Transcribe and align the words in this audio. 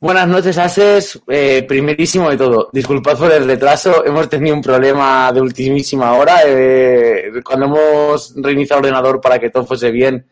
Buenas 0.00 0.28
noches, 0.28 0.56
Ases. 0.58 1.20
Eh, 1.26 1.64
primerísimo 1.66 2.30
de 2.30 2.36
todo, 2.36 2.70
disculpad 2.72 3.18
por 3.18 3.32
el 3.32 3.46
retraso. 3.46 4.04
Hemos 4.04 4.28
tenido 4.28 4.54
un 4.54 4.62
problema 4.62 5.32
de 5.32 5.40
ultimísima 5.40 6.12
hora. 6.14 6.42
Eh, 6.46 7.32
cuando 7.44 7.66
hemos 7.66 8.32
reiniciado 8.36 8.78
el 8.78 8.86
ordenador 8.86 9.20
para 9.20 9.40
que 9.40 9.50
todo 9.50 9.66
fuese 9.66 9.90
bien, 9.90 10.24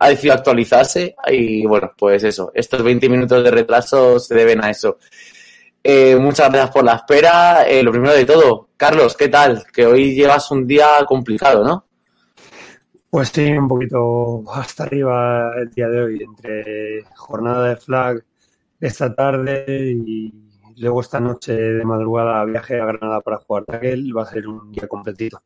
ha 0.00 0.08
decidido 0.08 0.34
actualizarse. 0.34 1.14
Y 1.28 1.64
bueno, 1.64 1.92
pues 1.96 2.24
eso, 2.24 2.50
estos 2.52 2.82
20 2.82 3.08
minutos 3.08 3.44
de 3.44 3.50
retraso 3.52 4.18
se 4.18 4.34
deben 4.34 4.64
a 4.64 4.70
eso. 4.70 4.98
Eh, 5.84 6.16
muchas 6.16 6.50
gracias 6.50 6.72
por 6.72 6.84
la 6.84 6.94
espera. 6.94 7.64
Eh, 7.68 7.80
lo 7.84 7.92
primero 7.92 8.14
de 8.14 8.24
todo, 8.24 8.70
Carlos, 8.76 9.16
¿qué 9.16 9.28
tal? 9.28 9.64
Que 9.72 9.86
hoy 9.86 10.16
llevas 10.16 10.50
un 10.50 10.66
día 10.66 11.04
complicado, 11.06 11.62
¿no? 11.62 11.86
Pues 13.08 13.28
sí, 13.28 13.52
un 13.52 13.68
poquito 13.68 14.42
hasta 14.52 14.82
arriba 14.82 15.52
el 15.60 15.70
día 15.70 15.86
de 15.86 16.02
hoy, 16.02 16.22
entre 16.24 17.04
jornada 17.14 17.68
de 17.68 17.76
flag 17.76 18.24
esta 18.82 19.14
tarde 19.14 19.92
y 19.92 20.32
luego 20.78 21.00
esta 21.00 21.20
noche 21.20 21.52
de 21.52 21.84
madrugada 21.84 22.44
viaje 22.44 22.80
a 22.80 22.86
Granada 22.86 23.20
para 23.20 23.38
jugar 23.38 23.64
tackle, 23.64 24.12
va 24.12 24.22
a 24.22 24.26
ser 24.26 24.48
un 24.48 24.72
día 24.72 24.88
completito. 24.88 25.40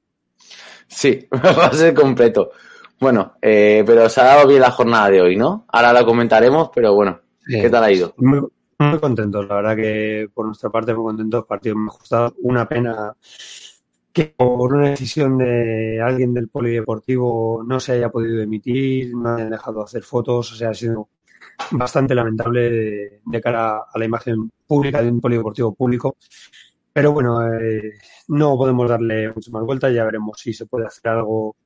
Sí, 0.89 1.29
va 1.33 1.67
a 1.67 1.73
ser 1.73 1.93
completo. 1.93 2.51
Bueno, 2.99 3.35
eh, 3.43 3.85
pero 3.87 4.09
se 4.09 4.23
ha 4.23 4.25
dado 4.25 4.49
bien 4.49 4.63
la 4.63 4.71
jornada 4.71 5.11
de 5.11 5.21
hoy, 5.21 5.37
¿no? 5.37 5.67
Ahora 5.69 5.93
la 5.93 6.05
comentaremos, 6.05 6.71
pero 6.75 6.95
bueno, 6.95 7.21
¿qué 7.47 7.69
tal 7.69 7.85
ha 7.85 7.93
ido? 7.93 8.15
Muy, 8.17 8.41
muy 8.79 8.99
contentos, 8.99 9.47
la 9.47 9.57
verdad 9.57 9.77
que 9.77 10.29
por 10.33 10.47
nuestra 10.47 10.71
parte 10.71 10.95
muy 10.95 11.05
contentos, 11.05 11.45
partido 11.45 11.77
me 11.77 11.91
ha 11.91 11.95
gustado. 11.95 12.35
Una 12.39 12.67
pena 12.67 13.15
que 14.15 14.33
por 14.35 14.73
una 14.73 14.91
decisión 14.91 15.37
de 15.37 16.01
alguien 16.01 16.33
del 16.33 16.49
polideportivo 16.49 17.63
no 17.67 17.79
se 17.79 17.93
haya 17.93 18.09
podido 18.09 18.41
emitir, 18.41 19.15
no 19.15 19.35
hayan 19.35 19.51
dejado 19.51 19.85
hacer 19.85 20.03
fotos, 20.03 20.53
o 20.53 20.55
sea, 20.55 20.71
ha 20.71 20.75
sido 20.75 21.11
bastante 21.73 22.15
lamentable 22.15 23.21
de, 23.25 23.41
cara 23.41 23.79
a 23.93 23.99
la 23.99 24.05
imagen 24.05 24.51
pública 24.67 25.03
de 25.03 25.11
un 25.11 25.21
polideportivo 25.21 25.75
público. 25.75 26.17
Pero 26.93 27.13
bueno, 27.13 27.47
eh, 27.47 27.93
no 28.29 28.57
podemos 28.57 28.89
darle 28.89 29.33
mucho 29.33 29.51
más 29.51 29.65
vuelta, 29.65 29.91
ya 29.91 30.05
veremos 30.05 30.39
si 30.41 30.53
se 30.53 30.67
puede 30.67 30.87
hacer 30.87 31.13
algo 31.13 31.57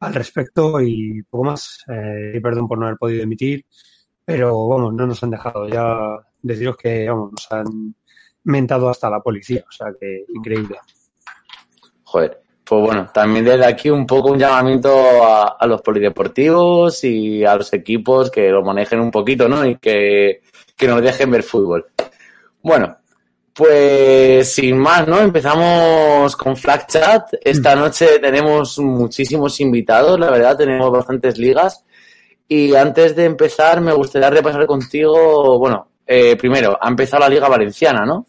al 0.00 0.14
respecto 0.14 0.80
y 0.80 1.22
poco 1.22 1.44
más. 1.44 1.84
Eh, 1.88 2.38
perdón 2.42 2.68
por 2.68 2.78
no 2.78 2.86
haber 2.86 2.98
podido 2.98 3.22
emitir, 3.22 3.64
pero 4.24 4.68
vamos, 4.68 4.94
no 4.94 5.06
nos 5.06 5.22
han 5.22 5.30
dejado. 5.30 5.68
Ya 5.68 5.96
deciros 6.40 6.76
que 6.76 7.08
vamos, 7.08 7.32
nos 7.32 7.52
han 7.52 7.94
mentado 8.44 8.88
hasta 8.88 9.10
la 9.10 9.20
policía, 9.20 9.64
o 9.68 9.72
sea 9.72 9.88
que 9.98 10.24
increíble. 10.28 10.76
Joder, 12.04 12.45
pues 12.66 12.82
bueno, 12.82 13.08
también 13.14 13.44
desde 13.44 13.64
aquí 13.64 13.90
un 13.90 14.04
poco 14.04 14.32
un 14.32 14.38
llamamiento 14.40 14.90
a, 15.24 15.64
los 15.68 15.80
polideportivos 15.82 17.04
y 17.04 17.44
a 17.44 17.54
los 17.54 17.72
equipos 17.72 18.28
que 18.28 18.48
lo 18.48 18.62
manejen 18.62 18.98
un 18.98 19.12
poquito, 19.12 19.48
¿no? 19.48 19.64
Y 19.64 19.76
que, 19.76 20.42
que 20.76 20.88
nos 20.88 21.00
dejen 21.00 21.30
ver 21.30 21.44
fútbol. 21.44 21.86
Bueno, 22.60 22.96
pues 23.52 24.52
sin 24.52 24.76
más, 24.78 25.06
¿no? 25.06 25.20
Empezamos 25.20 26.34
con 26.34 26.56
Flag 26.56 26.88
Chat. 26.88 27.34
Esta 27.40 27.76
mm. 27.76 27.78
noche 27.78 28.18
tenemos 28.18 28.80
muchísimos 28.80 29.60
invitados, 29.60 30.18
la 30.18 30.30
verdad, 30.32 30.56
tenemos 30.56 30.90
bastantes 30.90 31.38
ligas. 31.38 31.84
Y 32.48 32.74
antes 32.74 33.14
de 33.14 33.26
empezar, 33.26 33.80
me 33.80 33.92
gustaría 33.92 34.28
repasar 34.30 34.66
contigo, 34.66 35.56
bueno, 35.60 35.88
eh, 36.04 36.34
primero, 36.34 36.76
ha 36.80 36.88
empezado 36.88 37.20
la 37.20 37.28
Liga 37.28 37.48
Valenciana, 37.48 38.04
¿no? 38.04 38.26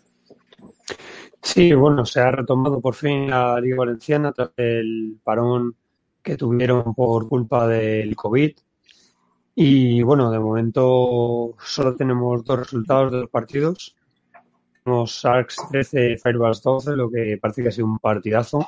Sí, 1.41 1.73
bueno, 1.73 2.05
se 2.05 2.19
ha 2.19 2.31
retomado 2.31 2.81
por 2.81 2.93
fin 2.95 3.29
la 3.29 3.59
Liga 3.59 3.77
Valenciana 3.77 4.31
tras 4.31 4.51
el 4.57 5.17
parón 5.23 5.75
que 6.21 6.35
tuvieron 6.35 6.93
por 6.93 7.27
culpa 7.29 7.67
del 7.67 8.15
COVID. 8.15 8.51
Y 9.55 10.03
bueno, 10.03 10.29
de 10.29 10.39
momento 10.39 11.55
solo 11.59 11.95
tenemos 11.95 12.43
dos 12.43 12.59
resultados 12.59 13.11
de 13.11 13.19
los 13.21 13.29
partidos. 13.29 13.95
Tenemos 14.83 15.11
Sharks 15.11 15.57
13, 15.71 16.17
Fireballs 16.17 16.61
12, 16.61 16.95
lo 16.95 17.09
que 17.09 17.37
parece 17.41 17.63
que 17.63 17.69
ha 17.69 17.71
sido 17.71 17.87
un 17.87 17.99
partidazo. 17.99 18.59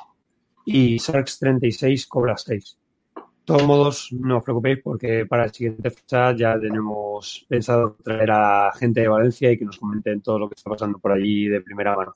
Y 0.64 0.98
Sharks 0.98 1.38
36, 1.38 2.06
Cobra 2.06 2.36
6. 2.36 2.78
De 3.14 3.22
todos 3.44 3.62
modos, 3.66 4.08
no 4.12 4.38
os 4.38 4.44
preocupéis 4.44 4.78
porque 4.82 5.26
para 5.26 5.46
la 5.46 5.52
siguiente 5.52 5.90
fecha 5.90 6.34
ya 6.36 6.58
tenemos 6.58 7.44
pensado 7.48 7.96
traer 8.02 8.30
a 8.30 8.72
gente 8.72 9.00
de 9.00 9.08
Valencia 9.08 9.50
y 9.52 9.58
que 9.58 9.64
nos 9.64 9.78
comenten 9.78 10.22
todo 10.22 10.38
lo 10.38 10.48
que 10.48 10.54
está 10.54 10.70
pasando 10.70 10.98
por 10.98 11.12
allí 11.12 11.46
de 11.48 11.60
primera 11.60 11.96
mano. 11.96 12.14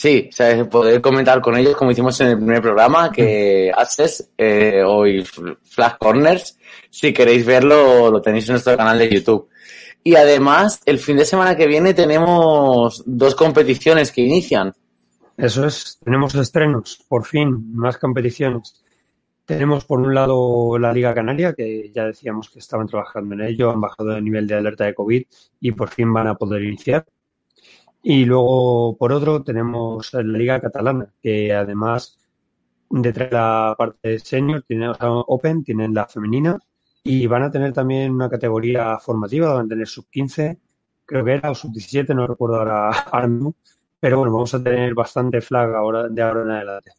Sí, 0.00 0.28
o 0.28 0.32
sea, 0.32 0.64
poder 0.70 1.00
comentar 1.00 1.40
con 1.40 1.56
ellos 1.56 1.74
como 1.74 1.90
hicimos 1.90 2.20
en 2.20 2.28
el 2.28 2.36
primer 2.36 2.62
programa, 2.62 3.10
que 3.10 3.72
haces 3.76 4.30
eh, 4.38 4.80
hoy 4.86 5.24
Flash 5.24 5.94
Corners. 5.98 6.56
Si 6.88 7.12
queréis 7.12 7.44
verlo, 7.44 8.08
lo 8.08 8.22
tenéis 8.22 8.48
en 8.48 8.52
nuestro 8.52 8.76
canal 8.76 8.96
de 8.96 9.10
YouTube. 9.10 9.48
Y 10.04 10.14
además, 10.14 10.80
el 10.86 11.00
fin 11.00 11.16
de 11.16 11.24
semana 11.24 11.56
que 11.56 11.66
viene 11.66 11.94
tenemos 11.94 13.02
dos 13.06 13.34
competiciones 13.34 14.12
que 14.12 14.20
inician. 14.20 14.72
Eso 15.36 15.66
es, 15.66 15.98
tenemos 16.04 16.32
estrenos, 16.36 17.04
por 17.08 17.24
fin, 17.26 17.74
más 17.74 17.98
competiciones. 17.98 18.84
Tenemos 19.46 19.84
por 19.84 19.98
un 19.98 20.14
lado 20.14 20.78
la 20.78 20.92
Liga 20.92 21.12
Canaria, 21.12 21.54
que 21.54 21.90
ya 21.92 22.04
decíamos 22.04 22.50
que 22.50 22.60
estaban 22.60 22.86
trabajando 22.86 23.34
en 23.34 23.40
ello, 23.40 23.72
han 23.72 23.80
bajado 23.80 24.16
el 24.16 24.22
nivel 24.22 24.46
de 24.46 24.54
alerta 24.54 24.84
de 24.84 24.94
COVID 24.94 25.24
y 25.60 25.72
por 25.72 25.88
fin 25.88 26.12
van 26.12 26.28
a 26.28 26.36
poder 26.36 26.62
iniciar. 26.62 27.04
Y 28.02 28.24
luego, 28.24 28.96
por 28.96 29.12
otro, 29.12 29.42
tenemos 29.42 30.12
la 30.14 30.22
Liga 30.22 30.60
Catalana, 30.60 31.12
que 31.20 31.52
además 31.52 32.18
detrás 32.90 33.30
de 33.30 33.36
la 33.36 33.74
parte 33.76 34.18
senior, 34.18 34.62
tienen 34.66 34.92
Open, 35.00 35.64
tienen 35.64 35.94
la 35.94 36.06
femenina 36.06 36.58
y 37.02 37.26
van 37.26 37.42
a 37.42 37.50
tener 37.50 37.72
también 37.72 38.12
una 38.12 38.28
categoría 38.28 38.98
formativa, 38.98 39.54
van 39.54 39.66
a 39.66 39.68
tener 39.68 39.86
sub-15, 39.86 40.58
creo 41.04 41.24
que 41.24 41.32
era, 41.34 41.50
o 41.50 41.54
sub-17, 41.54 42.14
no 42.14 42.26
recuerdo 42.26 42.56
ahora, 42.56 42.90
ahora 43.12 43.28
pero 44.00 44.18
bueno, 44.18 44.32
vamos 44.32 44.54
a 44.54 44.62
tener 44.62 44.94
bastante 44.94 45.40
flag 45.40 45.74
ahora, 45.74 46.08
de 46.08 46.22
ahora 46.22 46.42
en 46.42 46.50
adelante. 46.50 46.92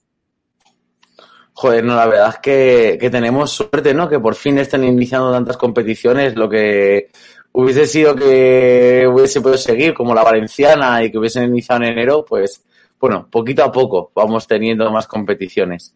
Joder, 1.53 1.83
no, 1.83 1.95
la 1.95 2.05
verdad 2.05 2.29
es 2.29 2.37
que, 2.39 2.97
que 2.99 3.09
tenemos 3.09 3.51
suerte, 3.51 3.93
¿no? 3.93 4.07
Que 4.07 4.19
por 4.19 4.35
fin 4.35 4.57
estén 4.59 4.83
iniciando 4.83 5.31
tantas 5.31 5.57
competiciones, 5.57 6.35
lo 6.35 6.49
que 6.49 7.11
hubiese 7.51 7.85
sido 7.85 8.15
que 8.15 9.07
hubiese 9.11 9.41
podido 9.41 9.57
seguir 9.57 9.93
como 9.93 10.13
la 10.13 10.23
valenciana 10.23 11.03
y 11.03 11.11
que 11.11 11.17
hubiesen 11.17 11.45
iniciado 11.45 11.83
en 11.83 11.91
enero, 11.91 12.25
pues 12.25 12.63
bueno, 12.99 13.27
poquito 13.29 13.63
a 13.63 13.71
poco 13.71 14.11
vamos 14.13 14.47
teniendo 14.47 14.89
más 14.91 15.07
competiciones. 15.07 15.95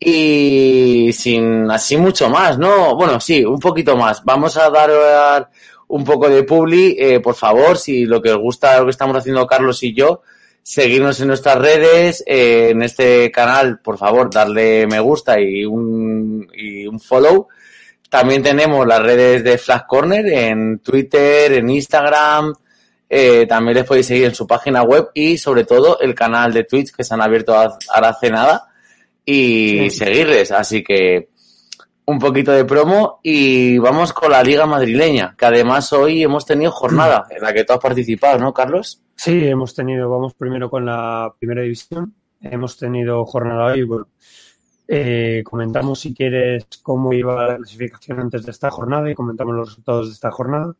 Y 0.00 1.10
sin 1.12 1.70
así 1.70 1.96
mucho 1.96 2.28
más, 2.28 2.58
¿no? 2.58 2.96
Bueno, 2.96 3.20
sí, 3.20 3.44
un 3.44 3.58
poquito 3.58 3.96
más. 3.96 4.22
Vamos 4.24 4.56
a 4.56 4.68
dar 4.68 5.50
un 5.88 6.04
poco 6.04 6.28
de 6.28 6.42
publi, 6.42 6.96
eh, 6.98 7.20
por 7.20 7.34
favor, 7.34 7.78
si 7.78 8.04
lo 8.04 8.20
que 8.20 8.32
os 8.32 8.38
gusta 8.38 8.78
lo 8.78 8.84
que 8.84 8.90
estamos 8.90 9.16
haciendo 9.16 9.46
Carlos 9.46 9.82
y 9.82 9.94
yo, 9.94 10.22
seguirnos 10.62 11.20
en 11.20 11.28
nuestras 11.28 11.58
redes, 11.58 12.24
eh, 12.26 12.70
en 12.70 12.82
este 12.82 13.30
canal, 13.30 13.80
por 13.80 13.98
favor, 13.98 14.30
darle 14.30 14.86
me 14.86 14.98
gusta 14.98 15.38
y 15.40 15.64
un, 15.64 16.48
y 16.54 16.86
un 16.86 16.98
follow 16.98 17.48
también 18.14 18.44
tenemos 18.44 18.86
las 18.86 19.02
redes 19.02 19.42
de 19.42 19.58
Flash 19.58 19.86
Corner 19.88 20.24
en 20.24 20.78
Twitter, 20.78 21.52
en 21.54 21.68
Instagram. 21.68 22.54
Eh, 23.08 23.44
también 23.48 23.78
les 23.78 23.84
podéis 23.84 24.06
seguir 24.06 24.26
en 24.26 24.34
su 24.36 24.46
página 24.46 24.84
web 24.84 25.08
y 25.14 25.36
sobre 25.36 25.64
todo 25.64 25.98
el 25.98 26.14
canal 26.14 26.52
de 26.52 26.62
Twitch 26.62 26.94
que 26.94 27.02
se 27.02 27.12
han 27.12 27.20
abierto 27.20 27.56
ahora 27.56 28.10
hace 28.10 28.30
nada 28.30 28.68
y 29.24 29.90
seguirles. 29.90 30.52
Así 30.52 30.84
que 30.84 31.30
un 32.04 32.20
poquito 32.20 32.52
de 32.52 32.64
promo 32.64 33.18
y 33.20 33.78
vamos 33.78 34.12
con 34.12 34.30
la 34.30 34.44
Liga 34.44 34.64
Madrileña, 34.64 35.34
que 35.36 35.46
además 35.46 35.92
hoy 35.92 36.22
hemos 36.22 36.46
tenido 36.46 36.70
jornada 36.70 37.26
en 37.30 37.42
la 37.42 37.52
que 37.52 37.64
tú 37.64 37.72
has 37.72 37.80
participado, 37.80 38.38
¿no, 38.38 38.54
Carlos? 38.54 39.02
Sí, 39.16 39.44
hemos 39.44 39.74
tenido, 39.74 40.08
vamos 40.08 40.34
primero 40.34 40.70
con 40.70 40.86
la 40.86 41.34
primera 41.36 41.62
división. 41.62 42.14
Hemos 42.40 42.78
tenido 42.78 43.24
jornada 43.24 43.72
hoy, 43.72 43.82
bueno, 43.82 44.06
eh, 44.86 45.42
comentamos 45.44 46.00
si 46.00 46.14
quieres 46.14 46.66
cómo 46.82 47.12
iba 47.12 47.46
la 47.46 47.56
clasificación 47.56 48.20
antes 48.20 48.44
de 48.44 48.50
esta 48.50 48.70
jornada 48.70 49.10
y 49.10 49.14
comentamos 49.14 49.54
los 49.54 49.68
resultados 49.70 50.08
de 50.08 50.12
esta 50.14 50.30
jornada, 50.30 50.74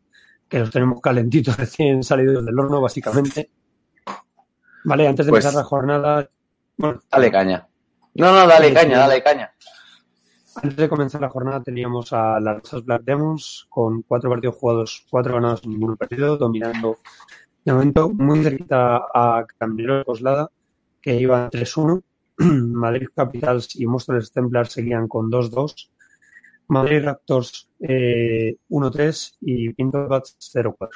que 0.49 0.59
los 0.59 0.71
tenemos 0.71 1.01
calentitos 1.01 1.57
recién 1.59 2.03
salidos 2.03 2.45
del 2.45 2.59
horno, 2.59 2.81
básicamente. 2.81 3.51
Vale, 4.85 5.09
antes 5.09 5.27
de 5.27 5.31
pues 5.31 5.45
empezar 5.45 5.63
la 5.63 5.69
jornada. 5.69 6.31
Bueno, 6.77 7.01
dale 7.11 7.31
caña. 7.31 7.67
No, 8.15 8.33
no, 8.33 8.47
dale 8.47 8.73
caña, 8.75 8.99
dale 8.99 9.23
caña. 9.23 9.53
Antes 10.57 10.77
de 10.77 10.89
comenzar 10.89 11.21
la 11.21 11.31
jornada 11.31 11.63
teníamos 11.63 12.13
a 12.13 12.39
las 12.39 12.59
Rosas 12.59 12.85
Black 12.85 13.03
Demons 13.03 13.67
con 13.69 14.03
cuatro 14.03 14.31
partidos 14.31 14.55
jugados, 14.57 15.07
cuatro 15.11 15.35
ganados 15.35 15.63
y 15.65 15.69
ninguno 15.69 15.97
perdido, 15.97 16.37
dominando 16.37 16.99
de 17.65 17.73
momento 17.73 18.11
muy 18.11 18.43
cerquita 18.43 19.05
a 19.13 19.47
Camilo 19.59 20.05
Coslada, 20.05 20.51
que 21.01 21.17
iba 21.17 21.51
3-1 21.51 22.03
Madrid 22.39 23.09
Capitals 23.15 23.77
y 23.77 23.87
Monsters 23.87 24.33
Templars 24.33 24.73
seguían 24.73 25.09
con 25.09 25.31
2-2. 25.31 25.91
Madrid 26.69 27.05
Raptors 27.05 27.69
1-3 27.79 27.81
eh, 27.81 29.37
y 29.41 29.73
Pinto 29.75 30.09
Bats 30.09 30.37
0-4. 30.55 30.89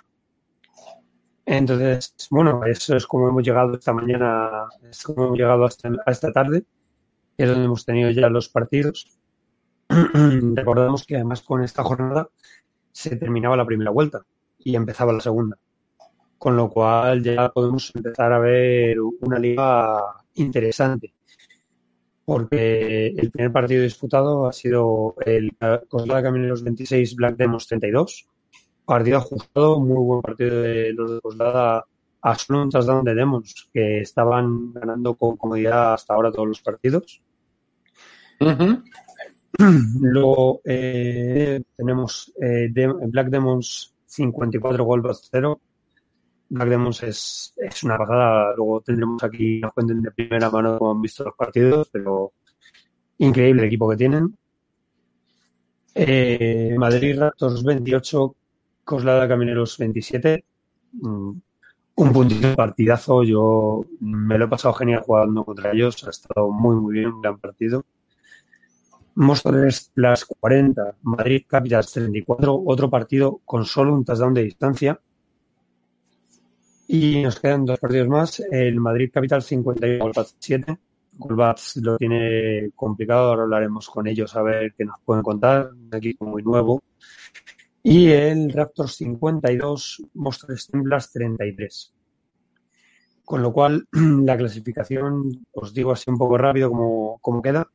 Entonces, 1.45 2.15
bueno, 2.31 2.65
eso 2.65 2.97
es 2.97 3.07
como 3.07 3.29
hemos 3.29 3.43
llegado 3.43 3.75
esta 3.75 3.93
mañana, 3.93 4.67
es 4.91 5.03
como 5.03 5.27
hemos 5.27 5.39
llegado 5.39 5.65
hasta, 5.65 5.89
a 6.05 6.11
esta 6.11 6.31
tarde, 6.33 6.65
es 7.39 7.49
donde 7.49 7.65
hemos 7.65 7.85
tenido 7.85 8.11
ya 8.11 8.29
los 8.29 8.49
partidos. 8.49 9.19
Recordamos 9.89 11.07
que 11.07 11.17
además 11.17 11.41
con 11.43 11.63
esta 11.63 11.83
jornada 11.83 12.29
se 12.93 13.17
terminaba 13.17 13.57
la 13.57 13.65
primera 13.65 13.91
vuelta 13.91 14.23
y 14.59 14.77
empezaba 14.77 15.13
la 15.13 15.21
segunda. 15.21 15.57
con 16.39 16.57
lo 16.57 16.71
cual 16.71 17.23
ya 17.23 17.51
podemos 17.51 17.93
empezar 17.95 18.33
a 18.33 18.39
ver 18.39 18.99
una 19.01 19.39
liga 19.39 20.03
interesante. 20.35 21.15
Porque 22.29 23.07
el 23.07 23.31
primer 23.31 23.51
partido 23.51 23.83
disputado 23.83 24.47
ha 24.47 24.53
sido 24.53 25.15
el 25.25 25.57
Coslada 25.89 26.25
Camineros 26.25 26.63
26, 26.63 27.17
Black 27.17 27.39
Demos 27.39 27.67
32. 27.67 28.29
Partido 28.85 29.17
ajustado, 29.17 29.81
muy 29.81 30.05
buen 30.05 30.21
partido 30.21 30.61
de 30.61 30.93
los 30.93 31.11
de 31.11 31.21
Coslada 31.23 31.87
a 32.21 32.35
solo 32.35 32.65
un 32.65 32.69
touchdown 32.69 33.03
de 33.03 33.15
Demos, 33.15 33.71
que 33.73 34.01
estaban 34.01 34.75
ganando 34.75 35.15
con 35.15 35.39
comodidad 35.39 35.95
hasta 35.95 36.13
ahora 36.13 36.31
todos 36.31 36.49
los 36.49 36.61
partidos. 36.61 37.23
Luego 39.99 40.61
eh, 40.67 41.63
tenemos 41.79 42.31
eh, 42.43 42.69
Black 43.07 43.29
Demons 43.29 43.95
54 44.05 44.85
golpes 44.85 45.31
0. 45.31 45.59
Black 46.51 46.69
Demons 46.69 47.03
es, 47.03 47.55
es, 47.57 47.83
una 47.83 47.99
pasada. 47.99 48.55
Luego 48.57 48.81
tendremos 48.81 49.23
aquí 49.23 49.61
nos 49.61 49.73
cuenten 49.73 50.03
de 50.03 50.11
primera 50.11 50.51
mano 50.51 50.79
cómo 50.79 50.93
han 50.93 51.03
visto 51.03 51.25
los 51.25 51.35
partidos, 51.35 51.89
pero 51.93 52.33
increíble 53.19 53.63
el 53.63 53.69
equipo 53.69 53.89
que 53.91 53.97
tienen. 53.97 54.37
Eh, 55.95 56.75
Madrid 56.79 57.19
Raptors 57.19 57.63
28, 57.65 58.37
Coslada 58.85 59.29
Camineros 59.29 59.77
27. 59.79 60.45
Mm, 60.93 61.31
un 61.97 62.13
puntito 62.13 62.55
partidazo. 62.55 63.23
Yo 63.25 63.85
me 64.01 64.39
lo 64.39 64.47
he 64.47 64.49
pasado 64.49 64.75
genial 64.75 65.03
jugando 65.03 65.45
contra 65.45 65.73
ellos. 65.73 66.03
Ha 66.05 66.11
estado 66.11 66.51
muy, 66.51 66.77
muy 66.77 66.95
bien, 66.95 67.13
un 67.13 67.21
gran 67.21 67.39
partido. 67.39 67.85
Móstoles 69.17 69.91
las 69.97 70.25
40, 70.25 70.95
Madrid 71.03 71.43
Capitals 71.49 71.91
34, 71.93 72.63
otro 72.65 72.89
partido 72.89 73.41
con 73.45 73.65
solo 73.65 73.93
un 73.93 74.05
touchdown 74.05 74.33
de 74.33 74.45
distancia. 74.45 75.01
Y 76.91 77.23
nos 77.23 77.39
quedan 77.39 77.67
dos 77.67 77.79
partidos 77.79 78.09
más, 78.09 78.41
el 78.51 78.81
Madrid 78.81 79.11
Capital 79.13 79.43
51, 79.43 80.05
Golbats 80.05 80.37
7. 80.39 80.79
Golbats 81.19 81.77
lo 81.83 81.99
tiene 81.99 82.71
complicado, 82.75 83.29
ahora 83.29 83.43
hablaremos 83.43 83.91
con 83.91 84.07
ellos 84.07 84.35
a 84.35 84.41
ver 84.41 84.73
qué 84.75 84.87
nos 84.87 84.99
pueden 85.05 85.23
contar, 85.23 85.71
un 85.71 85.95
equipo 85.95 86.25
muy 86.25 86.43
nuevo. 86.43 86.83
Y 87.83 88.09
el 88.09 88.51
Raptors 88.51 88.97
52, 88.97 90.03
Móstoles 90.15 90.67
Templars 90.67 91.13
33. 91.13 91.93
Con 93.23 93.43
lo 93.43 93.53
cual, 93.53 93.87
la 93.93 94.39
clasificación, 94.39 95.47
os 95.53 95.75
digo 95.75 95.93
así 95.93 96.11
un 96.11 96.17
poco 96.17 96.39
rápido 96.39 96.71
cómo, 96.71 97.19
cómo 97.21 97.43
queda. 97.43 97.69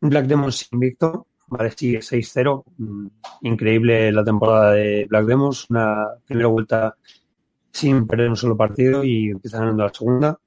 Black 0.00 0.24
Demons 0.24 0.68
invicto, 0.72 1.26
vale, 1.48 1.70
sigue 1.72 1.98
6-0. 1.98 2.64
Mm, 2.78 3.06
increíble 3.42 4.10
la 4.10 4.24
temporada 4.24 4.72
de 4.72 5.06
Black 5.06 5.26
Demons. 5.26 5.68
Una 5.68 6.08
primera 6.24 6.48
vuelta 6.48 6.96
sin 7.72 8.06
perder 8.06 8.28
un 8.28 8.36
solo 8.36 8.56
partido 8.56 9.02
y 9.04 9.30
empieza 9.30 9.58
ganando 9.58 9.84
la 9.84 9.92
segunda. 9.94 10.38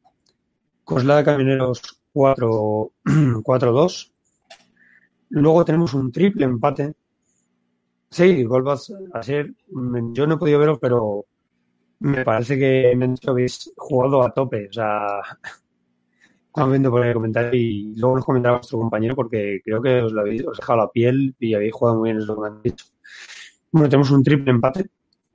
Coslada 0.83 1.23
Camineros 1.23 1.81
4-2. 2.13 4.11
Luego 5.29 5.65
tenemos 5.65 5.93
un 5.93 6.11
triple 6.11 6.45
empate. 6.45 6.93
Sí, 8.09 8.43
Golbaz, 8.43 8.91
ayer 9.13 9.53
mm, 9.71 10.13
yo 10.13 10.27
no 10.27 10.35
he 10.35 10.37
podido 10.37 10.59
verlo, 10.59 10.79
pero 10.79 11.25
me 11.99 12.23
parece 12.23 12.57
que 12.57 12.93
me 12.95 13.15
habéis 13.27 13.73
jugado 13.75 14.23
a 14.23 14.33
tope. 14.33 14.69
O 14.69 14.73
sea, 14.73 15.07
Estamos 16.55 16.71
viendo 16.71 16.89
por 16.89 17.05
el 17.05 17.13
comentario 17.13 17.59
y 17.59 17.93
luego 17.97 18.15
nos 18.15 18.25
comentará 18.25 18.55
vuestro 18.55 18.79
compañero 18.79 19.13
porque 19.13 19.59
creo 19.61 19.81
que 19.81 20.01
os 20.03 20.13
lo 20.13 20.21
habéis 20.21 20.47
os 20.47 20.57
dejado 20.57 20.79
la 20.79 20.89
piel 20.89 21.35
y 21.37 21.53
habéis 21.53 21.73
jugado 21.73 21.99
muy 21.99 22.11
bien, 22.11 22.21
es 22.21 22.27
lo 22.27 22.41
que 22.41 22.47
han 22.47 22.61
dicho. 22.61 22.85
Bueno, 23.73 23.89
tenemos 23.89 24.09
un 24.11 24.23
triple 24.23 24.51
empate. 24.51 24.85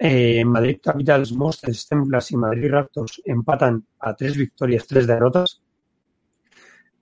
Eh, 0.03 0.43
Madrid 0.47 0.79
Capitals, 0.83 1.33
Monsters, 1.33 1.87
Templas 1.87 2.31
y 2.31 2.37
Madrid 2.39 2.71
Raptors 2.71 3.21
empatan 3.23 3.85
a 3.99 4.17
tres 4.17 4.35
victorias, 4.35 4.87
tres 4.87 5.07
derrotas. 5.07 5.61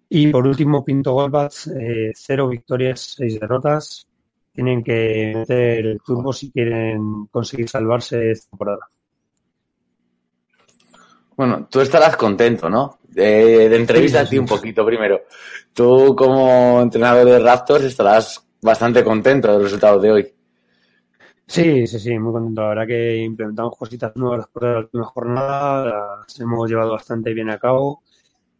Y 0.08 0.26
por 0.32 0.44
último, 0.44 0.84
Pinto 0.84 1.12
Golbats, 1.12 1.68
eh, 1.68 2.10
cero 2.12 2.48
victorias, 2.48 3.14
seis 3.16 3.38
derrotas. 3.38 4.08
Tienen 4.52 4.82
que 4.82 5.32
meter 5.32 5.86
el 5.86 6.00
turbo 6.04 6.32
si 6.32 6.50
quieren 6.50 7.26
conseguir 7.26 7.68
salvarse 7.68 8.32
esta 8.32 8.50
temporada. 8.50 8.88
Bueno, 11.36 11.68
tú 11.70 11.80
estarás 11.80 12.16
contento, 12.16 12.68
¿no? 12.68 12.98
de 13.08 13.74
entrevista 13.76 14.20
a 14.20 14.24
ti 14.24 14.38
un 14.38 14.46
poquito 14.46 14.84
primero. 14.84 15.22
Tú 15.72 16.16
como 16.16 16.80
entrenador 16.80 17.26
de 17.26 17.38
Raptors 17.38 17.84
estarás 17.84 18.44
bastante 18.60 19.04
contento 19.04 19.52
del 19.52 19.62
resultado 19.62 20.00
de 20.00 20.10
hoy. 20.10 20.37
Sí, 21.48 21.86
sí, 21.86 21.98
sí, 21.98 22.18
muy 22.18 22.32
contento. 22.32 22.60
La 22.62 22.68
verdad 22.68 22.86
que 22.86 23.16
implementamos 23.16 23.76
cositas 23.76 24.14
nuevas 24.16 24.40
después 24.40 24.62
de 24.62 24.72
la 24.74 24.78
última 24.80 25.04
jornada, 25.06 26.16
las 26.18 26.40
hemos 26.40 26.68
llevado 26.68 26.92
bastante 26.92 27.32
bien 27.32 27.48
a 27.50 27.58
cabo 27.58 28.02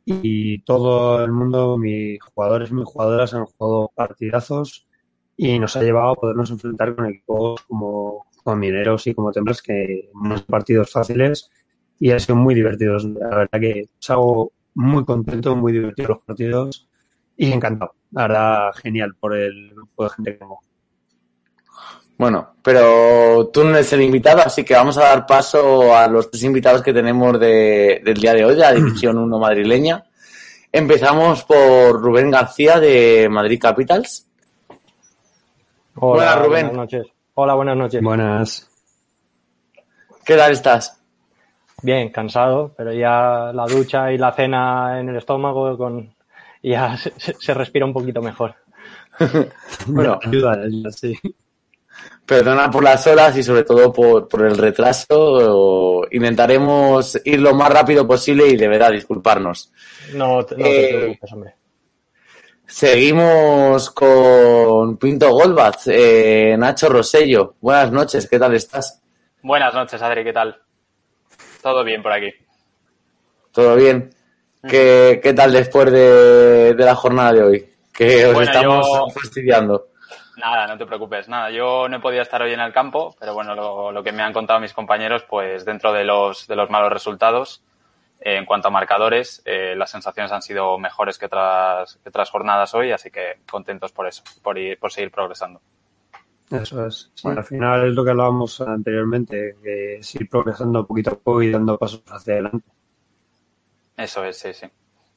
y 0.04 0.60
todo 0.62 1.24
el 1.24 1.32
mundo, 1.32 1.78
mis 1.78 2.20
jugadores, 2.22 2.72
mis 2.72 2.86
jugadoras 2.86 3.34
han 3.34 3.46
jugado 3.46 3.92
partidazos 3.94 4.88
y 5.36 5.58
nos 5.58 5.76
ha 5.76 5.82
llevado 5.82 6.10
a 6.12 6.16
podernos 6.16 6.50
enfrentar 6.50 6.96
con 6.96 7.06
equipos 7.06 7.62
como, 7.68 8.26
como 8.44 8.56
Mineros 8.56 9.06
y 9.06 9.14
como 9.14 9.32
Temblas 9.32 9.62
que 9.62 10.10
no 10.14 10.36
son 10.38 10.46
partidos 10.46 10.92
fáciles 10.92 11.50
y 12.00 12.12
ha 12.12 12.20
sido 12.20 12.36
muy 12.36 12.54
divertido. 12.54 12.98
La 12.98 13.28
verdad 13.30 13.60
que 13.60 13.86
salgo 14.00 14.52
muy 14.74 15.04
contento, 15.04 15.56
muy 15.56 15.72
divertido 15.72 16.08
los 16.10 16.20
partidos 16.24 16.88
y 17.36 17.52
encantado. 17.52 17.92
La 18.12 18.22
verdad, 18.28 18.72
genial 18.82 19.14
por 19.16 19.36
el 19.36 19.72
grupo 19.74 20.04
de 20.04 20.10
gente 20.10 20.32
que 20.34 20.38
tengo. 20.38 20.60
Bueno, 22.18 22.54
pero 22.64 23.48
tú 23.52 23.62
no 23.62 23.70
eres 23.70 23.92
el 23.92 24.02
invitado, 24.02 24.42
así 24.44 24.64
que 24.64 24.74
vamos 24.74 24.98
a 24.98 25.04
dar 25.04 25.24
paso 25.24 25.94
a 25.96 26.08
los 26.08 26.28
tres 26.28 26.42
invitados 26.42 26.82
que 26.82 26.92
tenemos 26.92 27.38
de, 27.38 28.02
del 28.04 28.14
día 28.14 28.34
de 28.34 28.44
hoy, 28.44 28.56
la 28.56 28.72
División 28.72 29.18
1 29.18 29.38
madrileña. 29.38 30.04
Empezamos 30.72 31.44
por 31.44 32.02
Rubén 32.02 32.32
García 32.32 32.80
de 32.80 33.28
Madrid 33.30 33.60
Capitals. 33.60 34.26
Hola, 35.94 36.34
Rubén. 36.36 36.66
Buenas 36.66 36.74
noches. 36.74 37.06
Hola, 37.34 37.54
buenas 37.54 37.76
noches. 37.76 38.02
Buenas. 38.02 38.68
¿Qué 40.24 40.36
tal 40.36 40.52
estás? 40.52 41.00
Bien, 41.82 42.10
cansado, 42.10 42.74
pero 42.76 42.92
ya 42.92 43.52
la 43.54 43.64
ducha 43.66 44.12
y 44.12 44.18
la 44.18 44.32
cena 44.32 44.98
en 44.98 45.08
el 45.08 45.16
estómago 45.16 45.78
con 45.78 46.12
ya 46.64 46.96
se, 47.16 47.54
respira 47.54 47.86
un 47.86 47.92
poquito 47.92 48.20
mejor. 48.20 48.56
bueno, 49.86 50.18
ayuda, 50.20 50.58
sí. 50.90 51.16
Perdona 52.28 52.70
por 52.70 52.84
las 52.84 53.06
horas 53.06 53.34
y 53.38 53.42
sobre 53.42 53.64
todo 53.64 53.90
por, 53.90 54.28
por 54.28 54.44
el 54.44 54.58
retraso. 54.58 56.06
Intentaremos 56.10 57.18
ir 57.24 57.40
lo 57.40 57.54
más 57.54 57.72
rápido 57.72 58.06
posible 58.06 58.46
y 58.48 58.56
de 58.56 58.68
verdad 58.68 58.92
disculparnos. 58.92 59.72
No, 60.12 60.36
no 60.36 60.44
te 60.44 60.54
eh, 60.56 60.94
preocupes, 60.94 61.32
hombre. 61.32 61.54
Seguimos 62.66 63.90
con 63.92 64.98
Pinto 64.98 65.30
Golbaz, 65.30 65.86
eh, 65.86 66.54
Nacho 66.58 66.90
Rosello. 66.90 67.54
Buenas 67.62 67.90
noches, 67.92 68.28
¿qué 68.28 68.38
tal 68.38 68.54
estás? 68.54 69.00
Buenas 69.40 69.72
noches, 69.72 70.02
Adri, 70.02 70.22
¿qué 70.22 70.34
tal? 70.34 70.54
Todo 71.62 71.82
bien 71.82 72.02
por 72.02 72.12
aquí. 72.12 72.30
¿Todo 73.52 73.74
bien? 73.74 74.10
¿Qué, 74.68 75.18
qué 75.22 75.32
tal 75.32 75.50
después 75.50 75.90
de, 75.90 76.74
la 76.76 76.94
jornada 76.94 77.32
de 77.32 77.42
hoy? 77.42 77.74
Que 77.90 78.26
os 78.26 78.38
estamos 78.42 79.14
fastidiando. 79.14 79.88
Nada, 80.38 80.68
no 80.68 80.78
te 80.78 80.86
preocupes, 80.86 81.28
nada. 81.28 81.50
Yo 81.50 81.88
no 81.88 81.96
he 81.96 82.00
podido 82.00 82.22
estar 82.22 82.40
hoy 82.40 82.52
en 82.52 82.60
el 82.60 82.72
campo, 82.72 83.14
pero 83.18 83.34
bueno, 83.34 83.54
lo, 83.90 84.02
que 84.04 84.12
me 84.12 84.22
han 84.22 84.32
contado 84.32 84.60
mis 84.60 84.72
compañeros, 84.72 85.24
pues 85.28 85.64
dentro 85.64 85.92
de 85.92 86.04
los, 86.04 86.46
de 86.46 86.54
los 86.54 86.70
malos 86.70 86.92
resultados, 86.92 87.64
eh, 88.20 88.36
en 88.36 88.46
cuanto 88.46 88.68
a 88.68 88.70
marcadores, 88.70 89.42
eh, 89.44 89.74
las 89.76 89.90
sensaciones 89.90 90.30
han 90.30 90.42
sido 90.42 90.78
mejores 90.78 91.18
que 91.18 91.26
otras, 91.26 91.98
que 92.02 92.08
otras 92.08 92.30
jornadas 92.30 92.72
hoy, 92.74 92.92
así 92.92 93.10
que 93.10 93.40
contentos 93.50 93.90
por 93.90 94.06
eso, 94.06 94.22
por, 94.42 94.56
ir, 94.58 94.78
por 94.78 94.92
seguir 94.92 95.10
progresando. 95.10 95.60
Eso 96.50 96.86
es. 96.86 97.10
al 97.24 97.44
final 97.44 97.88
es 97.88 97.94
lo 97.94 98.04
que 98.04 98.10
hablábamos 98.10 98.60
anteriormente, 98.60 99.56
que 99.62 99.96
es 99.96 100.14
ir 100.14 100.30
progresando 100.30 100.86
poquito 100.86 101.10
a 101.10 101.18
poco 101.18 101.42
y 101.42 101.50
dando 101.50 101.76
pasos 101.76 102.02
hacia 102.06 102.34
adelante. 102.34 102.70
Eso 103.96 104.24
es, 104.24 104.38
sí, 104.38 104.54
sí. 104.54 104.66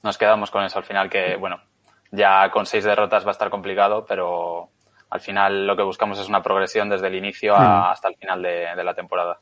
Nos 0.02 0.18
quedamos 0.18 0.50
con 0.50 0.64
eso 0.64 0.80
al 0.80 0.84
final, 0.84 1.10
que 1.10 1.36
bueno, 1.36 1.62
ya 2.10 2.50
con 2.50 2.66
seis 2.66 2.84
derrotas 2.84 3.24
va 3.24 3.30
a 3.30 3.32
estar 3.32 3.52
complicado, 3.52 4.04
pero 4.06 4.70
al 5.12 5.20
final 5.20 5.68
lo 5.68 5.76
que 5.76 5.84
buscamos 5.84 6.18
es 6.20 6.30
una 6.30 6.42
progresión 6.42 6.90
desde 6.90 7.08
el 7.08 7.16
inicio 7.16 7.56
hasta 7.56 8.08
el 8.08 8.16
final 8.16 8.42
de, 8.42 8.84
la 8.84 8.94
temporada. 8.94 9.38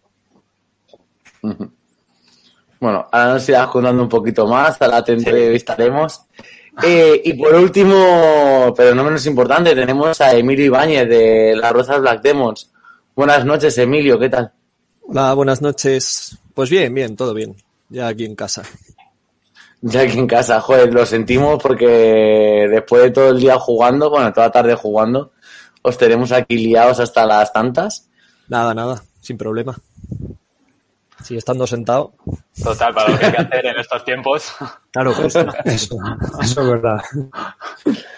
Bueno, 2.79 3.07
ahora 3.11 3.33
nos 3.33 3.47
irás 3.47 3.67
contando 3.67 4.01
un 4.03 4.09
poquito 4.09 4.47
más, 4.47 4.81
ahora 4.81 5.03
te 5.03 5.13
entrevistaremos. 5.13 6.25
Eh, 6.81 7.21
y 7.23 7.33
por 7.33 7.53
último, 7.53 8.73
pero 8.75 8.95
no 8.95 9.03
menos 9.03 9.25
importante, 9.27 9.75
tenemos 9.75 10.19
a 10.21 10.33
Emilio 10.33 10.65
Ibáñez 10.65 11.07
de 11.07 11.55
las 11.55 11.71
Rosas 11.71 12.01
Black 12.01 12.21
Demons. 12.23 12.71
Buenas 13.15 13.45
noches, 13.45 13.77
Emilio, 13.77 14.17
¿qué 14.17 14.29
tal? 14.29 14.51
Hola, 15.03 15.33
buenas 15.33 15.61
noches. 15.61 16.37
Pues 16.53 16.69
bien, 16.69 16.93
bien, 16.93 17.15
todo 17.15 17.33
bien. 17.33 17.55
Ya 17.89 18.07
aquí 18.07 18.25
en 18.25 18.35
casa. 18.35 18.63
Ya 19.81 20.01
aquí 20.01 20.17
en 20.17 20.27
casa, 20.27 20.59
joder, 20.59 20.93
lo 20.93 21.05
sentimos 21.05 21.61
porque 21.61 22.67
después 22.69 23.03
de 23.03 23.11
todo 23.11 23.29
el 23.29 23.39
día 23.39 23.57
jugando, 23.57 24.09
bueno, 24.09 24.33
toda 24.33 24.47
la 24.47 24.51
tarde 24.51 24.75
jugando, 24.75 25.31
os 25.81 25.97
tenemos 25.97 26.31
aquí 26.31 26.57
liados 26.57 26.99
hasta 26.99 27.25
las 27.25 27.51
tantas. 27.53 28.09
Nada, 28.47 28.73
nada, 28.73 29.01
sin 29.21 29.37
problema. 29.37 29.77
Sí, 31.23 31.35
estando 31.35 31.67
sentado. 31.67 32.13
Total, 32.63 32.93
para 32.93 33.09
lo 33.09 33.19
que 33.19 33.25
hay 33.25 33.31
que 33.31 33.41
hacer 33.41 33.65
en 33.65 33.79
estos 33.79 34.05
tiempos. 34.05 34.55
Claro, 34.91 35.13
justo. 35.13 35.45
Eso, 35.65 35.97
eso 36.41 36.61
es 36.61 36.67
verdad. 36.67 37.01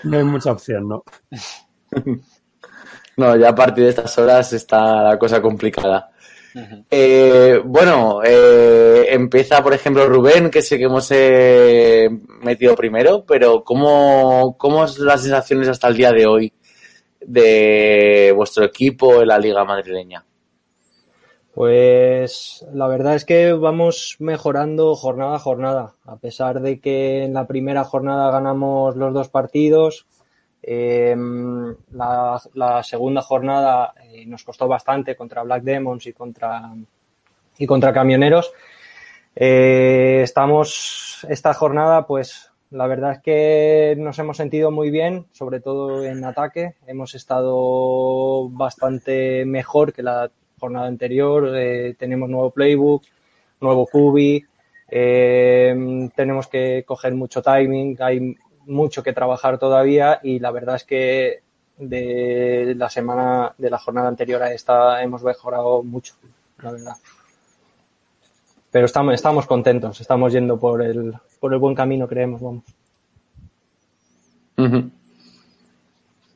No 0.03 0.17
hay 0.17 0.23
mucha 0.23 0.51
opción, 0.51 0.87
¿no? 0.87 1.03
No, 3.17 3.35
ya 3.35 3.49
a 3.49 3.55
partir 3.55 3.83
de 3.83 3.89
estas 3.89 4.17
horas 4.17 4.53
está 4.53 5.03
la 5.03 5.19
cosa 5.19 5.41
complicada. 5.41 6.09
Eh, 6.89 7.61
bueno, 7.63 8.21
eh, 8.23 9.05
empieza, 9.09 9.61
por 9.61 9.73
ejemplo, 9.73 10.07
Rubén, 10.07 10.49
que 10.49 10.61
sé 10.61 10.77
que 10.77 10.85
hemos 10.85 11.07
eh, 11.11 12.09
metido 12.41 12.73
primero, 12.73 13.23
pero 13.25 13.63
¿cómo, 13.63 14.55
¿cómo 14.57 14.87
son 14.87 15.05
las 15.05 15.21
sensaciones 15.21 15.67
hasta 15.67 15.89
el 15.89 15.97
día 15.97 16.11
de 16.11 16.25
hoy 16.25 16.53
de 17.21 18.33
vuestro 18.35 18.63
equipo 18.63 19.21
en 19.21 19.27
la 19.27 19.39
Liga 19.39 19.63
Madrileña? 19.63 20.25
Pues 21.53 22.65
la 22.73 22.87
verdad 22.87 23.15
es 23.15 23.25
que 23.25 23.51
vamos 23.51 24.15
mejorando 24.19 24.95
jornada 24.95 25.35
a 25.35 25.39
jornada, 25.39 25.95
a 26.05 26.15
pesar 26.15 26.61
de 26.61 26.79
que 26.79 27.23
en 27.23 27.33
la 27.33 27.45
primera 27.45 27.83
jornada 27.83 28.31
ganamos 28.31 28.95
los 28.95 29.13
dos 29.13 29.29
partidos, 29.29 30.07
la, 30.63 32.41
la, 32.53 32.83
segunda 32.83 33.21
jornada 33.21 33.93
eh, 34.03 34.25
nos 34.27 34.43
costó 34.43 34.67
bastante 34.67 35.15
contra 35.15 35.43
Black 35.43 35.63
Demons 35.63 36.05
y 36.05 36.13
contra, 36.13 36.71
y 37.57 37.65
contra 37.65 37.93
Camioneros. 37.93 38.53
Eh, 39.35 40.21
estamos 40.23 41.25
esta 41.29 41.53
jornada, 41.53 42.05
pues 42.05 42.50
la 42.71 42.87
verdad 42.87 43.11
es 43.11 43.19
que 43.19 43.95
nos 43.97 44.17
hemos 44.19 44.37
sentido 44.37 44.71
muy 44.71 44.89
bien, 44.91 45.25
sobre 45.33 45.59
todo 45.59 46.05
en 46.05 46.23
ataque. 46.23 46.75
Hemos 46.87 47.15
estado 47.15 48.49
bastante 48.49 49.43
mejor 49.45 49.91
que 49.91 50.01
la 50.01 50.31
jornada 50.57 50.87
anterior. 50.87 51.51
Eh, 51.53 51.95
tenemos 51.99 52.29
nuevo 52.29 52.51
playbook, 52.51 53.03
nuevo 53.59 53.85
cubi. 53.85 54.45
Eh, 54.89 56.09
tenemos 56.15 56.47
que 56.47 56.85
coger 56.87 57.13
mucho 57.13 57.41
timing. 57.41 57.97
Hay 57.99 58.37
mucho 58.65 59.03
que 59.03 59.11
trabajar 59.11 59.57
todavía 59.57 60.21
y 60.23 60.39
la 60.39 60.51
verdad 60.51 60.77
es 60.77 60.85
que 60.85 61.41
de 61.77 62.73
la 62.77 62.89
semana, 62.89 63.53
de 63.57 63.69
la 63.69 63.79
jornada 63.79 64.07
anterior 64.07 64.41
a 64.43 64.53
esta 64.53 65.03
hemos 65.03 65.23
mejorado 65.23 65.83
mucho, 65.83 66.13
la 66.61 66.71
verdad. 66.71 66.93
Pero 68.71 68.85
estamos, 68.85 69.13
estamos 69.13 69.45
contentos, 69.45 69.99
estamos 69.99 70.31
yendo 70.31 70.57
por 70.57 70.81
el, 70.81 71.13
por 71.39 71.53
el 71.53 71.59
buen 71.59 71.75
camino, 71.75 72.07
creemos, 72.07 72.41
vamos. 72.41 72.63
Uh 74.57 74.63
-huh. 74.63 74.91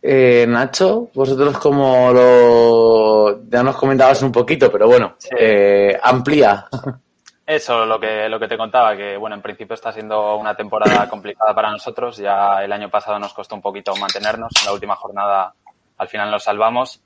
eh, 0.02 0.46
Nacho, 0.48 1.10
vosotros 1.14 1.58
como 1.60 2.12
lo 2.12 3.48
ya 3.50 3.64
nos 3.64 3.78
comentabas 3.78 4.22
un 4.22 4.32
poquito, 4.32 4.72
pero 4.72 4.88
bueno, 4.88 5.16
sí. 5.18 5.30
eh, 5.38 5.98
amplía. 6.02 6.68
Eso, 7.46 7.86
lo 7.86 8.00
que, 8.00 8.28
lo 8.28 8.40
que 8.40 8.48
te 8.48 8.58
contaba, 8.58 8.98
que 8.98 9.18
bueno, 9.18 9.36
en 9.36 9.42
principio 9.42 9.76
está 9.76 9.92
siendo 9.92 10.36
una 10.36 10.56
temporada 10.56 11.08
complicada 11.10 11.54
para 11.54 11.72
nosotros. 11.72 12.18
Ya 12.18 12.64
el 12.64 12.72
año 12.72 12.90
pasado 12.90 13.20
nos 13.20 13.34
costó 13.34 13.56
un 13.56 13.62
poquito 13.62 13.96
mantenernos. 13.96 14.52
En 14.62 14.66
la 14.66 14.74
última 14.74 14.96
jornada 14.96 15.54
al 15.98 16.08
final 16.08 16.32
nos 16.32 16.44
salvamos. 16.44 17.02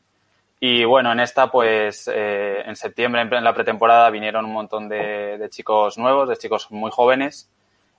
Y 0.59 0.83
bueno, 0.83 1.11
en 1.11 1.21
esta, 1.21 1.49
pues 1.49 2.09
eh, 2.13 2.61
en 2.65 2.75
septiembre, 2.75 3.21
en 3.21 3.43
la 3.43 3.53
pretemporada, 3.53 4.09
vinieron 4.09 4.43
un 4.45 4.51
montón 4.51 4.89
de, 4.89 5.37
de, 5.37 5.49
chicos 5.49 5.97
nuevos, 5.97 6.27
de 6.27 6.35
chicos 6.35 6.69
muy 6.71 6.91
jóvenes. 6.91 7.49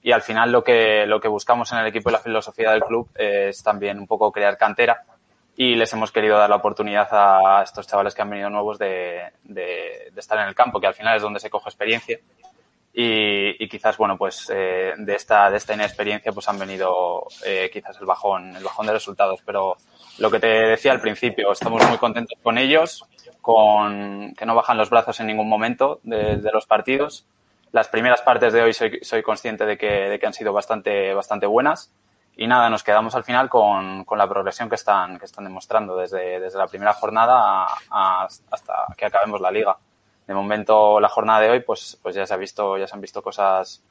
Y 0.02 0.12
al 0.12 0.22
final 0.22 0.52
lo 0.52 0.62
que, 0.62 1.06
lo 1.06 1.20
que 1.20 1.28
buscamos 1.28 1.72
en 1.72 1.78
el 1.78 1.86
equipo 1.86 2.10
y 2.10 2.12
la 2.12 2.18
filosofía 2.18 2.72
del 2.72 2.84
club 2.84 3.08
es 3.14 3.62
también 3.62 3.98
un 3.98 4.06
poco 4.06 4.30
crear 4.30 4.58
cantera. 4.58 5.04
Y 5.56 5.74
les 5.74 5.92
hemos 5.92 6.12
querido 6.12 6.38
dar 6.38 6.48
la 6.48 6.56
oportunidad 6.56 7.08
a 7.10 7.62
estos 7.62 7.86
chavales 7.86 8.14
que 8.14 8.22
han 8.22 8.30
venido 8.30 8.50
nuevos 8.50 8.78
de, 8.78 9.32
de, 9.44 10.10
de 10.12 10.20
estar 10.20 10.38
en 10.38 10.48
el 10.48 10.54
campo, 10.54 10.80
que 10.80 10.86
al 10.86 10.94
final 10.94 11.16
es 11.16 11.22
donde 11.22 11.40
se 11.40 11.50
coge 11.50 11.68
experiencia. 11.68 12.18
Y, 12.92 13.62
y 13.62 13.68
quizás, 13.68 13.96
bueno, 13.96 14.18
pues 14.18 14.50
eh, 14.52 14.94
de, 14.98 15.14
esta, 15.14 15.50
de 15.50 15.58
esta 15.58 15.74
inexperiencia 15.74 16.32
pues 16.32 16.48
han 16.48 16.58
venido 16.58 17.26
eh, 17.44 17.70
quizás 17.72 17.98
el 18.00 18.06
bajón, 18.06 18.56
el 18.56 18.64
bajón 18.64 18.86
de 18.86 18.92
resultados. 18.92 19.40
Pero 19.44 19.76
lo 20.20 20.30
que 20.30 20.38
te 20.38 20.46
decía 20.46 20.92
al 20.92 21.00
principio, 21.00 21.50
estamos 21.50 21.86
muy 21.88 21.98
contentos 21.98 22.38
con 22.42 22.58
ellos, 22.58 23.04
con 23.40 24.34
que 24.34 24.46
no 24.46 24.54
bajan 24.54 24.76
los 24.76 24.90
brazos 24.90 25.18
en 25.20 25.26
ningún 25.26 25.48
momento 25.48 25.98
de, 26.02 26.36
de 26.36 26.52
los 26.52 26.66
partidos. 26.66 27.26
Las 27.72 27.88
primeras 27.88 28.20
partes 28.20 28.52
de 28.52 28.62
hoy 28.62 28.72
soy, 28.72 28.98
soy 29.02 29.22
consciente 29.22 29.64
de 29.64 29.78
que, 29.78 29.86
de 29.86 30.18
que 30.18 30.26
han 30.26 30.34
sido 30.34 30.52
bastante, 30.52 31.14
bastante 31.14 31.46
buenas. 31.46 31.92
Y 32.36 32.46
nada, 32.46 32.68
nos 32.70 32.82
quedamos 32.82 33.14
al 33.14 33.24
final 33.24 33.48
con, 33.48 34.04
con 34.04 34.18
la 34.18 34.28
progresión 34.28 34.68
que 34.68 34.74
están, 34.74 35.18
que 35.18 35.24
están 35.24 35.44
demostrando 35.44 35.96
desde, 35.96 36.38
desde 36.38 36.58
la 36.58 36.66
primera 36.66 36.92
jornada 36.92 37.64
a, 37.64 37.78
a, 37.90 38.24
hasta 38.24 38.74
que 38.96 39.06
acabemos 39.06 39.40
la 39.40 39.50
liga. 39.50 39.76
De 40.26 40.34
momento, 40.34 41.00
la 41.00 41.08
jornada 41.08 41.40
de 41.40 41.50
hoy, 41.50 41.60
pues, 41.60 41.98
pues 42.02 42.14
ya 42.14 42.26
se 42.26 42.34
ha 42.34 42.36
visto, 42.36 42.76
ya 42.76 42.86
se 42.86 42.94
han 42.94 43.00
visto 43.00 43.22
cosas 43.22 43.82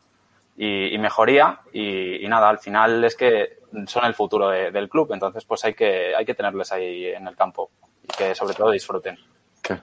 y, 0.58 0.94
y 0.94 0.98
mejoría. 0.98 1.62
Y, 1.74 2.25
y, 2.25 2.27
nada, 2.27 2.50
al 2.50 2.60
final 2.60 3.03
es 3.03 3.15
que 3.15 3.60
son 3.88 4.06
el 4.06 4.13
futuro 4.13 4.50
de, 4.50 4.72
del 4.72 4.89
club. 4.89 5.12
Entonces, 5.13 5.46
pues 5.46 5.63
hay 5.65 5.74
que, 5.74 6.15
hay 6.15 6.25
que 6.25 6.36
tenerles 6.36 6.72
ahí 6.72 7.08
en 7.08 7.27
el 7.27 7.36
campo 7.36 7.72
y 8.03 8.08
que 8.18 8.36
sobre 8.36 8.53
todo 8.53 8.72
disfruten. 8.72 9.18
¿Qué? 9.62 9.79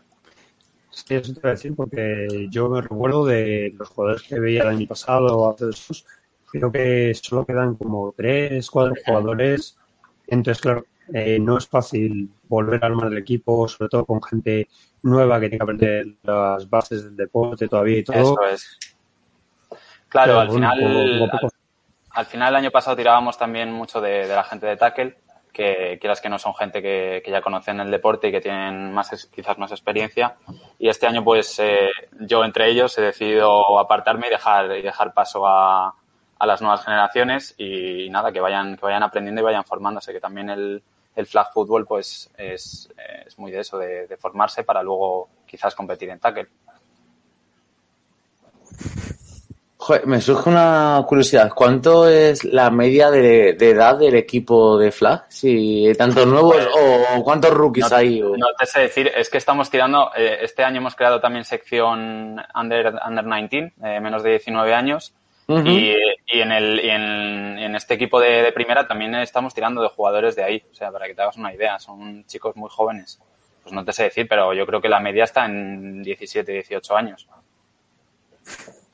Sí, 0.91 1.15
eso 1.15 1.35
te 1.35 1.41
voy 1.41 1.49
a 1.49 1.55
decir 1.55 1.75
porque 1.77 2.47
yo 2.51 2.69
me 2.69 2.81
recuerdo 2.81 3.25
de 3.25 3.75
los 3.79 3.89
jugadores 3.89 4.23
que 4.23 4.41
veía 4.41 4.63
el 4.63 4.69
año 4.69 4.87
pasado 4.87 5.39
o 5.39 5.51
hace 5.51 5.67
dos 5.67 6.07
creo 6.51 6.73
que 6.73 7.15
solo 7.15 7.45
quedan 7.45 7.75
como 7.75 8.15
tres, 8.17 8.71
cuatro 8.71 8.95
jugadores. 9.05 9.77
Entonces, 10.27 10.61
claro, 10.63 10.87
eh, 11.13 11.39
no 11.39 11.59
es 11.59 11.67
fácil 11.67 12.31
volver 12.49 12.83
a 12.83 12.87
armar 12.87 13.13
el 13.13 13.19
equipo, 13.19 13.69
sobre 13.69 13.89
todo 13.89 14.05
con 14.05 14.23
gente 14.23 14.69
nueva 15.03 15.41
que 15.41 15.49
tiene 15.49 15.59
que 15.59 15.63
aprender 15.63 16.07
las 16.23 16.69
bases 16.69 17.05
del 17.05 17.17
deporte 17.17 17.69
todavía 17.69 17.99
y 17.99 18.05
todo. 18.05 18.17
Eso 18.17 18.39
es. 18.53 18.79
Claro, 20.17 20.33
Pero, 20.33 20.41
al 20.41 20.49
bueno, 20.49 20.73
final, 20.73 21.19
poco, 21.19 21.19
poco, 21.19 21.31
poco. 21.31 21.55
Al, 22.11 22.21
al, 22.21 22.27
final 22.27 22.49
el 22.49 22.57
año 22.57 22.71
pasado 22.71 22.97
tirábamos 22.97 23.37
también 23.37 23.71
mucho 23.71 24.01
de, 24.01 24.27
de 24.27 24.35
la 24.35 24.45
gente 24.45 24.67
de 24.67 24.77
tackle, 24.79 25.19
que 25.53 25.99
quieras 26.01 26.23
que 26.23 26.31
no 26.31 26.39
son 26.39 26.55
gente 26.55 26.81
que, 26.81 27.21
que, 27.23 27.31
ya 27.31 27.43
conocen 27.43 27.81
el 27.81 27.91
deporte 27.91 28.29
y 28.29 28.33
que 28.33 28.41
tienen 28.41 28.95
más 28.95 29.29
quizás 29.35 29.59
más 29.59 29.73
experiencia. 29.73 30.37
Y 30.79 30.89
este 30.89 31.07
año, 31.07 31.23
pues 31.23 31.59
eh, 31.59 31.91
yo 32.21 32.45
entre 32.47 32.71
ellos 32.71 32.97
he 32.97 33.03
decidido 33.03 33.79
apartarme 33.79 34.29
y 34.29 34.31
dejar, 34.31 34.75
y 34.75 34.81
dejar 34.81 35.13
paso 35.13 35.47
a, 35.47 35.95
a 36.39 36.47
las 36.47 36.63
nuevas 36.63 36.83
generaciones 36.83 37.55
y, 37.59 38.09
nada, 38.09 38.33
que 38.33 38.41
vayan, 38.41 38.77
que 38.77 38.87
vayan 38.87 39.03
aprendiendo 39.03 39.43
y 39.43 39.45
vayan 39.45 39.65
formándose, 39.65 40.15
que 40.15 40.21
también 40.21 40.49
el, 40.49 40.83
el 41.15 41.27
flag 41.27 41.53
football 41.53 41.85
pues 41.87 42.31
es, 42.39 42.89
es 43.27 43.39
muy 43.39 43.53
de 43.53 43.61
eso, 43.61 43.77
de, 43.77 44.07
de, 44.07 44.17
formarse 44.17 44.65
para 44.65 44.83
luego 44.83 45.29
quizás 45.47 45.75
competir 45.75 46.09
en 46.09 46.21
tackle. 46.21 46.49
Joder, 49.87 50.05
me 50.05 50.21
surge 50.21 50.51
una 50.51 51.01
curiosidad. 51.07 51.53
¿Cuánto 51.55 52.09
es 52.09 52.43
la 52.43 52.71
media 52.71 53.09
de, 53.09 53.53
de 53.53 53.71
edad 53.71 53.97
del 53.97 54.17
equipo 54.17 54.77
de 54.77 54.91
flag? 54.91 55.27
Si 55.29 55.93
tantos 55.97 56.27
nuevos 56.27 56.57
pues, 56.57 56.69
o 57.17 57.23
cuántos 57.23 57.53
rookies 57.53 57.89
no, 57.89 57.97
hay. 57.97 58.21
O... 58.21 58.37
No 58.37 58.49
te 58.59 58.67
sé 58.67 58.81
decir, 58.81 59.13
es 59.15 59.31
que 59.31 59.39
estamos 59.39 59.71
tirando, 59.71 60.11
eh, 60.17 60.39
este 60.43 60.65
año 60.65 60.79
hemos 60.79 60.97
creado 60.97 61.21
también 61.21 61.45
sección 61.45 62.37
under, 62.61 62.99
under 63.07 63.25
19, 63.25 63.75
eh, 63.85 64.01
menos 64.01 64.25
de 64.25 64.31
19 64.31 64.75
años. 64.75 65.15
Uh 65.47 65.59
-huh. 65.59 65.71
y, 65.71 66.37
y, 66.37 66.41
en, 66.41 66.51
el, 66.51 66.81
y 66.85 66.91
en, 66.91 67.57
en, 67.57 67.77
este 67.77 67.95
equipo 67.95 68.19
de, 68.19 68.43
de, 68.43 68.51
primera 68.51 68.89
también 68.89 69.15
estamos 69.15 69.55
tirando 69.55 69.83
de 69.83 69.89
jugadores 69.89 70.35
de 70.35 70.43
ahí, 70.43 70.65
o 70.69 70.75
sea, 70.75 70.91
para 70.91 71.07
que 71.07 71.15
te 71.15 71.23
hagas 71.23 71.37
una 71.37 71.55
idea, 71.55 71.79
son 71.79 72.27
chicos 72.27 72.57
muy 72.57 72.71
jóvenes. 72.73 73.21
Pues 73.63 73.73
no 73.73 73.85
te 73.85 73.93
sé 73.93 74.03
decir, 74.03 74.27
pero 74.29 74.53
yo 74.53 74.67
creo 74.67 74.81
que 74.81 74.89
la 74.89 74.99
media 74.99 75.23
está 75.23 75.45
en 75.45 76.03
17, 76.03 76.51
18 76.51 76.97
años. 76.97 77.29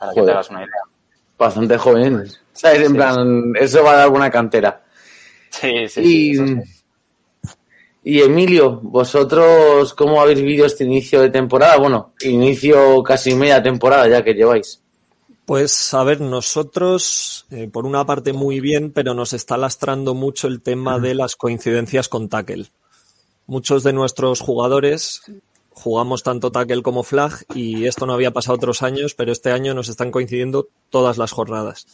Para 0.02 0.14
Joder. 0.14 0.25
que 0.25 0.26
te 0.26 0.32
hagas 0.32 0.50
una 0.50 0.64
idea. 0.64 0.82
Bastante 1.38 1.78
jóvenes. 1.78 2.40
¿Sabes? 2.52 2.80
En 2.80 2.88
sí, 2.88 2.94
plan, 2.94 3.52
sí. 3.54 3.64
eso 3.64 3.85
va 3.85 3.92
a 3.92 3.94
dar 3.94 4.02
alguna 4.02 4.30
cantera. 4.30 4.82
Sí, 5.50 5.87
sí, 5.87 6.00
y, 6.00 6.35
sí, 6.35 6.56
y 8.02 8.21
Emilio, 8.21 8.80
¿vosotros 8.82 9.94
cómo 9.94 10.21
habéis 10.21 10.40
vivido 10.40 10.66
este 10.66 10.82
inicio 10.82 11.21
de 11.21 11.30
temporada? 11.30 11.76
Bueno, 11.76 12.14
inicio 12.23 13.00
casi 13.04 13.37
media 13.37 13.62
temporada 13.62 14.09
ya 14.09 14.25
que 14.25 14.35
lleváis. 14.35 14.82
Pues 15.44 15.94
a 15.94 16.02
ver, 16.02 16.21
nosotros, 16.21 17.47
eh, 17.52 17.68
por 17.73 17.87
una 17.87 18.04
parte 18.04 18.32
muy 18.32 18.59
bien, 18.59 18.90
pero 18.90 19.14
nos 19.14 19.32
está 19.32 19.56
lastrando 19.56 20.14
mucho 20.14 20.49
el 20.49 20.62
tema 20.62 20.99
de 20.99 21.14
las 21.14 21.37
coincidencias 21.37 22.09
con 22.09 22.28
tackle. 22.28 22.66
Muchos 23.47 23.85
de 23.85 23.92
nuestros 23.92 24.40
jugadores 24.40 25.23
jugamos 25.75 26.23
tanto 26.23 26.52
tackle 26.52 26.83
como 26.83 27.02
flag 27.02 27.45
y 27.55 27.87
esto 27.87 28.07
no 28.07 28.12
había 28.12 28.33
pasado 28.33 28.57
otros 28.57 28.83
años, 28.83 29.14
pero 29.14 29.33
este 29.33 29.50
año 29.50 29.75
nos 29.75 29.88
están 29.88 30.11
coincidiendo 30.11 30.69
todas 30.91 31.19
las 31.19 31.33
jornadas. 31.33 31.87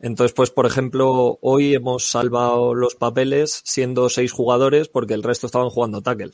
Entonces, 0.00 0.32
pues, 0.32 0.50
por 0.50 0.66
ejemplo, 0.66 1.38
hoy 1.40 1.74
hemos 1.74 2.08
salvado 2.10 2.74
los 2.74 2.94
papeles 2.94 3.62
siendo 3.64 4.08
seis 4.08 4.32
jugadores 4.32 4.88
porque 4.88 5.14
el 5.14 5.22
resto 5.22 5.46
estaban 5.46 5.70
jugando 5.70 6.02
tackle. 6.02 6.32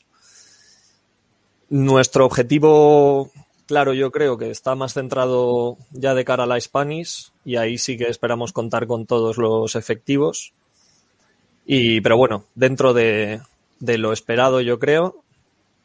Nuestro 1.71 2.26
objetivo 2.26 3.30
Claro, 3.66 3.94
yo 3.94 4.12
creo 4.12 4.37
que 4.37 4.50
está 4.50 4.75
más 4.75 4.92
centrado 4.92 5.78
ya 5.90 6.14
de 6.14 6.25
cara 6.25 6.44
a 6.44 6.47
la 6.47 6.61
Spanish 6.61 7.33
y 7.47 7.56
ahí 7.56 7.78
sí 7.78 7.97
que 7.97 8.04
esperamos 8.04 8.52
contar 8.52 8.87
con 8.87 9.06
todos 9.06 9.38
los 9.38 9.75
efectivos. 9.75 10.52
Y, 11.64 12.02
pero 12.02 12.18
bueno, 12.18 12.44
dentro 12.54 12.92
de, 12.92 13.40
de 13.80 13.97
lo 13.97 14.12
esperado, 14.12 14.61
yo 14.61 14.78
creo. 14.78 15.23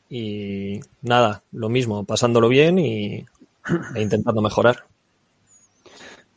Y 0.10 0.80
nada, 1.04 1.44
lo 1.52 1.70
mismo, 1.70 2.04
pasándolo 2.04 2.50
bien 2.50 2.80
y 2.80 3.26
e 3.96 4.02
intentando 4.02 4.42
mejorar. 4.42 4.86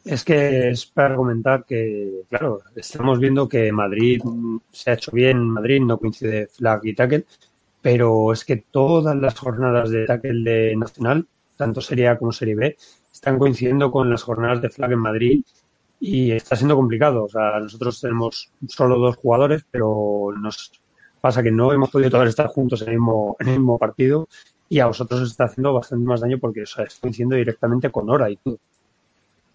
Es 0.05 0.25
que 0.25 0.71
es 0.71 0.87
para 0.87 1.15
comentar 1.15 1.65
que, 1.65 2.25
claro, 2.29 2.61
estamos 2.75 3.21
viendo 3.21 3.49
que 3.49 3.71
Madrid 3.71 4.21
se 4.73 4.91
ha 4.91 4.95
hecho 4.95 5.13
bien, 5.13 5.49
Madrid 5.49 5.81
no 5.81 5.99
coincide 5.99 6.49
flag 6.49 6.81
y 6.85 6.95
tackle, 6.95 7.25
pero 7.81 8.33
es 8.33 8.45
que 8.45 8.57
todas 8.57 9.17
las 9.17 9.39
jornadas 9.39 9.91
de 9.91 10.05
tackle 10.05 10.43
de 10.51 10.77
Nacional, 10.77 11.27
tanto 11.57 11.81
Serie 11.81 12.09
A 12.09 12.19
como 12.19 12.33
Serie 12.33 12.57
B, 12.57 12.77
están 13.13 13.39
coincidiendo 13.39 13.93
con 13.93 14.11
las 14.11 14.23
jornadas 14.25 14.61
de 14.61 14.71
flag 14.71 14.93
en 14.93 14.99
Madrid 14.99 15.45
y 16.01 16.33
está 16.33 16.57
siendo 16.57 16.75
complicado. 16.75 17.25
O 17.25 17.29
sea, 17.29 17.61
nosotros 17.61 18.01
tenemos 18.01 18.51
solo 18.69 18.99
dos 18.99 19.17
jugadores, 19.17 19.65
pero 19.71 20.31
nos 20.37 20.82
pasa 21.23 21.43
que 21.43 21.53
no 21.53 21.73
hemos 21.73 21.89
podido 21.89 22.11
todos 22.11 22.29
estar 22.29 22.49
juntos 22.49 22.83
en 22.83 22.89
el 22.89 22.95
mismo, 22.97 23.37
en 23.39 23.49
el 23.49 23.59
mismo 23.59 23.79
partido 23.79 24.29
y 24.69 24.81
a 24.81 24.87
vosotros 24.87 25.21
os 25.21 25.31
está 25.31 25.45
haciendo 25.45 25.73
bastante 25.73 26.05
más 26.05 26.21
daño 26.21 26.39
porque 26.39 26.63
o 26.63 26.67
sea, 26.67 26.85
está 26.85 27.01
coincidiendo 27.01 27.37
directamente 27.37 27.91
con 27.91 28.11
hora 28.11 28.29
y 28.29 28.37
todo. 28.37 28.59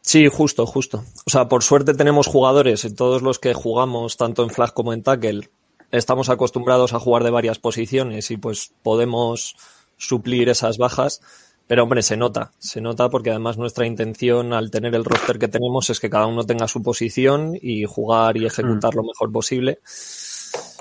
Sí, 0.02 0.30
justo, 0.30 0.66
justo. 0.66 1.04
O 1.26 1.30
sea, 1.30 1.50
por 1.50 1.64
suerte 1.64 1.94
tenemos 1.94 2.28
jugadores 2.28 2.86
en 2.86 2.96
todos 2.96 3.22
los 3.22 3.40
que 3.40 3.54
jugamos, 3.54 4.16
tanto 4.16 4.44
en 4.44 4.50
flag 4.50 4.74
como 4.74 4.94
en 4.94 5.04
tackle. 5.04 5.50
Estamos 5.92 6.30
acostumbrados 6.30 6.94
a 6.94 7.00
jugar 7.00 7.26
de 7.26 7.32
varias 7.32 7.60
posiciones 7.60 8.32
y 8.32 8.38
pues 8.38 8.72
podemos 8.82 9.58
suplir 9.98 10.48
esas 10.48 10.78
bajas. 10.78 11.22
Pero 11.68 11.84
hombre, 11.84 12.02
se 12.02 12.16
nota, 12.16 12.54
se 12.60 12.80
nota 12.80 13.10
porque 13.10 13.32
además 13.32 13.58
nuestra 13.58 13.86
intención 13.86 14.54
al 14.54 14.72
tener 14.72 14.96
el 14.96 15.04
roster 15.04 15.38
que 15.38 15.50
tenemos 15.50 15.90
es 15.90 16.00
que 16.00 16.10
cada 16.10 16.28
uno 16.28 16.46
tenga 16.46 16.70
su 16.70 16.82
posición 16.82 17.58
y 17.62 17.84
jugar 17.84 18.38
y 18.38 18.46
ejecutar 18.46 18.96
lo 18.96 19.04
mejor 19.04 19.34
posible. 19.34 19.80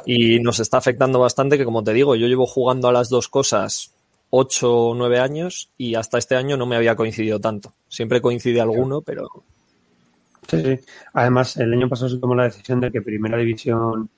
Y 0.04 0.40
nos 0.40 0.60
está 0.60 0.78
afectando 0.78 1.18
bastante 1.18 1.58
que, 1.58 1.64
como 1.64 1.82
te 1.82 1.92
digo, 1.92 2.14
yo 2.14 2.26
llevo 2.26 2.46
jugando 2.46 2.88
a 2.88 2.92
las 2.92 3.08
dos 3.08 3.28
cosas 3.28 3.92
ocho 4.30 4.74
o 4.74 4.94
nueve 4.94 5.18
años 5.18 5.70
y 5.78 5.94
hasta 5.94 6.18
este 6.18 6.36
año 6.36 6.56
no 6.56 6.66
me 6.66 6.76
había 6.76 6.96
coincidido 6.96 7.40
tanto. 7.40 7.72
Siempre 7.88 8.20
coincide 8.20 8.60
alguno, 8.60 9.00
pero... 9.00 9.28
Sí, 10.48 10.62
sí. 10.62 10.78
Además, 11.12 11.56
el 11.56 11.72
año 11.72 11.88
pasado 11.88 12.10
se 12.10 12.18
tomó 12.18 12.34
la 12.34 12.44
decisión 12.44 12.80
de 12.80 12.92
que 12.92 13.02
Primera 13.02 13.36
División 13.38 14.08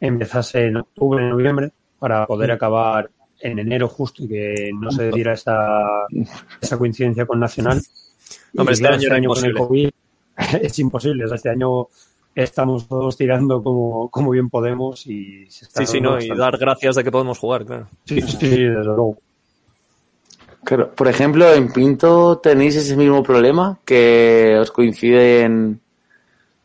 empezase 0.00 0.66
en 0.66 0.78
octubre, 0.78 1.22
en 1.22 1.30
noviembre, 1.30 1.72
para 1.98 2.26
poder 2.26 2.52
acabar 2.52 3.10
en 3.40 3.58
enero 3.58 3.88
justo 3.88 4.24
y 4.24 4.28
que 4.28 4.70
no 4.78 4.90
se 4.90 5.10
diera 5.10 5.34
esa, 5.34 6.06
esa 6.60 6.78
coincidencia 6.78 7.26
con 7.26 7.40
Nacional. 7.40 7.82
No, 8.54 8.68
este, 8.70 8.86
año, 8.86 8.96
este 8.96 9.14
año 9.14 9.28
con 9.28 9.44
el 9.44 9.54
COVID 9.54 9.90
es 10.62 10.78
imposible. 10.78 11.24
este 11.32 11.50
año 11.50 11.88
estamos 12.34 12.88
todos 12.88 13.16
tirando 13.16 13.62
como, 13.62 14.08
como 14.10 14.30
bien 14.30 14.50
podemos 14.50 15.06
y 15.06 15.48
se 15.50 15.66
está 15.66 15.80
Sí, 15.80 15.86
sí, 15.86 16.00
no, 16.00 16.18
y 16.20 16.28
dar 16.28 16.58
gracias 16.58 16.96
de 16.96 17.04
que 17.04 17.10
podemos 17.10 17.38
jugar, 17.38 17.64
claro. 17.64 17.88
Sí, 18.04 18.20
sí, 18.20 18.48
desde 18.48 18.84
luego. 18.84 19.18
Claro, 20.64 20.90
por 20.94 21.08
ejemplo, 21.08 21.52
en 21.52 21.72
Pinto 21.72 22.38
tenéis 22.38 22.76
ese 22.76 22.96
mismo 22.96 23.22
problema 23.22 23.78
que 23.84 24.56
os 24.58 24.70
coinciden 24.70 25.80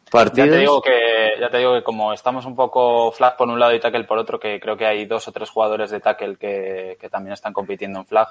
partidos. 0.10 0.48
Ya 0.48 0.54
te 0.54 0.60
digo 0.60 0.82
que, 0.82 1.32
ya 1.40 1.50
te 1.50 1.58
digo 1.58 1.74
que 1.76 1.84
como 1.84 2.14
estamos 2.14 2.46
un 2.46 2.56
poco 2.56 3.12
flag 3.12 3.36
por 3.36 3.50
un 3.50 3.60
lado 3.60 3.76
y 3.76 3.80
tackle 3.80 4.06
por 4.06 4.18
otro, 4.18 4.40
que 4.40 4.60
creo 4.60 4.78
que 4.78 4.86
hay 4.86 5.06
dos 5.06 5.28
o 5.28 5.32
tres 5.34 5.50
jugadores 5.50 5.92
de 5.92 6.00
tackle 6.00 6.38
que, 6.38 6.98
que 7.00 7.10
también 7.10 7.34
están 7.34 7.52
compitiendo 7.52 8.00
en 8.00 8.06
flag, 8.06 8.30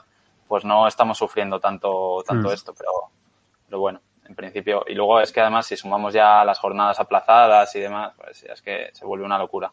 pues 0.49 0.65
no 0.65 0.89
estamos 0.89 1.19
sufriendo 1.19 1.61
tanto, 1.61 2.25
tanto 2.27 2.49
mm. 2.49 2.53
esto, 2.53 2.75
pero, 2.77 2.91
pero 3.67 3.79
bueno, 3.79 4.01
en 4.29 4.35
principio. 4.35 4.85
Y 4.87 4.95
luego 4.95 5.21
es 5.21 5.33
que 5.33 5.41
además 5.41 5.67
si 5.67 5.77
sumamos 5.77 6.15
ya 6.15 6.45
las 6.45 6.59
jornadas 6.59 7.01
aplazadas 7.01 7.75
y 7.75 7.81
demás, 7.81 8.13
pues 8.17 8.45
es 8.45 8.63
que 8.63 8.91
se 8.93 9.05
vuelve 9.05 9.25
una 9.25 9.39
locura. 9.39 9.73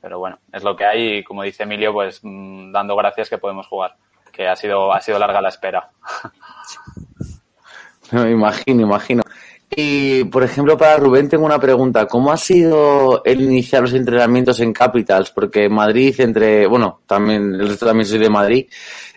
Pero 0.00 0.18
bueno, 0.18 0.38
es 0.52 0.62
lo 0.62 0.76
que 0.76 0.84
hay 0.84 1.18
y 1.18 1.24
como 1.24 1.42
dice 1.42 1.64
Emilio, 1.64 1.92
pues 1.92 2.20
mm, 2.22 2.70
dando 2.70 2.94
gracias 2.94 3.28
que 3.28 3.38
podemos 3.38 3.66
jugar 3.66 3.96
que 4.36 4.46
ha 4.46 4.54
sido, 4.54 4.92
ha 4.92 5.00
sido 5.00 5.18
larga 5.18 5.40
la 5.40 5.48
espera. 5.48 5.88
Me 8.12 8.30
imagino, 8.30 8.82
imagino. 8.82 9.22
Y, 9.68 10.22
por 10.24 10.44
ejemplo, 10.44 10.78
para 10.78 10.98
Rubén 10.98 11.28
tengo 11.28 11.44
una 11.44 11.58
pregunta. 11.58 12.06
¿Cómo 12.06 12.30
ha 12.30 12.36
sido 12.36 13.22
el 13.24 13.40
iniciar 13.40 13.82
los 13.82 13.94
entrenamientos 13.94 14.60
en 14.60 14.72
Capitals? 14.72 15.32
Porque 15.32 15.68
Madrid, 15.68 16.14
entre, 16.20 16.66
bueno, 16.66 17.00
también, 17.06 17.54
el 17.54 17.68
resto 17.68 17.86
también 17.86 18.06
soy 18.06 18.18
de 18.18 18.30
Madrid, 18.30 18.66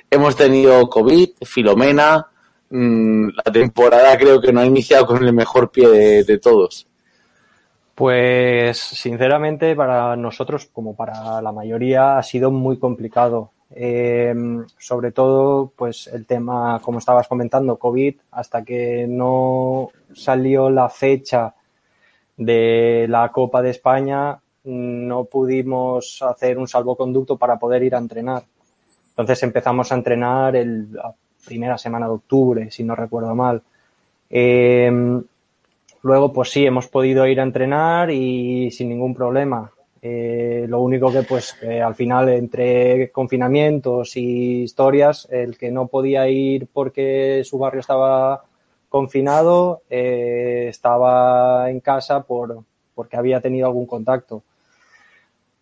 hemos 0.10 0.36
tenido 0.36 0.90
COVID, 0.90 1.30
Filomena, 1.44 2.28
mm, 2.70 3.30
la 3.46 3.52
temporada 3.52 4.18
creo 4.18 4.42
que 4.42 4.52
no 4.52 4.62
ha 4.62 4.66
iniciado 4.66 5.06
con 5.06 5.24
el 5.24 5.34
mejor 5.34 5.72
pie 5.72 6.24
de, 6.24 6.38
todos. 6.38 6.88
Pues, 7.96 8.78
sinceramente, 8.78 9.76
para 9.76 10.16
nosotros, 10.16 10.70
como 10.72 10.96
para 10.96 11.42
la 11.42 11.52
mayoría, 11.52 12.18
ha 12.18 12.24
sido 12.24 12.52
muy 12.52 12.78
complicado. 12.78 13.52
Eh, 13.72 14.34
sobre 14.78 15.12
todo, 15.12 15.72
pues 15.76 16.08
el 16.08 16.26
tema, 16.26 16.80
como 16.82 17.00
estabas 17.00 17.28
comentando, 17.28 17.78
COVID, 17.78 18.16
hasta 18.32 18.64
que 18.64 19.06
no 19.08 19.90
salió 20.14 20.70
la 20.70 20.90
fecha 20.90 21.54
de 22.36 23.06
la 23.10 23.30
Copa 23.32 23.62
de 23.62 23.72
España, 23.72 24.40
no 24.64 25.26
pudimos 25.26 26.22
hacer 26.22 26.58
un 26.58 26.68
salvoconducto 26.68 27.38
para 27.38 27.60
poder 27.60 27.84
ir 27.84 27.96
a 27.96 28.00
entrenar. 28.00 28.44
Entonces 29.10 29.44
empezamos 29.44 29.92
a 29.92 29.96
entrenar 29.96 30.56
el, 30.56 30.98
primera 31.46 31.78
semana 31.78 32.08
de 32.08 32.14
octubre, 32.14 32.72
si 32.72 32.84
no 32.84 32.96
recuerdo 32.96 33.36
mal. 33.36 33.62
Eh, 34.30 34.92
luego, 36.04 36.34
pues 36.34 36.50
sí, 36.50 36.66
hemos 36.66 36.88
podido 36.88 37.26
ir 37.28 37.40
a 37.40 37.44
entrenar 37.44 38.12
y 38.12 38.72
sin 38.72 38.90
ningún 38.90 39.14
problema. 39.14 39.72
Eh, 40.02 40.66
lo 40.70 40.82
único 40.82 41.12
que, 41.12 41.24
pues, 41.24 41.56
al 41.64 41.96
final, 41.96 42.30
entre 42.30 43.12
confinamientos 43.12 44.16
y 44.16 44.64
historias, 44.64 45.28
el 45.30 45.58
que 45.58 45.72
no 45.72 45.88
podía 45.88 46.28
ir 46.30 46.68
porque 46.72 47.42
su 47.44 47.58
barrio 47.58 47.82
estaba 47.82 48.44
confinado, 48.88 49.84
eh, 49.90 50.68
estaba 50.70 51.70
en 51.70 51.80
casa 51.80 52.24
por, 52.24 52.64
porque 52.96 53.18
había 53.18 53.42
tenido 53.42 53.68
algún 53.68 53.86
contacto. 53.86 54.44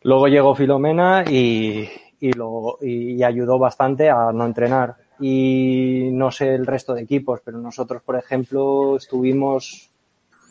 Luego 0.03 0.27
llegó 0.27 0.55
Filomena 0.55 1.25
y, 1.27 1.89
y, 2.19 2.31
lo, 2.33 2.77
y 2.81 3.21
ayudó 3.23 3.59
bastante 3.59 4.09
a 4.09 4.31
no 4.31 4.45
entrenar. 4.45 4.95
Y 5.19 6.09
no 6.11 6.31
sé 6.31 6.53
el 6.53 6.65
resto 6.65 6.93
de 6.93 7.01
equipos, 7.01 7.41
pero 7.43 7.57
nosotros, 7.57 8.01
por 8.03 8.15
ejemplo, 8.17 8.97
estuvimos 8.97 9.89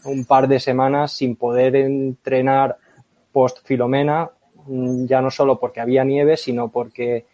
un 0.04 0.24
par 0.24 0.48
de 0.48 0.60
semanas 0.60 1.12
sin 1.12 1.36
poder 1.36 1.76
entrenar 1.76 2.76
post 3.32 3.58
Filomena, 3.64 4.30
mm, 4.66 5.06
ya 5.06 5.20
no 5.20 5.30
solo 5.30 5.58
porque 5.58 5.80
había 5.80 6.04
nieve, 6.04 6.36
sino 6.36 6.68
porque 6.68 7.26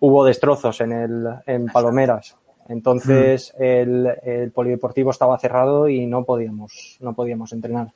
hubo 0.00 0.24
destrozos 0.24 0.80
en, 0.80 0.92
el, 0.92 1.26
en 1.46 1.66
Palomeras. 1.66 2.36
Entonces 2.68 3.54
mm. 3.58 3.62
el, 3.62 4.06
el, 4.22 4.50
polideportivo 4.50 5.10
estaba 5.10 5.38
cerrado 5.38 5.88
y 5.88 6.06
no 6.06 6.24
podíamos, 6.24 6.98
no 7.00 7.14
podíamos 7.14 7.52
entrenar. 7.52 7.92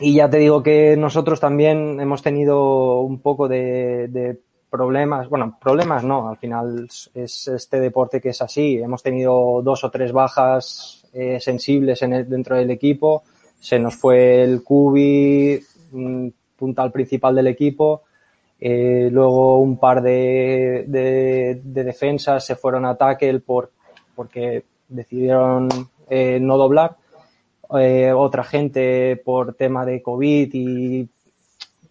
Y 0.00 0.14
ya 0.14 0.28
te 0.28 0.38
digo 0.38 0.62
que 0.62 0.96
nosotros 0.96 1.40
también 1.40 2.00
hemos 2.00 2.22
tenido 2.22 3.00
un 3.00 3.20
poco 3.20 3.48
de, 3.48 4.08
de 4.08 4.40
problemas, 4.74 5.28
bueno, 5.28 5.56
problemas 5.60 6.02
no, 6.02 6.28
al 6.28 6.36
final 6.36 6.88
es 7.14 7.46
este 7.46 7.78
deporte 7.78 8.20
que 8.20 8.30
es 8.30 8.42
así. 8.42 8.76
Hemos 8.78 9.04
tenido 9.04 9.62
dos 9.62 9.84
o 9.84 9.90
tres 9.90 10.10
bajas 10.10 11.06
eh, 11.12 11.38
sensibles 11.38 12.00
dentro 12.00 12.56
del 12.56 12.72
equipo. 12.72 13.22
Se 13.60 13.78
nos 13.78 13.94
fue 13.94 14.42
el 14.42 14.64
Cubi, 14.64 15.60
puntal 16.56 16.90
principal 16.90 17.36
del 17.36 17.46
equipo. 17.46 18.02
Eh, 18.58 19.10
luego 19.12 19.60
un 19.60 19.78
par 19.78 20.02
de, 20.02 20.84
de, 20.88 21.60
defensas 21.62 22.44
se 22.44 22.56
fueron 22.56 22.84
a 22.84 22.96
tackle 22.96 23.38
por, 23.38 23.70
porque 24.16 24.64
decidieron 24.88 25.68
eh, 26.10 26.40
no 26.40 26.58
doblar. 26.58 26.96
Otra 27.68 28.42
gente 28.42 29.22
por 29.24 29.54
tema 29.54 29.86
de 29.86 30.02
COVID 30.02 30.50
y 30.52 31.08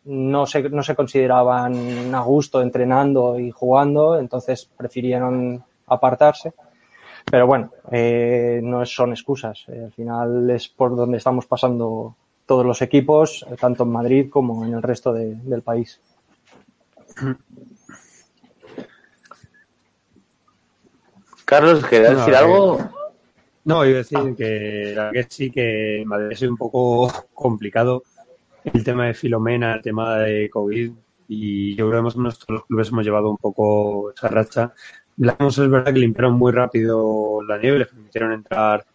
no 0.05 0.45
se, 0.45 0.69
no 0.69 0.83
se 0.83 0.95
consideraban 0.95 2.13
a 2.13 2.21
gusto 2.21 2.61
entrenando 2.61 3.39
y 3.39 3.51
jugando, 3.51 4.19
entonces 4.19 4.69
prefirieron 4.77 5.63
apartarse. 5.87 6.53
Pero 7.29 7.47
bueno, 7.47 7.71
no 8.61 8.85
son 8.85 9.11
excusas. 9.11 9.65
al 9.67 9.91
final 9.93 10.49
es 10.49 10.67
por 10.67 10.95
donde 10.95 11.17
estamos 11.17 11.45
pasando 11.45 12.15
todos 12.45 12.65
los 12.65 12.81
equipos, 12.81 13.45
tanto 13.59 13.83
en 13.83 13.89
Madrid 13.91 14.29
como 14.29 14.65
en 14.65 14.73
el 14.73 14.81
resto 14.81 15.13
de, 15.13 15.35
del 15.35 15.61
país. 15.61 16.01
Carlos, 21.45 21.85
¿querías 21.85 22.17
decir 22.17 22.35
algo? 22.35 22.77
No, 23.65 23.85
iba 23.85 23.95
a 23.95 24.03
decir 24.03 24.35
que 24.35 24.93
la 24.95 25.11
que 25.11 25.23
sí 25.29 25.49
que 25.49 26.03
Madrid 26.05 26.31
es 26.31 26.41
un 26.41 26.57
poco 26.57 27.09
complicado 27.33 28.03
el 28.65 28.83
tema 28.83 29.07
de 29.07 29.13
Filomena, 29.13 29.75
el 29.75 29.81
tema 29.81 30.17
de 30.19 30.49
COVID 30.49 30.91
y 31.27 31.75
yo 31.75 31.89
creo 31.89 32.03
que 32.03 32.19
nosotros 32.19 32.45
los 32.49 32.65
clubes 32.65 32.89
hemos 32.89 33.05
llevado 33.05 33.29
un 33.29 33.37
poco 33.37 34.11
esa 34.11 34.27
racha. 34.27 34.73
es 35.17 35.57
verdad 35.57 35.93
que 35.93 35.99
limpiaron 35.99 36.33
muy 36.33 36.51
rápido 36.51 37.41
la 37.47 37.57
nieve, 37.57 37.79
les 37.79 37.87
permitieron 37.87 38.33
entrar 38.33 38.85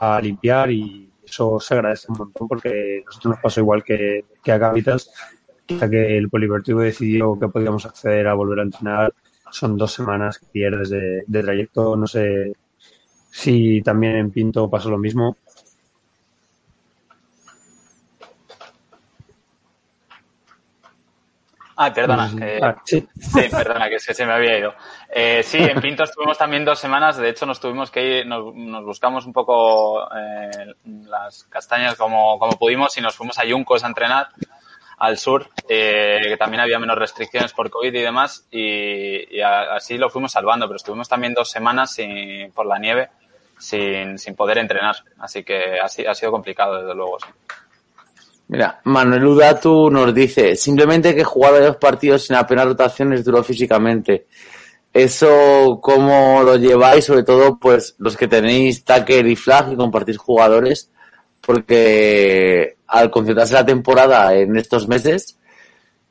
a 0.00 0.20
limpiar 0.20 0.70
y 0.70 1.10
eso 1.24 1.58
se 1.60 1.74
agradece 1.74 2.10
un 2.10 2.18
montón 2.18 2.48
porque 2.48 3.02
nosotros 3.04 3.32
nos 3.32 3.42
pasó 3.42 3.60
igual 3.60 3.82
que, 3.82 4.24
que 4.42 4.52
a 4.52 4.58
Cavitas, 4.58 5.10
ya 5.68 5.88
que 5.88 6.16
el 6.16 6.28
Polivertivo 6.28 6.80
decidió 6.80 7.38
que 7.38 7.48
podíamos 7.48 7.86
acceder 7.86 8.26
a 8.26 8.34
volver 8.34 8.60
a 8.60 8.62
entrenar. 8.62 9.14
Son 9.50 9.76
dos 9.76 9.92
semanas 9.92 10.38
que 10.38 10.46
pierdes 10.46 10.90
de, 10.90 11.24
trayecto, 11.42 11.96
no 11.96 12.06
sé 12.06 12.54
si 13.30 13.82
también 13.82 14.16
en 14.16 14.30
Pinto 14.30 14.68
pasó 14.68 14.90
lo 14.90 14.98
mismo. 14.98 15.36
Ah, 21.76 21.92
perdona. 21.92 22.30
Eh, 22.40 22.60
ah, 22.62 22.76
sí. 22.84 23.06
perdona, 23.50 23.88
que 23.88 23.98
se, 23.98 24.26
me 24.26 24.32
había 24.32 24.58
ido. 24.58 24.74
Eh, 25.08 25.42
sí, 25.42 25.58
en 25.58 25.80
Pinto 25.80 26.04
estuvimos 26.04 26.38
también 26.38 26.64
dos 26.64 26.78
semanas. 26.78 27.16
De 27.16 27.28
hecho, 27.28 27.46
nos 27.46 27.60
tuvimos 27.60 27.90
que 27.90 28.20
ir, 28.20 28.26
nos, 28.26 28.84
buscamos 28.84 29.26
un 29.26 29.32
poco 29.32 30.08
eh, 30.14 30.74
las 31.06 31.44
castañas 31.44 31.96
como, 31.96 32.38
como 32.38 32.58
pudimos 32.58 32.96
y 32.96 33.00
nos 33.00 33.16
fuimos 33.16 33.38
a 33.38 33.44
Yuncos 33.44 33.82
a 33.84 33.88
entrenar 33.88 34.28
al 34.98 35.18
sur, 35.18 35.48
eh, 35.68 36.20
que 36.22 36.36
también 36.36 36.60
había 36.60 36.78
menos 36.78 36.96
restricciones 36.96 37.52
por 37.52 37.70
COVID 37.70 37.92
y 37.92 38.00
demás, 38.00 38.46
y, 38.50 39.40
así 39.40 39.98
lo 39.98 40.08
fuimos 40.08 40.32
salvando, 40.32 40.66
pero 40.66 40.76
estuvimos 40.76 41.08
también 41.08 41.34
dos 41.34 41.50
semanas 41.50 41.92
sin, 41.92 42.52
por 42.52 42.66
la 42.66 42.78
nieve 42.78 43.10
sin, 43.58 44.18
sin 44.18 44.34
poder 44.36 44.58
entrenar, 44.58 44.96
así 45.18 45.42
que 45.42 45.78
ha, 45.80 45.86
ha 45.86 46.14
sido 46.14 46.30
complicado, 46.30 46.80
desde 46.80 46.94
luego. 46.94 47.18
Sí. 47.18 47.26
Mira, 48.54 48.80
Manuel 48.84 49.26
Udatu 49.26 49.90
nos 49.90 50.14
dice, 50.14 50.54
simplemente 50.54 51.12
que 51.12 51.24
jugar 51.24 51.60
dos 51.60 51.76
partidos 51.76 52.22
sin 52.22 52.36
apenas 52.36 52.66
rotaciones 52.66 53.24
duro 53.24 53.42
físicamente. 53.42 54.28
Eso, 54.92 55.80
¿cómo 55.82 56.40
lo 56.44 56.54
lleváis? 56.54 57.04
Sobre 57.04 57.24
todo, 57.24 57.58
pues, 57.58 57.96
los 57.98 58.16
que 58.16 58.28
tenéis 58.28 58.84
Tucker 58.84 59.26
y 59.26 59.34
Flag 59.34 59.72
y 59.72 59.76
compartís 59.76 60.18
jugadores, 60.18 60.88
porque 61.40 62.76
al 62.86 63.10
concentrarse 63.10 63.54
la 63.54 63.66
temporada 63.66 64.32
en 64.36 64.56
estos 64.56 64.86
meses, 64.86 65.36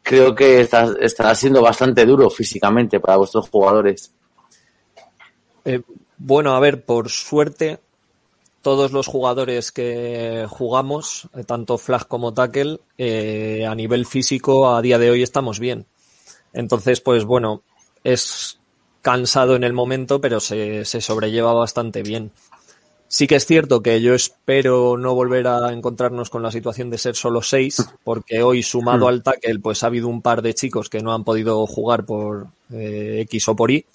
creo 0.01 0.35
que 0.35 0.59
está, 0.59 0.93
estará 0.99 1.33
siendo 1.35 1.61
bastante 1.61 2.05
duro 2.05 2.29
físicamente 2.29 2.99
para 2.99 3.15
vuestros 3.15 3.47
jugadores. 3.47 4.13
Eh, 5.63 5.81
bueno, 6.17 6.53
a 6.57 6.59
ver, 6.59 6.83
por 6.83 7.07
suerte, 7.07 7.79
todos 8.63 8.93
los 8.93 9.05
jugadores 9.07 9.71
que 9.71 10.47
jugamos, 10.49 11.27
eh, 11.35 11.43
tanto 11.43 11.77
Flag 11.77 12.07
como 12.07 12.33
Tackle, 12.33 12.79
eh, 12.97 13.67
a 13.69 13.75
nivel 13.75 14.07
físico 14.07 14.73
a 14.73 14.81
día 14.81 14.97
de 14.97 15.11
hoy 15.11 15.21
estamos 15.21 15.59
bien. 15.59 15.85
Entonces, 16.53 17.01
pues 17.01 17.25
bueno, 17.25 17.61
es 18.03 18.59
cansado 19.01 19.55
en 19.55 19.65
el 19.65 19.73
momento, 19.73 20.21
pero 20.21 20.39
se, 20.39 20.85
se 20.85 21.01
sobrelleva 21.01 21.53
bastante 21.53 22.03
bien. 22.03 22.31
Sí 23.09 23.27
que 23.27 23.35
es 23.35 23.45
cierto 23.45 23.83
que 23.83 24.01
yo 24.01 24.15
espero 24.15 24.97
no 24.97 25.13
volver 25.13 25.45
a 25.45 25.71
encontrarnos 25.71 26.29
con 26.29 26.41
la 26.41 26.49
situación 26.49 26.89
de 26.89 26.97
ser 26.97 27.15
solo 27.15 27.41
seis, 27.41 27.85
porque 28.03 28.41
hoy 28.41 28.63
sumado 28.63 29.05
hmm. 29.05 29.09
al 29.09 29.23
tackle, 29.23 29.59
pues 29.59 29.83
ha 29.83 29.87
habido 29.87 30.07
un 30.07 30.21
par 30.21 30.41
de 30.41 30.55
chicos 30.55 30.89
que 30.89 31.01
no 31.01 31.13
han 31.13 31.25
podido 31.25 31.67
jugar 31.67 32.05
por 32.05 32.47
eh, 32.71 33.19
X 33.25 33.49
o 33.49 33.55
por 33.57 33.71
Y. 33.71 33.85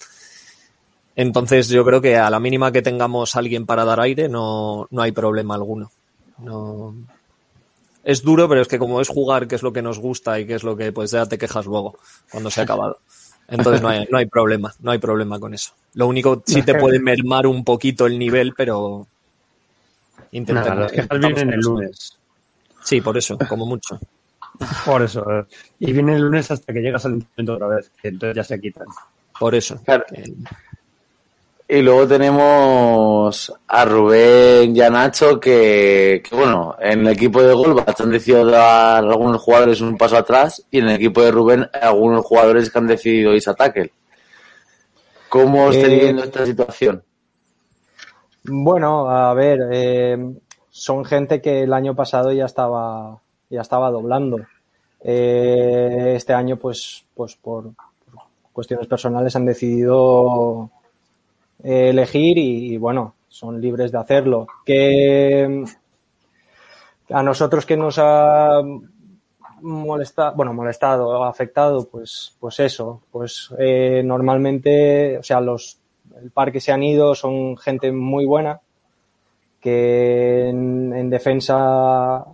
Entonces 1.18 1.66
yo 1.66 1.84
creo 1.84 2.00
que 2.00 2.16
a 2.16 2.30
la 2.30 2.38
mínima 2.38 2.70
que 2.70 2.80
tengamos 2.80 3.34
alguien 3.34 3.66
para 3.66 3.84
dar 3.84 3.98
aire 3.98 4.28
no, 4.28 4.86
no 4.92 5.02
hay 5.02 5.10
problema 5.10 5.56
alguno. 5.56 5.90
No... 6.38 6.94
Es 8.04 8.22
duro, 8.22 8.48
pero 8.48 8.62
es 8.62 8.68
que 8.68 8.78
como 8.78 9.00
es 9.00 9.08
jugar, 9.08 9.48
que 9.48 9.56
es 9.56 9.64
lo 9.64 9.72
que 9.72 9.82
nos 9.82 9.98
gusta 9.98 10.38
y 10.38 10.46
que 10.46 10.54
es 10.54 10.62
lo 10.62 10.76
que 10.76 10.92
pues 10.92 11.10
ya 11.10 11.26
te 11.26 11.36
quejas 11.36 11.66
luego 11.66 11.98
cuando 12.30 12.50
se 12.50 12.60
ha 12.60 12.62
acabado. 12.62 13.00
Entonces 13.48 13.82
no 13.82 13.88
hay, 13.88 14.06
no 14.08 14.16
hay 14.16 14.26
problema, 14.26 14.72
no 14.78 14.92
hay 14.92 14.98
problema 14.98 15.40
con 15.40 15.54
eso. 15.54 15.72
Lo 15.94 16.06
único 16.06 16.40
sí 16.46 16.62
te 16.62 16.76
puede 16.76 17.00
mermar 17.00 17.48
un 17.48 17.64
poquito 17.64 18.06
el 18.06 18.16
nivel, 18.16 18.54
pero 18.56 19.04
intentar. 20.30 20.78
Las 20.78 20.92
quejas 20.92 21.18
vienen 21.18 21.52
el 21.52 21.60
lunes. 21.60 22.16
Sí, 22.84 23.00
por 23.00 23.18
eso, 23.18 23.36
como 23.48 23.66
mucho. 23.66 23.98
Por 24.86 25.02
eso. 25.02 25.28
Eh. 25.32 25.44
Y 25.80 25.92
viene 25.92 26.14
el 26.14 26.22
lunes 26.22 26.48
hasta 26.52 26.72
que 26.72 26.80
llegas 26.80 27.04
al 27.06 27.14
entrenamiento 27.14 27.54
otra 27.54 27.76
vez, 27.76 27.90
que 28.00 28.08
entonces 28.08 28.36
ya 28.36 28.44
se 28.44 28.60
quitan. 28.60 28.86
Por 29.38 29.56
eso. 29.56 29.80
Y 31.70 31.82
luego 31.82 32.08
tenemos 32.08 33.52
a 33.66 33.84
Rubén 33.84 34.74
y 34.74 34.80
a 34.80 34.88
Nacho 34.88 35.38
que, 35.38 36.22
bueno, 36.32 36.74
en 36.80 37.00
el 37.00 37.08
equipo 37.08 37.42
de 37.42 37.52
Golbach 37.52 38.00
han 38.00 38.10
decidido 38.10 38.46
dar 38.46 38.60
a 38.62 38.96
algunos 38.96 39.42
jugadores 39.42 39.82
un 39.82 39.98
paso 39.98 40.16
atrás 40.16 40.64
y 40.70 40.78
en 40.78 40.88
el 40.88 40.96
equipo 40.96 41.20
de 41.20 41.30
Rubén 41.30 41.68
algunos 41.78 42.24
jugadores 42.24 42.70
que 42.70 42.78
han 42.78 42.86
decidido 42.86 43.34
irse 43.34 43.50
a 43.50 43.54
tackle. 43.54 43.92
¿Cómo 45.28 45.68
está 45.70 45.88
eh, 45.88 46.00
viendo 46.00 46.24
esta 46.24 46.46
situación? 46.46 47.02
Bueno, 48.44 49.10
a 49.10 49.34
ver, 49.34 49.68
eh, 49.70 50.16
son 50.70 51.04
gente 51.04 51.42
que 51.42 51.64
el 51.64 51.74
año 51.74 51.94
pasado 51.94 52.32
ya 52.32 52.46
estaba, 52.46 53.20
ya 53.50 53.60
estaba 53.60 53.90
doblando. 53.90 54.38
Eh, 55.04 56.14
este 56.16 56.32
año, 56.32 56.56
pues, 56.56 57.04
pues 57.14 57.36
por 57.36 57.72
cuestiones 58.54 58.86
personales 58.86 59.36
han 59.36 59.44
decidido 59.44 60.70
eh, 61.62 61.90
elegir 61.90 62.38
y, 62.38 62.76
bueno, 62.76 63.14
son 63.28 63.60
libres 63.60 63.92
de 63.92 63.98
hacerlo. 63.98 64.46
Que 64.64 65.64
a 67.10 67.22
nosotros 67.22 67.66
que 67.66 67.76
nos 67.76 67.98
ha 67.98 68.62
molestado, 69.60 70.36
bueno, 70.36 70.54
molestado, 70.54 71.24
afectado, 71.24 71.88
pues, 71.88 72.36
pues 72.38 72.60
eso, 72.60 73.02
pues 73.10 73.50
eh, 73.58 74.02
normalmente, 74.04 75.18
o 75.18 75.22
sea, 75.22 75.40
los, 75.40 75.78
el 76.20 76.30
par 76.30 76.52
que 76.52 76.60
se 76.60 76.72
han 76.72 76.82
ido 76.82 77.14
son 77.14 77.56
gente 77.56 77.90
muy 77.92 78.24
buena, 78.24 78.60
que 79.60 80.48
en, 80.48 81.10
defensa 81.10 82.24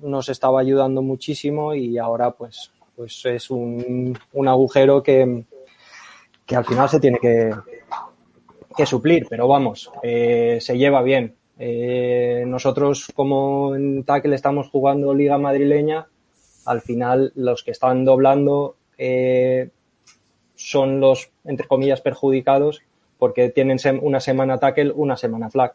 nos 0.00 0.28
estaba 0.28 0.60
ayudando 0.60 1.02
muchísimo 1.02 1.74
y 1.74 1.98
ahora 1.98 2.32
pues, 2.32 2.72
pues 2.96 3.24
es 3.26 3.50
un, 3.50 4.18
un 4.32 4.48
agujero 4.48 5.02
que, 5.02 5.44
que 6.46 6.56
al 6.56 6.64
final 6.64 6.88
se 6.88 6.98
tiene 6.98 7.18
que, 7.20 7.52
que 8.76 8.86
suplir, 8.86 9.26
pero 9.28 9.48
vamos, 9.48 9.90
eh, 10.02 10.58
se 10.60 10.76
lleva 10.78 11.02
bien. 11.02 11.34
Eh, 11.58 12.44
nosotros 12.46 13.12
como 13.14 13.74
en 13.74 14.04
tackle 14.04 14.34
estamos 14.34 14.68
jugando 14.68 15.14
Liga 15.14 15.38
Madrileña, 15.38 16.06
al 16.64 16.80
final 16.80 17.32
los 17.34 17.62
que 17.62 17.70
están 17.70 18.04
doblando 18.04 18.76
eh, 18.98 19.70
son 20.54 21.00
los, 21.00 21.30
entre 21.44 21.66
comillas, 21.66 22.00
perjudicados 22.00 22.82
porque 23.18 23.50
tienen 23.50 23.78
una 24.00 24.20
semana 24.20 24.58
tackle, 24.58 24.92
una 24.92 25.16
semana 25.16 25.50
flag, 25.50 25.74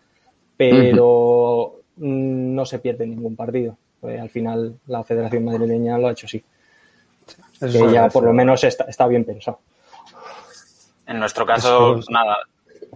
pero 0.57 1.79
no 1.97 2.65
se 2.65 2.79
pierde 2.79 3.07
ningún 3.07 3.35
partido. 3.35 3.77
al 4.03 4.29
final 4.29 4.77
la 4.87 5.03
Federación 5.03 5.45
Madrileña 5.45 5.97
lo 5.97 6.07
ha 6.07 6.11
hecho 6.11 6.27
sí. 6.27 6.43
que 7.59 7.91
ya 7.91 8.09
por 8.09 8.23
lo 8.23 8.33
menos 8.33 8.63
está, 8.63 8.83
está 8.85 9.07
bien 9.07 9.23
pensado. 9.23 9.59
En 11.07 11.19
nuestro 11.19 11.45
caso, 11.45 12.01
nada, 12.09 12.37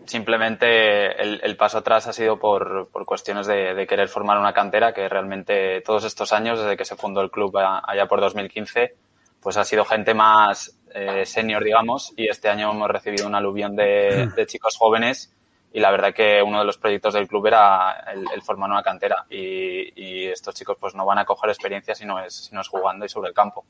Simplemente 0.05 1.21
el, 1.21 1.55
paso 1.57 1.77
atrás 1.77 2.07
ha 2.07 2.13
sido 2.13 2.39
por, 2.39 2.89
cuestiones 3.05 3.45
de, 3.45 3.85
querer 3.87 4.09
formar 4.09 4.39
una 4.39 4.53
cantera 4.53 4.93
que 4.93 5.07
realmente 5.07 5.81
todos 5.81 6.03
estos 6.05 6.33
años, 6.33 6.59
desde 6.59 6.75
que 6.75 6.85
se 6.85 6.95
fundó 6.95 7.21
el 7.21 7.29
club 7.29 7.55
allá 7.57 8.07
por 8.07 8.19
2015, 8.19 8.95
pues 9.41 9.57
ha 9.57 9.63
sido 9.63 9.85
gente 9.85 10.13
más 10.13 10.77
eh, 10.93 11.25
senior, 11.25 11.63
digamos, 11.63 12.13
y 12.17 12.27
este 12.27 12.49
año 12.49 12.71
hemos 12.71 12.89
recibido 12.89 13.27
un 13.27 13.35
aluvión 13.35 13.75
de, 13.75 14.45
chicos 14.47 14.75
jóvenes 14.77 15.33
y 15.71 15.79
la 15.79 15.91
verdad 15.91 16.13
que 16.13 16.41
uno 16.41 16.59
de 16.59 16.65
los 16.65 16.77
proyectos 16.77 17.13
del 17.13 17.27
club 17.27 17.45
era 17.47 18.03
el, 18.11 18.41
formar 18.41 18.69
una 18.71 18.83
cantera 18.83 19.25
y, 19.29 20.25
estos 20.27 20.55
chicos 20.55 20.77
pues 20.79 20.95
no 20.95 21.05
van 21.05 21.19
a 21.19 21.25
coger 21.25 21.49
experiencia 21.49 21.93
si 21.93 22.05
no 22.05 22.19
es, 22.23 22.45
si 22.45 22.55
no 22.55 22.61
es 22.61 22.67
jugando 22.67 23.05
y 23.05 23.09
sobre 23.09 23.29
el 23.29 23.35
campo. 23.35 23.65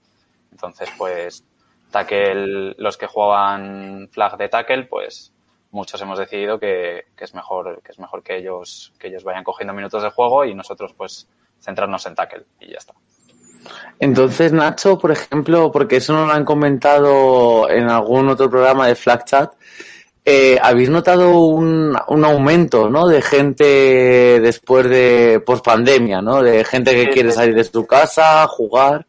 Entonces, 0.51 0.89
pues, 0.97 1.43
tackle, 1.91 2.75
los 2.77 2.97
que 2.97 3.07
jugaban 3.07 4.09
flag 4.11 4.37
de 4.37 4.49
tackle, 4.49 4.83
pues 4.83 5.33
muchos 5.71 6.01
hemos 6.01 6.19
decidido 6.19 6.59
que, 6.59 7.05
es 7.17 7.33
mejor 7.33 7.81
que 7.83 7.91
es 7.91 7.99
mejor 7.99 8.23
que 8.23 8.37
ellos 8.37 8.93
que 8.99 9.07
ellos 9.07 9.23
vayan 9.23 9.43
cogiendo 9.43 9.73
minutos 9.73 10.03
de 10.03 10.09
juego 10.11 10.45
y 10.45 10.53
nosotros 10.53 10.93
pues 10.95 11.27
centrarnos 11.59 12.05
en 12.05 12.15
tackle 12.15 12.45
y 12.59 12.71
ya 12.71 12.77
está. 12.77 12.93
Entonces, 13.99 14.51
Nacho, 14.51 14.97
por 14.97 15.11
ejemplo, 15.11 15.71
porque 15.71 15.97
eso 15.97 16.13
no 16.13 16.25
lo 16.25 16.33
han 16.33 16.45
comentado 16.45 17.69
en 17.69 17.89
algún 17.89 18.27
otro 18.29 18.49
programa 18.49 18.87
de 18.87 18.95
Flag 18.95 19.25
Chat, 19.25 19.53
eh, 20.25 20.57
¿habéis 20.61 20.89
notado 20.89 21.39
un, 21.39 21.95
un, 22.07 22.25
aumento 22.25 22.89
¿no? 22.89 23.07
de 23.07 23.21
gente 23.21 24.39
después 24.39 24.89
de 24.89 25.41
post 25.45 25.65
pandemia, 25.65 26.21
¿no? 26.21 26.41
de 26.41 26.63
gente 26.63 26.93
que 26.93 27.09
quiere 27.09 27.31
salir 27.31 27.55
de 27.55 27.63
su 27.63 27.85
casa, 27.85 28.47
jugar? 28.47 29.05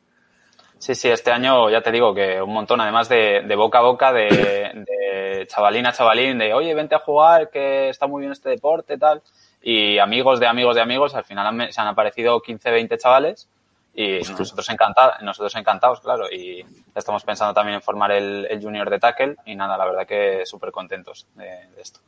Sí, 0.82 0.96
sí, 0.96 1.08
este 1.08 1.30
año 1.30 1.70
ya 1.70 1.80
te 1.80 1.92
digo 1.92 2.12
que 2.12 2.42
un 2.42 2.52
montón, 2.52 2.80
además 2.80 3.08
de, 3.08 3.42
de 3.46 3.54
boca 3.54 3.78
a 3.78 3.82
boca, 3.82 4.12
de, 4.12 4.26
de, 4.84 5.46
chavalín 5.46 5.86
a 5.86 5.92
chavalín, 5.92 6.38
de 6.38 6.52
oye, 6.52 6.74
vente 6.74 6.96
a 6.96 6.98
jugar, 6.98 7.50
que 7.50 7.88
está 7.88 8.08
muy 8.08 8.22
bien 8.22 8.32
este 8.32 8.48
deporte, 8.48 8.98
tal. 8.98 9.22
Y 9.62 9.98
amigos 9.98 10.40
de 10.40 10.48
amigos 10.48 10.74
de 10.74 10.82
amigos, 10.82 11.14
al 11.14 11.22
final 11.22 11.72
se 11.72 11.80
han 11.80 11.86
aparecido 11.86 12.42
15, 12.42 12.72
20 12.72 12.98
chavales 12.98 13.48
y 13.94 14.18
nosotros, 14.28 14.68
encantados, 14.70 15.22
nosotros 15.22 15.54
encantados, 15.54 16.00
claro. 16.00 16.24
Y 16.28 16.66
estamos 16.96 17.22
pensando 17.22 17.54
también 17.54 17.76
en 17.76 17.82
formar 17.82 18.10
el, 18.10 18.48
el 18.50 18.60
junior 18.60 18.90
de 18.90 18.98
tackle 18.98 19.36
y 19.46 19.54
nada, 19.54 19.78
la 19.78 19.84
verdad 19.84 20.04
que 20.04 20.44
súper 20.44 20.72
contentos 20.72 21.28
de, 21.36 21.44
de, 21.44 21.80
esto. 21.80 22.00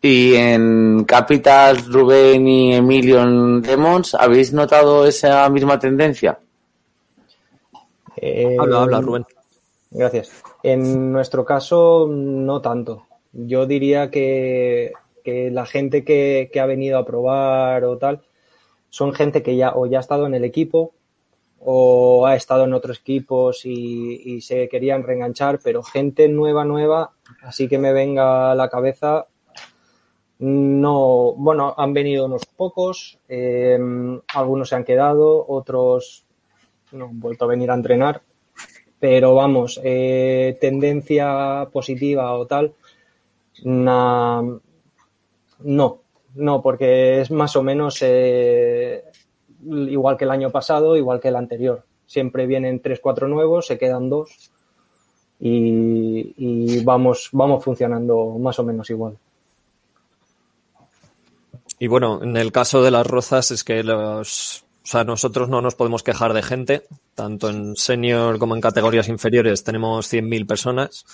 Y 0.00 0.36
en 0.36 1.02
Capital, 1.02 1.78
Rubén 1.86 2.46
y 2.46 2.72
Emilio 2.72 3.20
en 3.20 3.60
Demons, 3.60 4.14
¿habéis 4.14 4.52
notado 4.52 5.04
esa 5.06 5.48
misma 5.48 5.76
tendencia? 5.76 6.38
Eh, 8.22 8.56
habla, 8.60 8.82
habla, 8.82 9.00
Rubén. 9.00 9.26
Gracias. 9.90 10.30
En 10.62 11.10
nuestro 11.10 11.44
caso, 11.44 12.06
no 12.08 12.60
tanto. 12.60 13.06
Yo 13.32 13.66
diría 13.66 14.10
que, 14.10 14.92
que 15.24 15.50
la 15.50 15.64
gente 15.64 16.04
que, 16.04 16.50
que 16.52 16.60
ha 16.60 16.66
venido 16.66 16.98
a 16.98 17.06
probar 17.06 17.84
o 17.84 17.96
tal 17.96 18.22
son 18.90 19.14
gente 19.14 19.42
que 19.42 19.56
ya 19.56 19.72
o 19.74 19.86
ya 19.86 19.98
ha 19.98 20.00
estado 20.00 20.26
en 20.26 20.34
el 20.34 20.44
equipo 20.44 20.92
o 21.60 22.26
ha 22.26 22.36
estado 22.36 22.64
en 22.64 22.74
otros 22.74 22.98
equipos 23.00 23.64
y, 23.64 24.22
y, 24.24 24.40
se 24.40 24.68
querían 24.68 25.02
reenganchar, 25.02 25.60
pero 25.62 25.82
gente 25.82 26.26
nueva, 26.26 26.64
nueva, 26.64 27.12
así 27.42 27.68
que 27.68 27.78
me 27.78 27.92
venga 27.92 28.50
a 28.50 28.54
la 28.54 28.70
cabeza, 28.70 29.26
no, 30.38 31.34
bueno, 31.36 31.74
han 31.76 31.92
venido 31.92 32.24
unos 32.24 32.46
pocos, 32.46 33.18
eh, 33.28 33.78
algunos 34.34 34.70
se 34.70 34.74
han 34.74 34.84
quedado, 34.84 35.44
otros 35.46 36.24
no 36.92 37.06
han 37.06 37.20
vuelto 37.20 37.44
a 37.44 37.48
venir 37.48 37.70
a 37.70 37.74
entrenar, 37.74 38.22
pero 38.98 39.34
vamos, 39.34 39.80
eh, 39.82 40.58
tendencia 40.60 41.68
positiva 41.72 42.32
o 42.34 42.46
tal, 42.46 42.74
no, 43.64 44.60
no, 46.34 46.62
porque 46.62 47.20
es 47.20 47.30
más 47.30 47.56
o 47.56 47.62
menos 47.62 47.98
eh, 48.02 49.04
igual 49.64 50.16
que 50.16 50.24
el 50.24 50.30
año 50.30 50.50
pasado, 50.50 50.96
igual 50.96 51.20
que 51.20 51.28
el 51.28 51.36
anterior. 51.36 51.84
Siempre 52.06 52.46
vienen 52.46 52.80
tres, 52.80 53.00
cuatro 53.00 53.28
nuevos, 53.28 53.66
se 53.66 53.78
quedan 53.78 54.08
dos 54.08 54.50
y, 55.38 56.34
y 56.36 56.84
vamos, 56.84 57.28
vamos 57.32 57.62
funcionando 57.62 58.36
más 58.38 58.58
o 58.58 58.64
menos 58.64 58.90
igual. 58.90 59.16
Y 61.78 61.86
bueno, 61.86 62.22
en 62.22 62.36
el 62.36 62.52
caso 62.52 62.82
de 62.82 62.90
las 62.90 63.06
rozas 63.06 63.50
es 63.52 63.64
que 63.64 63.82
los, 63.82 64.64
sea, 64.90 65.04
nosotros 65.04 65.48
no 65.48 65.62
nos 65.62 65.76
podemos 65.76 66.02
quejar 66.02 66.32
de 66.32 66.42
gente, 66.42 66.82
tanto 67.14 67.48
en 67.48 67.76
senior 67.76 68.38
como 68.38 68.54
en 68.54 68.60
categorías 68.60 69.08
inferiores 69.08 69.62
tenemos 69.62 70.12
100.000 70.12 70.46
personas. 70.46 71.04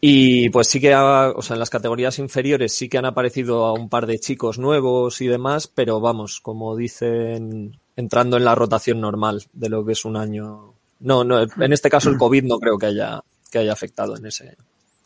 Y 0.00 0.50
pues 0.50 0.68
sí 0.68 0.80
que, 0.80 0.94
o 0.94 1.40
sea, 1.40 1.54
en 1.54 1.60
las 1.60 1.70
categorías 1.70 2.18
inferiores 2.18 2.76
sí 2.76 2.90
que 2.90 2.98
han 2.98 3.06
aparecido 3.06 3.64
a 3.64 3.72
un 3.72 3.88
par 3.88 4.06
de 4.06 4.18
chicos 4.18 4.58
nuevos 4.58 5.22
y 5.22 5.26
demás, 5.26 5.66
pero 5.66 6.00
vamos, 6.00 6.40
como 6.40 6.76
dicen, 6.76 7.80
entrando 7.96 8.36
en 8.36 8.44
la 8.44 8.54
rotación 8.54 9.00
normal 9.00 9.44
de 9.54 9.70
lo 9.70 9.82
que 9.86 9.92
es 9.92 10.04
un 10.04 10.18
año. 10.18 10.74
No, 11.00 11.24
no, 11.24 11.40
en 11.40 11.72
este 11.72 11.88
caso 11.88 12.10
el 12.10 12.18
COVID 12.18 12.44
no 12.44 12.58
creo 12.58 12.76
que 12.76 12.86
haya, 12.86 13.22
que 13.50 13.60
haya 13.60 13.72
afectado 13.72 14.14
en 14.16 14.26
ese 14.26 14.54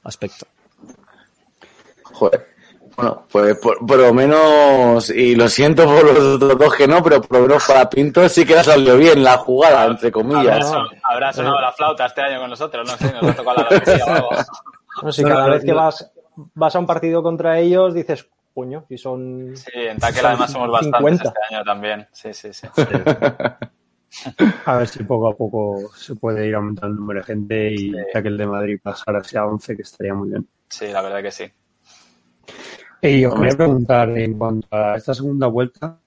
aspecto. 0.02 0.46
Joder. 2.02 2.57
Bueno, 2.98 3.22
pues 3.30 3.56
por, 3.58 3.86
por, 3.86 3.96
lo 3.96 4.12
menos, 4.12 5.08
y 5.10 5.36
lo 5.36 5.46
siento 5.48 5.84
por 5.84 6.04
los 6.04 6.34
otros 6.34 6.58
dos 6.58 6.74
que 6.74 6.88
no, 6.88 7.00
pero 7.00 7.22
por 7.22 7.38
lo 7.38 7.46
menos 7.46 7.64
para 7.64 7.88
Pinto 7.88 8.28
sí 8.28 8.44
que 8.44 8.58
ha 8.58 8.64
salido 8.64 8.96
bien 8.96 9.22
la 9.22 9.36
jugada, 9.36 9.86
entre 9.86 10.10
comillas. 10.10 10.66
Habrá, 10.66 10.98
habrá 11.04 11.32
sonado 11.32 11.60
la 11.60 11.70
flauta 11.70 12.06
este 12.06 12.22
año 12.22 12.40
con 12.40 12.50
nosotros, 12.50 12.90
no 12.90 12.96
sé, 12.96 13.14
nos 13.14 13.22
ha 13.22 13.36
tocado 13.36 13.56
la 13.58 13.68
lotería 13.70 14.04
o 14.04 14.10
algo. 14.10 14.30
No 15.00 15.12
sé, 15.12 15.22
cada 15.22 15.48
vez 15.48 15.64
que 15.64 15.72
vas, 15.72 16.10
vas 16.54 16.74
a 16.74 16.78
un 16.80 16.86
partido 16.88 17.22
contra 17.22 17.60
ellos 17.60 17.94
dices, 17.94 18.28
puño, 18.52 18.84
y 18.88 18.98
son. 18.98 19.56
Sí, 19.56 19.70
en 19.74 19.96
Taquel 19.98 20.26
además 20.26 20.50
somos 20.50 20.68
bastantes 20.68 20.98
50. 20.98 21.28
este 21.28 21.54
año 21.54 21.64
también. 21.64 22.08
Sí, 22.10 22.34
sí, 22.34 22.52
sí. 22.52 22.66
A 24.64 24.76
ver 24.76 24.88
si 24.88 25.04
poco 25.04 25.28
a 25.28 25.36
poco 25.36 25.88
se 25.94 26.16
puede 26.16 26.48
ir 26.48 26.56
aumentando 26.56 26.94
el 26.94 26.96
número 26.96 27.20
de 27.20 27.26
gente 27.26 27.72
y 27.74 27.76
sí. 27.76 27.96
Taquel 28.12 28.36
de 28.36 28.46
Madrid 28.48 28.80
pasar 28.82 29.14
hacia 29.14 29.46
11, 29.46 29.76
que 29.76 29.82
estaría 29.82 30.14
muy 30.14 30.30
bien. 30.30 30.48
Sí, 30.68 30.88
la 30.88 31.00
verdad 31.00 31.22
que 31.22 31.30
sí. 31.30 31.44
Y 33.00 33.24
os 33.24 33.34
quería 33.34 33.56
preguntar 33.56 34.10
en 34.18 34.36
cuanto 34.36 34.66
a 34.70 34.96
esta 34.96 35.14
segunda 35.14 35.46
vuelta, 35.46 36.00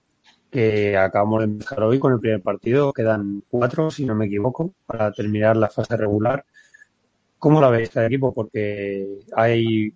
que 0.50 0.98
acabamos 0.98 1.40
de 1.40 1.46
empezar 1.46 1.82
hoy 1.84 2.00
con 2.00 2.12
el 2.14 2.20
primer 2.20 2.42
partido, 2.42 2.92
quedan 2.92 3.44
cuatro, 3.50 3.90
si 3.90 4.06
no 4.06 4.14
me 4.14 4.26
equivoco, 4.26 4.74
para 4.86 5.12
terminar 5.14 5.56
la 5.56 5.70
fase 5.70 5.96
regular. 5.96 6.46
¿Cómo 7.40 7.62
la 7.62 7.70
veis 7.70 7.90
cada 7.90 8.08
equipo? 8.08 8.34
Porque 8.34 9.20
hay 9.36 9.94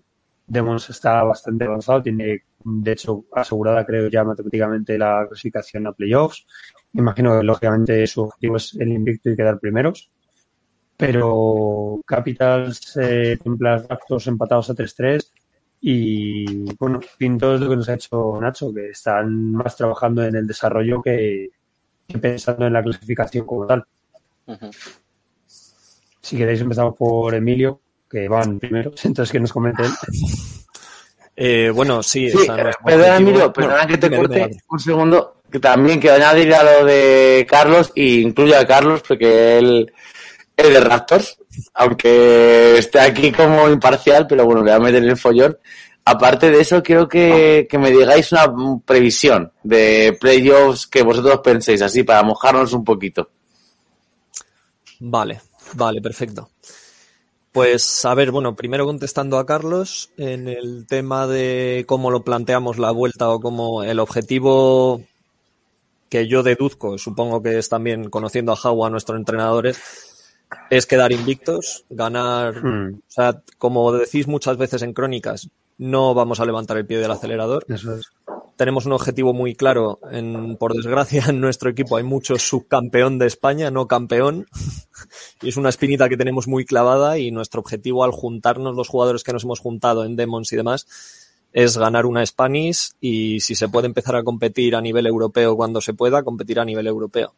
Demons 0.47 0.89
está 0.89 1.23
bastante 1.23 1.65
avanzado, 1.65 2.01
tiene 2.01 2.43
de 2.63 2.91
hecho 2.91 3.25
asegurada 3.34 3.86
creo 3.86 4.10
ya 4.10 4.23
matemáticamente 4.23 4.97
la 4.97 5.25
clasificación 5.27 5.88
a 5.88 5.91
playoffs. 5.91 6.47
Imagino 6.93 7.38
que 7.38 7.43
lógicamente 7.43 8.08
su 8.08 8.21
objetivo 8.21 8.55
es 8.55 8.73
el 8.75 8.89
invicto 8.89 9.29
y 9.29 9.36
quedar 9.36 9.60
primeros. 9.60 10.10
Pero 10.97 11.99
Capitals, 12.05 12.95
eh, 12.97 13.38
Raptors 13.43 14.27
empatados 14.27 14.69
a 14.69 14.75
3-3 14.75 15.29
y 15.87 16.73
bueno, 16.79 16.99
Pinto 17.15 17.53
es 17.53 17.61
lo 17.61 17.69
que 17.69 17.75
nos 17.75 17.87
ha 17.89 17.93
hecho 17.93 18.39
Nacho, 18.41 18.73
que 18.73 18.89
están 18.89 19.51
más 19.51 19.75
trabajando 19.77 20.25
en 20.25 20.35
el 20.35 20.47
desarrollo 20.47 20.99
que, 20.99 21.51
que 22.07 22.17
pensando 22.17 22.65
en 22.65 22.73
la 22.73 22.81
clasificación 22.81 23.45
como 23.45 23.67
tal. 23.67 23.85
Uh 24.47 24.53
-huh. 24.53 24.75
Si 26.21 26.37
queréis 26.37 26.61
empezamos 26.61 26.95
por 26.95 27.35
Emilio, 27.35 27.79
que 28.09 28.27
van 28.27 28.57
primero, 28.59 28.93
entonces 29.03 29.31
que 29.31 29.39
nos 29.39 29.53
comente 29.53 29.83
él. 29.83 29.91
Eh, 31.35 31.69
bueno, 31.69 32.01
sí. 32.01 32.31
sí 32.31 32.37
o 32.37 32.39
sea, 32.39 32.71
perdona, 32.83 33.17
Emilio, 33.17 33.53
perdona 33.53 33.83
no, 33.83 33.87
que 33.87 33.97
te 33.99 34.09
corte 34.09 34.47
dime, 34.47 34.63
un 34.67 34.79
segundo, 34.79 35.41
que 35.51 35.59
también 35.59 35.99
quiero 35.99 36.15
añadir 36.15 36.51
a 36.55 36.63
lo 36.63 36.85
de 36.85 37.45
Carlos, 37.47 37.91
y 37.93 38.21
incluyo 38.21 38.57
a 38.57 38.65
Carlos, 38.65 39.03
porque 39.07 39.59
él 39.59 39.93
es 40.57 40.67
de 40.67 40.79
Raptors, 40.79 41.37
aunque 41.73 42.77
esté 42.77 42.99
aquí 42.99 43.31
como 43.31 43.69
imparcial, 43.69 44.27
pero 44.27 44.45
bueno, 44.45 44.63
le 44.63 44.71
voy 44.71 44.79
a 44.79 44.83
meter 44.83 45.03
el 45.03 45.17
follón. 45.17 45.57
Aparte 46.05 46.51
de 46.51 46.61
eso, 46.61 46.83
quiero 46.83 47.07
que, 47.07 47.67
me 47.79 47.91
digáis 47.91 48.31
una 48.31 48.53
previsión 48.85 49.51
de 49.63 50.15
playoffs 50.19 50.85
que 50.85 51.01
vosotros 51.01 51.39
penséis, 51.43 51.81
así 51.81 52.03
para 52.03 52.21
mojarnos 52.21 52.73
un 52.73 52.83
poquito. 52.83 53.29
Vale, 54.99 55.41
vale, 55.73 56.01
perfecto. 56.01 56.49
Pues 57.51 58.05
a 58.05 58.13
ver, 58.13 58.31
bueno, 58.31 58.55
primero 58.55 58.85
contestando 58.85 59.39
a 59.39 59.45
Carlos 59.45 60.11
en 60.17 60.47
el 60.47 60.85
tema 60.87 61.25
de 61.25 61.85
cómo 61.87 62.11
lo 62.11 62.23
planteamos 62.23 62.77
la 62.77 62.91
vuelta 62.91 63.29
o 63.29 63.39
cómo 63.39 63.81
el 63.81 63.99
objetivo 63.99 65.01
que 66.09 66.27
yo 66.27 66.43
deduzco, 66.43 66.97
supongo 66.97 67.41
que 67.41 67.57
es 67.57 67.69
también 67.69 68.09
conociendo 68.09 68.51
a 68.51 68.55
Jawa, 68.55 68.89
nuestro 68.89 69.17
entrenador, 69.17 69.73
es 70.69 70.85
quedar 70.85 71.11
invictos, 71.11 71.85
ganar, 71.89 72.63
mm. 72.63 72.95
o 72.95 73.11
sea, 73.11 73.41
como 73.57 73.91
decís 73.91 74.27
muchas 74.27 74.57
veces 74.57 74.81
en 74.81 74.93
crónicas, 74.93 75.49
no 75.77 76.13
vamos 76.13 76.39
a 76.39 76.45
levantar 76.45 76.77
el 76.77 76.85
pie 76.85 76.99
del 76.99 77.11
acelerador. 77.11 77.65
Eso 77.67 77.95
es. 77.95 78.11
Tenemos 78.55 78.85
un 78.85 78.93
objetivo 78.93 79.33
muy 79.33 79.53
claro. 79.53 79.99
En, 80.11 80.55
por 80.55 80.73
desgracia, 80.73 81.25
en 81.27 81.41
nuestro 81.41 81.69
equipo 81.69 81.97
hay 81.97 82.03
mucho 82.03 82.37
subcampeón 82.37 83.19
de 83.19 83.27
España, 83.27 83.69
no 83.71 83.87
campeón. 83.87 84.47
y 85.41 85.49
es 85.49 85.57
una 85.57 85.69
espinita 85.69 86.07
que 86.07 86.17
tenemos 86.17 86.47
muy 86.47 86.65
clavada 86.65 87.17
y 87.17 87.31
nuestro 87.31 87.59
objetivo 87.59 88.03
al 88.03 88.11
juntarnos 88.11 88.75
los 88.75 88.87
jugadores 88.87 89.23
que 89.23 89.33
nos 89.33 89.43
hemos 89.43 89.59
juntado 89.59 90.05
en 90.05 90.15
Demons 90.15 90.51
y 90.53 90.55
demás 90.55 90.87
es 91.55 91.77
ganar 91.77 92.05
una 92.05 92.25
Spanish 92.25 92.91
y 92.99 93.39
si 93.39 93.55
se 93.55 93.69
puede 93.69 93.87
empezar 93.87 94.17
a 94.17 94.25
competir 94.25 94.75
a 94.75 94.81
nivel 94.81 95.07
europeo 95.07 95.55
cuando 95.55 95.79
se 95.79 95.93
pueda, 95.93 96.21
competir 96.21 96.59
a 96.59 96.65
nivel 96.65 96.85
europeo. 96.85 97.33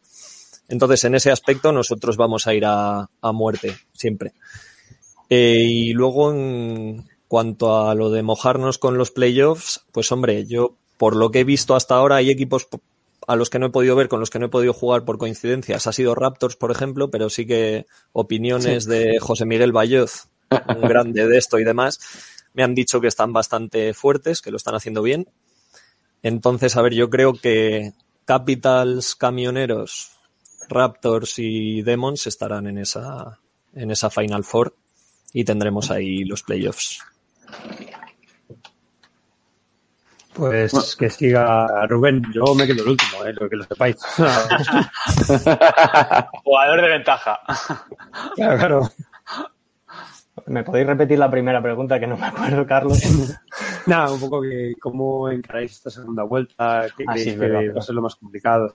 Entonces, 0.68 1.04
en 1.04 1.14
ese 1.14 1.30
aspecto 1.30 1.72
nosotros 1.72 2.16
vamos 2.16 2.46
a 2.46 2.54
ir 2.54 2.64
a, 2.66 3.08
a 3.20 3.32
muerte, 3.32 3.76
siempre. 3.92 4.32
Eh, 5.30 5.66
y 5.68 5.92
luego, 5.92 6.32
en 6.32 7.08
cuanto 7.26 7.88
a 7.88 7.94
lo 7.94 8.10
de 8.10 8.22
mojarnos 8.22 8.78
con 8.78 8.98
los 8.98 9.10
playoffs, 9.10 9.84
pues 9.92 10.10
hombre, 10.12 10.46
yo 10.46 10.76
por 10.96 11.16
lo 11.16 11.30
que 11.30 11.40
he 11.40 11.44
visto 11.44 11.74
hasta 11.74 11.94
ahora 11.94 12.16
hay 12.16 12.30
equipos 12.30 12.68
a 13.26 13.36
los 13.36 13.50
que 13.50 13.58
no 13.58 13.66
he 13.66 13.70
podido 13.70 13.94
ver, 13.94 14.08
con 14.08 14.20
los 14.20 14.30
que 14.30 14.38
no 14.38 14.46
he 14.46 14.50
podido 14.50 14.72
jugar 14.72 15.04
por 15.04 15.18
coincidencias. 15.18 15.86
Ha 15.86 15.92
sido 15.92 16.14
Raptors, 16.14 16.56
por 16.56 16.70
ejemplo, 16.70 17.10
pero 17.10 17.28
sí 17.28 17.46
que 17.46 17.86
opiniones 18.12 18.84
sí. 18.84 18.90
de 18.90 19.18
José 19.20 19.44
Miguel 19.44 19.72
Bayoz, 19.72 20.28
un 20.50 20.80
grande 20.88 21.26
de 21.26 21.36
esto 21.36 21.58
y 21.58 21.64
demás, 21.64 22.00
me 22.54 22.62
han 22.62 22.74
dicho 22.74 23.00
que 23.00 23.06
están 23.06 23.34
bastante 23.34 23.92
fuertes, 23.92 24.40
que 24.40 24.50
lo 24.50 24.56
están 24.56 24.74
haciendo 24.74 25.02
bien. 25.02 25.28
Entonces, 26.22 26.76
a 26.76 26.82
ver, 26.82 26.94
yo 26.94 27.10
creo 27.10 27.34
que 27.34 27.92
Capitals, 28.24 29.14
Camioneros, 29.14 30.17
Raptors 30.68 31.38
y 31.38 31.82
Demons 31.82 32.26
estarán 32.26 32.66
en 32.66 32.78
esa, 32.78 33.38
en 33.74 33.90
esa 33.90 34.10
Final 34.10 34.44
Four 34.44 34.74
y 35.32 35.44
tendremos 35.44 35.90
ahí 35.90 36.24
los 36.24 36.42
playoffs. 36.42 37.02
Pues 40.34 40.72
bueno. 40.72 40.86
que 40.98 41.10
siga 41.10 41.86
Rubén, 41.88 42.22
yo 42.32 42.54
me 42.54 42.64
quedo 42.64 42.84
el 42.84 42.90
último, 42.90 43.24
eh, 43.24 43.32
lo 43.32 43.50
que 43.50 43.56
lo 43.56 43.64
sepáis. 43.64 43.96
Jugador 46.44 46.80
de 46.80 46.88
ventaja. 46.88 47.40
Claro, 48.36 48.58
claro. 48.58 48.88
¿Me 50.46 50.62
podéis 50.62 50.86
repetir 50.86 51.18
la 51.18 51.30
primera 51.30 51.60
pregunta 51.60 51.98
que 51.98 52.06
no 52.06 52.16
me 52.16 52.26
acuerdo, 52.26 52.64
Carlos? 52.66 53.02
Nada, 53.86 54.12
un 54.12 54.20
poco 54.20 54.40
que 54.40 54.74
cómo 54.80 55.28
encaráis 55.28 55.72
esta 55.72 55.90
segunda 55.90 56.22
vuelta, 56.22 56.86
qué 56.96 57.04
ah, 57.06 57.12
creéis 57.12 57.32
sí, 57.32 57.38
que 57.38 57.70
va 57.70 57.78
a 57.78 57.82
ser 57.82 57.96
lo 57.96 58.02
más 58.02 58.14
complicado. 58.14 58.72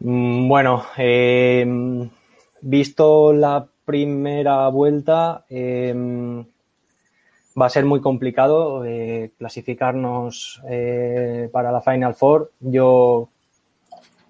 Mm, 0.00 0.48
Bueno, 0.48 0.84
eh, 0.96 1.66
visto 2.60 3.32
la 3.32 3.66
primera 3.84 4.68
vuelta, 4.68 5.44
eh, 5.48 5.94
va 7.60 7.66
a 7.66 7.70
ser 7.70 7.84
muy 7.84 8.00
complicado 8.00 8.84
eh, 8.84 9.32
clasificarnos 9.38 10.62
eh, 10.68 11.48
para 11.52 11.72
la 11.72 11.80
Final 11.80 12.14
Four. 12.14 12.52
Yo 12.60 13.28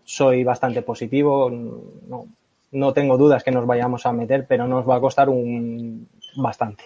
soy 0.05 0.44
bastante 0.44 0.83
positivo, 0.83 1.50
no, 1.50 2.26
no, 2.72 2.92
tengo 2.92 3.16
dudas 3.16 3.42
que 3.42 3.50
nos 3.50 3.66
vayamos 3.66 4.07
a 4.07 4.12
meter, 4.12 4.46
pero 4.46 4.68
nos 4.68 4.88
va 4.88 4.96
a 4.96 5.00
costar 5.00 5.29
un 5.29 6.09
bastante. 6.37 6.85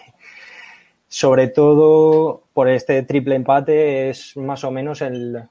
sobre 1.07 1.49
todo 1.49 2.43
por 2.53 2.69
este 2.69 3.03
triple 3.03 3.35
empate 3.35 4.09
es 4.09 4.37
más 4.37 4.63
o 4.63 4.71
menos 4.71 5.01
el, 5.01 5.43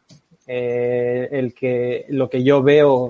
eh, 0.53 1.29
el 1.31 1.55
que 1.55 2.07
lo 2.09 2.29
que 2.29 2.43
yo 2.43 2.61
veo 2.61 3.09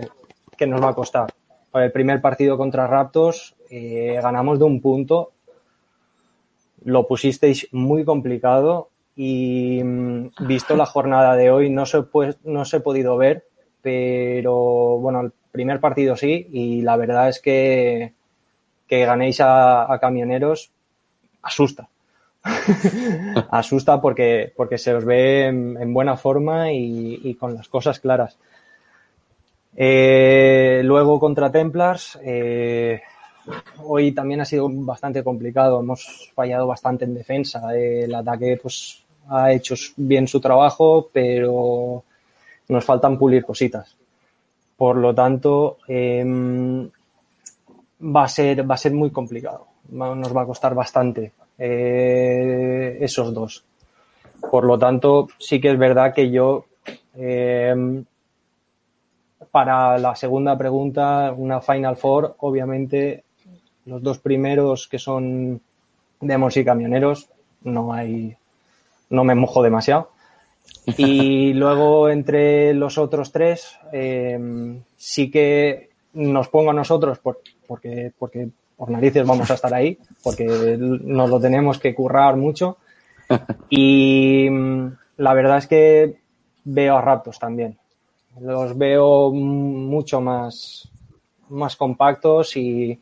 que 0.58 0.66
nos 0.66 0.82
va 0.82 0.90
a 0.90 0.94
costar. 0.94 1.32
El 1.72 1.90
primer 1.90 2.20
partido 2.20 2.58
contra 2.58 2.86
Raptors 2.86 3.56
eh, 3.70 4.18
ganamos 4.22 4.58
de 4.58 4.66
un 4.66 4.82
punto, 4.82 5.32
lo 6.84 7.06
pusisteis 7.06 7.66
muy 7.72 8.04
complicado 8.04 8.90
y 9.16 9.80
mm, 9.82 10.32
visto 10.40 10.76
la 10.76 10.84
jornada 10.84 11.34
de 11.34 11.50
hoy 11.50 11.70
no 11.70 11.86
se, 11.86 12.02
pues, 12.02 12.36
no 12.44 12.66
se 12.66 12.76
he 12.76 12.80
podido 12.80 13.16
ver, 13.16 13.46
pero 13.80 14.98
bueno, 14.98 15.22
el 15.22 15.32
primer 15.50 15.80
partido 15.80 16.16
sí 16.16 16.46
y 16.52 16.82
la 16.82 16.98
verdad 16.98 17.30
es 17.30 17.40
que 17.40 18.12
que 18.86 19.06
ganéis 19.06 19.40
a, 19.40 19.96
camioneros 19.98 20.72
asusta. 21.40 21.88
asusta 23.50 24.00
porque, 24.00 24.52
porque 24.56 24.78
se 24.78 24.94
os 24.94 25.04
ve 25.04 25.46
en, 25.46 25.92
buena 25.92 26.16
forma 26.16 26.72
y, 26.72 27.34
con 27.34 27.54
las 27.54 27.68
cosas 27.68 28.00
claras. 28.00 28.38
Eh, 29.76 30.80
luego 30.84 31.20
contra 31.20 31.50
Templars, 31.50 32.18
eh, 32.22 33.00
hoy 33.84 34.12
también 34.12 34.40
ha 34.40 34.44
sido 34.44 34.68
bastante 34.70 35.22
complicado. 35.22 35.80
Hemos 35.80 36.30
fallado 36.34 36.66
bastante 36.66 37.04
en 37.04 37.14
defensa. 37.14 37.74
el 37.76 38.14
ataque 38.14 38.58
pues, 38.60 39.02
ha 39.28 39.52
hecho 39.52 39.74
bien 39.96 40.26
su 40.26 40.40
trabajo, 40.40 41.08
pero 41.12 42.02
nos 42.68 42.84
faltan 42.84 43.18
pulir 43.18 43.44
cositas. 43.44 43.96
Por 44.76 44.96
lo 44.96 45.14
tanto, 45.14 45.78
em, 45.86 46.88
va 48.02 48.24
a 48.24 48.28
ser, 48.28 48.68
va 48.68 48.74
a 48.74 48.78
ser 48.78 48.92
muy 48.92 49.10
complicado. 49.10 49.66
Nos 49.90 50.34
va 50.34 50.42
a 50.42 50.46
costar 50.46 50.74
bastante 50.74 51.32
eh, 51.62 52.96
esos 53.00 53.34
dos. 53.34 53.62
Por 54.50 54.64
lo 54.64 54.78
tanto, 54.78 55.28
sí 55.38 55.60
que 55.60 55.70
es 55.70 55.78
verdad 55.78 56.14
que 56.14 56.30
yo, 56.30 56.64
eh, 57.14 58.02
para 59.50 59.98
la 59.98 60.16
segunda 60.16 60.56
pregunta, 60.56 61.34
una 61.36 61.60
Final 61.60 61.98
Four, 61.98 62.36
obviamente, 62.38 63.24
los 63.84 64.02
dos 64.02 64.18
primeros 64.20 64.88
que 64.88 64.98
son 64.98 65.60
Demos 66.20 66.56
y 66.56 66.64
Camioneros, 66.64 67.28
no 67.62 67.92
hay, 67.92 68.34
no 69.10 69.22
me 69.24 69.34
mojo 69.34 69.62
demasiado. 69.62 70.12
Y 70.86 71.52
luego 71.52 72.08
entre 72.08 72.72
los 72.72 72.96
otros 72.96 73.32
tres, 73.32 73.78
eh, 73.92 74.80
sí 74.96 75.30
que 75.30 75.90
nos 76.14 76.48
pongo 76.48 76.70
a 76.70 76.74
nosotros 76.74 77.18
por, 77.18 77.40
porque, 77.66 78.12
porque 78.18 78.48
por 78.80 78.88
narices 78.90 79.26
vamos 79.26 79.50
a 79.50 79.54
estar 79.54 79.74
ahí, 79.74 79.98
porque 80.24 80.46
nos 80.46 81.28
lo 81.28 81.38
tenemos 81.38 81.78
que 81.78 81.94
currar 81.94 82.36
mucho. 82.36 82.78
Y 83.68 84.48
mm, 84.50 84.86
la 85.18 85.34
verdad 85.34 85.58
es 85.58 85.66
que 85.66 86.16
veo 86.64 86.96
a 86.96 87.02
Raptors 87.02 87.38
también. 87.38 87.78
Los 88.40 88.76
veo 88.78 89.32
mucho 89.32 90.22
más, 90.22 90.90
más 91.50 91.76
compactos 91.76 92.56
y, 92.56 92.98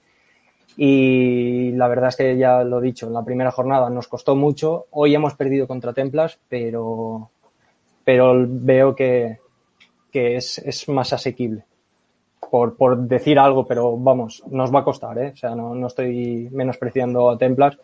y 0.76 1.70
la 1.70 1.86
verdad 1.86 2.08
es 2.08 2.16
que 2.16 2.36
ya 2.36 2.64
lo 2.64 2.80
he 2.80 2.82
dicho, 2.82 3.06
en 3.06 3.14
la 3.14 3.24
primera 3.24 3.52
jornada 3.52 3.88
nos 3.88 4.08
costó 4.08 4.34
mucho. 4.34 4.86
Hoy 4.90 5.14
hemos 5.14 5.34
perdido 5.34 5.68
contra 5.68 5.92
Templas, 5.92 6.40
pero, 6.48 7.30
pero 8.04 8.34
veo 8.48 8.96
que, 8.96 9.38
que 10.10 10.36
es, 10.36 10.58
es 10.58 10.88
más 10.88 11.12
asequible 11.12 11.67
por, 12.50 12.76
por 12.76 12.98
decir 12.98 13.38
algo, 13.38 13.66
pero 13.66 13.96
vamos, 13.96 14.42
nos 14.50 14.74
va 14.74 14.80
a 14.80 14.84
costar, 14.84 15.18
¿eh? 15.18 15.32
O 15.34 15.36
sea, 15.36 15.54
no, 15.54 15.74
no 15.74 15.86
estoy 15.86 16.48
menospreciando 16.50 17.30
a 17.30 17.38
Templar 17.38 17.78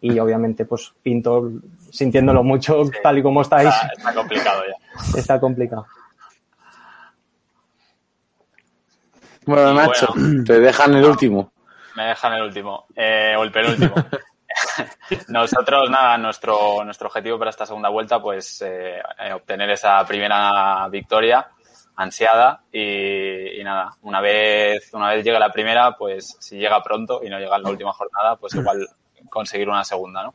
y 0.00 0.18
obviamente 0.18 0.64
pues 0.64 0.92
Pinto 1.02 1.50
sintiéndolo 1.90 2.42
mucho 2.42 2.82
tal 3.02 3.18
y 3.18 3.22
como 3.22 3.42
estáis. 3.42 3.74
Está, 3.96 4.14
complicado 4.14 4.62
ya. 4.66 5.18
Está 5.18 5.40
complicado. 5.40 5.86
Bueno, 9.46 9.74
Nacho, 9.74 10.08
te 10.46 10.60
dejan 10.60 10.94
el 10.94 11.04
último. 11.04 11.52
Me 11.96 12.04
dejan 12.04 12.34
el 12.34 12.42
último, 12.42 12.86
eh, 12.94 13.34
o 13.36 13.42
el 13.42 13.50
penúltimo. 13.50 13.94
Nosotros, 15.28 15.90
nada, 15.90 16.16
nuestro, 16.18 16.84
nuestro 16.84 17.08
objetivo 17.08 17.38
para 17.38 17.50
esta 17.50 17.66
segunda 17.66 17.88
vuelta, 17.88 18.20
pues 18.20 18.62
eh, 18.64 19.00
obtener 19.34 19.70
esa 19.70 20.04
primera 20.04 20.88
victoria 20.88 21.46
ansiada 22.00 22.62
y, 22.72 23.62
nada, 23.62 23.90
una 24.02 24.20
vez, 24.20 24.92
una 24.94 25.10
vez 25.10 25.22
llegue 25.22 25.38
la 25.38 25.52
primera, 25.52 25.92
pues 25.96 26.36
si 26.40 26.56
llega 26.56 26.82
pronto 26.82 27.20
y 27.22 27.28
no 27.28 27.38
llega 27.38 27.56
en 27.56 27.62
la 27.62 27.70
última 27.70 27.92
jornada, 27.92 28.36
pues 28.36 28.54
igual 28.54 28.88
conseguir 29.28 29.68
una 29.68 29.84
segunda, 29.84 30.22
¿no? 30.22 30.34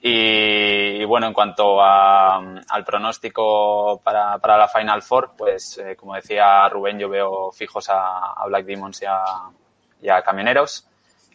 Y, 0.00 1.04
bueno, 1.04 1.26
en 1.26 1.32
cuanto 1.32 1.82
a, 1.82 2.36
al 2.36 2.84
pronóstico 2.84 4.00
para, 4.04 4.38
para, 4.38 4.56
la 4.56 4.68
Final 4.68 5.02
Four, 5.02 5.32
pues 5.36 5.78
eh, 5.78 5.96
como 5.96 6.14
decía 6.14 6.68
Rubén, 6.68 6.98
yo 6.98 7.08
veo 7.08 7.50
fijos 7.50 7.88
a, 7.90 8.34
Black 8.46 8.64
Demons 8.64 9.02
y 9.02 10.08
a, 10.08 10.22
Camioneros. 10.22 10.86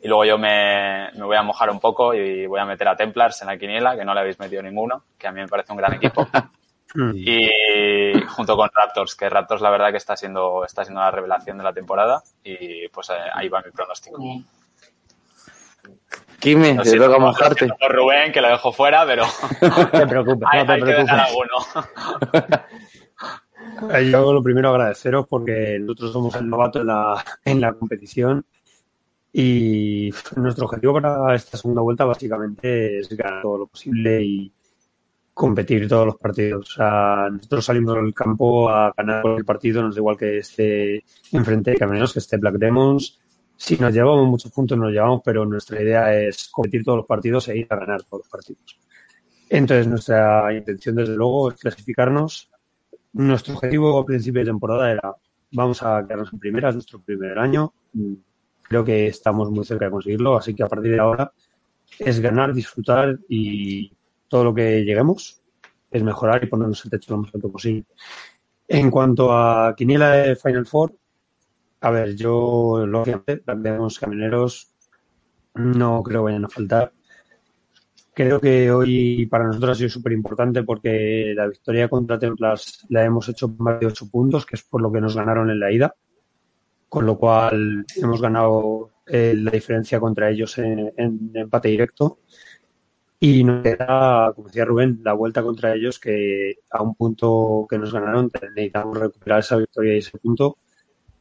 Y 0.02 0.08
luego 0.08 0.26
yo 0.26 0.38
me, 0.38 1.12
me, 1.14 1.26
voy 1.26 1.36
a 1.36 1.44
mojar 1.44 1.70
un 1.70 1.80
poco 1.80 2.14
y 2.14 2.48
voy 2.48 2.60
a 2.60 2.66
meter 2.66 2.88
a 2.88 2.96
Templars 2.96 3.42
en 3.42 3.50
la 3.50 3.58
quiniela, 3.58 3.96
que 3.96 4.06
no 4.06 4.14
le 4.14 4.22
habéis 4.22 4.40
metido 4.40 4.64
ninguno, 4.64 5.04
que 5.18 5.28
a 5.28 5.32
mí 5.32 5.42
me 5.42 5.48
parece 5.48 5.72
un 5.72 5.78
gran 5.78 5.94
equipo. 5.94 6.26
Mm. 6.94 7.12
Y 7.16 8.22
junto 8.28 8.56
con 8.56 8.70
Raptors, 8.74 9.16
que 9.16 9.30
Raptors 9.30 9.62
la 9.62 9.70
verdad 9.70 9.92
que 9.92 9.98
está 9.98 10.16
siendo, 10.18 10.66
está 10.66 10.84
siendo 10.84 11.02
la 11.02 11.12
revelación 11.12 11.58
de 11.58 11.64
la 11.64 11.74
temporada 11.74 12.22
y 12.44 12.88
pues 12.90 13.10
eh, 13.10 13.14
ahí 13.34 13.50
va 13.50 13.62
mi 13.62 13.72
pronóstico. 13.72 14.18
Kime, 16.40 16.78
te 16.84 16.98
toca 16.98 17.20
mojarte. 17.20 17.68
Por 17.68 17.96
Rubén, 17.96 18.32
que 18.32 18.42
lo 18.42 18.50
dejo 18.50 18.72
fuera, 18.72 19.06
pero. 19.06 19.26
No 19.62 19.90
te 19.90 20.08
preocupes, 20.08 20.50
no 20.54 20.66
te 20.66 20.82
preocupes. 20.82 21.12
Yo 24.12 24.34
lo 24.34 24.44
primero 24.44 24.70
agradeceros 24.70 25.28
porque 25.28 25.78
nosotros 25.80 26.12
somos 26.12 26.36
el 26.36 26.50
novato 26.50 26.82
en 26.82 26.88
la, 26.88 27.24
en 27.46 27.62
la 27.62 27.74
competición 27.74 28.46
y 29.34 30.10
nuestro 30.36 30.66
objetivo 30.66 30.94
para 30.94 31.36
esta 31.36 31.58
segunda 31.58 31.82
vuelta 31.82 32.06
básicamente 32.06 33.00
es 33.00 33.10
ganar 33.10 33.42
todo 33.42 33.60
lo 33.60 33.68
posible 33.68 34.24
y, 34.24 34.52
competir 35.42 35.88
todos 35.88 36.06
los 36.06 36.18
partidos. 36.18 36.78
Nosotros 36.78 37.66
salimos 37.66 37.98
al 37.98 38.14
campo 38.14 38.70
a 38.70 38.94
ganar 38.96 39.26
el 39.26 39.44
partido, 39.44 39.82
no 39.82 39.90
es 39.90 39.98
igual 39.98 40.16
que 40.16 40.38
esté 40.38 41.04
enfrente 41.32 41.72
de 41.72 41.78
Caminos, 41.78 42.14
que 42.14 42.20
esté 42.20 42.38
Black 42.38 42.58
Demons. 42.60 43.20
Si 43.58 43.76
nos 43.78 43.92
llevamos 43.92 44.28
muchos 44.28 44.52
puntos, 44.52 44.78
nos 44.78 44.92
llevamos, 44.92 45.22
pero 45.26 45.44
nuestra 45.44 45.82
idea 45.82 46.14
es 46.14 46.48
competir 46.52 46.84
todos 46.84 46.98
los 46.98 47.08
partidos 47.08 47.48
e 47.48 47.58
ir 47.58 47.68
a 47.72 47.76
ganar 47.76 48.04
todos 48.04 48.20
los 48.20 48.30
partidos. 48.30 48.80
Entonces, 49.50 49.88
nuestra 49.88 50.54
intención, 50.54 50.96
desde 50.96 51.16
luego, 51.16 51.50
es 51.50 51.60
clasificarnos. 51.60 52.52
Nuestro 53.14 53.56
objetivo 53.56 53.98
a 53.98 54.06
principio 54.06 54.42
de 54.42 54.46
temporada 54.46 54.92
era, 54.92 55.16
vamos 55.54 55.82
a 55.82 56.04
quedarnos 56.04 56.32
en 56.34 56.38
primeras, 56.38 56.76
nuestro 56.76 57.02
primer 57.02 57.40
año. 57.40 57.74
Creo 58.62 58.86
que 58.86 59.08
estamos 59.08 59.50
muy 59.50 59.66
cerca 59.66 59.86
de 59.86 59.92
conseguirlo, 59.92 60.38
así 60.38 60.54
que 60.54 60.62
a 60.62 60.68
partir 60.68 60.92
de 60.92 61.00
ahora 61.00 61.32
es 61.98 62.20
ganar, 62.20 62.54
disfrutar 62.54 63.18
y 63.28 63.92
todo 64.32 64.46
lo 64.46 64.56
que 64.56 64.86
lleguemos 64.86 65.42
es 65.92 66.02
mejorar 66.04 66.42
y 66.42 66.48
ponernos 66.48 66.86
el 66.86 66.92
techo 66.92 67.12
lo 67.12 67.24
más 67.24 67.36
alto 67.36 67.52
posible. 67.52 67.84
En 68.66 68.90
cuanto 68.90 69.34
a 69.34 69.76
Quiniela 69.76 70.12
de 70.12 70.38
Final 70.38 70.66
Four, 70.66 70.96
a 71.82 71.92
ver, 71.92 72.16
yo 72.16 72.86
lógicamente, 72.88 73.44
los 73.78 74.00
camineros 74.00 74.74
no 75.56 76.02
creo 76.02 76.22
que 76.22 76.24
vayan 76.24 76.46
a 76.46 76.50
faltar. 76.50 76.94
Creo 78.14 78.40
que 78.40 78.72
hoy 78.72 79.26
para 79.26 79.48
nosotros 79.48 79.72
ha 79.72 79.76
sido 79.76 79.90
súper 79.90 80.14
importante 80.14 80.64
porque 80.64 81.34
la 81.36 81.48
victoria 81.48 81.90
contra 81.90 82.18
Templas 82.18 82.86
la 82.88 83.04
hemos 83.04 83.28
hecho 83.28 83.50
más 83.50 83.82
de 83.82 83.88
ocho 83.88 84.10
puntos, 84.10 84.46
que 84.46 84.56
es 84.56 84.64
por 84.64 84.82
lo 84.82 84.94
que 84.94 85.02
nos 85.02 85.14
ganaron 85.14 85.50
en 85.50 85.60
la 85.60 85.74
ida. 85.74 85.94
Con 86.88 87.06
lo 87.06 87.18
cual 87.18 87.86
hemos 87.98 88.22
ganado 88.22 88.92
eh, 89.08 89.34
la 89.36 89.52
diferencia 89.52 90.00
contra 90.00 90.30
ellos 90.30 90.58
en 90.58 91.32
empate 91.34 91.68
directo. 91.68 92.20
Y 93.24 93.44
nos 93.44 93.62
queda, 93.62 94.34
como 94.36 94.48
decía 94.48 94.66
Rubén, 94.66 95.00
la 95.04 95.14
vuelta 95.14 95.44
contra 95.44 95.76
ellos 95.76 96.00
que 96.00 96.56
a 96.72 96.82
un 96.82 96.96
punto 96.96 97.68
que 97.70 97.78
nos 97.78 97.94
ganaron 97.94 98.32
necesitamos 98.56 98.98
recuperar 98.98 99.42
esa 99.42 99.58
victoria 99.58 99.94
y 99.94 99.98
ese 100.00 100.18
punto 100.18 100.58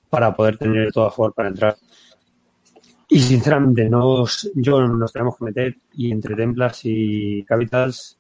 para 0.09 0.35
poder 0.35 0.57
tener 0.57 0.91
todo 0.93 1.05
a 1.05 1.11
favor 1.11 1.35
para 1.35 1.51
entrar. 1.51 1.77
Y 3.07 3.21
sinceramente, 3.21 3.91
nos, 3.91 4.51
yo 4.55 4.81
nos 4.89 5.13
tenemos 5.13 5.37
que 5.37 5.45
meter 5.45 5.77
y 5.93 6.11
entre 6.11 6.35
Templas 6.37 6.81
y 6.85 7.45
Capitals, 7.45 8.19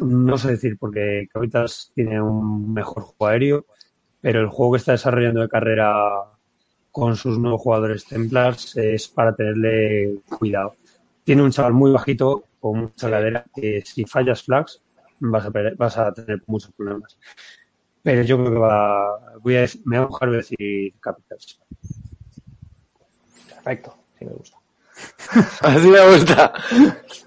no 0.00 0.36
sé 0.36 0.50
decir, 0.50 0.76
porque 0.80 1.28
Capitals 1.32 1.92
tiene 1.94 2.20
un 2.20 2.74
mejor 2.74 3.04
juego 3.04 3.26
aéreo, 3.28 3.66
pero 4.20 4.40
el 4.40 4.48
juego 4.48 4.72
que 4.72 4.78
está 4.78 4.92
desarrollando 4.92 5.42
de 5.42 5.48
carrera 5.48 5.94
con 6.90 7.14
sus 7.14 7.38
nuevos 7.38 7.60
jugadores 7.60 8.04
Templars 8.04 8.76
es 8.76 9.06
para 9.06 9.32
tenerle 9.32 10.22
cuidado. 10.28 10.74
Tiene 11.22 11.42
un 11.42 11.52
chaval 11.52 11.74
muy 11.74 11.92
bajito 11.92 12.46
con 12.60 12.80
mucha 12.80 13.10
cadera 13.10 13.44
que 13.54 13.82
si 13.84 14.04
fallas 14.04 14.42
flags 14.42 14.80
vas 15.20 15.46
a, 15.46 15.50
vas 15.76 15.98
a 15.98 16.12
tener 16.12 16.42
muchos 16.46 16.72
problemas. 16.72 17.18
Pero 18.02 18.22
yo 18.22 18.38
creo 18.38 18.52
que 18.52 18.58
va, 18.58 19.38
voy 19.40 19.56
a, 19.56 19.66
me 19.84 19.98
voy 19.98 20.06
a 20.06 20.08
dejar 20.08 20.30
decir 20.30 20.94
Capitals. 21.00 21.60
Perfecto, 23.48 23.96
sí 24.18 24.24
me 24.24 24.32
gusta. 24.32 24.58
Así 25.62 25.86
me 25.88 26.10
gusta. 26.10 26.52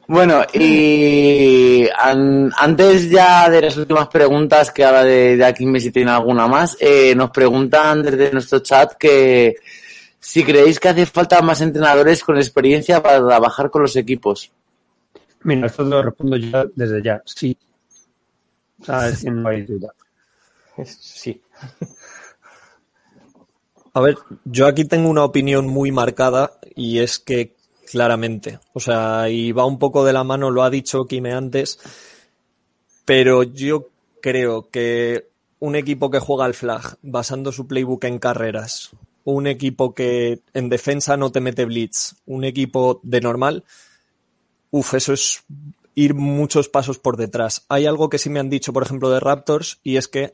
Bueno, 0.07 0.43
y 0.53 1.87
antes 1.93 3.09
ya 3.09 3.49
de 3.49 3.61
las 3.61 3.77
últimas 3.77 4.07
preguntas, 4.07 4.71
que 4.71 4.83
ahora 4.83 5.03
de, 5.03 5.37
de 5.37 5.45
aquí 5.45 5.65
si 5.79 5.91
tiene 5.91 6.11
alguna 6.11 6.47
más, 6.47 6.75
eh, 6.79 7.13
nos 7.15 7.31
preguntan 7.31 8.01
desde 8.01 8.31
nuestro 8.31 8.59
chat 8.59 8.93
que 8.93 9.55
si 10.19 10.43
creéis 10.43 10.79
que 10.79 10.89
hace 10.89 11.05
falta 11.05 11.41
más 11.41 11.61
entrenadores 11.61 12.23
con 12.23 12.37
experiencia 12.37 13.01
para 13.01 13.25
trabajar 13.25 13.69
con 13.69 13.83
los 13.83 13.95
equipos. 13.95 14.51
Mira, 15.43 15.67
esto 15.67 15.83
lo 15.83 16.01
respondo 16.01 16.37
ya 16.37 16.65
desde 16.75 17.01
ya, 17.01 17.21
sí. 17.25 17.57
O 18.79 18.85
sea, 18.85 19.09
es 19.09 19.23
que 19.23 19.31
no 19.31 19.49
hay 19.49 19.63
duda. 19.63 19.93
Sí. 20.85 21.41
A 23.93 24.01
ver, 24.01 24.15
yo 24.45 24.67
aquí 24.67 24.85
tengo 24.85 25.09
una 25.09 25.23
opinión 25.23 25.67
muy 25.67 25.91
marcada 25.91 26.59
y 26.75 26.99
es 26.99 27.19
que 27.19 27.55
claramente, 27.89 28.59
o 28.73 28.79
sea, 28.79 29.27
y 29.29 29.51
va 29.51 29.65
un 29.65 29.77
poco 29.77 30.05
de 30.05 30.13
la 30.13 30.23
mano, 30.23 30.49
lo 30.49 30.63
ha 30.63 30.69
dicho 30.69 31.05
Kime 31.05 31.33
antes, 31.33 31.77
pero 33.03 33.43
yo 33.43 33.89
creo 34.21 34.69
que 34.69 35.27
un 35.59 35.75
equipo 35.75 36.09
que 36.09 36.19
juega 36.19 36.45
al 36.45 36.53
flag 36.53 36.97
basando 37.01 37.51
su 37.51 37.67
playbook 37.67 38.05
en 38.05 38.17
carreras, 38.17 38.91
un 39.25 39.45
equipo 39.45 39.93
que 39.93 40.39
en 40.53 40.69
defensa 40.69 41.17
no 41.17 41.31
te 41.31 41.41
mete 41.41 41.65
blitz, 41.65 42.15
un 42.25 42.45
equipo 42.45 43.01
de 43.03 43.19
normal, 43.19 43.65
uff, 44.71 44.93
eso 44.95 45.13
es 45.13 45.43
ir 45.93 46.13
muchos 46.15 46.69
pasos 46.69 46.97
por 46.97 47.17
detrás. 47.17 47.65
Hay 47.69 47.85
algo 47.85 48.09
que 48.09 48.17
sí 48.17 48.29
me 48.29 48.39
han 48.39 48.49
dicho, 48.49 48.73
por 48.73 48.83
ejemplo, 48.83 49.09
de 49.09 49.19
Raptors, 49.19 49.79
y 49.83 49.97
es 49.97 50.07
que 50.07 50.33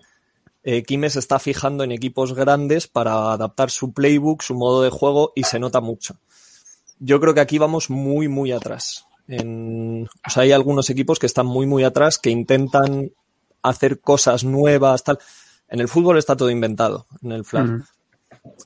eh, 0.64 0.84
Kime 0.84 1.08
está 1.08 1.40
fijando 1.40 1.84
en 1.84 1.92
equipos 1.92 2.34
grandes 2.34 2.88
para 2.88 3.32
adaptar 3.32 3.72
su 3.72 3.94
playbook, 3.94 4.42
su 4.42 4.56
modo 4.56 4.82
de 4.82 4.90
juego, 4.90 5.34
y 5.36 5.44
se 5.44 5.60
nota 5.60 5.82
mucho. 5.82 6.18
Yo 7.00 7.20
creo 7.20 7.34
que 7.34 7.42
aquí 7.42 7.58
vamos 7.58 7.90
muy, 7.90 8.28
muy 8.28 8.52
atrás. 8.52 9.06
O 9.30 10.30
sea, 10.30 10.44
hay 10.44 10.52
algunos 10.52 10.90
equipos 10.90 11.20
que 11.20 11.26
están 11.26 11.46
muy, 11.46 11.66
muy 11.66 11.84
atrás, 11.84 12.18
que 12.18 12.30
intentan 12.30 13.12
hacer 13.62 14.00
cosas 14.00 14.44
nuevas, 14.44 15.04
tal. 15.04 15.20
En 15.68 15.82
el 15.82 15.88
fútbol 15.88 16.18
está 16.18 16.36
todo 16.38 16.50
inventado, 16.50 17.08
en 17.22 17.34
el 17.34 17.44
flag. 17.44 17.84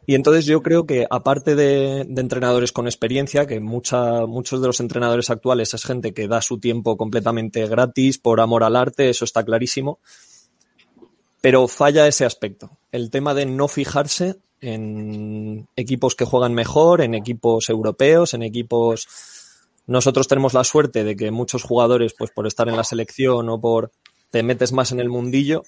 Y 0.06 0.16
entonces 0.16 0.46
yo 0.46 0.62
creo 0.62 0.86
que 0.86 1.06
aparte 1.10 1.56
de, 1.56 2.02
entrenadores 2.02 2.72
con 2.72 2.88
experiencia, 2.88 3.46
que 3.46 3.60
mucha, 3.60 4.26
muchos 4.26 4.62
de 4.62 4.68
los 4.68 4.80
entrenadores 4.80 5.30
actuales 5.30 5.74
es 5.74 5.84
gente 5.84 6.14
que 6.14 6.28
da 6.28 6.42
su 6.42 6.60
tiempo 6.60 6.98
completamente 6.98 7.68
gratis 7.68 8.18
por 8.18 8.40
amor 8.42 8.64
al 8.64 8.76
arte, 8.76 9.10
eso 9.10 9.26
está 9.26 9.44
clarísimo 9.44 10.00
pero 11.42 11.68
falla 11.68 12.08
ese 12.08 12.24
aspecto. 12.24 12.78
El 12.92 13.10
tema 13.10 13.34
de 13.34 13.48
no 13.48 13.68
fijarse 13.68 14.38
en 14.62 15.68
equipos 15.76 16.16
que 16.16 16.26
juegan 16.26 16.54
mejor, 16.54 17.02
en 17.02 17.16
equipos 17.16 17.70
europeos, 17.70 18.34
en 18.34 18.44
equipos... 18.44 19.08
Nosotros 19.88 20.28
tenemos 20.28 20.54
la 20.54 20.64
suerte 20.64 21.04
de 21.04 21.16
que 21.16 21.32
muchos 21.32 21.64
jugadores, 21.64 22.14
pues 22.18 22.30
por 22.30 22.46
estar 22.46 22.70
en 22.70 22.78
la 22.78 22.84
selección 22.84 23.50
o 23.50 23.60
por 23.60 23.92
te 24.30 24.44
metes 24.44 24.72
más 24.72 24.92
en 24.92 25.00
el 25.00 25.10
mundillo, 25.10 25.64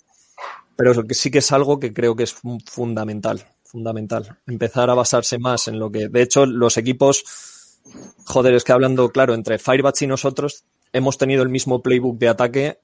pero 0.78 0.94
sí 1.10 1.32
que 1.32 1.40
es 1.40 1.52
algo 1.52 1.80
que 1.80 1.92
creo 1.92 2.16
que 2.16 2.24
es 2.24 2.36
fundamental, 2.66 3.44
fundamental. 3.74 4.38
Empezar 4.46 4.92
a 4.92 4.94
basarse 4.94 5.40
más 5.40 5.68
en 5.68 5.80
lo 5.80 5.92
que, 5.92 6.08
de 6.08 6.22
hecho, 6.22 6.46
los 6.46 6.78
equipos, 6.78 7.80
joder, 8.24 8.54
es 8.54 8.64
que 8.64 8.72
hablando, 8.72 9.10
claro, 9.10 9.34
entre 9.34 9.58
Firebats 9.58 10.04
y 10.04 10.08
nosotros, 10.08 10.64
hemos 10.94 11.18
tenido 11.18 11.42
el 11.42 11.50
mismo 11.50 11.82
playbook 11.82 12.20
de 12.20 12.30
ataque 12.30 12.80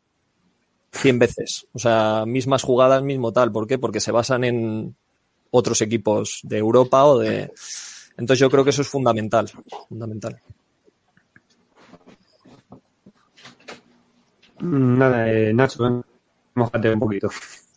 100 0.91 1.19
veces. 1.19 1.67
O 1.73 1.79
sea, 1.79 2.23
mismas 2.25 2.63
jugadas, 2.63 3.03
mismo 3.03 3.31
tal. 3.31 3.51
¿Por 3.51 3.67
qué? 3.67 3.77
Porque 3.77 3.99
se 3.99 4.11
basan 4.11 4.43
en 4.43 4.95
otros 5.51 5.79
equipos 5.81 6.39
de 6.41 6.57
Europa 6.57 7.05
o 7.05 7.19
de... 7.19 7.53
Entonces 8.17 8.39
yo 8.39 8.49
creo 8.49 8.63
que 8.63 8.71
eso 8.71 8.81
es 8.81 8.87
fundamental, 8.87 9.47
fundamental. 9.87 10.41
Nada, 14.61 15.31
eh, 15.31 15.53
Nacho, 15.53 15.83
ven, 15.83 16.03
mojate 16.55 16.91
un 16.91 16.99
poquito. 16.99 17.29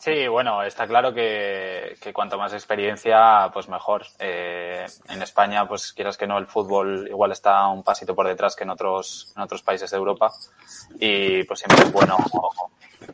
Sí, 0.02 0.26
bueno, 0.26 0.64
está 0.64 0.88
claro 0.88 1.14
que, 1.14 1.96
cuanto 2.12 2.36
más 2.36 2.52
experiencia, 2.52 3.48
pues 3.54 3.68
mejor. 3.68 4.04
Eh, 4.18 4.84
en 5.08 5.22
España, 5.22 5.68
pues 5.68 5.92
quieras 5.92 6.16
que 6.16 6.26
no, 6.26 6.38
el 6.38 6.48
fútbol 6.48 7.06
igual 7.06 7.30
está 7.30 7.68
un 7.68 7.84
pasito 7.84 8.12
por 8.12 8.26
detrás 8.26 8.56
que 8.56 8.64
en 8.64 8.70
otros, 8.70 9.32
en 9.36 9.42
otros 9.42 9.62
países 9.62 9.88
de 9.92 9.96
Europa. 9.96 10.32
Y 10.98 11.44
pues 11.44 11.60
siempre 11.60 11.86
es 11.86 11.92
bueno 11.92 12.16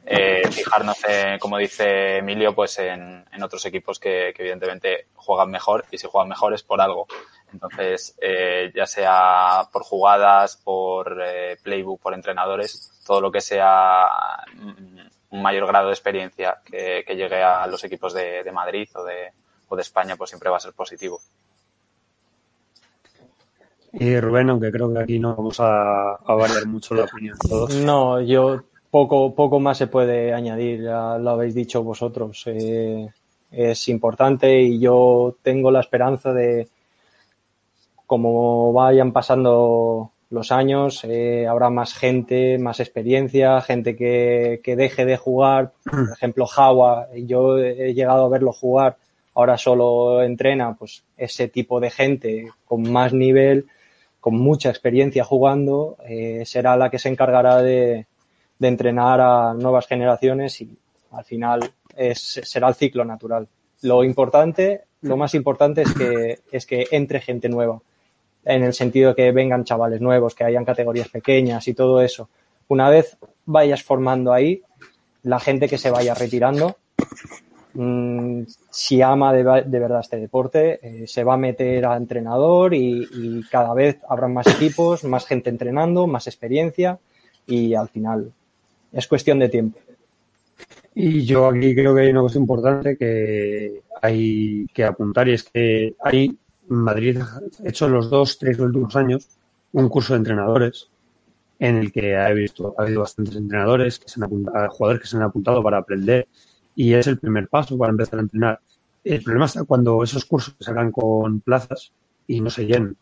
eh, 0.06 0.48
fijarnos, 0.50 1.04
en, 1.04 1.38
como 1.38 1.58
dice 1.58 2.16
Emilio, 2.16 2.54
pues 2.54 2.78
en, 2.78 3.22
en 3.32 3.42
otros 3.42 3.66
equipos 3.66 3.98
que, 3.98 4.32
que, 4.34 4.40
evidentemente 4.44 5.08
juegan 5.14 5.50
mejor 5.50 5.84
y 5.90 5.98
si 5.98 6.06
juegan 6.06 6.30
mejor 6.30 6.54
es 6.54 6.62
por 6.62 6.80
algo. 6.80 7.06
Entonces, 7.52 8.16
eh, 8.18 8.72
ya 8.74 8.86
sea 8.86 9.68
por 9.70 9.82
jugadas, 9.82 10.56
por 10.56 11.20
eh, 11.22 11.58
playbook, 11.62 12.00
por 12.00 12.14
entrenadores, 12.14 12.98
todo 13.06 13.20
lo 13.20 13.30
que 13.30 13.42
sea 13.42 14.06
mm, 14.54 15.17
un 15.30 15.42
mayor 15.42 15.66
grado 15.66 15.88
de 15.88 15.94
experiencia 15.94 16.60
que, 16.64 17.04
que 17.06 17.16
llegue 17.16 17.42
a 17.42 17.66
los 17.66 17.84
equipos 17.84 18.14
de, 18.14 18.42
de 18.42 18.52
Madrid 18.52 18.88
o 18.94 19.04
de, 19.04 19.32
o 19.68 19.76
de 19.76 19.82
España, 19.82 20.16
pues 20.16 20.30
siempre 20.30 20.50
va 20.50 20.56
a 20.56 20.60
ser 20.60 20.72
positivo. 20.72 21.20
Y 23.92 24.20
Rubén, 24.20 24.50
aunque 24.50 24.70
creo 24.70 24.92
que 24.92 25.00
aquí 25.00 25.18
no 25.18 25.34
vamos 25.34 25.60
a, 25.60 26.14
a 26.14 26.34
variar 26.34 26.66
mucho 26.66 26.94
la 26.94 27.04
opinión 27.04 27.36
todos. 27.38 27.74
No, 27.74 28.20
yo 28.20 28.62
poco, 28.90 29.34
poco 29.34 29.60
más 29.60 29.78
se 29.78 29.86
puede 29.86 30.32
añadir, 30.34 30.82
ya 30.82 31.18
lo 31.18 31.30
habéis 31.30 31.54
dicho 31.54 31.82
vosotros. 31.82 32.42
Eh, 32.46 33.08
es 33.50 33.88
importante 33.88 34.60
y 34.60 34.78
yo 34.78 35.36
tengo 35.42 35.70
la 35.70 35.80
esperanza 35.80 36.34
de, 36.34 36.68
como 38.06 38.72
vayan 38.74 39.12
pasando 39.12 40.12
los 40.30 40.52
años, 40.52 41.04
eh, 41.04 41.46
habrá 41.46 41.70
más 41.70 41.94
gente, 41.94 42.58
más 42.58 42.80
experiencia, 42.80 43.60
gente 43.60 43.96
que, 43.96 44.60
que 44.62 44.76
deje 44.76 45.04
de 45.04 45.16
jugar. 45.16 45.72
Por 45.84 46.12
ejemplo, 46.12 46.46
Jawa, 46.46 47.08
yo 47.14 47.58
he 47.58 47.94
llegado 47.94 48.26
a 48.26 48.28
verlo 48.28 48.52
jugar, 48.52 48.96
ahora 49.34 49.56
solo 49.56 50.22
entrena, 50.22 50.74
pues 50.74 51.04
ese 51.16 51.48
tipo 51.48 51.80
de 51.80 51.90
gente 51.90 52.48
con 52.66 52.90
más 52.90 53.12
nivel, 53.12 53.66
con 54.20 54.38
mucha 54.38 54.68
experiencia 54.68 55.24
jugando, 55.24 55.96
eh, 56.06 56.42
será 56.44 56.76
la 56.76 56.90
que 56.90 56.98
se 56.98 57.08
encargará 57.08 57.62
de, 57.62 58.06
de 58.58 58.68
entrenar 58.68 59.20
a 59.20 59.54
nuevas 59.54 59.86
generaciones 59.86 60.60
y 60.60 60.76
al 61.12 61.24
final 61.24 61.60
es, 61.96 62.40
será 62.42 62.68
el 62.68 62.74
ciclo 62.74 63.04
natural. 63.04 63.48
Lo 63.82 64.04
importante, 64.04 64.82
lo 65.02 65.16
más 65.16 65.34
importante 65.34 65.82
es 65.82 65.94
que, 65.94 66.40
es 66.50 66.66
que 66.66 66.86
entre 66.90 67.20
gente 67.20 67.48
nueva, 67.48 67.80
en 68.44 68.62
el 68.62 68.72
sentido 68.72 69.10
de 69.10 69.16
que 69.16 69.32
vengan 69.32 69.64
chavales 69.64 70.00
nuevos, 70.00 70.34
que 70.34 70.44
hayan 70.44 70.64
categorías 70.64 71.08
pequeñas 71.08 71.66
y 71.68 71.74
todo 71.74 72.00
eso. 72.00 72.28
Una 72.68 72.88
vez 72.90 73.16
vayas 73.46 73.82
formando 73.82 74.32
ahí, 74.32 74.62
la 75.22 75.40
gente 75.40 75.68
que 75.68 75.78
se 75.78 75.90
vaya 75.90 76.14
retirando, 76.14 76.76
mmm, 77.74 78.42
si 78.70 79.02
ama 79.02 79.32
de, 79.32 79.64
de, 79.66 79.78
verdad 79.78 80.00
este 80.00 80.18
deporte, 80.18 80.78
eh, 80.82 81.06
se 81.06 81.24
va 81.24 81.34
a 81.34 81.38
meter 81.38 81.86
a 81.86 81.96
entrenador 81.96 82.74
y, 82.74 83.06
y 83.12 83.42
cada 83.50 83.74
vez 83.74 83.98
habrá 84.08 84.28
más 84.28 84.46
equipos, 84.46 85.04
más 85.04 85.26
gente 85.26 85.50
entrenando, 85.50 86.06
más 86.06 86.26
experiencia 86.26 86.98
y 87.46 87.74
al 87.74 87.88
final 87.88 88.32
es 88.92 89.06
cuestión 89.06 89.38
de 89.38 89.48
tiempo. 89.48 89.78
Y 90.94 91.24
yo 91.24 91.46
aquí 91.46 91.74
creo 91.74 91.94
que 91.94 92.02
hay 92.02 92.10
una 92.10 92.22
cosa 92.22 92.38
importante 92.38 92.96
que 92.96 93.82
hay 94.02 94.66
que 94.72 94.84
apuntar 94.84 95.28
y 95.28 95.32
es 95.34 95.44
que 95.44 95.94
hay 96.00 96.36
Madrid 96.68 97.18
ha 97.20 97.68
hecho 97.68 97.88
los 97.88 98.10
dos, 98.10 98.38
tres 98.38 98.58
últimos 98.58 98.94
años 98.96 99.28
un 99.72 99.88
curso 99.88 100.14
de 100.14 100.18
entrenadores 100.18 100.88
en 101.58 101.76
el 101.76 101.92
que 101.92 102.16
ha, 102.16 102.30
visto, 102.30 102.74
ha 102.78 102.82
habido 102.82 103.00
bastantes 103.00 103.36
entrenadores, 103.36 103.98
que 103.98 104.08
se 104.08 104.20
han 104.20 104.24
apuntado, 104.24 104.70
jugadores 104.70 105.02
que 105.02 105.08
se 105.08 105.16
han 105.16 105.22
apuntado 105.22 105.62
para 105.62 105.78
aprender 105.78 106.28
y 106.74 106.94
es 106.94 107.06
el 107.08 107.18
primer 107.18 107.48
paso 107.48 107.76
para 107.76 107.90
empezar 107.90 108.20
a 108.20 108.22
entrenar. 108.22 108.60
El 109.02 109.22
problema 109.22 109.46
está 109.46 109.64
cuando 109.64 110.02
esos 110.02 110.24
cursos 110.24 110.54
se 110.58 110.70
hagan 110.70 110.92
con 110.92 111.40
plazas 111.40 111.92
y 112.26 112.40
no 112.40 112.50
se 112.50 112.66
llenan. 112.66 112.96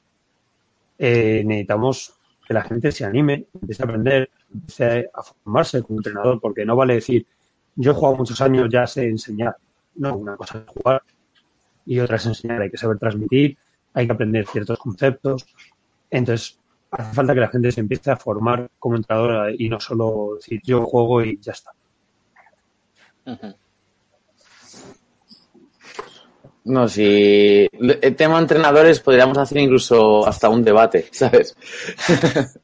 Eh, 0.99 1.43
necesitamos 1.45 2.15
que 2.47 2.55
la 2.55 2.63
gente 2.63 2.93
se 2.93 3.05
anime, 3.05 3.47
empiece 3.61 3.83
a 3.83 3.87
aprender, 3.87 4.31
empiece 4.53 5.11
a 5.13 5.23
formarse 5.23 5.83
como 5.83 5.99
entrenador, 5.99 6.41
porque 6.41 6.65
no 6.65 6.77
vale 6.77 6.95
decir, 6.95 7.27
yo 7.75 7.91
he 7.91 7.95
jugado 7.95 8.17
muchos 8.17 8.41
años, 8.41 8.69
ya 8.71 8.87
sé 8.87 9.05
enseñar. 9.09 9.57
No, 9.97 10.17
una 10.17 10.37
cosa 10.37 10.59
es 10.59 10.67
jugar 10.67 11.03
y 11.87 12.01
otra 12.01 12.17
es 12.17 12.27
enseñar. 12.27 12.61
Hay 12.63 12.71
que 12.71 12.77
saber 12.77 12.99
transmitir, 12.99 13.57
hay 13.95 14.07
que 14.07 14.13
aprender 14.13 14.47
ciertos 14.47 14.79
conceptos. 14.79 15.47
Entonces, 16.11 16.59
hace 16.91 17.15
falta 17.15 17.35
que 17.35 17.41
la 17.41 17.49
gente 17.49 17.73
se 17.73 17.81
empiece 17.81 18.11
a 18.11 18.17
formar 18.17 18.69
como 18.79 18.97
entrenadora 18.97 19.51
y 19.57 19.69
no 19.69 19.81
solo 19.81 20.35
decir, 20.37 20.61
yo 20.65 20.85
juego 20.85 21.23
y 21.23 21.39
ya 21.41 21.53
está. 21.53 21.73
No, 26.65 26.89
si 26.89 27.69
el 27.73 28.17
tema 28.17 28.41
entrenadores 28.41 28.99
podríamos 29.01 29.39
hacer 29.39 29.59
incluso 29.59 30.27
hasta 30.27 30.49
un 30.49 30.65
debate, 30.65 31.07
¿sabes? 31.13 31.57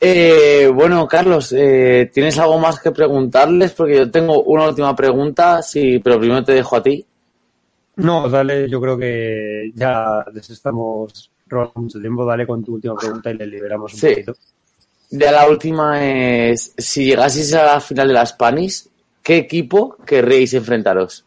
eh, 0.00 0.70
bueno, 0.72 1.08
Carlos, 1.08 1.52
eh, 1.56 2.10
¿tienes 2.12 2.38
algo 2.38 2.58
más 2.58 2.78
que 2.78 2.90
preguntarles? 2.90 3.72
Porque 3.72 3.96
yo 3.96 4.10
tengo 4.10 4.42
una 4.42 4.68
última 4.68 4.94
pregunta, 4.94 5.62
sí, 5.62 5.98
pero 5.98 6.18
primero 6.18 6.44
te 6.44 6.52
dejo 6.52 6.76
a 6.76 6.82
ti. 6.82 7.06
No, 7.96 8.28
dale, 8.28 8.68
yo 8.68 8.80
creo 8.80 8.98
que 8.98 9.70
ya 9.74 10.24
les 10.32 10.48
estamos 10.50 11.30
roba 11.46 11.72
mucho 11.74 12.00
tiempo, 12.00 12.24
dale 12.24 12.46
con 12.46 12.64
tu 12.64 12.74
última 12.74 12.96
pregunta 12.96 13.30
y 13.30 13.34
le 13.36 13.46
liberamos 13.46 13.92
un 13.94 14.00
Sí. 14.00 14.08
poquito. 14.08 14.34
Ya 15.10 15.30
la 15.30 15.46
última 15.48 16.02
es, 16.04 16.72
si 16.78 17.04
llegaseis 17.04 17.52
a 17.54 17.64
la 17.66 17.80
final 17.80 18.08
de 18.08 18.14
las 18.14 18.30
Spanish, 18.30 18.86
¿qué 19.22 19.36
equipo 19.36 19.96
querríais 20.06 20.54
enfrentaros? 20.54 21.24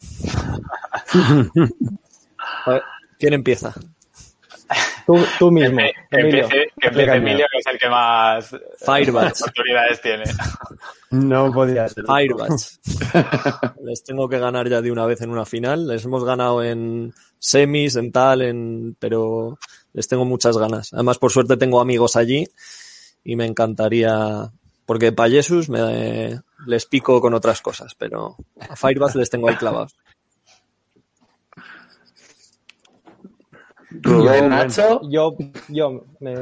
¿Quién 3.18 3.32
empieza? 3.34 3.74
Tú, 5.06 5.18
tú 5.38 5.50
mismo, 5.50 5.78
Que, 6.10 6.20
Emilio. 6.20 6.44
empiece, 6.44 6.48
que 6.48 6.62
empiece 6.62 6.86
explícame. 6.86 7.16
Emilio, 7.18 7.46
que 7.52 7.58
es 7.58 7.66
el 7.66 7.78
que 7.78 7.88
más 7.88 8.56
Firebats. 8.84 9.42
oportunidades 9.42 10.00
tiene. 10.00 10.24
No 11.10 11.52
podía 11.52 11.88
ser. 11.88 12.04
Firebats. 12.06 12.80
Les 13.84 14.02
tengo 14.04 14.28
que 14.28 14.38
ganar 14.38 14.68
ya 14.68 14.80
de 14.80 14.90
una 14.92 15.06
vez 15.06 15.20
en 15.22 15.30
una 15.30 15.44
final. 15.44 15.86
Les 15.88 16.04
hemos 16.04 16.24
ganado 16.24 16.62
en 16.62 17.12
semis, 17.38 17.96
en 17.96 18.12
tal, 18.12 18.42
en... 18.42 18.96
pero 18.98 19.58
les 19.92 20.08
tengo 20.08 20.24
muchas 20.24 20.56
ganas. 20.56 20.92
Además, 20.94 21.18
por 21.18 21.30
suerte 21.32 21.56
tengo 21.56 21.80
amigos 21.80 22.16
allí 22.16 22.48
y 23.24 23.36
me 23.36 23.44
encantaría, 23.44 24.50
porque 24.86 25.12
para 25.12 25.28
Jesus 25.30 25.68
me, 25.68 26.40
les 26.66 26.86
pico 26.86 27.20
con 27.20 27.34
otras 27.34 27.60
cosas, 27.60 27.94
pero 27.94 28.36
a 28.58 28.74
Firebats 28.74 29.16
les 29.16 29.28
tengo 29.28 29.48
ahí 29.48 29.56
clavados. 29.56 29.94
Rubén, 34.00 34.48
Nacho. 34.48 35.00
Yo, 35.08 35.36
yo, 35.68 36.04
me, 36.20 36.34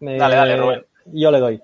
me- 0.00 0.16
Dale, 0.18 0.36
dale, 0.36 0.56
Rubén. 0.56 0.84
Yo 1.06 1.30
le 1.30 1.40
doy. 1.40 1.62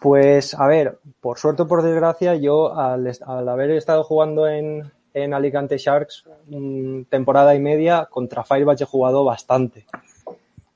Pues, 0.00 0.54
a 0.54 0.66
ver, 0.66 0.98
por 1.20 1.38
suerte 1.38 1.62
o 1.62 1.66
por 1.66 1.82
desgracia, 1.82 2.34
yo 2.34 2.76
al, 2.76 3.10
haber 3.48 3.70
estado 3.70 4.04
jugando 4.04 4.46
en, 4.46 4.90
en 5.14 5.32
Alicante 5.34 5.78
Sharks 5.78 6.24
mm, 6.48 7.02
temporada 7.08 7.54
y 7.54 7.58
media, 7.58 8.06
contra 8.10 8.44
Firebats 8.44 8.82
he 8.82 8.84
jugado 8.84 9.24
bastante. 9.24 9.86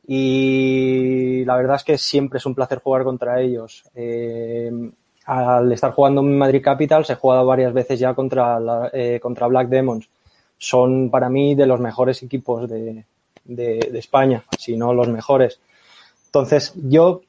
Y 0.06 1.44
la 1.44 1.56
verdad 1.56 1.76
es 1.76 1.84
que 1.84 1.98
siempre 1.98 2.38
es 2.38 2.46
un 2.46 2.54
placer 2.54 2.80
jugar 2.80 3.04
contra 3.04 3.40
ellos. 3.40 3.84
Eh, 3.94 4.72
al 5.26 5.70
estar 5.70 5.92
jugando 5.92 6.20
en 6.22 6.36
Madrid 6.36 6.62
Capitals 6.64 7.10
he 7.10 7.14
jugado 7.14 7.46
varias 7.46 7.72
veces 7.72 8.00
ya 8.00 8.14
contra, 8.14 8.58
la- 8.58 8.90
eh, 8.92 9.20
contra 9.22 9.46
Black 9.46 9.68
Demons. 9.68 10.08
Son 10.58 11.10
para 11.10 11.28
mí 11.28 11.54
de 11.54 11.66
los 11.66 11.78
mejores 11.78 12.22
equipos 12.22 12.68
de, 12.68 13.04
de- 13.54 13.98
España, 13.98 14.44
si 14.58 14.76
no 14.76 14.92
los 14.94 15.08
mejores. 15.08 15.60
Entonces, 16.26 16.72
yo, 16.76 17.22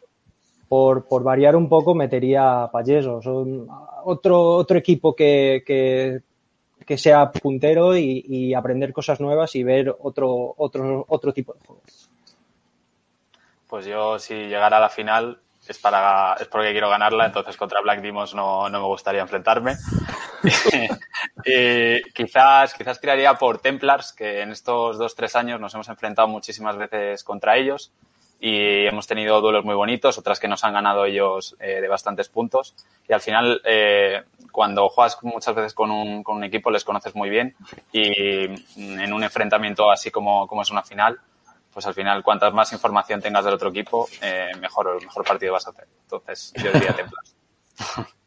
por, 0.69 1.05
por 1.07 1.23
variar 1.23 1.55
un 1.55 1.67
poco, 1.67 1.95
metería 1.95 2.63
a 2.63 2.71
Payeso. 2.71 3.21
Son 3.21 3.67
otro, 4.03 4.41
otro 4.55 4.77
equipo 4.77 5.15
que, 5.15 5.63
que, 5.65 6.21
sea 6.97 7.31
puntero 7.31 7.95
y, 7.95 8.25
y 8.27 8.53
aprender 8.53 8.91
cosas 8.91 9.21
nuevas 9.21 9.55
y 9.55 9.63
ver 9.63 9.95
otro, 10.01 10.53
otro, 10.57 11.05
otro 11.07 11.33
tipo 11.33 11.53
de 11.53 11.59
juego. 11.65 11.81
Pues 13.67 13.85
yo, 13.85 14.19
si 14.19 14.33
llegara 14.33 14.77
a 14.77 14.81
la 14.81 14.89
final, 14.89 15.39
es 15.71 15.79
para 15.79 16.35
es 16.39 16.47
porque 16.47 16.71
quiero 16.71 16.89
ganarla, 16.89 17.25
entonces 17.25 17.57
contra 17.57 17.81
Black 17.81 18.01
Demons 18.01 18.33
no, 18.33 18.69
no 18.69 18.79
me 18.79 18.85
gustaría 18.85 19.21
enfrentarme. 19.21 19.75
y 21.45 22.01
quizás, 22.13 22.73
quizás 22.73 22.99
tiraría 22.99 23.33
por 23.35 23.59
Templars, 23.59 24.13
que 24.13 24.41
en 24.41 24.51
estos 24.51 24.97
dos, 24.97 25.15
tres 25.15 25.35
años 25.35 25.59
nos 25.59 25.73
hemos 25.73 25.89
enfrentado 25.89 26.27
muchísimas 26.27 26.77
veces 26.77 27.23
contra 27.23 27.57
ellos 27.57 27.91
y 28.43 28.87
hemos 28.87 29.05
tenido 29.05 29.39
duelos 29.39 29.63
muy 29.63 29.75
bonitos, 29.75 30.17
otras 30.17 30.39
que 30.39 30.47
nos 30.47 30.63
han 30.63 30.73
ganado 30.73 31.05
ellos 31.05 31.55
eh, 31.59 31.79
de 31.79 31.87
bastantes 31.87 32.27
puntos. 32.27 32.73
Y 33.07 33.13
al 33.13 33.21
final, 33.21 33.61
eh, 33.63 34.23
cuando 34.51 34.89
juegas 34.89 35.19
muchas 35.21 35.53
veces 35.53 35.73
con 35.75 35.91
un, 35.91 36.23
con 36.23 36.37
un 36.37 36.43
equipo, 36.43 36.71
les 36.71 36.83
conoces 36.83 37.13
muy 37.15 37.29
bien 37.29 37.55
y 37.91 38.45
en 38.75 39.13
un 39.13 39.23
enfrentamiento 39.23 39.91
así 39.91 40.09
como, 40.09 40.47
como 40.47 40.63
es 40.63 40.71
una 40.71 40.81
final, 40.81 41.19
pues 41.73 41.85
al 41.85 41.93
final, 41.93 42.23
cuantas 42.23 42.53
más 42.53 42.71
información 42.73 43.21
tengas 43.21 43.45
del 43.45 43.53
otro 43.53 43.69
equipo, 43.69 44.07
eh, 44.21 44.51
mejor, 44.59 45.01
mejor 45.01 45.23
partido 45.23 45.53
vas 45.53 45.67
a 45.67 45.71
hacer. 45.71 45.87
Entonces, 46.03 46.53
yo 46.55 46.71
diría 46.71 46.95
Templars. 46.95 47.35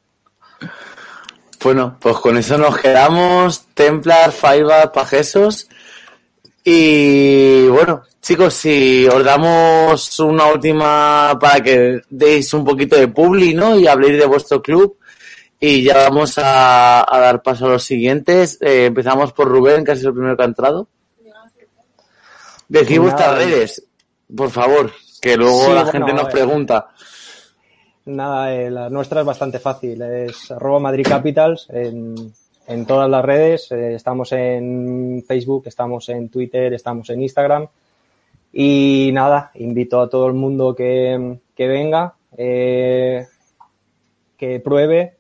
Bueno, 1.65 1.97
pues 1.99 2.19
con 2.19 2.37
eso 2.37 2.59
nos 2.59 2.77
quedamos. 2.77 3.69
Templar, 3.73 4.33
Firebat, 4.33 4.93
Pajesos. 4.93 5.67
Y 6.63 7.67
bueno, 7.69 8.03
chicos, 8.21 8.53
si 8.53 9.07
os 9.07 9.25
damos 9.25 10.21
una 10.21 10.47
última 10.49 11.39
para 11.41 11.63
que 11.63 12.03
deis 12.11 12.53
un 12.53 12.67
poquito 12.67 12.97
de 12.97 13.09
publi, 13.09 13.55
¿no? 13.55 13.79
Y 13.79 13.87
habléis 13.87 14.19
de 14.19 14.27
vuestro 14.27 14.61
club. 14.61 14.99
Y 15.59 15.83
ya 15.83 15.97
vamos 15.97 16.35
a, 16.37 17.07
dar 17.11 17.43
paso 17.43 17.65
a 17.65 17.71
los 17.71 17.85
siguientes. 17.85 18.59
Eh, 18.61 18.85
empezamos 18.85 19.33
por 19.33 19.49
Rubén, 19.49 19.87
que 19.87 19.97
sido 19.97 20.11
el 20.11 20.17
primero 20.17 20.37
que 20.37 20.43
ha 20.43 20.47
entrado. 20.47 20.89
Decid 22.69 23.01
vuestras 23.01 23.37
redes, 23.37 23.87
por 24.35 24.51
favor, 24.51 24.93
que 25.21 25.37
luego 25.37 25.61
Sí, 25.61 25.73
la 25.73 25.85
bueno, 25.85 25.93
gente 25.93 26.13
nos 26.13 26.33
pregunta. 26.33 26.89
Nada, 28.07 28.55
eh, 28.55 28.71
la 28.71 28.91
nuestra 28.91 29.21
es 29.21 29.27
bastante 29.27 29.59
fácil. 29.59 30.03
Es 30.03 30.51
arroba 30.51 30.79
Madrid 30.79 31.07
Capitals 31.09 31.67
en, 31.71 32.15
en 32.67 32.87
todas 32.87 33.09
las 33.09 33.25
redes. 33.25 33.73
Eh, 33.73 33.95
estamos 33.95 34.33
en 34.33 35.25
Facebook, 35.27 35.65
estamos 35.67 36.09
en 36.11 36.29
Twitter, 36.29 36.75
estamos 36.75 37.09
en 37.11 37.23
Instagram. 37.23 37.67
Y 38.53 39.11
nada, 39.13 39.51
invito 39.55 40.01
a 40.01 40.09
todo 40.09 40.27
el 40.29 40.35
mundo 40.35 40.75
que, 40.75 41.39
que 41.57 41.67
venga, 41.67 42.15
eh, 42.37 43.27
que 44.37 44.61
pruebe. 44.61 45.17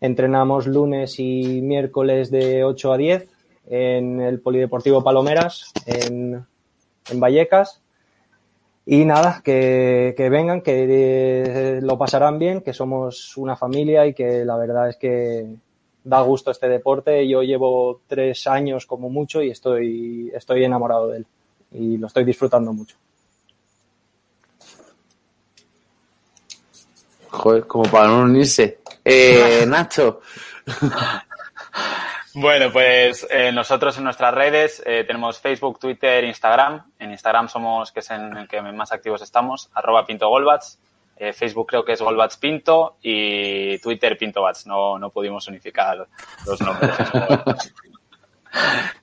Entrenamos 0.00 0.66
lunes 0.66 1.18
y 1.18 1.60
miércoles 1.62 2.30
de 2.30 2.64
8 2.64 2.92
a 2.92 2.96
10 2.96 3.28
en 3.70 4.20
el 4.20 4.40
Polideportivo 4.40 5.02
Palomeras, 5.02 5.72
en, 5.86 6.46
en 7.10 7.20
Vallecas. 7.20 7.80
Y 8.86 9.04
nada, 9.04 9.40
que, 9.44 10.14
que 10.16 10.28
vengan, 10.30 10.62
que 10.62 10.86
eh, 10.88 11.80
lo 11.80 11.96
pasarán 11.98 12.38
bien, 12.38 12.60
que 12.60 12.72
somos 12.72 13.36
una 13.36 13.56
familia 13.56 14.06
y 14.06 14.14
que 14.14 14.44
la 14.44 14.56
verdad 14.56 14.88
es 14.88 14.96
que 14.96 15.46
da 16.02 16.20
gusto 16.22 16.50
este 16.50 16.68
deporte. 16.68 17.28
Yo 17.28 17.42
llevo 17.42 18.00
tres 18.06 18.46
años 18.46 18.86
como 18.86 19.08
mucho 19.08 19.42
y 19.42 19.50
estoy, 19.50 20.30
estoy 20.34 20.64
enamorado 20.64 21.08
de 21.08 21.18
él 21.18 21.26
y 21.72 21.96
lo 21.98 22.06
estoy 22.06 22.24
disfrutando 22.24 22.72
mucho. 22.72 22.96
Joder, 27.28 27.66
como 27.66 27.84
para 27.84 28.08
no 28.08 28.22
unirse. 28.22 28.80
Eh, 29.04 29.64
Nacho. 29.68 30.20
Bueno, 32.34 32.70
pues 32.70 33.26
eh, 33.28 33.50
nosotros 33.50 33.98
en 33.98 34.04
nuestras 34.04 34.32
redes 34.32 34.82
eh, 34.86 35.02
tenemos 35.04 35.40
Facebook, 35.40 35.80
Twitter, 35.80 36.22
Instagram. 36.24 36.92
En 36.98 37.10
Instagram 37.10 37.48
somos, 37.48 37.90
que 37.90 38.00
es 38.00 38.10
en 38.10 38.36
el 38.36 38.46
que 38.46 38.62
más 38.62 38.92
activos 38.92 39.22
estamos, 39.22 39.68
arroba 39.74 40.06
Pinto 40.06 40.28
Golbats. 40.28 40.78
Eh, 41.16 41.32
Facebook 41.32 41.66
creo 41.66 41.84
que 41.84 41.92
es 41.92 42.00
Golbats 42.00 42.36
Pinto 42.36 42.96
y 43.02 43.78
Twitter 43.78 44.16
Pinto 44.16 44.42
Bats. 44.42 44.66
No, 44.66 44.98
no 44.98 45.10
pudimos 45.10 45.48
unificar 45.48 46.06
los 46.46 46.60
nombres. 46.60 46.94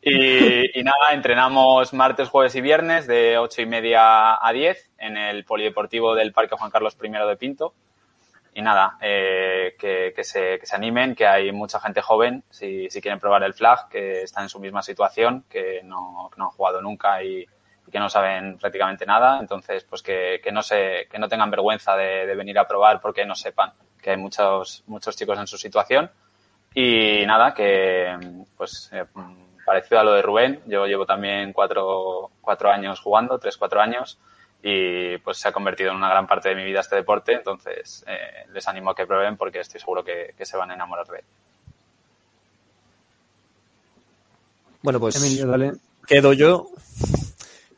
y, 0.02 0.80
y 0.80 0.84
nada, 0.84 1.12
entrenamos 1.12 1.94
martes, 1.94 2.30
jueves 2.30 2.56
y 2.56 2.62
viernes 2.62 3.08
de 3.08 3.38
ocho 3.38 3.62
y 3.62 3.66
media 3.66 4.44
a 4.44 4.54
10 4.54 4.92
en 5.00 5.18
el 5.18 5.44
Polideportivo 5.44 6.16
del 6.16 6.32
Parque 6.32 6.56
Juan 6.58 6.72
Carlos 6.72 6.98
I 7.04 7.10
de 7.10 7.36
Pinto. 7.36 7.74
Y 8.58 8.62
nada, 8.64 8.98
eh, 9.02 9.76
que, 9.78 10.14
que, 10.16 10.24
se, 10.24 10.58
que 10.58 10.66
se 10.66 10.76
animen, 10.76 11.14
que 11.14 11.28
hay 11.28 11.52
mucha 11.52 11.80
gente 11.80 12.02
joven, 12.02 12.44
si, 12.50 12.90
si 12.90 13.00
quieren 13.02 13.20
probar 13.20 13.44
el 13.44 13.54
flag, 13.54 13.88
que 13.88 14.24
están 14.24 14.46
en 14.46 14.50
su 14.50 14.60
misma 14.60 14.82
situación, 14.82 15.46
que 15.48 15.82
no, 15.84 16.32
no 16.36 16.46
han 16.46 16.50
jugado 16.50 16.82
nunca 16.82 17.22
y, 17.22 17.46
que 17.92 18.00
no 18.00 18.10
saben 18.10 18.58
prácticamente 18.58 19.06
nada. 19.06 19.38
Entonces, 19.40 19.84
pues 19.84 20.02
que, 20.02 20.42
que, 20.44 20.52
no, 20.52 20.64
se, 20.64 21.08
que 21.08 21.20
no 21.20 21.30
tengan 21.30 21.52
vergüenza 21.52 21.96
de, 21.96 22.26
de 22.26 22.36
venir 22.36 22.58
a 22.58 22.68
probar 22.68 23.00
porque 23.00 23.28
no 23.28 23.36
sepan 23.36 23.74
que 24.02 24.10
hay 24.10 24.18
muchos, 24.18 24.84
muchos 24.88 25.16
chicos 25.16 25.38
en 25.38 25.46
su 25.46 25.60
situación. 25.60 26.10
Y 26.74 27.28
nada, 27.28 27.54
que 27.54 28.18
pues 28.58 28.90
eh, 28.92 29.06
parecido 29.68 30.00
a 30.00 30.04
lo 30.04 30.14
de 30.14 30.24
Rubén, 30.24 30.64
yo 30.66 30.88
llevo 30.88 31.06
también 31.06 31.54
cuatro, 31.54 32.32
cuatro 32.42 32.72
años 32.72 33.02
jugando, 33.02 33.38
tres, 33.38 33.56
cuatro 33.56 33.82
años 33.82 34.18
y 34.62 35.18
pues 35.20 35.38
se 35.38 35.48
ha 35.48 35.52
convertido 35.52 35.92
en 35.92 35.98
una 35.98 36.10
gran 36.10 36.28
parte 36.28 36.50
de 36.50 36.56
mi 36.56 36.64
vida 36.64 36.80
este 36.80 36.96
deporte, 36.96 37.34
entonces 37.34 38.04
eh, 38.08 38.46
les 38.54 38.68
animo 38.68 38.92
a 38.92 38.96
que 38.96 39.06
prueben 39.06 39.38
porque 39.38 39.60
estoy 39.60 39.80
seguro 39.80 40.04
que, 40.04 40.34
que, 40.38 40.46
se 40.46 40.58
van 40.58 40.72
a 40.72 40.74
enamorar 40.74 41.08
de 41.08 41.20
él. 41.20 41.26
Bueno, 44.82 45.00
pues 45.00 45.16
Emilio, 45.18 45.48
dale. 45.48 45.74
quedo 46.08 46.34
yo. 46.34 46.70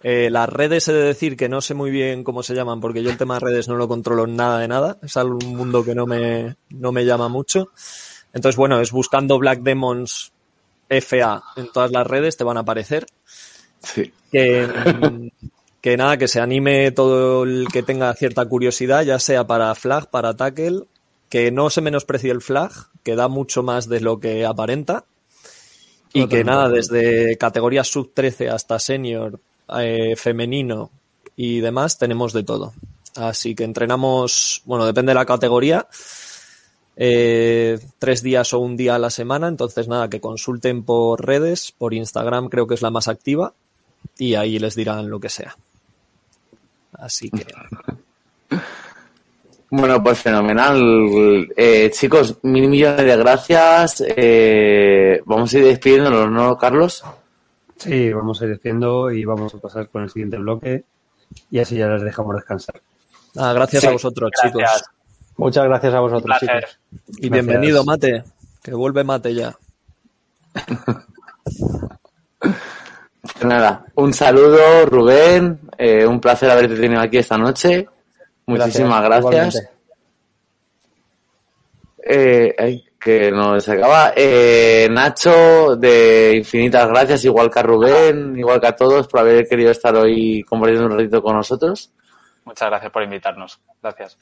Eh, 0.02 0.30
las 0.30 0.48
redes 0.48 0.88
he 0.88 0.94
de 0.94 1.04
decir 1.04 1.36
que 1.36 1.50
no 1.50 1.60
sé 1.60 1.74
muy 1.74 1.92
bien 1.92 2.24
cómo 2.24 2.42
se 2.42 2.56
llaman 2.56 2.80
porque 2.80 3.04
yo 3.04 3.10
el 3.10 3.18
tema 3.18 3.34
de 3.34 3.42
redes 3.42 3.68
no 3.68 3.76
lo 3.76 3.88
controlo 3.88 4.28
nada 4.28 4.60
de 4.60 4.68
nada. 4.68 4.98
Es 5.02 5.18
algún 5.18 5.56
mundo 5.56 5.84
que 5.84 5.96
no 5.96 6.06
me, 6.06 6.56
no 6.70 6.92
me 6.92 7.06
llama 7.06 7.28
mucho. 7.28 7.70
Entonces, 8.34 8.56
bueno, 8.56 8.80
es 8.80 8.92
buscando 8.92 9.38
Black 9.40 9.60
Demons 9.62 10.32
FA 10.90 11.44
en 11.56 11.72
todas 11.72 11.92
las 11.92 12.08
redes, 12.08 12.38
te 12.38 12.44
van 12.44 12.58
a 12.58 12.62
aparecer. 12.62 13.06
Sí. 13.82 14.14
Que, 14.32 14.68
que 15.82 15.96
nada, 15.96 16.18
que 16.18 16.28
se 16.28 16.42
anime 16.42 16.92
todo 16.92 17.44
el 17.44 17.68
que 17.72 17.84
tenga 17.84 18.14
cierta 18.14 18.46
curiosidad, 18.46 19.04
ya 19.04 19.20
sea 19.20 19.48
para 19.48 19.74
flag, 19.76 20.10
para 20.10 20.36
tackle, 20.36 20.84
que 21.30 21.52
no 21.52 21.70
se 21.70 21.82
menosprecie 21.82 22.32
el 22.32 22.42
flag, 22.42 22.72
que 23.04 23.16
da 23.16 23.28
mucho 23.28 23.64
más 23.64 23.88
de 23.88 24.02
lo 24.02 24.20
que 24.20 24.46
aparenta. 24.46 25.06
Y 26.12 26.28
que 26.28 26.44
nada, 26.44 26.70
desde 26.70 27.38
categorías 27.38 27.88
sub 27.88 28.12
13 28.14 28.50
hasta 28.50 28.80
senior, 28.80 29.40
eh, 29.80 30.16
femenino 30.16 30.90
y 31.36 31.60
demás, 31.60 32.00
tenemos 32.00 32.34
de 32.34 32.44
todo. 32.44 32.74
Así 33.16 33.54
que 33.54 33.64
entrenamos, 33.64 34.64
bueno, 34.66 34.86
depende 34.86 35.12
de 35.12 35.16
la 35.16 35.26
categoría, 35.26 35.88
eh, 36.96 37.80
tres 38.00 38.24
días 38.24 38.54
o 38.54 38.60
un 38.60 38.76
día 38.76 38.96
a 38.96 39.00
la 39.00 39.12
semana. 39.12 39.48
Entonces, 39.48 39.88
nada, 39.88 40.10
que 40.10 40.20
consulten 40.20 40.84
por 40.84 41.26
redes, 41.26 41.72
por 41.78 41.94
Instagram 41.94 42.50
creo 42.50 42.66
que 42.66 42.74
es 42.74 42.82
la 42.82 42.90
más 42.90 43.08
activa 43.08 43.54
y 44.18 44.34
ahí 44.34 44.58
les 44.58 44.76
dirán 44.76 45.10
lo 45.10 45.20
que 45.20 45.30
sea. 45.30 45.56
Así 46.94 47.30
que. 47.30 47.46
Bueno, 49.72 50.04
pues 50.04 50.20
fenomenal. 50.20 51.48
Eh, 51.56 51.92
chicos, 51.94 52.38
mil 52.44 52.68
millones 52.68 53.06
de 53.06 53.18
gracias. 53.18 54.04
Eh, 54.08 55.22
vamos 55.26 55.54
a 55.54 55.58
ir 55.60 55.66
despidiéndonos, 55.66 56.32
¿no, 56.32 56.58
Carlos? 56.58 57.04
Sí, 57.78 58.12
vamos 58.12 58.42
a 58.42 58.46
ir 58.46 58.52
despidiendo 58.52 59.12
y 59.12 59.24
vamos 59.26 59.54
a 59.54 59.60
pasar 59.60 59.88
con 59.90 60.04
el 60.04 60.10
siguiente 60.10 60.38
bloque 60.38 60.84
y 61.52 61.60
así 61.60 61.78
ya 61.78 61.88
les 61.88 62.02
dejamos 62.02 62.36
descansar. 62.36 62.82
Ah, 63.38 63.54
gracias 63.54 63.82
Sí, 63.84 63.88
a 63.88 63.92
vosotros, 63.92 64.32
gracias. 64.42 64.54
chicos. 64.54 64.84
Muchas 65.38 65.64
gracias 65.66 65.94
a 65.94 66.00
vosotros, 66.00 66.38
chicos. 66.40 66.80
Y 67.20 67.30
Gracias. 67.30 67.32
bienvenido, 67.32 67.86
Mate. 67.86 68.24
Que 68.64 68.74
vuelve 68.74 69.04
Mate 69.04 69.36
ya. 69.36 69.56
Pues 73.34 73.46
nada, 73.46 73.86
un 73.96 74.14
saludo, 74.14 74.86
Rubén. 74.86 75.60
eh, 75.78 76.06
un 76.06 76.20
placer 76.20 76.50
haberte 76.50 76.76
tenido 76.76 77.02
aquí 77.02 77.18
esta 77.18 77.38
noche. 77.38 77.88
Muchísimas 78.46 79.04
gracias. 79.04 79.56
igualmente. 79.56 79.70
Eh, 82.12 82.84
que 83.00 83.32
no 83.32 83.60
se 83.60 83.74
acaba. 83.74 84.14
Eh, 84.16 84.88
Nacho, 84.92 85.76
de 85.76 86.34
infinitas 86.36 86.88
gracias, 86.88 87.24
igual 87.26 87.50
que 87.50 87.60
a 87.60 87.64
Rubén, 87.64 88.38
igual 88.38 88.60
que 88.60 88.68
a 88.68 88.76
todos, 88.76 89.08
por 89.08 89.22
haber 89.22 89.48
querido 89.48 89.72
estar 89.72 89.96
hoy 89.96 90.44
compartiendo 90.44 90.88
un 90.88 90.98
ratito 90.98 91.22
con 91.22 91.36
nosotros. 91.36 91.92
Muchas 92.44 92.70
gracias 92.70 92.92
por 92.92 93.04
invitarnos. 93.04 93.60
Gracias. 93.82 94.18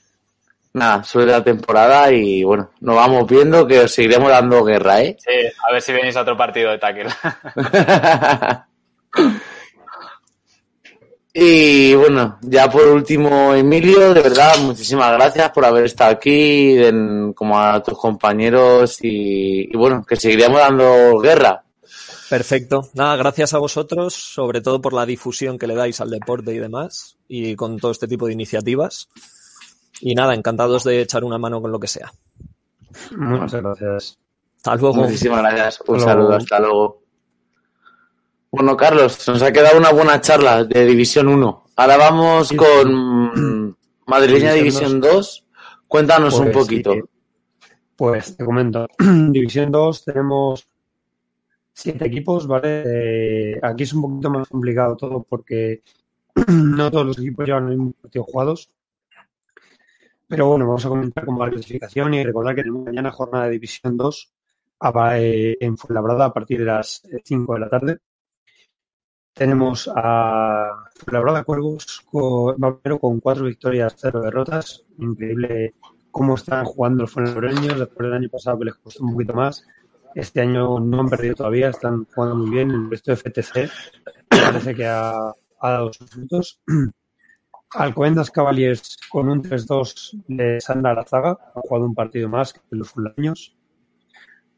Nada, 0.73 1.03
suele 1.03 1.31
la 1.31 1.43
temporada 1.43 2.11
y 2.11 2.43
bueno, 2.43 2.69
nos 2.81 2.95
vamos 2.95 3.27
viendo 3.27 3.65
que 3.65 3.79
os 3.79 3.91
seguiremos 3.91 4.29
dando 4.29 4.63
guerra, 4.63 5.01
¿eh? 5.01 5.17
Sí, 5.17 5.33
a 5.67 5.71
ver 5.71 5.81
si 5.81 5.91
venís 5.93 6.15
a 6.15 6.21
otro 6.21 6.37
partido 6.37 6.69
de 6.71 6.77
tackle. 6.77 7.09
y 11.33 11.93
bueno, 11.93 12.39
ya 12.41 12.69
por 12.69 12.87
último, 12.87 13.53
Emilio, 13.53 14.13
de 14.13 14.21
verdad, 14.21 14.57
muchísimas 14.59 15.11
gracias 15.13 15.51
por 15.51 15.65
haber 15.65 15.85
estado 15.85 16.11
aquí, 16.11 16.77
en- 16.83 17.33
como 17.33 17.59
a 17.59 17.81
tus 17.83 17.97
compañeros 17.97 18.97
y, 19.03 19.71
y 19.71 19.77
bueno, 19.77 20.03
que 20.03 20.15
seguiremos 20.15 20.59
dando 20.59 21.19
guerra. 21.19 21.63
Perfecto. 22.29 22.89
Nada, 22.93 23.15
gracias 23.15 23.53
a 23.53 23.59
vosotros, 23.59 24.13
sobre 24.15 24.61
todo 24.61 24.81
por 24.81 24.93
la 24.93 25.05
difusión 25.05 25.57
que 25.59 25.67
le 25.67 25.75
dais 25.75 26.01
al 26.01 26.09
deporte 26.09 26.53
y 26.53 26.57
demás, 26.57 27.17
y 27.27 27.55
con 27.55 27.77
todo 27.77 27.91
este 27.91 28.07
tipo 28.07 28.25
de 28.27 28.33
iniciativas. 28.33 29.07
Y 30.01 30.13
nada, 30.15 30.33
encantados 30.33 30.83
de 30.83 31.01
echar 31.01 31.23
una 31.23 31.37
mano 31.37 31.61
con 31.61 31.71
lo 31.71 31.79
que 31.79 31.87
sea. 31.87 32.11
Muchas 33.15 33.61
gracias. 33.61 34.17
Hasta 34.57 34.75
luego. 34.75 34.95
Muchísimas 34.95 35.41
gracias. 35.41 35.81
Un 35.87 35.95
Hasta 35.97 36.09
saludo, 36.09 36.27
luego. 36.29 36.43
hasta 36.43 36.59
luego. 36.59 37.01
Bueno, 38.57 38.75
Carlos, 38.75 39.27
nos 39.27 39.41
ha 39.43 39.51
quedado 39.51 39.77
una 39.77 39.91
buena 39.91 40.19
charla 40.19 40.63
de 40.63 40.83
División 40.83 41.27
1. 41.27 41.65
Ahora 41.75 41.95
vamos 41.97 42.51
con 42.53 43.77
Madrileña 44.07 44.53
División 44.53 44.93
División 44.93 45.01
2. 45.01 45.45
Cuéntanos 45.87 46.33
un 46.39 46.45
Pues, 46.51 46.57
poquito. 46.57 46.93
sí. 46.93 47.01
Pues 47.95 48.35
te 48.35 48.43
comento. 48.43 48.87
División 48.97 49.71
2 49.71 50.05
tenemos 50.05 50.67
siete 51.71 52.07
equipos, 52.07 52.47
¿vale? 52.47 52.83
Eh, 53.53 53.59
aquí 53.61 53.83
es 53.83 53.93
un 53.93 54.01
poquito 54.01 54.31
más 54.31 54.47
complicado 54.49 54.97
todo 54.97 55.21
porque 55.21 55.83
no 56.47 56.89
todos 56.89 57.05
los 57.05 57.19
equipos 57.19 57.45
llevan 57.45 57.65
el 57.69 57.77
mismo 57.77 57.91
partido 58.01 58.23
jugados. 58.23 58.71
Pero 60.27 60.47
bueno, 60.47 60.65
vamos 60.65 60.83
a 60.83 60.89
comentar 60.89 61.25
cómo 61.25 61.37
va 61.37 61.45
la 61.45 61.51
clasificación 61.53 62.11
y 62.15 62.23
recordar 62.23 62.55
que 62.55 62.63
tenemos 62.63 62.85
mañana 62.85 63.11
jornada 63.11 63.45
de 63.45 63.51
División 63.51 63.95
2 63.97 64.31
a- 64.79 65.19
eh, 65.19 65.57
en 65.59 65.77
Fuenlabrada 65.77 66.25
a 66.25 66.33
partir 66.33 66.57
de 66.57 66.65
las 66.65 67.03
5 67.23 67.53
de 67.53 67.59
la 67.59 67.69
tarde. 67.69 67.97
Tenemos 69.37 69.87
a 69.95 70.89
Fuenlabrada 70.95 71.43
Cuervos 71.43 72.01
con, 72.09 72.57
con 72.99 73.19
cuatro 73.19 73.45
victorias, 73.45 73.95
cero 73.95 74.19
derrotas. 74.21 74.83
Increíble 74.97 75.75
cómo 76.09 76.33
están 76.33 76.65
jugando 76.65 77.03
los 77.03 77.11
fuenlabreños 77.11 77.77
después 77.77 78.07
del 78.07 78.13
año 78.13 78.29
pasado 78.29 78.57
que 78.57 78.65
les 78.65 78.75
costó 78.75 79.03
un 79.03 79.11
poquito 79.13 79.33
más. 79.33 79.63
Este 80.15 80.41
año 80.41 80.79
no 80.79 81.01
han 81.01 81.09
perdido 81.09 81.35
todavía, 81.35 81.69
están 81.69 82.05
jugando 82.05 82.35
muy 82.37 82.49
bien. 82.49 82.71
El 82.71 82.89
resto 82.89 83.11
de 83.11 83.17
FTC 83.17 83.69
parece 84.27 84.73
que 84.73 84.87
ha, 84.87 85.35
dado 85.61 85.93
sus 85.93 86.09
frutos. 86.09 86.59
Alcobendas 87.75 88.31
Cavaliers 88.31 88.97
con 89.11 89.29
un 89.29 89.43
3-2 89.43 90.23
de 90.27 90.59
Sandra 90.59 90.91
Arazaga, 90.93 91.37
ha 91.53 91.59
jugado 91.59 91.85
un 91.85 91.93
partido 91.93 92.27
más 92.27 92.53
que 92.53 92.61
los 92.71 92.89
fuenlabreños. 92.89 93.55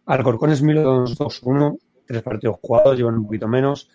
Alcorcones 0.06 0.62
Milodons 0.62 1.20
2-1, 1.20 1.78
tres 2.08 2.24
partidos 2.24 2.58
jugados, 2.62 2.98
llevan 2.98 3.16
un 3.16 3.26
poquito 3.26 3.50
menos. 3.50 3.90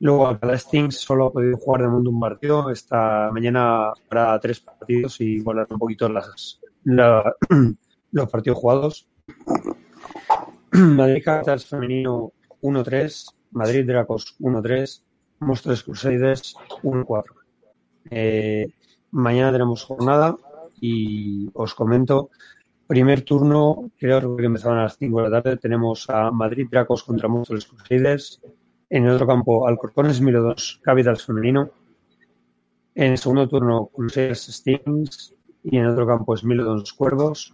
Luego 0.00 0.26
Alcalá 0.28 0.58
Stings 0.58 0.96
solo 0.96 1.26
ha 1.26 1.32
podido 1.32 1.56
jugar 1.56 1.82
de 1.82 1.88
momento 1.88 2.10
un 2.10 2.20
partido. 2.20 2.70
Esta 2.70 3.30
mañana 3.32 3.90
habrá 4.10 4.38
tres 4.40 4.60
partidos 4.60 5.20
y 5.20 5.36
igualar 5.36 5.66
un 5.70 5.78
poquito 5.78 6.08
las, 6.08 6.60
la- 6.84 7.34
los 8.12 8.30
partidos 8.30 8.58
jugados. 8.58 9.08
Madrid 10.72 11.22
Capitals 11.24 11.66
femenino 11.66 12.32
1-3, 12.62 13.34
Madrid 13.52 13.86
Dracos 13.86 14.36
1-3, 14.40 15.02
Monstruos 15.40 15.82
Crusaders 15.82 16.56
1-4. 16.82 17.24
Eh, 18.10 18.68
mañana 19.12 19.52
tenemos 19.52 19.82
jornada 19.84 20.36
y 20.80 21.48
os 21.54 21.74
comento. 21.74 22.30
Primer 22.86 23.22
turno, 23.22 23.90
creo 23.98 24.36
que 24.36 24.44
empezaban 24.44 24.78
a 24.78 24.82
las 24.84 24.96
5 24.98 25.22
de 25.22 25.28
la 25.30 25.42
tarde. 25.42 25.56
Tenemos 25.56 26.08
a 26.10 26.30
Madrid 26.30 26.68
Dracos 26.70 27.02
contra 27.02 27.28
Monstruos 27.28 27.66
Crusaders. 27.66 28.40
En 28.88 29.04
el 29.04 29.10
otro 29.10 29.26
campo, 29.26 29.66
Alcorcones 29.66 30.20
Miro 30.20 30.42
2, 30.42 30.80
Capitals 30.82 31.24
femenino. 31.24 31.70
En 32.94 33.12
el 33.12 33.18
segundo 33.18 33.48
turno, 33.48 33.86
Crusaders 33.92 34.46
Stings. 34.46 35.34
Y 35.64 35.78
en 35.78 35.84
el 35.84 35.90
otro 35.90 36.06
campo 36.06 36.34
es 36.34 36.44
Milo 36.44 36.62
2 36.62 36.92
Cuervos. 36.92 37.52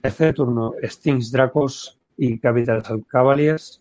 Tercer 0.00 0.34
turno, 0.34 0.74
Stings 0.82 1.30
Dracos 1.30 2.00
y 2.16 2.40
Capitals 2.40 2.88
Cavaliers. 3.06 3.80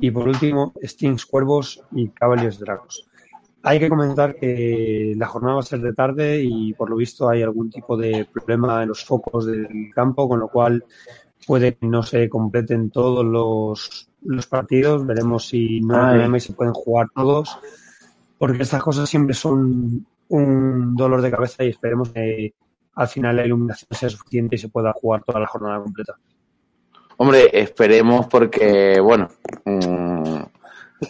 Y 0.00 0.10
por 0.10 0.26
último, 0.26 0.72
Stings 0.82 1.24
Cuervos 1.24 1.84
y 1.92 2.08
Cavaliers 2.08 2.58
Dracos. 2.58 3.08
Hay 3.62 3.78
que 3.78 3.88
comentar 3.88 4.34
que 4.34 5.14
la 5.16 5.28
jornada 5.28 5.54
va 5.54 5.60
a 5.60 5.64
ser 5.64 5.80
de 5.80 5.92
tarde 5.92 6.42
y 6.42 6.72
por 6.72 6.90
lo 6.90 6.96
visto 6.96 7.28
hay 7.28 7.42
algún 7.42 7.70
tipo 7.70 7.96
de 7.96 8.24
problema 8.24 8.82
en 8.82 8.88
los 8.88 9.04
focos 9.04 9.46
del 9.46 9.92
campo, 9.94 10.28
con 10.28 10.40
lo 10.40 10.48
cual 10.48 10.84
puede 11.46 11.74
que 11.74 11.86
no 11.86 12.02
se 12.02 12.28
completen 12.28 12.90
todos 12.90 13.24
los, 13.24 14.08
los 14.24 14.46
partidos. 14.46 15.06
Veremos 15.06 15.46
si 15.46 15.80
no 15.80 15.96
hay 15.96 16.02
Ay. 16.02 16.10
problema 16.10 16.36
y 16.36 16.40
se 16.40 16.52
pueden 16.52 16.74
jugar 16.74 17.08
todos, 17.14 17.58
porque 18.38 18.62
estas 18.62 18.82
cosas 18.82 19.08
siempre 19.08 19.34
son 19.34 20.06
un 20.28 20.96
dolor 20.96 21.20
de 21.20 21.30
cabeza 21.30 21.64
y 21.64 21.68
esperemos 21.68 22.10
que 22.10 22.54
al 22.94 23.08
final 23.08 23.36
la 23.36 23.46
iluminación 23.46 23.88
sea 23.90 24.08
suficiente 24.08 24.56
y 24.56 24.58
se 24.58 24.68
pueda 24.68 24.92
jugar 24.92 25.22
toda 25.24 25.40
la 25.40 25.46
jornada 25.46 25.80
completa. 25.80 26.14
Hombre, 27.18 27.50
esperemos 27.52 28.26
porque, 28.26 28.98
bueno, 29.00 29.28
mm, 29.64 30.40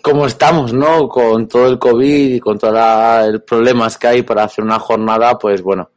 como 0.03 0.27
estamos, 0.27 0.73
¿no? 0.73 1.09
Con 1.09 1.47
todo 1.49 1.67
el 1.69 1.79
COVID 1.79 2.35
y 2.35 2.41
con 2.41 2.59
todos 2.59 3.33
los 3.33 3.43
problemas 3.43 3.99
que 3.99 4.07
hay 4.09 4.23
para 4.23 4.45
hacer 4.45 4.65
una 4.65 4.79
jornada, 4.79 5.39
pues 5.39 5.63
bueno, 5.63 5.91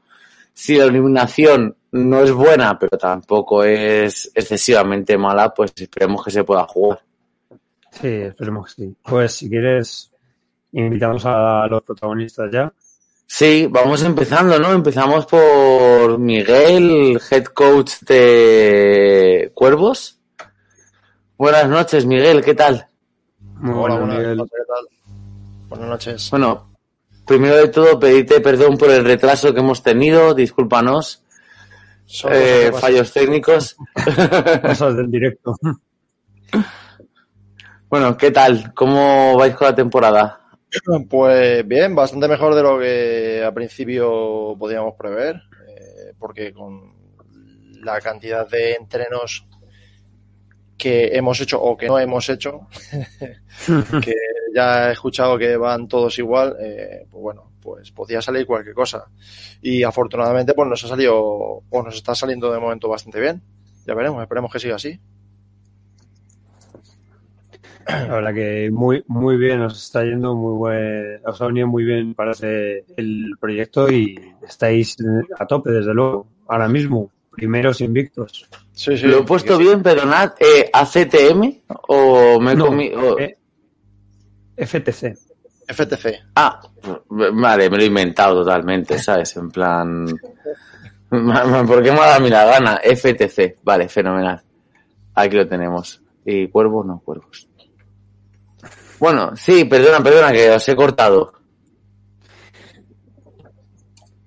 si 0.56 0.78
la 0.78 0.86
iluminación 0.86 1.76
no 1.92 2.22
es 2.22 2.32
buena, 2.32 2.80
pero 2.80 2.98
tampoco 2.98 3.64
es 3.64 4.32
excesivamente 4.34 5.18
mala, 5.18 5.54
pues 5.54 5.74
esperemos 5.76 6.24
que 6.24 6.32
se 6.32 6.44
pueda 6.46 6.64
jugar. 6.64 7.02
Sí, 7.92 8.08
esperemos 8.08 8.74
que 8.74 8.84
sí. 8.84 8.96
Pues 9.04 9.34
si 9.34 9.50
quieres, 9.50 10.12
invitamos 10.72 11.26
a 11.26 11.68
los 11.68 11.84
protagonistas 11.84 12.50
ya. 12.52 12.72
Sí, 13.28 13.68
vamos 13.70 14.02
empezando, 14.04 14.58
¿no? 14.58 14.72
Empezamos 14.72 15.26
por 15.26 16.18
Miguel, 16.20 17.20
head 17.30 17.46
coach 17.46 18.00
de 18.08 19.52
Cuervos. 19.54 20.20
Buenas 21.38 21.68
noches, 21.68 22.06
Miguel, 22.06 22.42
¿qué 22.44 22.56
tal? 22.56 22.88
Muy 23.56 23.74
Hola, 23.74 23.98
buenas, 23.98 24.20
Miguel. 24.20 24.38
¿qué 24.38 24.64
tal? 24.68 24.88
Buenas 25.68 25.90
noches. 25.90 26.30
Bueno, 26.30 26.75
primero 27.26 27.56
de 27.56 27.68
todo, 27.68 28.00
pedirte 28.00 28.42
perdón 28.42 28.78
por 28.78 28.90
el 28.92 29.04
retraso 29.04 29.54
que 29.54 29.60
hemos 29.60 29.84
tenido, 29.84 30.34
discúlpanos, 30.34 31.24
eh, 32.30 32.72
fallos 32.74 33.12
técnicos. 33.12 33.76
Cosas 34.62 34.96
del 34.96 35.10
directo. 35.10 35.56
bueno, 37.90 38.16
¿qué 38.18 38.32
tal? 38.32 38.74
¿Cómo 38.74 39.38
vais 39.38 39.56
con 39.56 39.68
la 39.68 39.76
temporada? 39.76 40.42
Pues 41.10 41.68
bien, 41.68 41.96
bastante 41.96 42.28
mejor 42.28 42.54
de 42.54 42.62
lo 42.62 42.80
que 42.80 43.44
a 43.44 43.54
principio 43.54 44.56
podíamos 44.60 44.96
prever, 44.98 45.36
eh, 45.68 46.14
porque 46.20 46.54
con 46.54 46.94
la 47.82 48.00
cantidad 48.02 48.48
de 48.50 48.74
entrenos 48.74 49.48
que 50.78 51.08
hemos 51.16 51.40
hecho 51.42 51.62
o 51.62 51.78
que 51.78 51.88
no 51.88 52.00
hemos 52.00 52.28
hecho, 52.30 52.68
que 54.02 54.16
ya 54.54 54.90
he 54.90 54.94
escuchado 54.94 55.38
que 55.38 55.58
van 55.58 55.88
todos 55.88 56.18
igual, 56.20 56.56
eh, 56.60 57.06
pues 57.10 57.22
bueno, 57.22 57.52
pues 57.62 57.92
podía 57.92 58.22
salir 58.22 58.46
cualquier 58.46 58.76
cosa. 58.76 59.06
Y 59.62 59.84
afortunadamente, 59.84 60.54
pues 60.54 60.68
nos 60.70 60.84
ha 60.84 60.88
salido, 60.88 61.16
o 61.18 61.84
nos 61.84 61.96
está 61.96 62.14
saliendo 62.14 62.52
de 62.52 62.60
momento 62.60 62.90
bastante 62.90 63.20
bien. 63.20 63.42
Ya 63.86 63.94
veremos, 63.94 64.22
esperemos 64.22 64.52
que 64.52 64.60
siga 64.60 64.76
así. 64.76 65.00
La 67.88 68.34
que 68.34 68.72
muy, 68.72 69.04
muy 69.08 69.38
bien, 69.38 69.62
os 69.62 69.84
está 69.84 70.04
yendo 70.04 70.36
muy 70.36 70.58
buen, 70.58 71.22
os 71.24 71.40
ha 71.40 71.46
venido 71.46 71.68
muy 71.68 71.84
bien 71.84 72.16
para 72.16 72.32
el 72.42 73.36
proyecto 73.40 73.92
y 73.92 74.20
estáis 74.48 74.98
a 75.38 75.46
tope, 75.46 75.70
desde 75.70 75.94
luego, 75.94 76.28
ahora 76.48 76.68
mismo, 76.68 77.12
primeros 77.32 77.82
invictos. 77.82 78.50
Sí, 78.76 78.98
sí, 78.98 79.08
Lo 79.08 79.20
he 79.20 79.24
puesto 79.24 79.58
bien, 79.58 79.82
perdonad, 79.82 80.34
eh, 80.38 80.70
¿ACTM 80.72 81.62
o 81.88 82.40
me 82.42 82.52
he 82.52 82.58
comido? 82.58 83.18
Eh, 83.18 83.38
FTC. 84.58 85.16
FTC. 85.66 86.24
Ah, 86.36 86.62
vale, 87.10 87.70
me 87.70 87.78
lo 87.78 87.84
he 87.84 87.88
inventado 87.88 88.44
totalmente, 88.44 89.00
¿sabes? 89.00 89.38
En 89.38 89.50
plan... 89.50 90.06
¿Por 91.10 91.84
qué 91.84 91.92
me 91.92 92.00
ha 92.00 92.06
dado 92.06 92.16
a 92.16 92.20
mí 92.20 92.30
la 92.30 92.46
gana? 92.46 92.82
FTC, 92.84 93.60
vale, 93.64 93.88
fenomenal. 93.88 94.42
Aquí 95.14 95.38
lo 95.38 95.48
tenemos. 95.48 96.02
¿Y 96.26 96.50
cuervos? 96.50 96.86
No, 96.86 97.00
cuervos. 97.00 97.48
Bueno, 99.00 99.38
sí, 99.38 99.64
perdona, 99.64 100.04
perdona, 100.04 100.34
que 100.34 100.52
os 100.52 100.68
he 100.68 100.76
cortado. 100.76 101.32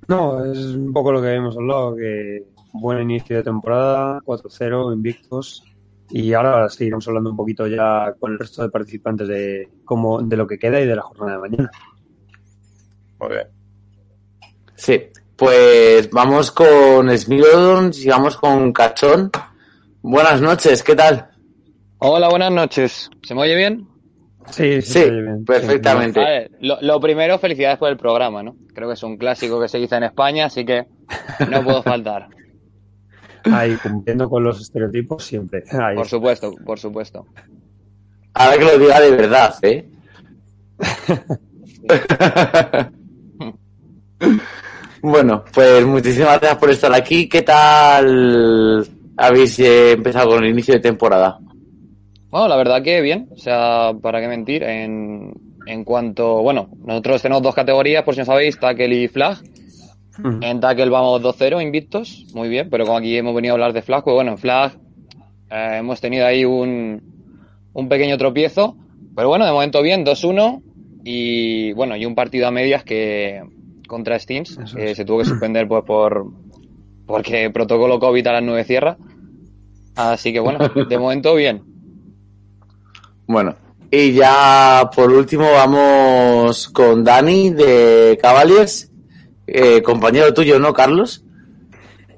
No, 0.09 0.43
es 0.43 0.59
un 0.59 0.91
poco 0.91 1.13
lo 1.13 1.21
que 1.21 1.29
habíamos 1.29 1.55
hablado, 1.55 1.95
que 1.97 2.47
buen 2.73 3.03
inicio 3.03 3.37
de 3.37 3.43
temporada, 3.43 4.21
4-0, 4.25 4.93
invictos, 4.93 5.65
y 6.11 6.33
ahora 6.33 6.69
seguiremos 6.69 7.07
hablando 7.09 7.31
un 7.31 7.37
poquito 7.37 7.67
ya 7.67 8.15
con 8.19 8.33
el 8.33 8.39
resto 8.39 8.63
de 8.63 8.71
participantes 8.71 9.29
de 9.29 9.69
cómo, 9.85 10.23
de 10.23 10.37
lo 10.37 10.47
que 10.47 10.59
queda 10.59 10.81
y 10.81 10.87
de 10.87 10.97
la 10.97 11.03
jornada 11.03 11.33
de 11.33 11.39
mañana. 11.39 11.71
Muy 13.21 13.29
bien. 13.31 13.47
Sí, 14.75 15.03
pues 15.37 16.09
vamos 16.11 16.51
con 16.51 17.17
Smilodons 17.17 18.05
y 18.05 18.09
vamos 18.09 18.37
con 18.37 18.73
Cachón. 18.73 19.31
Buenas 20.03 20.41
noches, 20.41 20.83
¿qué 20.83 20.95
tal? 20.95 21.29
Hola, 21.99 22.29
buenas 22.29 22.53
noches. 22.53 23.11
¿Se 23.23 23.35
me 23.35 23.43
oye 23.43 23.57
bien? 23.57 23.89
Sí, 24.51 24.81
sí, 24.81 25.05
perfectamente. 25.45 26.51
lo, 26.61 27.01
primero, 27.01 27.39
felicidades 27.39 27.79
por 27.79 27.91
el 27.91 27.97
programa, 27.97 28.43
¿no? 28.43 28.57
Creo 28.75 28.89
que 28.89 28.95
es 28.95 29.03
un 29.03 29.19
clásico 29.19 29.61
que 29.61 29.69
se 29.69 29.79
hizo 29.79 29.97
en 29.97 30.05
España, 30.05 30.47
así 30.47 30.65
que 30.65 30.87
no 31.51 31.63
puedo 31.63 31.83
faltar. 31.83 32.29
Ahí, 33.53 33.77
cumpliendo 33.77 34.29
con 34.29 34.45
los 34.45 34.61
estereotipos 34.61 35.25
siempre. 35.25 35.65
Por 35.95 36.07
supuesto, 36.07 36.53
por 36.65 36.79
supuesto. 36.79 37.27
Ahora 38.35 38.59
que 38.59 38.65
lo 38.65 38.79
diga 38.79 39.01
de 39.01 39.11
verdad, 39.11 39.55
¿eh? 39.63 39.89
bueno, 45.03 45.45
pues 45.53 45.85
muchísimas 45.85 46.41
gracias 46.41 46.59
por 46.59 46.71
estar 46.71 46.95
aquí. 46.95 47.29
¿Qué 47.29 47.43
tal 47.43 48.87
habéis 49.17 49.59
eh, 49.59 49.93
empezado 49.93 50.31
con 50.31 50.45
el 50.45 50.51
inicio 50.51 50.75
de 50.75 50.81
temporada? 50.81 51.39
Bueno, 52.31 52.49
la 52.49 52.57
verdad 52.57 52.83
que 52.83 53.01
bien, 53.01 53.29
o 53.31 53.39
sea, 53.39 53.93
para 54.01 54.21
qué 54.21 54.29
mentir, 54.29 54.63
en, 54.63 55.33
en 55.67 55.85
cuanto, 55.85 56.43
bueno, 56.43 56.69
nosotros 56.85 57.23
tenemos 57.23 57.43
dos 57.43 57.55
categorías, 57.55 58.05
por 58.05 58.15
si 58.15 58.21
no 58.21 58.27
sabéis, 58.27 58.61
tackle 58.61 58.95
y 58.95 59.09
flag. 59.09 59.39
En 60.25 60.61
tackle 60.61 60.91
vamos 60.91 61.23
2-0 61.23 61.63
invictos, 61.63 62.27
muy 62.35 62.49
bien, 62.49 62.69
pero 62.71 62.85
como 62.85 62.99
aquí 62.99 63.17
hemos 63.17 63.35
venido 63.35 63.53
a 63.53 63.55
hablar 63.55 63.73
de 63.73 63.83
flag, 63.83 64.03
pues 64.03 64.15
bueno, 64.15 64.33
en 64.33 64.39
flag 64.39 64.73
eh, 65.51 65.77
hemos 65.79 66.01
tenido 66.01 66.27
ahí 66.27 66.45
un, 66.45 67.01
un 67.73 67.89
pequeño 67.89 68.19
tropiezo, 68.19 68.77
pero 69.15 69.29
bueno, 69.29 69.47
de 69.47 69.53
momento 69.53 69.81
bien, 69.81 70.05
2-1 70.05 70.63
y 71.05 71.73
bueno, 71.73 71.97
y 71.97 72.05
un 72.05 72.15
partido 72.15 72.49
a 72.49 72.51
medias 72.51 72.83
que 72.83 73.43
contra 73.87 74.19
Steams, 74.19 74.59
que 74.75 74.95
se 74.95 75.05
tuvo 75.05 75.19
que 75.19 75.25
suspender 75.25 75.67
pues 75.67 75.85
por 75.85 76.27
porque 77.07 77.51
protocolo 77.51 77.99
COVID 77.99 78.27
a 78.27 78.33
las 78.35 78.43
9 78.43 78.65
cierra. 78.65 78.99
Así 79.97 80.33
que 80.33 80.41
bueno, 80.41 80.69
de 80.69 80.99
momento 81.01 81.35
bien. 81.35 81.63
Bueno, 83.27 83.57
y 83.91 84.13
ya 84.13 84.91
por 84.95 85.11
último 85.11 85.51
vamos 85.51 86.69
con 86.69 87.03
Dani 87.03 87.51
de 87.51 88.19
Cavaliers, 88.21 88.88
eh, 89.49 89.83
compañero 89.83 90.33
tuyo, 90.35 90.59
¿no, 90.59 90.73
Carlos? 90.73 91.25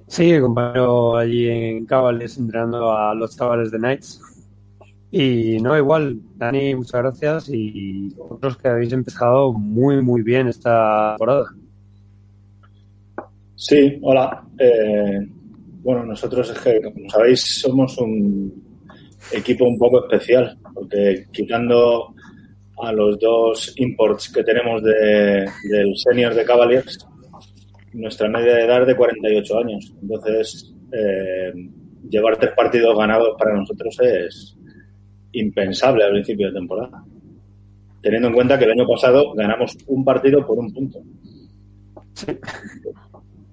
Sí, 0.09 0.41
compañero 0.41 1.16
allí 1.16 1.49
en 1.49 1.87
Cavaliers 1.87 2.37
entrenando 2.37 2.93
a 2.93 3.14
los 3.14 3.37
chavales 3.37 3.70
de 3.70 3.78
Knights. 3.78 4.20
Y 5.12 5.61
no, 5.61 5.76
igual, 5.76 6.20
Dani, 6.37 6.74
muchas 6.74 7.03
gracias 7.03 7.49
y 7.49 8.14
otros 8.18 8.57
que 8.57 8.68
habéis 8.68 8.93
empezado 8.93 9.53
muy, 9.53 10.03
muy 10.03 10.22
bien 10.22 10.49
esta 10.49 11.12
temporada. 11.12 11.47
Sí, 13.55 13.99
hola. 14.03 14.45
Eh, 14.59 15.20
bueno, 15.83 16.05
nosotros 16.05 16.51
es 16.51 16.59
que, 16.59 16.81
como 16.81 17.09
sabéis, 17.09 17.61
somos 17.61 17.97
un 17.99 18.53
equipo 19.33 19.64
un 19.64 19.78
poco 19.78 20.07
especial 20.07 20.59
porque 20.74 21.26
quitando 21.33 22.14
a 22.83 22.93
los 22.93 23.18
dos 23.18 23.74
imports 23.76 24.33
que 24.33 24.43
tenemos 24.43 24.83
de, 24.83 25.49
del 25.70 25.97
senior 25.97 26.35
de 26.35 26.45
Cavaliers, 26.45 27.07
nuestra 27.93 28.28
media 28.28 28.55
de 28.55 28.64
edad 28.64 28.82
es 28.82 28.88
de 28.88 28.97
48 28.97 29.59
años. 29.59 29.95
Entonces, 30.01 30.74
eh, 30.93 31.53
llevar 32.09 32.36
tres 32.36 32.53
partidos 32.57 32.97
ganados 32.97 33.36
para 33.38 33.55
nosotros 33.55 33.97
es 34.01 34.57
impensable 35.32 36.05
al 36.05 36.12
principio 36.12 36.49
de 36.49 36.55
temporada. 36.55 37.05
Teniendo 38.03 38.28
en 38.28 38.34
cuenta 38.34 38.59
que 38.59 38.64
el 38.64 38.72
año 38.72 38.86
pasado 38.86 39.34
ganamos 39.34 39.76
un 39.86 40.05
partido 40.05 40.47
por 40.47 40.59
un 40.59 40.72
punto. 40.72 41.01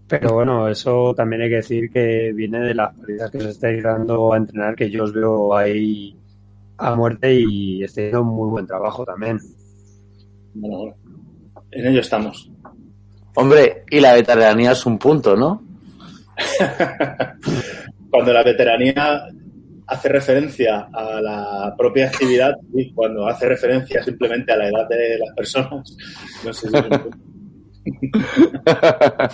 Pero 0.07 0.33
bueno, 0.33 0.69
eso 0.69 1.13
también 1.13 1.41
hay 1.41 1.49
que 1.49 1.55
decir 1.55 1.91
que 1.91 2.31
viene 2.33 2.59
de 2.61 2.73
las 2.73 2.95
partidas 2.95 3.29
que 3.29 3.41
se 3.41 3.49
estáis 3.49 3.83
dando 3.83 4.33
a 4.33 4.37
entrenar, 4.37 4.75
que 4.75 4.89
yo 4.89 5.03
os 5.03 5.13
veo 5.13 5.53
ahí 5.55 6.15
a 6.77 6.95
muerte 6.95 7.33
y 7.33 7.83
estáis 7.83 8.07
haciendo 8.07 8.23
muy 8.23 8.49
buen 8.49 8.65
trabajo 8.65 9.03
también. 9.03 9.37
Bueno, 10.53 10.95
en 11.71 11.87
ello 11.87 11.99
estamos. 11.99 12.49
Hombre, 13.39 13.83
y 13.91 13.99
la 13.99 14.13
veteranía 14.13 14.71
es 14.71 14.83
un 14.87 14.97
punto, 14.97 15.35
¿no? 15.35 15.61
cuando 18.09 18.33
la 18.33 18.41
veteranía 18.41 19.27
hace 19.85 20.09
referencia 20.09 20.87
a 20.91 21.21
la 21.21 21.75
propia 21.77 22.07
actividad 22.07 22.55
y 22.73 22.91
cuando 22.93 23.27
hace 23.27 23.47
referencia 23.47 24.03
simplemente 24.03 24.51
a 24.51 24.57
la 24.57 24.69
edad 24.69 24.89
de 24.89 25.19
las 25.19 25.35
personas, 25.35 25.95
no 26.43 26.51
sé 26.51 26.67
si 26.67 26.77
es 26.77 26.83
un 26.83 26.89
punto. 26.89 27.17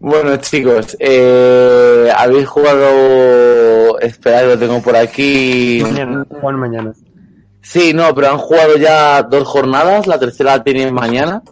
Bueno, 0.00 0.36
chicos, 0.36 0.96
eh, 1.00 2.08
habéis 2.16 2.46
jugado. 2.46 3.98
Esperad, 3.98 4.46
lo 4.46 4.56
tengo 4.56 4.80
por 4.80 4.94
aquí. 4.94 5.80
Mañana, 5.82 6.24
Juan, 6.40 6.54
mañana. 6.54 6.92
Sí, 7.62 7.92
no, 7.92 8.14
pero 8.14 8.28
han 8.28 8.38
jugado 8.38 8.76
ya 8.76 9.24
dos 9.24 9.42
jornadas. 9.42 10.06
La 10.06 10.20
tercera 10.20 10.58
la 10.58 10.62
tienen 10.62 10.94
mañana. 10.94 11.42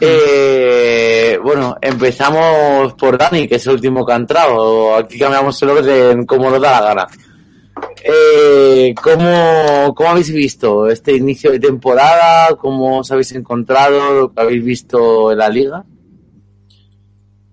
Eh, 0.00 1.38
bueno, 1.42 1.76
empezamos 1.80 2.94
por 2.94 3.16
Dani, 3.16 3.48
que 3.48 3.56
es 3.56 3.66
el 3.66 3.74
último 3.74 4.04
que 4.04 4.12
ha 4.12 4.16
entrado. 4.16 4.94
Aquí 4.96 5.18
cambiamos 5.18 5.60
el 5.62 5.70
orden 5.70 6.26
como 6.26 6.50
nos 6.50 6.60
da 6.60 6.80
la 6.80 6.86
gana. 6.86 7.06
Eh, 8.02 8.94
¿cómo, 9.02 9.94
¿Cómo 9.94 10.10
habéis 10.10 10.32
visto 10.32 10.88
este 10.88 11.16
inicio 11.16 11.50
de 11.52 11.60
temporada? 11.60 12.54
¿Cómo 12.56 12.98
os 12.98 13.10
habéis 13.10 13.32
encontrado? 13.32 14.14
¿Lo 14.14 14.32
que 14.32 14.40
habéis 14.40 14.64
visto 14.64 15.32
en 15.32 15.38
la 15.38 15.48
liga? 15.48 15.84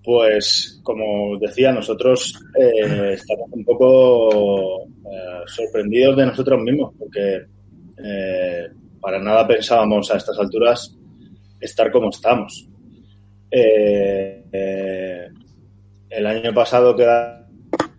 Pues, 0.06 0.80
como 0.84 1.36
decía, 1.40 1.72
nosotros 1.72 2.40
eh, 2.56 3.14
estamos 3.14 3.48
un 3.50 3.64
poco 3.64 4.84
eh, 4.84 5.42
sorprendidos 5.46 6.16
de 6.16 6.26
nosotros 6.26 6.62
mismos, 6.62 6.94
porque 6.96 7.42
eh, 8.04 8.68
para 9.00 9.18
nada 9.18 9.48
pensábamos 9.48 10.08
a 10.12 10.16
estas 10.16 10.38
alturas 10.38 10.96
estar 11.60 11.90
como 11.90 12.10
estamos. 12.10 12.68
el 13.50 15.32
año 16.26 16.54
pasado 16.54 16.94
quedamos 16.96 17.46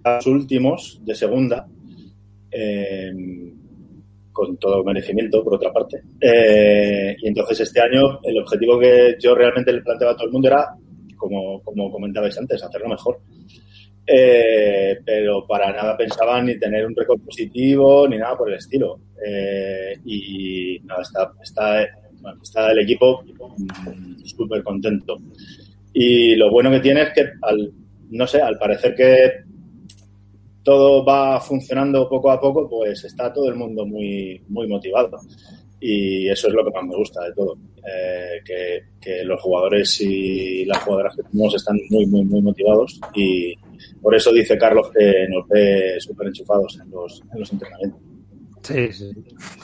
los 0.04 0.28
últimos 0.28 1.02
de 1.04 1.16
segunda, 1.16 1.68
con 4.32 4.58
todo 4.58 4.84
merecimiento, 4.84 5.44
por 5.44 5.56
otra 5.56 5.74
parte. 5.74 6.02
y 6.22 7.28
entonces 7.28 7.60
este 7.62 7.82
año 7.82 8.20
el 8.24 8.40
objetivo 8.40 8.80
que 8.80 9.16
yo 9.20 9.36
realmente 9.36 9.74
le 9.74 9.82
planteaba 9.82 10.14
a 10.14 10.16
todo 10.16 10.28
el 10.28 10.34
mundo 10.34 10.48
era 10.48 10.76
como, 11.18 11.62
como 11.64 11.92
comentabais 11.92 12.38
antes, 12.38 12.64
hacerlo 12.64 12.90
mejor. 12.90 13.20
Eh, 14.10 15.00
pero 15.04 15.46
para 15.46 15.74
nada 15.74 15.98
pensaban 15.98 16.46
ni 16.46 16.58
tener 16.58 16.86
un 16.86 16.96
récord 16.96 17.20
positivo 17.20 18.08
ni 18.08 18.18
nada 18.18 18.38
por 18.38 18.50
el 18.50 18.56
estilo. 18.56 19.02
Eh, 19.26 20.00
y 20.06 20.80
nada, 20.86 21.02
está, 21.02 21.32
está, 21.44 21.82
está 22.42 22.72
el 22.72 22.80
equipo 22.80 23.24
mm, 23.24 24.24
súper 24.24 24.64
contento. 24.64 25.18
Y 25.94 26.36
lo 26.36 26.52
bueno 26.52 26.70
que 26.72 26.80
tiene 26.80 27.04
es 27.04 27.10
que, 27.14 27.26
al, 27.42 27.72
no 28.12 28.28
sé, 28.28 28.42
al 28.42 28.58
parecer 28.58 28.96
que, 28.96 29.48
todo 30.68 31.06
va 31.06 31.40
funcionando 31.40 32.10
poco 32.10 32.30
a 32.30 32.42
poco, 32.42 32.68
pues 32.68 33.02
está 33.06 33.32
todo 33.32 33.48
el 33.48 33.56
mundo 33.56 33.86
muy, 33.86 34.42
muy 34.50 34.68
motivado. 34.68 35.18
Y 35.80 36.28
eso 36.28 36.50
es 36.50 36.54
lo 36.54 36.66
que 36.66 36.72
más 36.72 36.84
me 36.84 36.98
gusta 36.98 37.24
de 37.24 37.34
todo, 37.34 37.58
eh, 37.78 38.42
que, 38.44 38.84
que, 39.00 39.24
los 39.24 39.42
jugadores 39.42 40.02
y 40.02 40.66
las 40.66 40.80
jugadoras 40.80 41.16
que 41.16 41.24
tenemos 41.24 41.56
están 41.56 41.80
muy, 41.90 42.06
muy, 42.08 42.26
muy 42.26 42.42
motivados 42.42 43.00
y 43.16 43.56
por 44.02 44.14
eso 44.14 44.34
dice 44.34 44.58
Carlos 44.58 44.92
que 44.92 45.26
nos 45.30 45.48
ve 45.48 45.96
súper 46.02 46.28
enchufados 46.28 46.78
en 46.84 46.92
los, 46.92 47.24
en 47.34 47.40
los 47.40 47.54
entrenamientos. 47.54 48.02
Sí, 48.64 48.92
sí. 48.92 49.12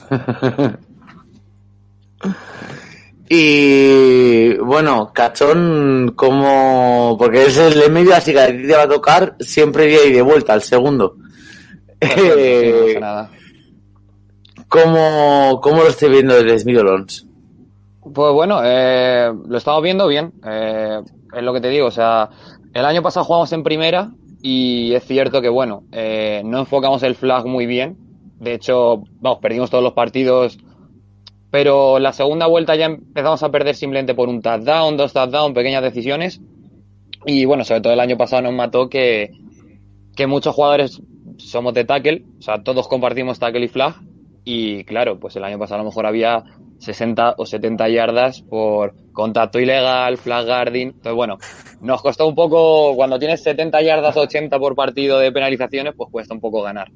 Y 3.30 4.55
bueno, 4.57 5.11
Cachón, 5.13 6.13
como. 6.15 7.15
Porque 7.17 7.45
es 7.45 7.57
el 7.57 7.80
de 7.80 7.89
medio, 7.89 8.15
así 8.15 8.34
que 8.34 8.39
a 8.39 8.47
ti 8.47 8.67
te 8.67 8.76
va 8.76 8.84
a 8.84 8.89
tocar 8.89 9.36
siempre 9.39 9.88
día 9.88 10.05
y 10.05 10.11
de 10.11 10.21
vuelta, 10.21 10.53
al 10.53 10.61
segundo. 10.61 11.15
Eh, 12.01 12.97
nada. 12.99 13.30
¿Cómo, 14.67 15.59
¿Cómo 15.61 15.84
lo 15.84 15.89
estoy 15.89 16.09
viendo 16.09 16.34
desde 16.34 16.65
Midolons? 16.65 17.28
Pues 18.01 18.34
bueno, 18.34 18.59
eh, 18.63 19.32
lo 19.47 19.57
estamos 19.57 19.84
viendo 19.84 20.07
bien. 20.07 20.34
Eh, 20.45 20.99
es 21.32 21.43
lo 21.43 21.53
que 21.53 21.61
te 21.61 21.69
digo, 21.69 21.88
o 21.88 21.91
sea, 21.91 22.30
el 22.74 22.84
año 22.84 23.01
pasado 23.01 23.24
jugamos 23.24 23.53
en 23.53 23.63
primera 23.63 24.11
y 24.41 24.93
es 24.93 25.05
cierto 25.05 25.41
que, 25.41 25.49
bueno, 25.49 25.84
eh, 25.91 26.41
no 26.43 26.59
enfocamos 26.59 27.03
el 27.03 27.15
flag 27.15 27.45
muy 27.45 27.65
bien. 27.65 27.97
De 28.39 28.55
hecho, 28.55 29.03
vamos, 29.21 29.39
perdimos 29.41 29.69
todos 29.69 29.84
los 29.84 29.93
partidos 29.93 30.57
pero 31.54 31.99
la 31.99 32.14
segunda 32.14 32.47
vuelta 32.47 32.76
ya 32.76 32.86
empezamos 32.86 33.43
a 33.43 33.51
perder 33.51 33.76
simplemente 33.76 34.16
por 34.16 34.28
un 34.28 34.41
touchdown, 34.41 34.97
dos 34.97 35.14
touchdowns, 35.14 35.54
pequeñas 35.54 35.84
decisiones. 35.84 36.41
Y 37.28 37.45
bueno, 37.45 37.64
sobre 37.64 37.82
todo 37.82 37.93
el 37.93 37.99
año 37.99 38.18
pasado 38.18 38.41
nos 38.41 38.54
mató 38.54 38.89
que, 38.89 39.30
que 40.16 40.26
muchos 40.26 40.56
jugadores 40.56 40.99
somos 41.38 41.76
de 41.76 41.86
tackle, 41.86 42.26
o 42.39 42.41
sea, 42.41 42.64
todos 42.64 42.88
compartimos 42.88 43.38
tackle 43.38 43.66
y 43.66 43.68
flag. 43.68 43.93
Y 44.43 44.84
claro, 44.86 45.20
pues 45.20 45.36
el 45.36 45.43
año 45.43 45.60
pasado 45.60 45.76
a 45.76 45.84
lo 45.84 45.89
mejor 45.89 46.08
había 46.08 46.43
60 46.80 47.36
o 47.38 47.45
70 47.45 47.88
yardas 47.88 48.41
por 48.41 48.95
contacto 49.12 49.60
ilegal, 49.60 50.18
flag 50.18 50.47
guarding. 50.47 50.88
Entonces, 50.88 51.14
bueno, 51.14 51.38
nos 51.82 52.01
costó 52.01 52.28
un 52.28 52.34
poco, 52.34 52.95
cuando 52.95 53.20
tienes 53.20 53.43
70 53.43 53.80
yardas 53.84 54.18
o 54.18 54.22
80 54.22 54.58
por 54.58 54.74
partido 54.74 55.20
de 55.20 55.32
penalizaciones, 55.32 55.93
pues 55.95 56.10
cuesta 56.12 56.34
un 56.34 56.41
poco 56.41 56.64
ganar. 56.64 56.89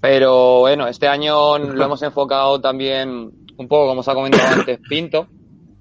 Pero 0.00 0.60
bueno, 0.60 0.88
este 0.88 1.06
año 1.06 1.58
lo 1.58 1.84
hemos 1.84 2.02
enfocado 2.02 2.60
también 2.60 3.39
un 3.60 3.68
poco 3.68 3.88
como 3.88 4.02
se 4.02 4.10
ha 4.10 4.14
comentado 4.14 4.54
antes 4.54 4.78
Pinto, 4.88 5.28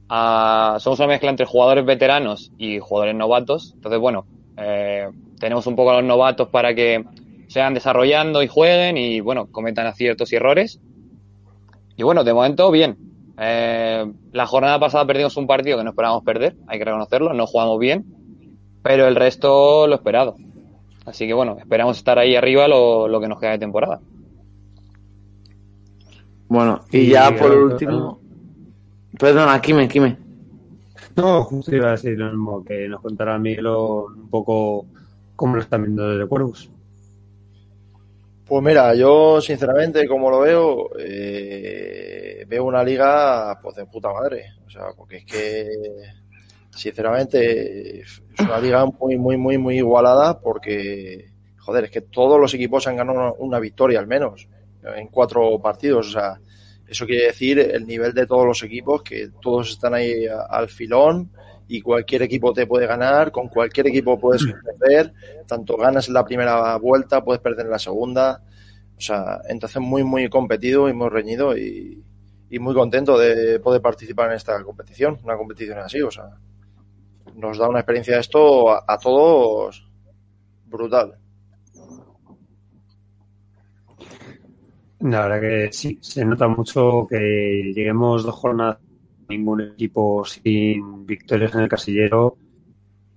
somos 0.09 0.99
una 0.99 1.07
mezcla 1.07 1.29
entre 1.29 1.45
jugadores 1.45 1.85
veteranos 1.85 2.51
y 2.57 2.79
jugadores 2.79 3.15
novatos. 3.15 3.71
Entonces, 3.75 3.99
bueno, 3.99 4.25
eh, 4.57 5.07
tenemos 5.39 5.65
un 5.65 5.75
poco 5.77 5.91
a 5.91 5.95
los 5.95 6.03
novatos 6.03 6.49
para 6.49 6.75
que 6.75 7.05
se 7.47 7.59
vayan 7.59 7.73
desarrollando 7.73 8.43
y 8.43 8.47
jueguen 8.47 8.97
y, 8.97 9.21
bueno, 9.21 9.47
cometan 9.49 9.87
aciertos 9.87 10.31
y 10.33 10.35
errores. 10.35 10.81
Y 11.95 12.03
bueno, 12.03 12.23
de 12.23 12.33
momento, 12.33 12.69
bien. 12.69 12.97
Eh, 13.37 14.05
la 14.33 14.45
jornada 14.45 14.77
pasada 14.77 15.05
perdimos 15.05 15.37
un 15.37 15.47
partido 15.47 15.77
que 15.77 15.83
no 15.85 15.91
esperábamos 15.91 16.25
perder, 16.25 16.57
hay 16.67 16.77
que 16.77 16.83
reconocerlo, 16.83 17.33
no 17.33 17.47
jugamos 17.47 17.79
bien, 17.79 18.03
pero 18.83 19.07
el 19.07 19.15
resto 19.15 19.87
lo 19.87 19.95
esperado. 19.95 20.35
Así 21.05 21.25
que 21.25 21.33
bueno, 21.33 21.55
esperamos 21.57 21.95
estar 21.95 22.19
ahí 22.19 22.35
arriba 22.35 22.67
lo, 22.67 23.07
lo 23.07 23.21
que 23.21 23.29
nos 23.29 23.39
queda 23.39 23.51
de 23.51 23.59
temporada. 23.59 24.01
Bueno, 26.49 26.83
y, 26.91 27.09
ya 27.09 27.33
por 27.35 27.51
último. 27.51 28.19
Perdona, 29.19 29.61
Kime, 29.61 29.87
Kime. 29.87 30.17
No, 31.15 31.43
justo 31.43 31.75
iba 31.75 31.89
a 31.89 31.91
decir 31.91 32.17
lo 32.17 32.31
mismo, 32.31 32.63
que 32.65 32.87
nos 32.87 33.01
contará 33.01 33.37
Miguel 33.37 33.67
un 33.67 34.29
poco 34.29 34.87
cómo 35.35 35.55
lo 35.55 35.61
están 35.61 35.83
viendo 35.83 36.09
desde 36.09 36.27
Cuervos. 36.27 36.69
Pues 38.45 38.63
mira, 38.63 38.95
yo 38.95 39.39
sinceramente, 39.41 40.07
como 40.07 40.31
lo 40.31 40.39
veo, 40.39 40.89
eh, 40.97 42.45
veo 42.47 42.63
una 42.63 42.83
liga 42.83 43.59
pues 43.61 43.75
de 43.75 43.85
puta 43.85 44.11
madre. 44.11 44.53
O 44.65 44.69
sea, 44.71 44.87
porque 44.97 45.17
es 45.17 45.25
que, 45.25 45.67
sinceramente, 46.75 47.99
es 47.99 48.23
una 48.39 48.59
liga 48.59 48.87
muy, 48.87 49.17
muy, 49.17 49.37
muy, 49.37 49.59
muy 49.59 49.77
igualada 49.77 50.39
porque, 50.39 51.29
joder, 51.57 51.83
es 51.83 51.91
que 51.91 52.01
todos 52.01 52.39
los 52.39 52.55
equipos 52.55 52.87
han 52.87 52.95
ganado 52.95 53.19
una, 53.19 53.31
una 53.33 53.59
victoria 53.59 53.99
al 53.99 54.07
menos 54.07 54.47
en 54.83 55.07
cuatro 55.07 55.59
partidos. 55.59 56.07
O 56.07 56.11
sea, 56.11 56.39
eso 56.87 57.05
quiere 57.05 57.27
decir 57.27 57.59
el 57.59 57.85
nivel 57.85 58.13
de 58.13 58.25
todos 58.25 58.45
los 58.45 58.63
equipos, 58.63 59.03
que 59.03 59.29
todos 59.41 59.71
están 59.71 59.93
ahí 59.93 60.25
al 60.49 60.69
filón 60.69 61.31
y 61.67 61.81
cualquier 61.81 62.23
equipo 62.23 62.51
te 62.51 62.65
puede 62.65 62.87
ganar, 62.87 63.31
con 63.31 63.47
cualquier 63.47 63.87
equipo 63.87 64.19
puedes 64.19 64.43
perder, 64.79 65.13
tanto 65.45 65.77
ganas 65.77 66.07
en 66.07 66.15
la 66.15 66.25
primera 66.25 66.75
vuelta, 66.77 67.23
puedes 67.23 67.41
perder 67.41 67.67
en 67.67 67.71
la 67.71 67.79
segunda. 67.79 68.43
O 68.97 69.01
sea, 69.01 69.39
entonces 69.47 69.81
muy, 69.81 70.03
muy 70.03 70.29
competido 70.29 70.89
y 70.89 70.93
muy 70.93 71.09
reñido 71.09 71.55
y, 71.55 72.03
y 72.49 72.59
muy 72.59 72.73
contento 72.73 73.17
de 73.17 73.59
poder 73.59 73.81
participar 73.81 74.31
en 74.31 74.37
esta 74.37 74.61
competición, 74.63 75.19
una 75.23 75.37
competición 75.37 75.77
así, 75.77 76.01
o 76.01 76.11
sea, 76.11 76.31
nos 77.35 77.57
da 77.57 77.69
una 77.69 77.79
experiencia 77.79 78.19
esto 78.19 78.69
a 78.71 78.97
todos 78.97 79.87
brutal. 80.65 81.17
La 85.01 85.27
verdad 85.27 85.41
que 85.41 85.69
sí, 85.71 85.97
se 86.01 86.25
nota 86.25 86.47
mucho 86.47 87.07
que 87.09 87.71
lleguemos 87.73 88.23
dos 88.23 88.35
jornadas 88.35 88.79
ningún 89.29 89.61
equipo 89.61 90.25
sin 90.25 91.05
victorias 91.05 91.53
en 91.55 91.61
el 91.61 91.69
casillero. 91.69 92.37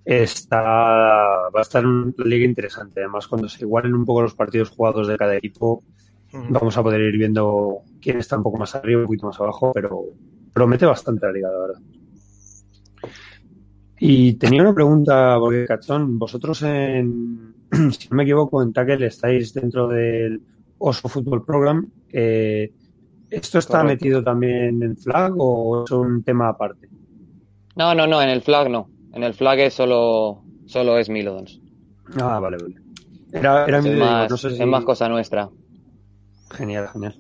Está, 0.05 0.61
va 0.61 1.59
a 1.59 1.63
estar 1.63 1.85
una 1.87 2.13
liga 2.25 2.45
interesante. 2.45 3.01
Además, 3.01 3.27
cuando 3.27 3.49
se 3.49 3.65
igualen 3.65 3.95
un 3.95 4.05
poco 4.05 4.23
los 4.23 4.35
partidos 4.35 4.71
jugados 4.71 5.09
de 5.09 5.17
cada 5.17 5.37
equipo, 5.37 5.83
vamos 6.51 6.77
a 6.77 6.83
poder 6.83 7.01
ir 7.01 7.19
viendo 7.19 7.81
quién 8.01 8.19
está 8.19 8.37
un 8.37 8.43
poco 8.43 8.59
más 8.59 8.75
arriba, 8.75 9.01
un 9.01 9.07
poquito 9.07 9.27
más 9.27 9.41
abajo, 9.41 9.73
pero 9.73 10.05
promete 10.53 10.87
bastante 10.87 11.27
la 11.27 11.33
liga, 11.33 11.51
la 11.51 11.59
verdad. 11.59 11.81
Y 13.99 14.35
tenía 14.35 14.63
una 14.63 14.75
pregunta, 14.75 15.37
porque 15.39 15.65
Cachón, 15.65 16.19
vosotros 16.19 16.63
en, 16.63 17.55
si 17.93 18.09
no 18.09 18.17
me 18.17 18.25
equivoco, 18.25 18.63
en 18.63 18.73
Tackle 18.73 19.07
estáis 19.07 19.55
dentro 19.55 19.89
del 19.89 20.43
Oso 20.83 21.09
Football 21.09 21.45
Program. 21.45 21.89
Eh, 22.13 22.73
¿Esto 23.31 23.59
está 23.59 23.83
metido 23.83 24.23
también 24.23 24.83
en 24.83 24.97
Flag 24.97 25.33
o 25.39 25.85
es 25.85 25.91
un 25.91 26.23
tema 26.23 26.49
aparte? 26.49 26.89
No, 27.77 27.95
no, 27.95 28.07
no, 28.07 28.21
en 28.21 28.29
el 28.29 28.43
Flag 28.43 28.69
no. 28.69 28.91
En 29.13 29.23
el 29.23 29.33
Flag 29.33 29.61
es 29.61 29.75
solo, 29.75 30.43
solo 30.67 30.99
es 30.99 31.09
Milodons. 31.09 31.61
Ah, 32.21 32.39
vale, 32.41 32.59
vale. 32.59 32.75
Era, 33.33 33.65
era 33.65 33.79
es, 33.79 33.99
más, 33.99 34.31
no 34.31 34.37
sé 34.37 34.51
si... 34.51 34.61
es 34.61 34.69
más 34.69 34.85
cosa 34.85 35.09
nuestra. 35.09 35.49
Genial, 36.51 36.89
genial. 36.89 37.15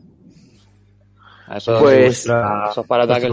Eso, 1.55 1.79
pues, 1.81 2.27
eso 2.27 2.81
es 2.81 2.87
para 2.87 3.05
ataques. 3.05 3.31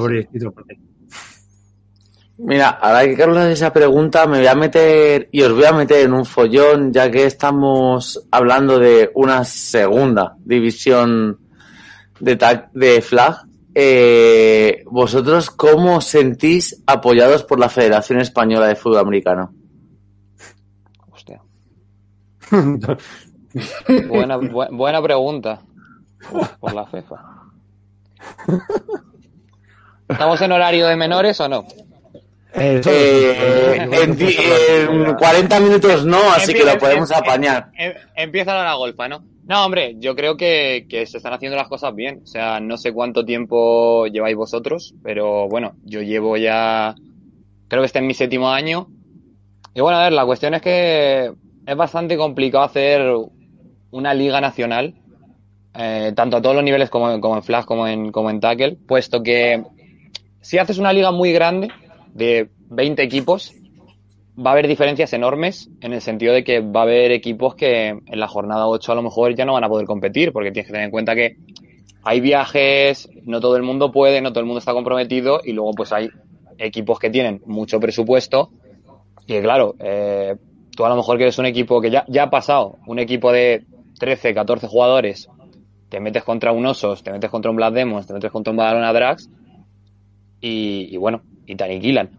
Mira, 2.42 2.70
ahora 2.70 3.06
que 3.06 3.18
Carlos 3.18 3.38
hace 3.38 3.52
esa 3.52 3.74
pregunta, 3.74 4.26
me 4.26 4.38
voy 4.38 4.48
a 4.48 4.56
meter 4.56 5.28
y 5.30 5.42
os 5.42 5.54
voy 5.54 5.66
a 5.66 5.74
meter 5.74 6.06
en 6.06 6.14
un 6.14 6.24
follón, 6.24 6.94
ya 6.94 7.12
que 7.12 7.26
estamos 7.26 8.26
hablando 8.32 8.80
de 8.80 9.12
una 9.14 9.44
segunda 9.44 10.38
división 10.40 11.38
de, 12.22 13.02
flag. 13.02 13.42
Eh, 13.76 14.84
¿Vosotros 14.90 15.50
cómo 15.50 16.00
sentís 16.00 16.82
apoyados 16.88 17.44
por 17.44 17.60
la 17.60 17.68
Federación 17.68 18.22
Española 18.22 18.68
de 18.68 18.76
Fútbol 18.78 19.00
Americano? 19.00 19.54
Hostia. 21.12 21.42
buena, 24.08 24.38
buena 24.38 25.02
pregunta. 25.02 25.60
Por 26.62 26.74
la 26.74 26.86
FIFA. 26.86 27.16
¿Estamos 30.08 30.42
en 30.42 30.52
horario 30.54 30.88
de 30.88 30.96
menores 30.96 31.40
o 31.42 31.50
no? 31.50 31.66
Eh, 32.54 32.82
en, 33.91 35.16
40 35.16 35.60
minutos 35.60 36.04
no, 36.06 36.18
así 36.32 36.54
que 36.54 36.64
lo 36.64 36.78
podemos 36.78 37.12
apañar. 37.12 37.72
Empieza 38.16 38.56
la 38.56 38.74
golfa, 38.74 39.08
¿no? 39.08 39.24
No, 39.45 39.66
hombre, 39.66 39.95
yo 40.00 40.16
creo 40.16 40.38
que, 40.38 40.86
se 40.89 41.18
están 41.18 41.34
haciendo 41.34 41.58
las 41.58 41.68
cosas 41.68 41.95
bien. 41.95 42.22
O 42.24 42.28
sea, 42.28 42.60
no 42.60 42.78
sé 42.78 42.93
cuánto 42.93 43.26
tiempo 43.26 44.08
lleváis 44.08 44.36
vosotros, 44.36 44.93
pero 45.04 45.47
bueno, 45.47 45.74
yo 45.84 46.02
llevo 46.02 46.38
ya, 46.38 46.95
creo 47.68 47.82
que 47.82 47.88
este 47.88 48.00
es 48.00 48.06
mi 48.06 48.14
séptimo 48.14 48.50
año. 48.50 48.88
Y 49.74 49.82
bueno, 49.82 50.00
a 50.00 50.04
ver, 50.04 50.14
la 50.14 50.26
cuestión 50.26 50.54
es 50.56 50.62
que 50.62 51.32
es 51.66 51.76
bastante 51.76 52.18
complicado 52.18 52.64
hacer 52.64 53.02
una 53.91 54.14
liga 54.14 54.41
nacional, 54.41 54.95
eh, 55.76 56.14
tanto 56.16 56.38
a 56.38 56.41
todos 56.41 56.56
los 56.56 56.64
niveles 56.64 56.89
como, 56.89 57.20
como 57.22 57.38
en 57.38 57.43
Flash 57.43 57.66
como 57.66 57.88
en, 57.88 58.12
como 58.12 58.30
en 58.30 58.39
Tackle, 58.39 58.78
puesto 58.88 59.22
que 59.24 59.64
si 60.41 60.58
haces 60.58 60.78
una 60.78 60.93
liga 60.93 61.12
muy 61.12 61.32
grande, 61.32 61.70
de 62.14 62.49
20 62.70 63.01
equipos, 63.03 63.53
va 64.38 64.51
a 64.51 64.53
haber 64.53 64.68
diferencias 64.68 65.12
enormes 65.14 65.70
en 65.82 65.93
el 65.93 66.01
sentido 66.01 66.34
de 66.34 66.43
que 66.43 66.62
va 66.62 66.82
a 66.82 66.84
haber 66.84 67.12
equipos 67.12 67.55
que 67.55 67.88
en 67.89 68.20
la 68.20 68.28
jornada 68.28 68.68
8 68.68 68.91
a 68.91 68.95
lo 68.95 69.01
mejor 69.01 69.36
ya 69.36 69.45
no 69.45 69.53
van 69.53 69.64
a 69.64 69.70
poder 69.70 69.86
competir, 69.86 70.32
porque 70.32 70.51
tienes 70.51 70.68
que 70.68 70.74
tener 70.74 70.86
en 70.86 70.91
cuenta 70.91 71.16
que 71.16 71.38
hay 72.03 72.22
viajes, 72.22 73.10
no 73.24 73.41
todo 73.41 73.57
el 73.57 73.64
mundo 73.64 73.91
puede, 73.91 74.22
no 74.22 74.32
todo 74.32 74.39
el 74.39 74.45
mundo 74.45 74.60
está 74.60 74.74
comprometido 74.74 75.41
y 75.43 75.51
luego 75.51 75.72
pues 75.74 75.91
hay 75.91 76.10
equipos 76.57 76.99
que 76.99 77.10
tienen 77.10 77.41
mucho 77.45 77.80
presupuesto 77.80 78.51
y 79.28 79.39
claro, 79.41 79.76
eh, 79.80 80.36
tú 80.76 80.86
a 80.86 80.89
lo 80.89 80.95
mejor 80.95 81.18
que 81.18 81.24
eres 81.24 81.38
un 81.38 81.45
equipo 81.45 81.82
que 81.82 81.91
ya, 81.91 82.05
ya 82.07 82.24
ha 82.24 82.30
pasado, 82.30 82.78
un 82.88 82.99
equipo 82.99 83.32
de 83.32 83.66
13, 83.99 84.34
14 84.34 84.68
jugadores, 84.68 85.30
te 85.89 85.99
metes 85.99 86.24
contra 86.24 86.51
un 86.51 86.66
Osos, 86.66 87.03
te 87.03 87.12
metes 87.12 87.30
contra 87.30 87.51
un 87.51 87.57
Black 87.57 87.74
Demons, 87.74 88.07
te 88.07 88.14
metes 88.14 88.32
contra 88.32 88.51
un 88.51 88.57
Badalona 88.57 89.18
y 90.41 90.95
bueno, 90.95 91.22
y 91.50 91.56
te 91.56 91.64
aniquilan. 91.64 92.10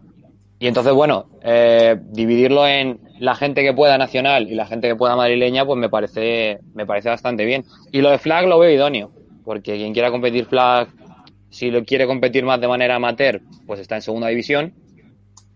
Y 0.59 0.67
entonces, 0.67 0.93
bueno, 0.93 1.25
eh, 1.41 1.97
dividirlo 2.09 2.67
en 2.67 2.99
la 3.17 3.33
gente 3.33 3.63
que 3.63 3.73
pueda 3.73 3.97
nacional 3.97 4.51
y 4.51 4.55
la 4.55 4.67
gente 4.67 4.89
que 4.89 4.95
pueda 4.95 5.15
madrileña, 5.15 5.65
pues 5.65 5.79
me 5.79 5.89
parece, 5.89 6.59
me 6.75 6.85
parece 6.85 7.09
bastante 7.09 7.45
bien. 7.45 7.63
Y 7.91 8.01
lo 8.01 8.11
de 8.11 8.19
flag 8.19 8.45
lo 8.45 8.59
veo 8.59 8.69
idóneo, 8.69 9.09
porque 9.45 9.77
quien 9.77 9.93
quiera 9.93 10.11
competir 10.11 10.45
flag, 10.45 10.89
si 11.49 11.71
lo 11.71 11.83
quiere 11.85 12.05
competir 12.05 12.43
más 12.43 12.59
de 12.59 12.67
manera 12.67 12.95
amateur, 12.95 13.41
pues 13.65 13.79
está 13.79 13.95
en 13.95 14.01
segunda 14.01 14.27
división. 14.27 14.73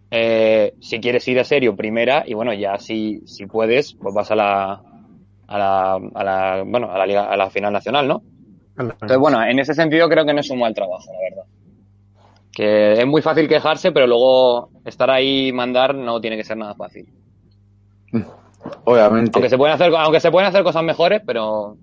Eh, 0.09 0.73
si 0.79 0.99
quieres 1.01 1.27
ir 1.27 1.39
a 1.39 1.43
serio, 1.43 1.75
primera, 1.75 2.23
y 2.25 2.33
bueno, 2.33 2.53
ya 2.53 2.79
si, 2.79 3.21
si 3.25 3.45
puedes, 3.45 3.93
pues 3.93 4.15
vas 4.15 4.31
a 4.31 4.35
la, 4.35 4.81
a 5.47 5.57
la, 5.57 5.93
a 5.95 6.23
la, 6.23 6.63
bueno, 6.65 6.91
a 6.91 6.97
la 6.97 7.05
liga, 7.05 7.25
a 7.25 7.35
la 7.35 7.49
final 7.49 7.73
nacional, 7.73 8.07
¿no? 8.07 8.23
Entonces, 8.77 9.17
bueno, 9.17 9.43
en 9.43 9.59
ese 9.59 9.73
sentido 9.73 10.07
creo 10.07 10.25
que 10.25 10.33
no 10.33 10.39
es 10.39 10.49
un 10.49 10.59
mal 10.59 10.73
trabajo, 10.73 11.11
la 11.11 11.19
verdad. 11.29 11.51
Que 12.55 12.93
es 12.93 13.05
muy 13.05 13.21
fácil 13.21 13.49
quejarse, 13.49 13.91
pero 13.91 14.07
luego 14.07 14.69
estar 14.85 15.09
ahí 15.09 15.49
y 15.49 15.51
mandar 15.51 15.93
no 15.93 16.21
tiene 16.21 16.37
que 16.37 16.45
ser 16.45 16.55
nada 16.55 16.73
fácil. 16.73 17.05
Obviamente. 18.85 19.31
Aunque 19.33 19.49
se 19.49 19.57
pueden 19.57 19.75
hacer, 19.75 19.93
aunque 19.93 20.21
se 20.21 20.31
pueden 20.31 20.47
hacer 20.47 20.63
cosas 20.63 20.81
mejores, 20.81 21.21
pero 21.25 21.75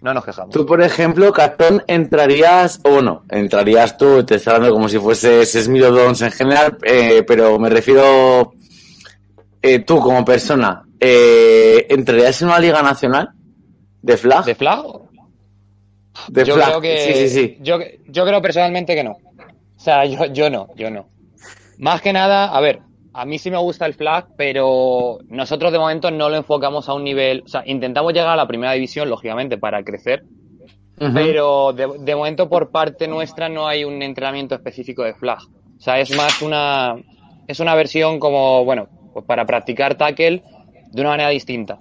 no 0.00 0.14
nos 0.14 0.24
quejamos. 0.24 0.52
Tú, 0.52 0.66
por 0.66 0.82
ejemplo, 0.82 1.32
Castón, 1.32 1.82
entrarías, 1.86 2.80
o 2.84 2.90
bueno, 2.90 3.22
entrarías 3.30 3.96
tú, 3.96 4.24
te 4.24 4.34
estoy 4.34 4.54
hablando 4.54 4.74
como 4.74 4.88
si 4.88 4.98
fueses 4.98 5.54
Esmiro 5.54 5.92
Dons 5.92 6.22
en 6.22 6.32
general, 6.32 6.76
eh, 6.82 7.22
pero 7.24 7.56
me 7.60 7.70
refiero 7.70 8.52
eh, 9.62 9.78
tú 9.80 10.00
como 10.00 10.24
persona, 10.24 10.82
eh, 11.00 11.86
¿entrarías 11.88 12.42
en 12.42 12.48
una 12.48 12.58
liga 12.58 12.82
nacional 12.82 13.30
de 14.02 14.16
flag? 14.16 14.44
¿De 14.44 14.54
flag? 14.54 14.84
De 16.28 16.44
yo 16.44 16.54
flag, 16.54 16.68
creo 16.68 16.80
que 16.80 16.98
sí, 16.98 17.12
sí, 17.14 17.28
sí. 17.28 17.58
Yo, 17.60 17.78
yo 18.08 18.24
creo 18.24 18.42
personalmente 18.42 18.94
que 18.94 19.04
no. 19.04 19.16
O 19.76 19.80
sea, 19.80 20.04
yo, 20.04 20.26
yo 20.26 20.50
no, 20.50 20.68
yo 20.76 20.90
no. 20.90 21.08
Más 21.78 22.00
que 22.00 22.12
nada, 22.12 22.46
a 22.46 22.60
ver, 22.60 22.80
a 23.12 23.24
mí 23.24 23.38
sí 23.38 23.50
me 23.50 23.58
gusta 23.58 23.86
el 23.86 23.94
flag, 23.94 24.28
pero 24.36 25.18
nosotros 25.28 25.72
de 25.72 25.78
momento 25.78 26.10
no 26.10 26.28
lo 26.28 26.36
enfocamos 26.36 26.88
a 26.88 26.94
un 26.94 27.04
nivel, 27.04 27.42
o 27.44 27.48
sea, 27.48 27.62
intentamos 27.66 28.12
llegar 28.12 28.30
a 28.30 28.36
la 28.36 28.46
primera 28.46 28.72
división, 28.72 29.08
lógicamente, 29.08 29.58
para 29.58 29.82
crecer, 29.84 30.24
pero 31.12 31.72
de, 31.74 31.88
de 31.98 32.16
momento 32.16 32.48
por 32.48 32.70
parte 32.70 33.06
nuestra 33.06 33.48
no 33.48 33.68
hay 33.68 33.84
un 33.84 34.02
entrenamiento 34.02 34.54
específico 34.54 35.02
de 35.02 35.14
flag. 35.14 35.38
O 35.76 35.80
sea, 35.80 36.00
es 36.00 36.16
más 36.16 36.40
una, 36.40 36.96
es 37.46 37.60
una 37.60 37.74
versión 37.74 38.18
como, 38.18 38.64
bueno, 38.64 38.88
pues 39.12 39.24
para 39.24 39.44
practicar 39.44 39.94
tackle 39.96 40.42
de 40.90 41.00
una 41.00 41.10
manera 41.10 41.28
distinta. 41.30 41.78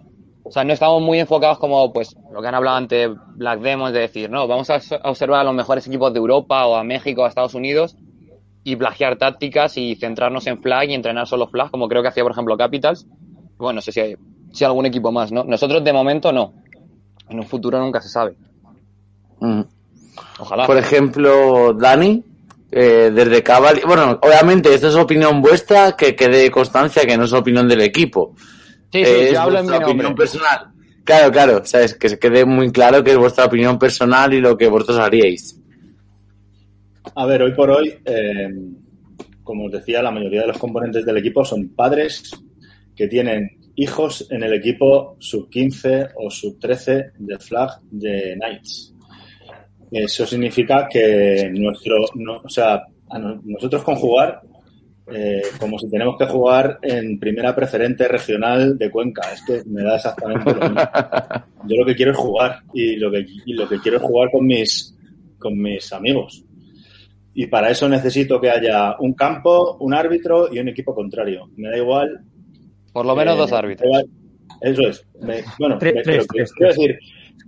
O 0.47 0.51
sea, 0.51 0.63
no 0.63 0.73
estamos 0.73 1.01
muy 1.01 1.19
enfocados 1.19 1.57
como, 1.57 1.91
pues, 1.91 2.15
lo 2.31 2.39
que 2.39 2.47
han 2.47 2.53
hablado 2.53 2.77
antes 2.77 3.09
Black 3.35 3.61
Demons, 3.61 3.93
de 3.93 4.01
decir, 4.01 4.29
no, 4.29 4.47
vamos 4.47 4.69
a 4.69 4.79
observar 5.03 5.41
a 5.41 5.43
los 5.43 5.55
mejores 5.55 5.87
equipos 5.87 6.13
de 6.13 6.19
Europa 6.19 6.67
o 6.67 6.75
a 6.75 6.83
México 6.83 7.23
o 7.23 7.25
a 7.25 7.29
Estados 7.29 7.55
Unidos 7.55 7.97
y 8.63 8.75
plagiar 8.75 9.17
tácticas 9.17 9.75
y 9.77 9.95
centrarnos 9.95 10.45
en 10.45 10.61
flag 10.61 10.89
y 10.89 10.93
entrenar 10.93 11.25
solo 11.25 11.47
flag, 11.47 11.71
como 11.71 11.87
creo 11.87 12.03
que 12.03 12.09
hacía, 12.09 12.21
por 12.21 12.31
ejemplo, 12.31 12.55
Capitals. 12.57 13.07
Bueno, 13.57 13.77
no 13.77 13.81
sé 13.81 13.91
si 13.91 13.99
hay, 13.99 14.15
si 14.53 14.63
hay 14.63 14.67
algún 14.67 14.85
equipo 14.85 15.11
más, 15.11 15.31
¿no? 15.31 15.43
Nosotros 15.43 15.83
de 15.83 15.91
momento 15.91 16.31
no. 16.31 16.53
En 17.27 17.39
un 17.39 17.47
futuro 17.47 17.79
nunca 17.79 17.99
se 17.99 18.09
sabe. 18.09 18.35
Mm. 19.39 19.61
Ojalá. 20.39 20.67
Por 20.67 20.77
ejemplo, 20.77 21.73
Dani, 21.73 22.23
eh, 22.71 23.11
desde 23.11 23.41
Cabal, 23.41 23.81
bueno, 23.87 24.19
obviamente 24.21 24.71
esto 24.71 24.89
es 24.89 24.95
opinión 24.95 25.41
vuestra, 25.41 25.93
que 25.93 26.15
quede 26.15 26.51
constancia 26.51 27.03
que 27.03 27.17
no 27.17 27.23
es 27.23 27.33
opinión 27.33 27.67
del 27.67 27.81
equipo. 27.81 28.35
Sí, 28.99 29.05
sí, 29.05 29.11
Eh, 29.11 29.23
es 29.25 29.31
yo 29.33 29.41
hablo 29.41 29.59
en 29.59 29.65
mi 29.65 29.71
nombre. 29.71 29.91
opinión 29.91 30.15
personal. 30.15 30.59
Claro, 31.03 31.31
claro, 31.31 31.65
sabes, 31.65 31.93
que 31.95 32.09
se 32.09 32.17
quede 32.19 32.45
muy 32.45 32.71
claro 32.71 33.03
que 33.03 33.11
es 33.11 33.17
vuestra 33.17 33.45
opinión 33.45 33.77
personal 33.77 34.33
y 34.33 34.39
lo 34.41 34.57
que 34.57 34.67
vosotros 34.67 34.97
haríais. 34.97 35.61
A 37.15 37.25
ver, 37.25 37.43
hoy 37.43 37.53
por 37.53 37.69
hoy, 37.69 37.93
eh, 38.05 38.49
como 39.43 39.65
os 39.65 39.71
decía, 39.71 40.01
la 40.01 40.11
mayoría 40.11 40.41
de 40.41 40.47
los 40.47 40.57
componentes 40.57 41.05
del 41.05 41.17
equipo 41.17 41.45
son 41.45 41.69
padres 41.75 42.31
que 42.95 43.07
tienen 43.07 43.49
hijos 43.75 44.25
en 44.31 44.41
el 44.43 44.53
equipo 44.53 45.15
sub 45.19 45.49
15 45.49 46.07
o 46.15 46.31
sub 46.31 46.57
13 46.59 47.11
de 47.19 47.37
flag 47.39 47.69
de 47.91 48.35
Knights. 48.39 48.93
Eso 49.91 50.25
significa 50.25 50.87
que 50.89 51.51
nuestro, 51.53 51.95
no- 52.15 52.41
o 52.43 52.49
sea, 52.49 52.81
a 53.09 53.19
no- 53.19 53.41
nosotros 53.45 53.83
con 53.83 53.95
jugar, 53.95 54.41
eh, 55.11 55.41
como 55.59 55.77
si 55.77 55.89
tenemos 55.89 56.17
que 56.17 56.25
jugar 56.25 56.79
en 56.81 57.19
primera 57.19 57.55
preferente 57.55 58.07
regional 58.07 58.77
de 58.77 58.89
Cuenca, 58.89 59.21
es 59.33 59.41
que 59.43 59.61
me 59.69 59.83
da 59.83 59.95
exactamente 59.95 60.53
lo 60.53 60.61
mismo. 60.61 60.75
Yo 61.67 61.75
lo 61.77 61.85
que 61.85 61.95
quiero 61.95 62.11
es 62.11 62.17
jugar 62.17 62.59
y 62.73 62.95
lo 62.97 63.11
que, 63.11 63.25
y 63.45 63.53
lo 63.53 63.67
que 63.67 63.79
quiero 63.79 63.97
es 63.97 64.03
jugar 64.03 64.29
con 64.31 64.45
mis, 64.45 64.95
con 65.39 65.57
mis 65.59 65.91
amigos. 65.93 66.43
Y 67.33 67.47
para 67.47 67.69
eso 67.69 67.89
necesito 67.89 68.39
que 68.39 68.49
haya 68.49 68.95
un 68.99 69.13
campo, 69.13 69.77
un 69.79 69.93
árbitro 69.93 70.53
y 70.53 70.59
un 70.59 70.69
equipo 70.69 70.95
contrario. 70.95 71.49
Me 71.57 71.69
da 71.69 71.77
igual. 71.77 72.21
Por 72.93 73.05
lo 73.05 73.15
menos 73.15 73.35
eh, 73.35 73.39
dos 73.39 73.51
árbitros. 73.51 74.05
Eso 74.61 74.81
es. 74.87 75.05
Me- 75.21 75.43
bueno, 75.59 75.77
Tres, 75.77 75.95
me- 75.95 76.01
tres, 76.03 76.27
tres, 76.27 76.51
quiero 76.53 76.71
decir 76.73 76.97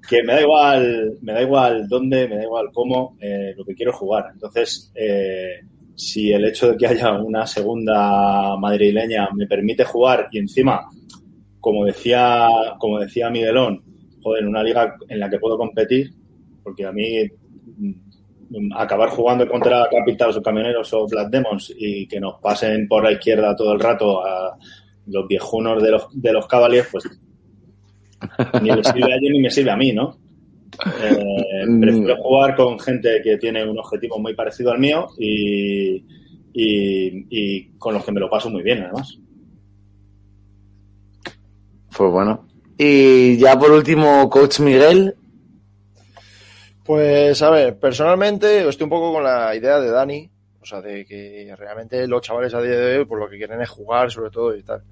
que 0.10 0.24
me 0.24 0.34
da 0.34 0.42
igual, 0.42 1.18
me 1.22 1.34
da 1.34 1.42
igual 1.42 1.88
dónde, 1.88 2.28
me 2.28 2.36
da 2.36 2.44
igual 2.44 2.68
cómo, 2.74 3.18
eh, 3.22 3.54
lo 3.56 3.64
que 3.64 3.74
quiero 3.76 3.94
jugar. 3.94 4.26
Entonces, 4.34 4.92
eh, 4.94 5.62
si 5.98 6.32
el 6.32 6.46
hecho 6.46 6.72
de 6.72 6.78
que 6.78 6.86
haya 6.86 7.12
una 7.14 7.48
segunda 7.48 8.56
madrileña 8.56 9.30
me 9.34 9.48
permite 9.48 9.84
jugar 9.84 10.28
y 10.32 10.38
encima, 10.38 10.88
como 11.60 11.86
decía, 11.86 12.48
como 12.78 13.00
decía 13.00 13.32
Miguelón, 13.32 13.84
joder, 14.22 14.46
una 14.46 14.62
liga 14.62 14.96
en 15.10 15.20
la 15.20 15.28
que 15.28 15.40
puedo 15.40 15.58
competir, 15.58 16.12
porque 16.64 16.86
a 16.86 16.92
mí 16.92 17.24
mm, 17.78 18.74
acabar 18.76 19.10
jugando 19.10 19.48
contra 19.48 19.90
Capitals 19.90 20.38
o 20.38 20.42
Camioneros 20.44 20.94
o 20.94 21.08
Black 21.08 21.32
Demons 21.32 21.74
y 21.76 22.08
que 22.08 22.20
nos 22.20 22.40
pasen 22.42 22.88
por 22.88 23.04
la 23.04 23.14
izquierda 23.14 23.56
todo 23.56 23.74
el 23.74 23.80
rato 23.80 24.24
a 24.24 24.56
los 25.08 25.28
viejunos 25.28 25.82
de 25.82 25.92
los, 25.92 26.08
de 26.14 26.32
los 26.32 26.46
Cavaliers, 26.46 26.90
pues 26.92 27.06
ni 28.62 28.70
le 28.70 28.84
sirve 28.84 29.14
a 29.14 29.16
ellos 29.16 29.32
ni 29.32 29.40
me 29.40 29.50
sirve 29.50 29.72
a 29.72 29.78
mí, 29.78 29.94
¿no? 29.94 30.16
Eh, 30.86 31.66
prefiero 31.82 32.18
jugar 32.18 32.56
con 32.56 32.80
gente 32.80 33.22
que 33.24 33.38
tiene 33.38 33.68
un 33.68 33.80
objetivo 33.80 34.20
muy 34.20 34.36
parecido 34.36 34.72
al 34.72 34.80
mío 34.80 35.08
y, 35.18 35.96
y, 36.54 37.26
y 37.30 37.70
con 37.78 37.94
los 37.94 38.06
que 38.06 38.12
me 38.12 38.20
lo 38.20 38.30
paso 38.30 38.50
muy 38.50 38.64
bien, 38.64 38.84
además. 38.84 39.18
Pues 41.96 42.12
bueno. 42.12 42.48
Y 42.78 43.38
ya 43.38 43.58
por 43.58 43.72
último, 43.72 44.30
Coach 44.30 44.60
Miguel, 44.60 45.16
Pues 46.88 47.42
a 47.42 47.50
ver, 47.50 47.78
personalmente 47.78 48.66
estoy 48.66 48.86
un 48.86 48.90
poco 48.90 49.12
con 49.12 49.24
la 49.24 49.54
idea 49.54 49.78
de 49.82 49.92
Dani, 49.92 50.30
o 50.62 50.66
sea, 50.66 50.80
de 50.80 51.06
que 51.06 51.54
realmente 51.58 52.08
los 52.08 52.22
chavales 52.22 52.54
a 52.54 52.62
día 52.62 52.78
de 52.78 53.00
hoy 53.00 53.06
por 53.06 53.20
lo 53.20 53.28
que 53.28 53.36
quieren 53.36 53.62
es 53.62 53.70
jugar 53.70 54.10
sobre 54.10 54.30
todo 54.30 54.56
y 54.56 54.64
tal. 54.64 54.84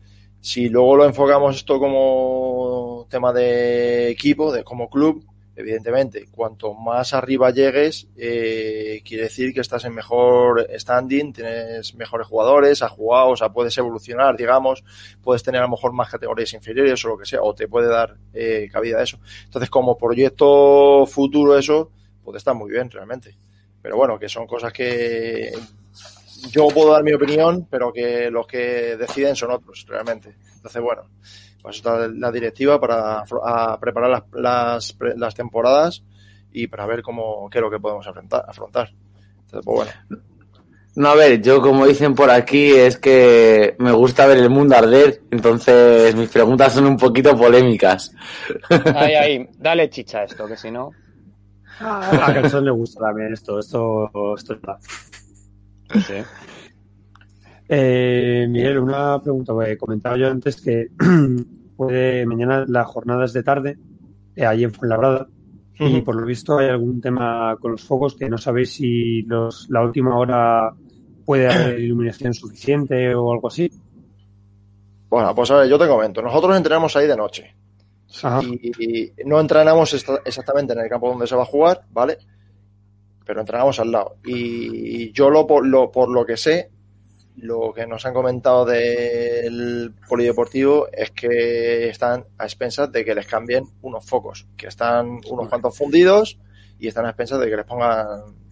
Si 0.42 0.68
luego 0.68 0.98
lo 0.98 1.06
enfocamos 1.06 1.56
esto 1.56 1.80
como 1.80 3.08
tema 3.10 3.32
de 3.32 4.10
equipo, 4.10 4.52
de 4.52 4.64
como 4.66 4.90
club, 4.90 5.24
evidentemente, 5.56 6.28
cuanto 6.32 6.74
más 6.74 7.14
arriba 7.14 7.52
llegues, 7.52 8.08
eh, 8.18 9.02
quiere 9.06 9.24
decir 9.24 9.54
que 9.54 9.62
estás 9.62 9.86
en 9.86 9.94
mejor 9.94 10.68
standing, 10.78 11.32
tienes 11.32 11.96
mejores 11.96 12.28
jugadores, 12.28 12.82
has 12.82 12.92
jugado, 12.92 13.30
o 13.30 13.38
sea, 13.38 13.50
puedes 13.50 13.78
evolucionar, 13.78 14.36
digamos, 14.36 14.84
puedes 15.24 15.44
tener 15.44 15.62
a 15.62 15.66
lo 15.66 15.72
mejor 15.72 15.94
más 15.94 16.10
categorías 16.10 16.54
inferiores 16.54 17.04
o 17.06 17.10
lo 17.10 17.18
que 17.18 17.26
sea, 17.26 17.42
o 17.42 17.54
te 17.56 17.68
puede 17.68 17.88
dar 17.88 18.18
eh, 18.34 18.70
cabida 18.72 19.00
a 19.00 19.04
eso. 19.04 19.20
Entonces, 19.46 19.70
como 19.70 19.98
proyecto 19.98 21.06
futuro 21.06 21.58
eso, 21.58 21.92
puede 22.24 22.38
estar 22.38 22.54
muy 22.54 22.72
bien 22.72 22.90
realmente. 22.90 23.38
Pero 23.82 23.98
bueno, 23.98 24.20
que 24.20 24.28
son 24.28 24.48
cosas 24.48 24.74
que 24.74 25.54
yo 26.52 26.68
puedo 26.68 26.92
dar 26.92 27.04
mi 27.04 27.14
opinión, 27.14 27.68
pero 27.70 27.94
que 27.94 28.30
los 28.30 28.48
que 28.48 28.98
deciden 28.98 29.36
son 29.36 29.52
otros, 29.52 29.86
realmente. 29.88 30.36
Entonces, 30.56 30.82
bueno, 30.82 31.04
pues 31.66 31.78
está 31.78 32.08
la 32.08 32.32
directiva 32.32 32.80
para 32.80 33.24
a 33.44 33.80
preparar 33.80 34.10
las, 34.12 34.24
las, 34.34 34.94
pre- 34.94 35.18
las 35.18 35.34
temporadas 35.36 36.04
y 36.52 36.68
para 36.68 36.86
ver 36.86 37.02
cómo, 37.02 37.50
qué 37.50 37.58
es 37.58 37.62
lo 37.64 37.72
que 37.72 37.80
podemos 37.80 38.06
afrontar. 38.08 38.46
afrontar. 38.48 38.90
Entonces, 39.46 39.62
pues 39.66 39.76
bueno. 40.10 40.22
No, 40.96 41.10
a 41.10 41.16
ver, 41.16 41.42
yo 41.42 41.62
como 41.62 41.86
dicen 41.86 42.16
por 42.16 42.30
aquí 42.30 42.72
es 42.72 42.98
que 42.98 43.76
me 43.80 43.92
gusta 43.92 44.26
ver 44.28 44.38
el 44.38 44.50
mundo 44.50 44.78
arder, 44.78 45.22
entonces 45.32 46.16
mis 46.16 46.30
preguntas 46.30 46.72
son 46.72 46.86
un 46.86 46.96
poquito 46.96 47.36
polémicas. 47.36 48.14
Ahí, 48.96 49.14
ahí, 49.16 49.50
dale 49.58 49.90
chicha 49.90 50.20
a 50.20 50.24
esto, 50.24 50.48
que 50.48 50.56
si 50.56 50.72
no. 50.72 50.92
A 51.82 52.32
Calzón 52.34 52.64
le 52.64 52.72
gusta 52.72 53.02
también 53.08 53.34
esto, 53.34 53.60
esto, 53.60 54.10
esto 54.38 54.54
está. 54.54 54.78
Sí. 55.96 56.14
Eh, 57.68 58.46
Miguel, 58.50 58.80
una 58.80 59.20
pregunta. 59.22 59.54
eh, 59.68 59.78
comentaba 59.78 60.18
yo 60.18 60.28
antes 60.30 60.62
que 60.62 60.88
puede 61.76 62.26
mañana 62.26 62.66
la 62.68 62.84
jornada 62.86 63.26
es 63.26 63.34
de 63.34 63.44
tarde, 63.44 63.78
eh, 64.36 64.46
allí 64.46 64.64
en 64.64 64.72
Fuenlabrada, 64.74 65.28
y 65.78 66.02
por 66.02 66.16
lo 66.16 66.26
visto 66.26 66.58
hay 66.58 66.70
algún 66.70 67.02
tema 67.02 67.58
con 67.60 67.72
los 67.74 67.84
focos 67.84 68.16
que 68.16 68.30
no 68.30 68.38
sabéis 68.38 68.74
si 68.74 69.24
los, 69.24 69.68
la 69.70 69.82
última 69.84 70.18
hora 70.18 70.74
puede 71.26 71.48
haber 71.48 71.80
iluminación 71.82 72.34
suficiente 72.34 73.14
o 73.14 73.32
algo 73.34 73.48
así. 73.50 73.70
Bueno, 75.10 75.34
pues 75.36 75.52
a 75.52 75.58
ver, 75.58 75.70
yo 75.70 75.78
te 75.78 75.88
comento. 75.88 76.22
Nosotros 76.22 76.56
entrenamos 76.58 76.96
ahí 76.96 77.08
de 77.08 77.16
noche. 77.18 77.56
Y, 78.42 78.70
y 79.04 79.12
no 79.26 79.40
entrenamos 79.40 79.94
esta- 79.94 80.22
exactamente 80.26 80.74
en 80.74 80.80
el 80.80 80.90
campo 80.90 81.10
donde 81.10 81.28
se 81.28 81.36
va 81.36 81.44
a 81.44 81.46
jugar, 81.46 81.82
¿vale? 81.92 82.18
Pero 83.26 83.40
entrenamos 83.42 83.80
al 83.80 83.92
lado. 83.92 84.16
Y 84.26 85.12
yo 85.12 85.30
lo, 85.30 85.46
por 85.48 85.66
lo, 85.66 85.92
por 85.92 86.10
lo 86.10 86.26
que 86.26 86.38
sé, 86.38 86.70
lo 87.38 87.74
que 87.74 87.86
nos 87.86 88.06
han 88.06 88.14
comentado 88.14 88.66
del 88.66 89.94
polideportivo 90.08 90.88
es 90.92 91.12
que 91.12 91.90
están 91.90 92.26
a 92.38 92.44
expensas 92.46 92.92
de 92.92 93.04
que 93.04 93.14
les 93.16 93.28
cambien 93.28 93.66
unos 93.82 94.06
focos, 94.06 94.48
que 94.56 94.68
están 94.68 95.20
unos 95.30 95.50
cuantos 95.50 95.78
fundidos 95.78 96.38
y 96.80 96.88
están 96.88 97.06
a 97.06 97.10
expensas 97.10 97.40
de 97.40 97.50
que 97.50 97.58
les 97.58 97.66
pongan 97.66 98.08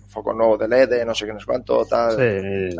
focos 0.08 0.36
nuevos 0.36 0.60
de 0.60 0.68
LED, 0.68 1.06
no 1.06 1.16
sé 1.16 1.26
qué, 1.26 1.34
no 1.34 1.40
sé 1.40 1.46
cuánto, 1.48 1.86
tal. 1.86 2.12
Sí, 2.16 2.76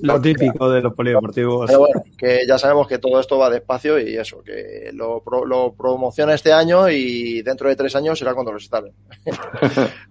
lo 0.00 0.20
típico 0.20 0.68
de 0.68 0.82
los 0.82 0.92
polideportivos. 0.92 1.66
Pero 1.66 1.78
bueno, 1.78 2.02
que 2.18 2.40
ya 2.46 2.58
sabemos 2.58 2.86
que 2.86 2.98
todo 2.98 3.20
esto 3.20 3.38
va 3.38 3.48
despacio 3.48 3.98
y 3.98 4.16
eso, 4.18 4.42
que 4.42 4.90
lo, 4.92 5.22
pro- 5.22 5.46
lo 5.46 5.72
promociona 5.72 6.34
este 6.34 6.52
año 6.52 6.90
y 6.90 7.40
dentro 7.42 7.68
de 7.70 7.76
tres 7.76 7.96
años 7.96 8.18
será 8.18 8.34
cuando 8.34 8.52
lo 8.52 8.58
instalen. 8.58 8.92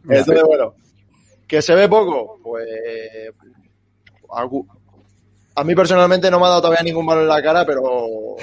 Entonces, 0.09 0.43
bueno, 0.43 0.73
que 1.45 1.61
se 1.61 1.75
ve 1.75 1.87
poco, 1.87 2.39
pues 2.41 2.65
a 5.55 5.63
mí 5.63 5.75
personalmente 5.75 6.31
no 6.31 6.39
me 6.39 6.45
ha 6.45 6.49
dado 6.49 6.61
todavía 6.61 6.83
ningún 6.83 7.05
malo 7.05 7.21
en 7.21 7.27
la 7.27 7.41
cara, 7.41 7.65
pero 7.65 7.81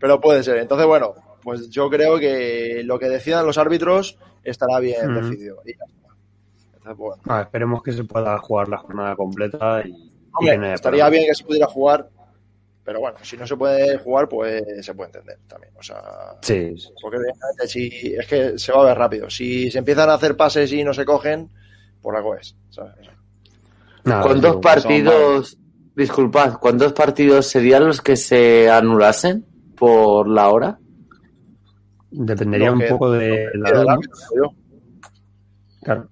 pero 0.00 0.20
puede 0.20 0.42
ser. 0.42 0.58
Entonces, 0.58 0.86
bueno, 0.86 1.14
pues 1.42 1.68
yo 1.70 1.88
creo 1.88 2.18
que 2.18 2.82
lo 2.84 2.98
que 2.98 3.08
decidan 3.08 3.46
los 3.46 3.58
árbitros 3.58 4.18
estará 4.44 4.78
bien 4.80 5.14
decidido. 5.14 5.62
Y. 5.64 5.72
Entonces, 6.74 6.96
bueno. 6.96 7.22
Ah, 7.28 7.42
esperemos 7.42 7.82
que 7.82 7.92
se 7.92 8.04
pueda 8.04 8.36
jugar 8.38 8.68
la 8.68 8.78
jornada 8.78 9.16
completa 9.16 9.82
y, 9.84 10.12
Hombre, 10.32 10.74
estaría 10.74 11.08
bien 11.08 11.26
que 11.26 11.34
se 11.34 11.44
pudiera 11.44 11.66
jugar, 11.66 12.08
pero 12.84 13.00
bueno, 13.00 13.18
si 13.22 13.36
no 13.36 13.46
se 13.46 13.56
puede 13.56 13.98
jugar, 13.98 14.28
pues 14.28 14.62
se 14.84 14.94
puede 14.94 15.08
entender 15.08 15.38
también. 15.48 15.72
O 15.76 15.82
sea, 15.82 16.00
Sí, 16.42 16.78
sí. 16.78 16.88
porque 17.02 17.18
si 17.66 18.14
es 18.14 18.26
que 18.26 18.58
se 18.58 18.72
va 18.72 18.82
a 18.82 18.86
ver 18.86 18.98
rápido. 18.98 19.28
Si 19.28 19.70
se 19.70 19.78
empiezan 19.78 20.10
a 20.10 20.14
hacer 20.14 20.36
pases 20.36 20.72
y 20.72 20.84
no 20.84 20.94
se 20.94 21.04
cogen, 21.04 21.50
por 22.00 22.16
algo 22.16 22.36
es. 22.36 22.54
¿sabes? 22.70 22.94
Nada, 24.04 24.22
¿Cuántos 24.22 24.50
digo, 24.50 24.60
partidos, 24.60 25.58
disculpad, 25.96 26.54
cuántos 26.60 26.92
partidos 26.92 27.46
serían 27.46 27.86
los 27.86 28.00
que 28.00 28.16
se 28.16 28.70
anulasen 28.70 29.44
por 29.76 30.28
la 30.28 30.48
hora? 30.50 30.78
Dependería 32.10 32.72
un 32.72 32.82
poco 32.88 33.10
de 33.12 33.46
la 33.54 33.68
el 33.70 33.86
¿no? 33.86 34.54
Claro. 35.82 36.08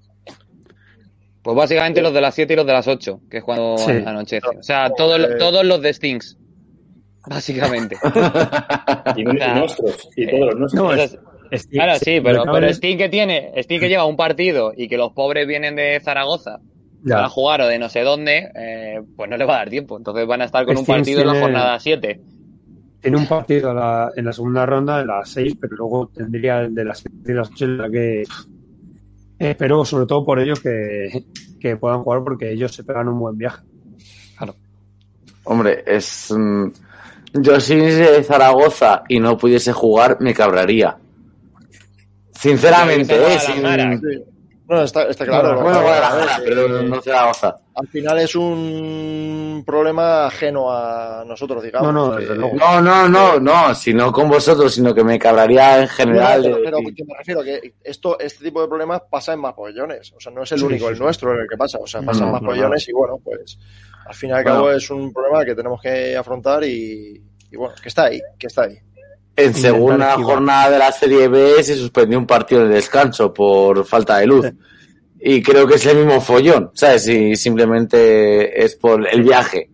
Pues 1.42 1.56
básicamente 1.56 2.02
los 2.02 2.12
de 2.12 2.20
las 2.20 2.34
7 2.34 2.52
y 2.52 2.56
los 2.56 2.66
de 2.66 2.72
las 2.72 2.88
8, 2.88 3.20
que 3.30 3.38
es 3.38 3.44
cuando 3.44 3.78
Sí. 3.78 3.92
anochece. 4.04 4.46
O 4.58 4.62
sea, 4.62 4.90
todos, 4.90 5.18
los- 5.20 5.38
todos 5.38 5.64
los 5.64 5.80
de 5.80 5.94
Stings. 5.94 6.36
Básicamente. 7.28 7.96
Y, 9.16 9.20
y 9.20 9.24
Nah. 9.24 9.58
nuestros, 9.60 10.08
y 10.16 10.26
todos 10.28 10.54
los 10.54 10.74
nuestros. 10.74 11.18
Claro, 11.70 11.94
sí, 12.00 12.20
pero, 12.20 12.42
pero 12.52 12.66
Sting 12.68 12.96
que 12.98 13.08
tiene, 13.08 13.52
Sting 13.56 13.78
que 13.78 13.88
lleva 13.88 14.04
un 14.04 14.16
partido 14.16 14.72
y 14.76 14.88
que 14.88 14.96
los 14.96 15.12
pobres 15.12 15.46
vienen 15.46 15.76
de 15.76 16.00
Zaragoza 16.00 16.58
ya. 17.06 17.16
para 17.16 17.28
jugar 17.28 17.60
o 17.62 17.66
de 17.68 17.78
no 17.78 17.88
sé 17.88 18.00
dónde, 18.02 18.50
eh, 18.54 19.00
pues 19.16 19.30
no 19.30 19.36
le 19.36 19.44
va 19.46 19.54
a 19.54 19.58
dar 19.58 19.70
tiempo. 19.70 19.96
Entonces 19.96 20.26
van 20.26 20.42
a 20.42 20.44
estar 20.44 20.64
con 20.66 20.76
un 20.76 20.84
partido 20.98 21.20
en 21.22 21.26
la 21.28 21.32
jornada 21.42 21.80
7. 21.80 22.20
Tiene 23.00 23.16
un 23.16 23.26
partido 23.26 23.70
a 23.70 23.74
la- 23.74 24.12
en 24.16 24.24
la 24.24 24.32
segunda 24.32 24.66
ronda, 24.66 25.00
en 25.00 25.06
las 25.06 25.28
6, 25.30 25.56
pero 25.60 25.76
luego 25.76 26.08
tendría 26.08 26.60
el 26.60 26.74
de 26.74 26.84
las 26.84 26.98
7 26.98 27.32
y 27.32 27.34
las 27.34 27.50
8, 27.50 27.64
en 27.64 27.78
la 27.78 27.88
que 27.90 28.24
espero 29.38 29.84
sobre 29.84 30.06
todo 30.06 30.24
por 30.24 30.40
ellos 30.40 30.60
que, 30.60 31.24
que 31.60 31.76
puedan 31.76 32.02
jugar 32.02 32.22
porque 32.24 32.50
ellos 32.52 32.74
se 32.74 32.84
pegan 32.84 33.08
un 33.08 33.18
buen 33.20 33.36
viaje. 33.38 33.62
Hombre, 35.44 35.84
es. 35.86 36.34
mm, 36.36 36.66
yo 37.34 37.60
si 37.60 37.76
de 37.76 38.24
Zaragoza 38.24 39.04
y 39.08 39.20
no 39.20 39.36
pudiese 39.38 39.72
jugar, 39.72 40.16
me 40.20 40.34
cabraría. 40.34 40.96
Sinceramente, 42.32 43.14
eh, 43.14 43.38
sin-. 43.40 43.62
No, 44.68 44.82
está, 44.82 45.04
está 45.04 45.24
claro. 45.24 45.60
Bueno, 45.60 45.70
¿no? 45.78 45.82
Guadalajara, 45.82 46.36
Eh, 46.38 46.42
pero 46.44 46.68
no 46.82 47.00
Zaragoza. 47.00 47.56
Al 47.74 47.86
final 47.88 48.18
es 48.18 48.34
un 48.34 49.62
problema 49.66 50.26
ajeno 50.26 50.72
a 50.72 51.24
nosotros, 51.26 51.62
digamos. 51.62 51.92
No, 51.92 52.18
no. 52.18 52.52
No, 52.54 52.80
no, 52.80 53.08
no, 53.08 53.38
no, 53.38 53.74
si 53.74 53.94
no 53.94 54.10
con 54.10 54.28
vosotros, 54.28 54.74
sino 54.74 54.94
que 54.94 55.04
me 55.04 55.18
cabraría 55.18 55.76
en 55.76 55.82
No, 55.82 55.88
general. 55.88 56.42
pero, 56.42 56.58
pero 56.64 56.78
que 56.96 57.04
me 57.04 57.14
refiero 57.16 57.42
que 57.44 57.74
esto, 57.84 58.18
este 58.18 58.44
tipo 58.44 58.60
de 58.62 58.68
problemas 58.68 59.02
pasa 59.10 59.34
en 59.34 59.40
más 59.40 59.54
pabellones. 59.54 60.12
O 60.16 60.20
sea, 60.20 60.32
no 60.32 60.42
es 60.42 60.50
el 60.52 60.58
Sí, 60.58 60.64
único, 60.64 60.86
sí, 60.86 60.90
el 60.90 60.96
sí. 60.96 61.02
nuestro 61.02 61.34
en 61.34 61.40
el 61.42 61.48
que 61.48 61.56
pasa. 61.56 61.78
O 61.80 61.86
sea, 61.86 62.00
No, 62.00 62.06
pasa 62.08 62.24
en 62.24 62.32
más 62.32 62.42
no, 62.42 62.48
pabellones 62.48 62.88
y 62.88 62.92
bueno, 62.92 63.18
pues 63.22 63.58
al 64.06 64.14
fin 64.14 64.30
y 64.30 64.32
al 64.32 64.42
Bueno. 64.42 64.56
cabo 64.58 64.70
es 64.72 64.90
un 64.90 65.12
problema 65.12 65.44
que 65.44 65.54
tenemos 65.54 65.80
que 65.80 66.16
afrontar 66.16 66.64
y, 66.64 67.22
y 67.50 67.56
bueno, 67.56 67.74
que 67.80 67.88
está 67.88 68.04
ahí, 68.06 68.20
que 68.38 68.46
está 68.48 68.62
ahí. 68.62 68.78
En 69.36 69.54
segunda 69.54 70.10
esquivar. 70.10 70.34
jornada 70.34 70.70
de 70.70 70.78
la 70.78 70.92
Serie 70.92 71.28
B 71.28 71.62
se 71.62 71.76
suspendió 71.76 72.18
un 72.18 72.26
partido 72.26 72.62
de 72.66 72.74
descanso 72.74 73.32
por 73.34 73.84
falta 73.84 74.18
de 74.18 74.26
luz. 74.26 74.46
Y 75.20 75.42
creo 75.42 75.66
que 75.66 75.74
es 75.76 75.86
el 75.86 75.98
mismo 75.98 76.20
follón, 76.20 76.70
¿sabes? 76.74 77.06
Y 77.08 77.36
simplemente 77.36 78.64
es 78.64 78.76
por 78.76 79.06
el 79.06 79.22
viaje. 79.22 79.70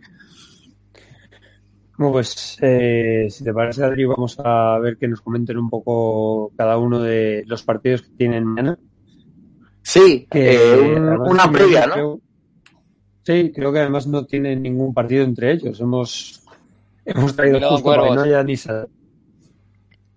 Bueno, 1.99 2.13
pues 2.15 2.57
eh, 2.61 3.27
si 3.31 3.45
te 3.45 3.53
parece, 3.53 3.85
Adri, 3.85 4.05
vamos 4.05 4.37
a 4.43 4.79
ver 4.79 4.97
que 4.97 5.07
nos 5.07 5.21
comenten 5.21 5.59
un 5.59 5.69
poco 5.69 6.51
cada 6.57 6.79
uno 6.79 7.01
de 7.01 7.45
los 7.47 7.63
partidos 7.63 8.03
que 8.03 8.11
tienen 8.17 8.45
mañana. 8.45 8.79
Sí, 9.83 10.27
Que, 10.31 10.55
eh, 10.55 10.79
un- 10.81 11.09
además, 11.09 11.29
una 11.31 11.51
previa, 11.53 11.87
¿no? 11.87 11.93
creo- 11.95 12.21
sí, 13.25 13.53
creo 13.55 13.73
que 13.73 13.79
además 13.81 14.07
no 14.07 14.25
tienen 14.25 14.63
ningún 14.63 14.95
partido 14.95 15.23
entre 15.25 15.53
ellos. 15.53 15.79
Hemos, 15.81 16.43
hemos 17.05 17.37
traído 17.37 17.61
justo 17.69 17.85
para 17.85 18.15
no 18.15 18.23
haya 18.23 18.43
ni 18.43 18.57
sa- 18.57 18.87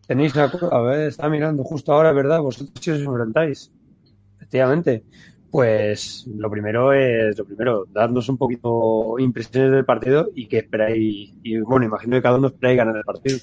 Tenéis 0.08 0.36
a, 0.38 0.44
a 0.44 0.82
ver, 0.82 1.08
está 1.08 1.30
mirando 1.30 1.64
justo 1.64 1.94
ahora, 1.94 2.12
¿verdad? 2.12 2.42
Vosotros 2.42 2.72
si 2.80 2.92
os 2.92 3.02
enfrentáis. 3.02 3.72
Efectivamente. 4.38 5.04
Pues 5.52 6.26
lo 6.36 6.52
primero 6.52 6.92
es, 6.92 7.38
lo 7.38 7.46
primero, 7.46 7.86
darnos 7.90 8.28
un 8.28 8.38
poquito 8.38 9.18
impresiones 9.20 9.72
del 9.72 9.86
partido 9.86 10.28
y 10.36 10.48
que 10.48 10.58
esperáis, 10.58 11.34
y 11.44 11.60
bueno, 11.60 11.86
imagino 11.86 12.18
que 12.18 12.22
cada 12.22 12.38
uno 12.38 12.48
esperáis 12.48 12.78
ganar 12.78 12.98
el 12.98 13.04
partido. 13.06 13.40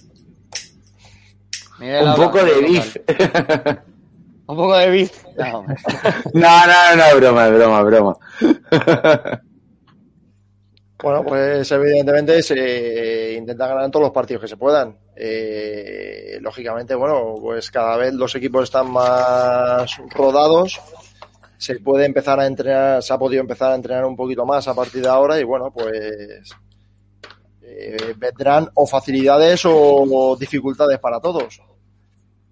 Miguel 1.80 2.08
Un 2.08 2.14
poco 2.16 2.44
de 2.44 2.60
beef. 2.60 2.96
Un 4.46 4.56
poco 4.56 4.76
de 4.76 5.10
hombre. 5.54 5.76
No, 6.34 6.66
no, 6.66 6.96
no, 6.96 7.16
broma, 7.18 7.48
broma, 7.48 7.82
broma. 7.82 8.16
Bueno, 11.02 11.24
pues 11.24 11.70
evidentemente 11.72 12.40
se 12.44 13.34
intenta 13.36 13.66
ganar 13.66 13.86
en 13.86 13.90
todos 13.90 14.04
los 14.04 14.12
partidos 14.12 14.42
que 14.42 14.48
se 14.48 14.56
puedan. 14.56 14.96
Eh, 15.16 16.38
lógicamente, 16.40 16.94
bueno, 16.94 17.34
pues 17.40 17.72
cada 17.72 17.96
vez 17.96 18.14
los 18.14 18.32
equipos 18.36 18.64
están 18.64 18.88
más 18.90 19.96
rodados. 20.10 20.80
Se 21.58 21.80
puede 21.80 22.06
empezar 22.06 22.38
a 22.38 22.46
entrenar, 22.46 23.02
se 23.02 23.12
ha 23.12 23.18
podido 23.18 23.40
empezar 23.40 23.72
a 23.72 23.74
entrenar 23.74 24.04
un 24.04 24.14
poquito 24.14 24.46
más 24.46 24.68
a 24.68 24.74
partir 24.74 25.02
de 25.02 25.08
ahora 25.08 25.40
y 25.40 25.44
bueno, 25.44 25.72
pues 25.72 26.50
eh, 27.62 28.14
vendrán 28.16 28.68
o 28.74 28.86
facilidades 28.86 29.62
o 29.64 30.36
dificultades 30.38 31.00
para 31.00 31.20
todos. 31.20 31.60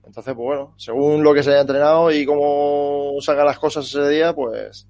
Entonces, 0.04 0.34
pues 0.34 0.44
bueno, 0.44 0.74
según 0.76 1.22
lo 1.22 1.32
que 1.32 1.44
se 1.44 1.50
haya 1.50 1.60
entrenado 1.60 2.10
y 2.10 2.26
cómo 2.26 3.14
salgan 3.20 3.46
las 3.46 3.60
cosas 3.60 3.86
ese 3.86 4.08
día, 4.08 4.34
pues 4.34 4.88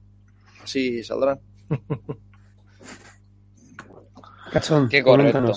así 0.62 1.02
saldrán. 1.04 1.40
Cachón, 4.52 4.88
Qué 4.88 5.02
correcto. 5.02 5.52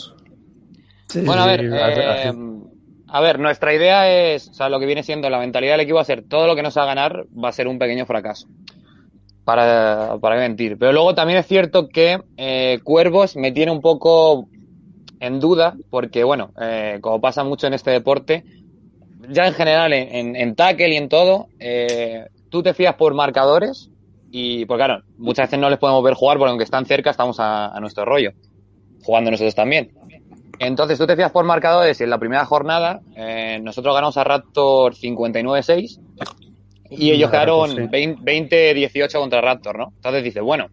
Sí, 1.07 1.21
Bueno, 1.21 1.43
a 1.43 1.47
ver, 1.47 1.65
eh, 1.65 2.33
a 3.07 3.21
ver, 3.21 3.39
nuestra 3.39 3.73
idea 3.73 4.09
es, 4.09 4.49
o 4.49 4.53
sea, 4.53 4.69
lo 4.69 4.79
que 4.79 4.87
viene 4.87 5.03
siendo 5.03 5.29
la 5.29 5.37
mentalidad 5.37 5.73
del 5.73 5.81
equipo 5.81 5.97
va 5.97 6.01
a 6.01 6.05
ser 6.05 6.23
todo 6.27 6.47
lo 6.47 6.55
que 6.55 6.63
nos 6.63 6.75
haga 6.77 6.87
ganar 6.87 7.25
va 7.31 7.49
a 7.49 7.51
ser 7.51 7.67
un 7.67 7.77
pequeño 7.77 8.05
fracaso. 8.05 8.47
Para, 9.45 10.17
para 10.21 10.37
mentir. 10.37 10.77
Pero 10.79 10.93
luego 10.93 11.13
también 11.13 11.37
es 11.37 11.45
cierto 11.45 11.89
que 11.89 12.17
eh, 12.37 12.79
Cuervos 12.83 13.35
me 13.35 13.51
tiene 13.51 13.73
un 13.73 13.81
poco 13.81 14.47
en 15.19 15.39
duda, 15.39 15.75
porque 15.89 16.23
bueno, 16.23 16.53
eh, 16.61 16.99
como 17.01 17.19
pasa 17.19 17.43
mucho 17.43 17.67
en 17.67 17.73
este 17.73 17.91
deporte, 17.91 18.45
ya 19.29 19.45
en 19.45 19.53
general 19.53 19.93
en, 19.93 20.15
en, 20.15 20.35
en 20.35 20.55
tackle 20.55 20.93
y 20.93 20.97
en 20.97 21.09
todo, 21.09 21.47
eh, 21.59 22.27
tú 22.49 22.63
te 22.63 22.73
fías 22.73 22.95
por 22.95 23.13
marcadores 23.13 23.89
y, 24.31 24.65
pues 24.65 24.77
claro, 24.77 25.03
muchas 25.17 25.47
veces 25.47 25.59
no 25.59 25.69
les 25.69 25.77
podemos 25.77 26.03
ver 26.03 26.13
jugar 26.13 26.37
porque 26.37 26.49
aunque 26.49 26.63
están 26.63 26.85
cerca 26.85 27.11
estamos 27.11 27.39
a, 27.39 27.67
a 27.67 27.79
nuestro 27.79 28.05
rollo, 28.05 28.31
jugando 29.03 29.31
nosotros 29.31 29.55
también. 29.55 29.91
Entonces 30.59 30.97
tú 30.97 31.07
te 31.07 31.15
fías 31.15 31.31
por 31.31 31.45
marcadores 31.45 31.99
y 31.99 32.03
en 32.03 32.09
la 32.09 32.19
primera 32.19 32.45
jornada 32.45 33.01
eh, 33.15 33.59
nosotros 33.61 33.93
ganamos 33.93 34.17
a 34.17 34.23
Raptor 34.23 34.93
59-6 34.95 35.99
y 36.91 37.11
ellos 37.11 37.31
quedaron 37.31 37.69
sí. 37.71 37.75
20-18 37.81 39.19
contra 39.19 39.41
Raptor, 39.41 39.77
¿no? 39.79 39.93
Entonces 39.95 40.23
dices, 40.23 40.43
bueno, 40.43 40.67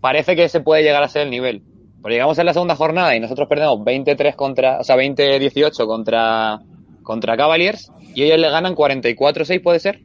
parece 0.00 0.34
que 0.36 0.48
se 0.48 0.60
puede 0.60 0.82
llegar 0.82 1.02
a 1.02 1.08
ser 1.08 1.22
el 1.22 1.30
nivel. 1.30 1.62
Pero 2.02 2.12
llegamos 2.12 2.38
en 2.38 2.46
la 2.46 2.52
segunda 2.52 2.76
jornada 2.76 3.14
y 3.16 3.20
nosotros 3.20 3.48
perdemos 3.48 3.82
23 3.84 4.34
contra, 4.36 4.78
o 4.80 4.84
sea, 4.84 4.96
20-18 4.96 5.86
contra, 5.86 6.60
contra 7.02 7.36
Cavaliers 7.36 7.90
y 8.14 8.24
ellos 8.24 8.38
le 8.38 8.50
ganan 8.50 8.74
44-6, 8.74 9.62
¿puede 9.62 9.80
ser? 9.80 10.00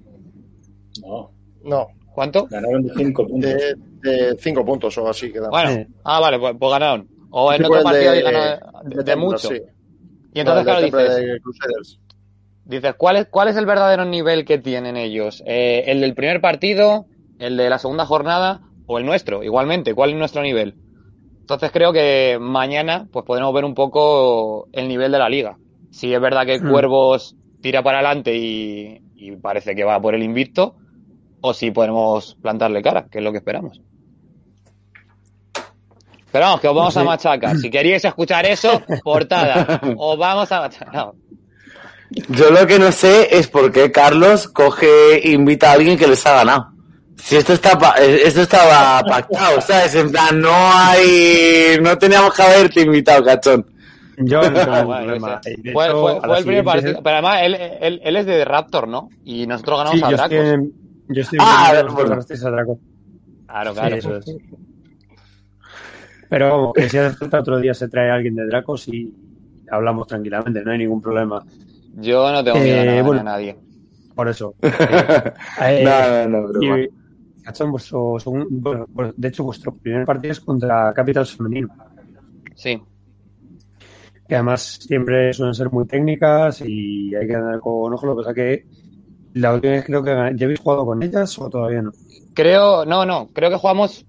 No, 1.05 1.31
No, 1.63 1.87
¿Cuánto? 2.13 2.47
ganaron 2.49 2.83
de 2.83 2.93
5 2.95 3.27
puntos. 3.27 3.49
de, 3.51 3.75
de 4.01 4.35
cinco 4.39 4.65
puntos 4.65 4.97
o 4.97 5.07
así 5.09 5.31
quedan. 5.31 5.49
Bueno, 5.51 5.71
Sí. 5.71 5.85
ah, 6.03 6.19
vale, 6.19 6.39
pues, 6.39 6.55
pues 6.59 6.71
ganaron. 6.71 7.07
O 7.29 7.53
en 7.53 7.63
Sí, 7.63 7.63
otro 7.65 7.83
partido 7.83 8.13
de- 8.13 8.19
y 8.19 8.21
ganó 8.21 8.55
de, 8.83 9.03
de 9.03 9.03
Templar, 9.05 9.39
mucho. 9.39 9.49
sí. 9.49 9.61
Y 10.33 10.39
entonces, 10.39 10.63
No, 10.63 10.65
claro, 10.65 10.81
dices, 10.81 11.25
dices 12.63 12.95
¿cuál, 12.97 13.17
es, 13.17 13.27
¿cuál 13.29 13.47
es 13.49 13.55
el 13.57 13.65
verdadero 13.65 14.05
nivel 14.05 14.45
que 14.45 14.57
tienen 14.59 14.97
ellos? 14.97 15.43
Eh, 15.45 15.83
¿El 15.87 16.01
del 16.01 16.13
primer 16.15 16.41
partido? 16.41 17.07
¿El 17.37 17.57
de 17.57 17.69
la 17.69 17.79
segunda 17.79 18.05
jornada? 18.05 18.63
¿O 18.85 18.97
el 18.97 19.05
nuestro? 19.05 19.43
Igualmente, 19.43 19.93
¿cuál 19.93 20.11
es 20.11 20.15
nuestro 20.17 20.41
nivel? 20.41 20.77
Entonces 21.41 21.71
creo 21.71 21.93
que 21.93 22.37
mañana 22.41 23.09
pues 23.11 23.25
podremos 23.25 23.53
ver 23.53 23.65
un 23.65 23.75
poco 23.75 24.69
el 24.73 24.87
nivel 24.87 25.11
de 25.11 25.19
la 25.19 25.29
liga. 25.29 25.59
Si 25.89 26.13
es 26.13 26.21
verdad 26.21 26.45
que 26.45 26.61
Hmm. 26.61 26.63
Cuervos 26.63 27.37
tira 27.61 27.83
para 27.83 27.99
adelante 27.99 28.35
y, 28.37 29.03
y 29.15 29.35
parece 29.37 29.75
que 29.75 29.83
va 29.85 30.01
por 30.01 30.15
el 30.15 30.23
invicto, 30.23 30.77
o 31.41 31.53
si 31.53 31.71
podemos 31.71 32.37
plantarle 32.41 32.81
cara, 32.83 33.07
que 33.09 33.19
es 33.19 33.25
lo 33.25 33.31
que 33.31 33.39
esperamos. 33.39 33.81
Pero 36.31 36.45
vamos, 36.45 36.61
que 36.61 36.67
os 36.67 36.75
vamos 36.75 36.97
a 36.97 37.03
machacar. 37.03 37.57
Si 37.57 37.69
queréis 37.69 38.05
escuchar 38.05 38.45
eso, 38.45 38.81
portada. 39.03 39.81
Os 39.97 40.17
vamos 40.17 40.51
a 40.51 40.61
machacar. 40.61 40.93
No. 40.93 41.15
Yo 42.29 42.49
lo 42.51 42.65
que 42.65 42.79
no 42.79 42.91
sé 42.91 43.35
es 43.37 43.47
por 43.47 43.71
qué 43.71 43.91
Carlos 43.91 44.47
coge 44.47 45.15
e 45.27 45.31
invita 45.31 45.69
a 45.69 45.73
alguien 45.73 45.97
que 45.97 46.07
les 46.07 46.25
ha 46.25 46.33
ganado. 46.35 46.67
Si 47.17 47.35
esto 47.35 47.53
está 47.53 47.77
pa- 47.77 47.95
eh, 47.99 48.21
esto 48.25 48.41
estaba 48.41 49.01
pactado, 49.03 49.59
¿sabes? 49.67 49.93
En 49.95 50.11
plan, 50.11 50.39
no 50.39 50.49
hay, 50.53 51.77
no 51.81 51.97
teníamos 51.97 52.33
que 52.33 52.41
haberte 52.41 52.81
invitado, 52.81 53.23
cachón. 53.25 53.65
Yo 54.17 54.41
no 54.41 54.51
tengo 54.53 54.71
Ah, 54.73 54.83
problema. 54.85 55.41
fue, 55.73 55.85
hecho, 55.87 56.01
fue- 56.01 56.19
a 56.33 56.37
el 56.37 56.45
primer 56.45 56.63
partido. 56.63 57.01
Pero 57.03 57.13
además, 57.15 57.39
él, 57.43 57.55
él, 57.81 58.01
él 58.03 58.15
es 58.15 58.25
de 58.25 58.45
Raptor, 58.45 58.87
¿no? 58.87 59.09
Y 59.25 59.45
nosotros 59.47 59.77
ganamos 59.79 59.99
Sí, 59.99 60.05
a 60.05 60.09
yo 60.09 60.17
Dracos. 60.17 60.33
estoy, 60.37 60.73
yo 61.09 61.21
estoy 61.21 61.39
Ah, 61.41 61.69
viendo 61.73 61.95
que 61.95 62.03
bueno. 62.03 62.21
a 62.21 62.49
Draco. 62.51 62.79
Claro, 63.47 63.71
Sí, 63.73 63.79
claro. 63.79 63.95
eso 63.95 64.15
es. 64.17 64.25
Pero 66.29 66.49
vamos, 66.49 66.73
que 66.75 66.87
si 66.89 66.97
hace 66.97 67.15
falta 67.17 67.39
otro 67.39 67.59
día 67.59 67.73
se 67.73 67.87
trae 67.89 68.09
alguien 68.11 68.35
de 68.35 68.45
Dracos 68.45 68.87
y 68.87 69.13
hablamos 69.71 70.07
tranquilamente, 70.07 70.63
no 70.63 70.71
hay 70.71 70.77
ningún 70.77 71.01
problema. 71.01 71.43
Yo 71.95 72.31
no 72.31 72.43
tengo 72.43 72.59
miedo 72.59 72.77
a 72.79 72.83
Eh, 72.83 72.85
nada, 72.87 73.01
bueno. 73.03 73.21
a 73.21 73.23
nadie. 73.23 73.57
Por 74.15 74.27
eso. 74.29 74.53
Eh, 75.61 75.83
no, 75.83 76.27
no, 76.29 76.41
no, 76.41 76.47
broma. 76.47 76.79
y, 76.79 76.89
vuestro 77.71 78.17
bueno, 78.49 78.85
de 79.17 79.27
hecho, 79.27 79.43
vuestro 79.43 79.73
primer 79.75 80.05
partido 80.05 80.31
es 80.33 80.39
contra 80.39 80.93
Capitals 80.93 81.35
Femenino, 81.35 81.69
Sí. 82.55 82.79
que 84.27 84.35
además 84.35 84.79
siempre 84.81 85.33
suelen 85.33 85.55
ser 85.55 85.71
muy 85.71 85.85
técnicas 85.87 86.61
y 86.61 87.15
hay 87.15 87.25
que 87.27 87.35
andar 87.35 87.59
con 87.59 87.91
ojo. 87.93 88.05
Lo 88.05 88.15
que 88.15 88.21
pasa 88.21 88.33
que 88.35 88.65
la 89.33 89.53
última 89.55 89.73
vez 89.73 89.85
creo 89.85 90.03
que 90.03 90.11
ya 90.35 90.45
habéis 90.45 90.59
jugado 90.59 90.85
con 90.85 91.01
ellas 91.01 91.39
o 91.39 91.49
todavía 91.49 91.81
no. 91.81 91.91
Creo, 92.35 92.85
no, 92.85 93.05
no, 93.05 93.29
creo 93.33 93.49
que 93.49 93.55
jugamos, 93.57 94.05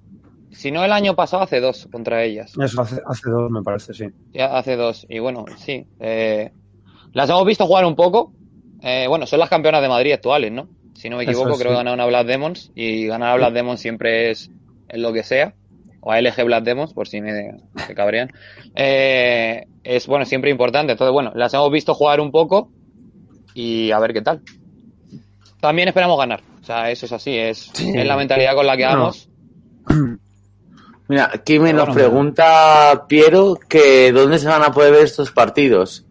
si 0.53 0.71
no 0.71 0.85
el 0.85 0.93
año 0.93 1.15
pasado, 1.15 1.43
hace 1.43 1.61
dos 1.61 1.89
contra 1.91 2.23
ellas. 2.25 2.53
Eso 2.61 2.83
hace, 2.83 3.01
hace 3.07 3.31
dos, 3.31 3.51
me 3.51 3.63
parece, 3.63 3.95
sí. 3.95 4.07
Ya 4.33 4.57
hace 4.57 4.77
dos. 4.77 5.07
Y 5.09 5.19
bueno, 5.19 5.45
sí. 5.57 5.87
eh, 6.01 6.51
las 7.13 7.29
hemos 7.31 7.45
visto 7.47 7.67
jugar 7.67 7.85
un 7.85 7.97
poco. 7.97 8.33
Eh, 8.83 9.07
bueno, 9.09 9.27
son 9.27 9.41
las 9.41 9.49
campeonas 9.49 9.83
de 9.83 9.89
Madrid 9.89 10.13
actuales, 10.13 10.53
¿no? 10.53 10.69
Si 10.95 11.09
no 11.09 11.17
me 11.17 11.25
equivoco, 11.25 11.57
creo 11.57 11.71
que 11.71 11.77
sí. 11.77 11.77
ganaron 11.77 12.01
a 12.01 12.07
Black 12.07 12.27
Demons. 12.27 12.73
Y 12.75 13.07
ganar 13.07 13.31
a 13.31 13.37
Black 13.37 13.53
Demons 13.53 13.81
siempre 13.81 14.31
es, 14.31 14.51
es 14.89 15.01
lo 15.01 15.13
que 15.13 15.23
sea. 15.23 15.55
O 16.01 16.13
a 16.13 16.21
LG 16.21 16.45
Black 16.45 16.65
Demons, 16.65 16.95
por 16.95 17.09
si 17.09 17.21
me, 17.21 17.33
me 17.33 17.95
cabrean. 17.95 18.31
Eh, 18.77 19.67
es, 19.83 20.07
bueno, 20.07 20.25
siempre 20.25 20.51
importante. 20.51 20.93
Entonces, 20.93 21.13
bueno, 21.13 21.33
las 21.35 21.53
hemos 21.55 21.71
visto 21.73 21.93
jugar 21.95 22.21
un 22.21 22.31
poco. 22.31 22.71
Y 23.55 23.91
a 23.91 23.99
ver 23.99 24.13
qué 24.13 24.23
tal. 24.23 24.43
También 25.61 25.89
esperamos 25.89 26.17
ganar. 26.19 26.41
O 26.61 26.65
sea, 26.65 26.91
eso 26.91 27.07
es 27.07 27.13
así. 27.13 27.37
Es, 27.37 27.73
es 27.81 28.07
la 28.07 28.17
mentalidad 28.17 28.55
con 28.55 28.67
la 28.67 28.77
que 28.77 28.85
No. 28.85 29.11
Mira, 31.11 31.29
aquí 31.35 31.59
me 31.59 31.73
nos 31.73 31.93
pregunta 31.93 33.07
Piero 33.09 33.59
que 33.69 34.13
dónde 34.13 34.39
se 34.39 34.47
van 34.47 34.63
a 34.63 34.71
poder 34.71 34.93
ver 34.93 35.03
estos 35.03 35.33
partidos. 35.33 36.07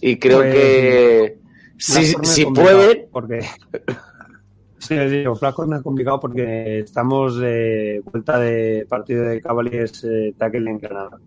Y 0.00 0.18
creo 0.18 0.38
Pues, 0.40 0.52
que 0.52 1.38
si, 1.78 2.06
si 2.24 2.46
pueden, 2.46 3.06
Porque. 3.12 3.38
Sí, 4.78 4.96
les 4.96 5.12
digo, 5.12 5.34
es 5.34 5.82
complicado 5.84 6.18
porque 6.18 6.80
estamos 6.80 7.36
de 7.36 8.02
vuelta 8.10 8.40
de 8.40 8.84
partido 8.88 9.26
de 9.26 9.40
Cavaliers 9.40 10.02
eh, 10.02 10.34
Tackle 10.36 10.68
en 10.68 10.78
Granada. 10.80 11.20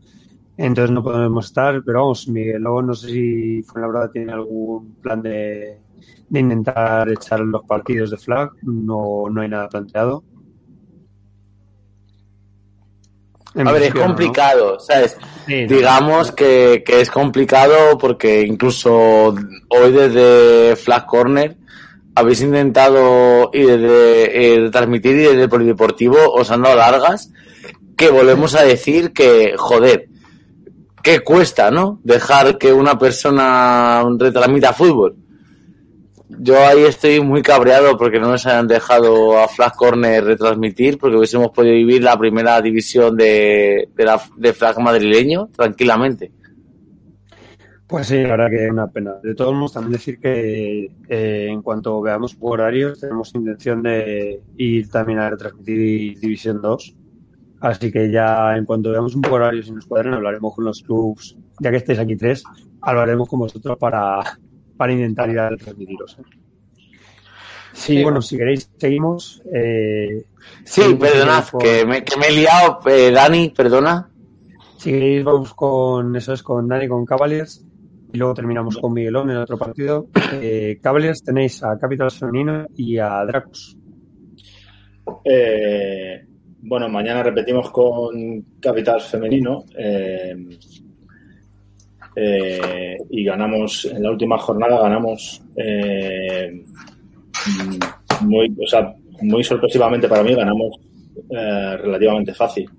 Entonces 0.58 0.92
no 0.92 1.02
podemos 1.02 1.46
estar, 1.46 1.82
pero 1.86 2.02
vamos, 2.02 2.28
Miguel, 2.28 2.62
luego 2.62 2.82
no 2.82 2.94
sé 2.94 3.08
si 3.08 3.64
Fuenlabrada 3.64 4.12
tiene 4.12 4.34
algún 4.34 4.96
plan 4.96 5.22
de, 5.22 5.80
de 6.28 6.40
intentar 6.42 7.10
echar 7.10 7.40
los 7.40 7.64
partidos 7.64 8.12
de 8.12 8.18
flag, 8.18 8.52
no, 8.64 9.30
no 9.30 9.40
hay 9.40 9.48
nada 9.48 9.70
planteado. 9.70 10.26
En 13.40 13.45
a 13.64 13.72
ver, 13.72 13.84
es 13.84 13.94
complicado, 13.94 14.80
¿sabes? 14.80 15.18
Sí, 15.46 15.66
no. 15.66 15.76
Digamos 15.76 16.32
que, 16.32 16.84
que 16.86 17.02
es 17.02 17.10
complicado 17.10 17.98
porque 17.98 18.42
incluso 18.42 19.34
hoy 19.70 19.92
desde 19.92 20.76
Flag 20.76 21.06
Corner 21.06 21.56
habéis 22.16 22.42
intentado 22.42 23.50
y 23.54 23.62
desde 23.62 24.66
eh, 24.66 24.70
transmitir 24.72 25.16
y 25.16 25.24
desde 25.24 25.44
el 25.44 25.50
polideportivo 25.50 26.18
os 26.34 26.50
han 26.52 26.62
dado 26.62 26.78
largas 26.78 27.32
que 27.98 28.10
volvemos 28.10 28.56
a 28.56 28.64
decir 28.64 29.14
que, 29.14 29.56
joder, 29.58 30.10
que 31.02 31.20
cuesta, 31.20 31.72
¿no? 31.72 32.00
Dejar 32.04 32.58
que 32.58 32.74
una 32.74 32.98
persona 32.98 34.04
retransmita 34.18 34.74
fútbol. 34.74 35.16
Yo 36.40 36.58
ahí 36.60 36.84
estoy 36.84 37.22
muy 37.22 37.42
cabreado 37.42 37.98
porque 37.98 38.20
no 38.20 38.30
nos 38.30 38.46
hayan 38.46 38.68
dejado 38.68 39.38
a 39.38 39.48
Flag 39.48 39.76
Corner 39.76 40.24
retransmitir 40.24 40.98
porque 40.98 41.18
hubiésemos 41.18 41.52
podido 41.52 41.74
vivir 41.74 42.04
la 42.04 42.18
primera 42.18 42.62
división 42.62 43.16
de, 43.16 43.90
de, 43.96 44.04
la, 44.04 44.22
de 44.38 44.54
Flag 44.54 44.80
madrileño 44.80 45.50
tranquilamente. 45.56 46.32
Pues 47.88 48.08
sí, 48.08 48.22
la 48.24 48.30
verdad 48.30 48.50
que 48.50 48.66
es 48.66 48.72
una 48.72 48.88
pena. 48.88 49.14
De 49.22 49.36
todos 49.36 49.54
modos, 49.54 49.74
también 49.74 49.94
decir 49.94 50.20
que 50.20 50.92
eh, 51.08 51.48
en 51.50 51.62
cuanto 51.62 52.02
veamos 52.02 52.36
horarios, 52.40 53.00
tenemos 53.00 53.34
intención 53.36 53.84
de 53.84 54.42
ir 54.58 54.90
también 54.90 55.20
a 55.20 55.30
retransmitir 55.30 56.20
División 56.20 56.62
2. 56.62 56.96
Así 57.62 57.92
que 57.92 58.12
ya 58.12 58.58
en 58.58 58.66
cuanto 58.66 58.92
veamos 58.92 59.16
un 59.16 59.26
horario 59.28 59.62
si 59.62 59.72
nos 59.72 59.86
cuadran, 59.86 60.16
hablaremos 60.16 60.56
con 60.56 60.66
los 60.66 60.82
clubs, 60.82 61.38
ya 61.60 61.72
que 61.72 61.78
estáis 61.78 62.00
aquí 62.00 62.16
tres, 62.16 62.44
hablaremos 62.82 63.30
con 63.30 63.40
vosotros 63.40 63.78
para, 63.78 64.22
para 64.78 64.94
intentar 64.94 65.30
ir 65.30 65.40
a 65.40 65.50
retransmitiros. 65.50 66.18
¿eh? 66.20 66.24
Sí, 67.74 68.02
bueno, 68.04 68.22
si 68.22 68.38
queréis, 68.38 68.70
seguimos. 68.78 69.42
Eh, 69.54 70.26
Sí, 70.64 70.82
seguimos, 70.82 71.00
perdonad, 71.10 71.48
con- 71.50 71.60
que 71.62 71.86
me, 71.86 72.04
que 72.04 72.18
me 72.18 72.28
he 72.28 72.32
liado, 72.32 72.80
eh, 72.88 73.12
Dani, 73.12 73.50
perdona. 73.50 74.10
Si 74.78 74.92
queréis, 74.92 75.24
vamos 75.24 75.54
con 75.54 76.16
eso 76.16 76.34
es 76.34 76.44
con 76.44 76.68
Dani 76.68 76.88
con 76.88 77.06
Cavaliers 77.06 77.66
y 78.14 78.18
luego 78.18 78.34
terminamos 78.34 78.78
con 78.78 78.94
Miguelón 78.94 79.30
en 79.32 79.38
otro 79.38 79.58
partido. 79.58 80.08
Eh, 80.34 80.78
Cavaliers 80.82 81.24
tenéis 81.24 81.62
a 81.64 81.78
Capitals 81.80 82.18
Femenino 82.20 82.68
y 82.76 82.98
a 82.98 83.26
Dracos. 83.26 83.76
Eh, 85.24 86.26
bueno, 86.62 86.88
mañana 86.90 87.24
repetimos 87.24 87.70
con 87.72 88.42
Capital 88.62 89.02
Femenino 89.02 89.66
eh, 92.16 92.98
y 93.10 93.24
ganamos, 93.26 93.86
en 93.86 94.04
la 94.04 94.12
última 94.12 94.38
jornada 94.38 94.82
ganamos 94.82 95.42
eh, 95.58 96.64
muy, 98.22 98.56
o 98.62 98.68
sea, 98.68 98.94
muy 99.22 99.44
sorpresivamente 99.44 100.08
para 100.08 100.24
mí, 100.24 100.34
ganamos 100.34 100.80
eh, 101.30 101.78
relativamente 101.78 102.34
fácil. 102.34 102.70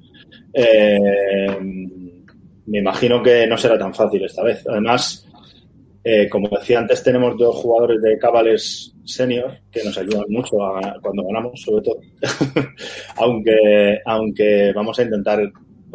Eh, 0.52 1.58
me 2.66 2.78
imagino 2.78 3.22
que 3.22 3.46
no 3.46 3.58
será 3.58 3.78
tan 3.78 3.94
fácil 3.94 4.24
esta 4.24 4.42
vez. 4.42 4.64
Además, 4.66 5.22
como 6.30 6.48
decía 6.48 6.78
antes, 6.78 7.02
tenemos 7.02 7.36
dos 7.36 7.56
jugadores 7.56 8.00
de 8.00 8.16
Cavaliers 8.16 8.94
senior 9.04 9.58
que 9.72 9.82
nos 9.82 9.98
ayudan 9.98 10.26
mucho 10.28 10.64
a 10.64 10.98
cuando 11.02 11.24
ganamos, 11.24 11.60
sobre 11.60 11.82
todo. 11.82 12.00
aunque, 13.16 13.98
aunque 14.04 14.72
vamos 14.72 14.98
a 14.98 15.02
intentar, 15.02 15.40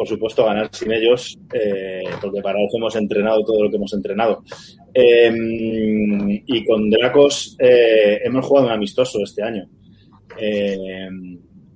por 0.01 0.07
supuesto, 0.07 0.43
ganar 0.43 0.67
sin 0.71 0.91
ellos, 0.91 1.37
eh, 1.53 2.01
porque 2.19 2.41
para 2.41 2.57
eso 2.59 2.75
hemos 2.77 2.95
entrenado 2.95 3.43
todo 3.43 3.65
lo 3.65 3.69
que 3.69 3.75
hemos 3.75 3.93
entrenado. 3.93 4.43
Eh, 4.91 5.31
y 6.47 6.65
con 6.65 6.89
Dracos 6.89 7.55
eh, 7.59 8.19
hemos 8.23 8.43
jugado 8.43 8.65
un 8.65 8.73
amistoso 8.73 9.19
este 9.23 9.43
año. 9.43 9.69
Eh, 10.39 11.07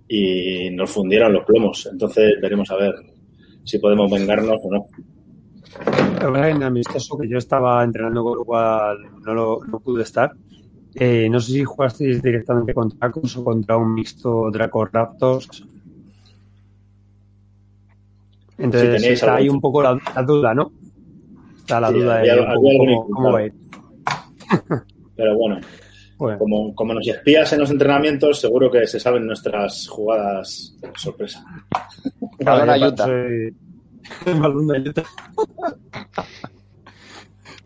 y 0.07 0.71
nos 0.71 0.89
fundieron 0.89 1.33
los 1.33 1.45
plomos. 1.45 1.87
Entonces 1.91 2.33
veremos 2.41 2.71
a 2.71 2.77
ver 2.77 2.95
si 3.63 3.77
podemos 3.77 4.09
vengarnos 4.09 4.57
o 4.63 4.71
no. 4.71 4.87
En 6.35 6.63
amistoso 6.63 7.19
que 7.19 7.29
yo 7.29 7.37
estaba 7.37 7.83
entrenando, 7.83 8.23
con 8.23 8.39
lo 8.39 9.33
no, 9.35 9.59
lo, 9.67 9.79
pude 9.81 10.01
estar. 10.01 10.31
Eh, 10.95 11.29
no 11.29 11.39
sé 11.39 11.51
si 11.51 11.63
jugasteis 11.63 12.23
directamente 12.23 12.73
contra 12.73 12.97
Dracos 12.97 13.37
o 13.37 13.43
contra 13.43 13.77
un 13.77 13.93
mixto 13.93 14.49
Draco 14.49 14.83
Raptors. 14.85 15.63
Entonces 18.57 19.01
Si 19.01 19.07
está 19.09 19.35
ahí 19.35 19.49
un 19.49 19.59
poco 19.59 19.81
la, 19.83 19.99
la 20.15 20.23
duda, 20.23 20.53
¿no? 20.53 20.71
Está 21.57 21.79
la 21.81 21.89
Sí, 21.89 21.93
duda 21.99 22.19
había- 22.19 22.35
de 22.35 22.41
había 22.41 22.55
cómo, 22.55 23.07
cómo 23.09 23.31
va 23.33 23.39
a 23.39 23.45
ir. 23.45 23.53
Pero 25.15 25.35
bueno, 25.37 25.59
Bueno, 26.17 26.37
como, 26.39 26.75
como 26.75 26.93
nos 26.93 27.07
espías 27.07 27.51
en 27.53 27.59
los 27.59 27.71
entrenamientos, 27.71 28.39
seguro 28.39 28.69
que 28.71 28.85
se 28.87 28.99
saben 28.99 29.25
nuestras 29.25 29.87
jugadas 29.87 30.77
sorpresa. 30.95 31.43
Balón 32.39 32.79
yo 32.79 32.85
a 32.85 32.89
Utah. 32.89 33.05
soy- 33.05 33.55
el 34.27 34.39
balón 34.39 34.67
de 34.67 34.79
letra. 34.79 35.03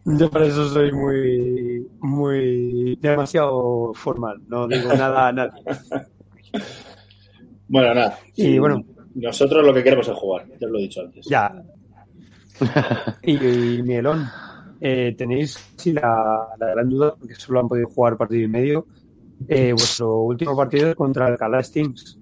Yo 0.05 0.29
para 0.31 0.45
eso 0.45 0.67
soy 0.69 0.91
muy, 0.91 1.87
muy 1.99 2.95
demasiado 3.01 3.93
formal, 3.93 4.41
no 4.47 4.67
digo 4.67 4.91
nada 4.93 5.27
a 5.27 5.31
nadie. 5.33 5.61
Bueno, 7.71 7.93
nada. 7.93 8.17
Y 8.35 8.57
bueno, 8.57 8.83
Nosotros 9.15 9.65
lo 9.65 9.73
que 9.73 9.83
queremos 9.83 10.07
es 10.07 10.15
jugar, 10.15 10.45
ya 10.59 10.67
os 10.67 10.71
lo 10.71 10.79
he 10.79 10.81
dicho 10.83 11.01
antes. 11.01 11.25
ya. 11.27 11.51
Y, 13.23 13.33
y 13.77 13.83
Miguelón, 13.83 14.25
eh, 14.81 15.15
tenéis 15.17 15.57
sí, 15.77 15.93
la, 15.93 16.47
la 16.57 16.67
gran 16.67 16.89
duda, 16.89 17.15
porque 17.17 17.35
solo 17.35 17.59
han 17.61 17.67
podido 17.67 17.87
jugar 17.89 18.17
partido 18.17 18.43
y 18.43 18.47
medio. 18.47 18.85
eh, 19.47 19.71
vuestro 19.73 20.17
último 20.21 20.55
partido 20.55 20.89
es 20.89 20.95
contra 20.95 21.27
Alcalá 21.27 21.63
Stings. 21.63 22.17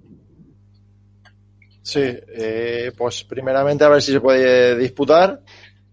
Sí, 1.82 2.00
eh, 2.02 2.92
pues 2.96 3.24
primeramente 3.24 3.84
a 3.84 3.88
ver 3.88 4.02
si 4.02 4.12
se 4.12 4.20
puede 4.20 4.76
disputar 4.76 5.40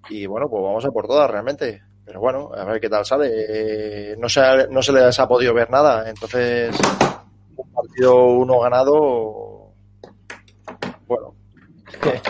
y 0.10 0.26
bueno, 0.26 0.50
pues 0.50 0.62
vamos 0.62 0.86
a 0.86 0.92
por 0.92 1.08
todas 1.08 1.30
realmente. 1.32 1.82
Pero 2.06 2.20
bueno, 2.20 2.52
a 2.54 2.66
ver 2.66 2.80
qué 2.82 2.90
tal 2.90 3.06
sale. 3.06 3.30
Eh, 3.32 4.16
no, 4.20 4.30
se, 4.30 4.40
ha- 4.42 4.68
no 4.68 4.82
se 4.82 4.92
les 4.92 5.18
ha 5.20 5.28
podido 5.28 5.54
ver 5.54 5.70
nada, 5.72 6.08
entonces 6.10 6.76
un 7.56 7.70
partido 7.72 8.28
uno 8.28 8.60
ganado, 8.60 9.55
bueno, 11.08 11.36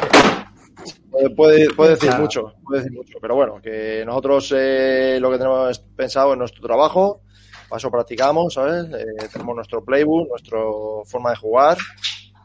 puede, 1.12 1.30
puede, 1.36 1.74
puede 1.74 1.90
decir 1.92 2.10
Claro. 2.10 2.24
mucho, 2.24 2.54
puede 2.64 2.82
decir 2.84 2.98
mucho. 2.98 3.18
Pero 3.22 3.36
bueno, 3.36 3.62
que 3.62 4.04
nosotros 4.06 4.54
eh, 4.56 5.18
lo 5.20 5.32
que 5.32 5.38
tenemos 5.38 5.80
pensado 5.96 6.34
es 6.34 6.38
nuestro 6.38 6.62
trabajo, 6.62 7.22
para 7.70 7.78
eso 7.78 7.90
practicamos, 7.92 8.54
¿sabes? 8.54 8.86
Eh, 8.86 9.28
tenemos 9.32 9.56
nuestro 9.56 9.84
playbook, 9.84 10.30
nuestra 10.30 10.60
forma 11.06 11.32
de 11.32 11.36
jugar 11.38 11.78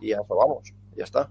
y 0.01 0.13
a 0.13 0.21
eso 0.21 0.37
vamos, 0.37 0.73
ya 0.97 1.05
está. 1.05 1.31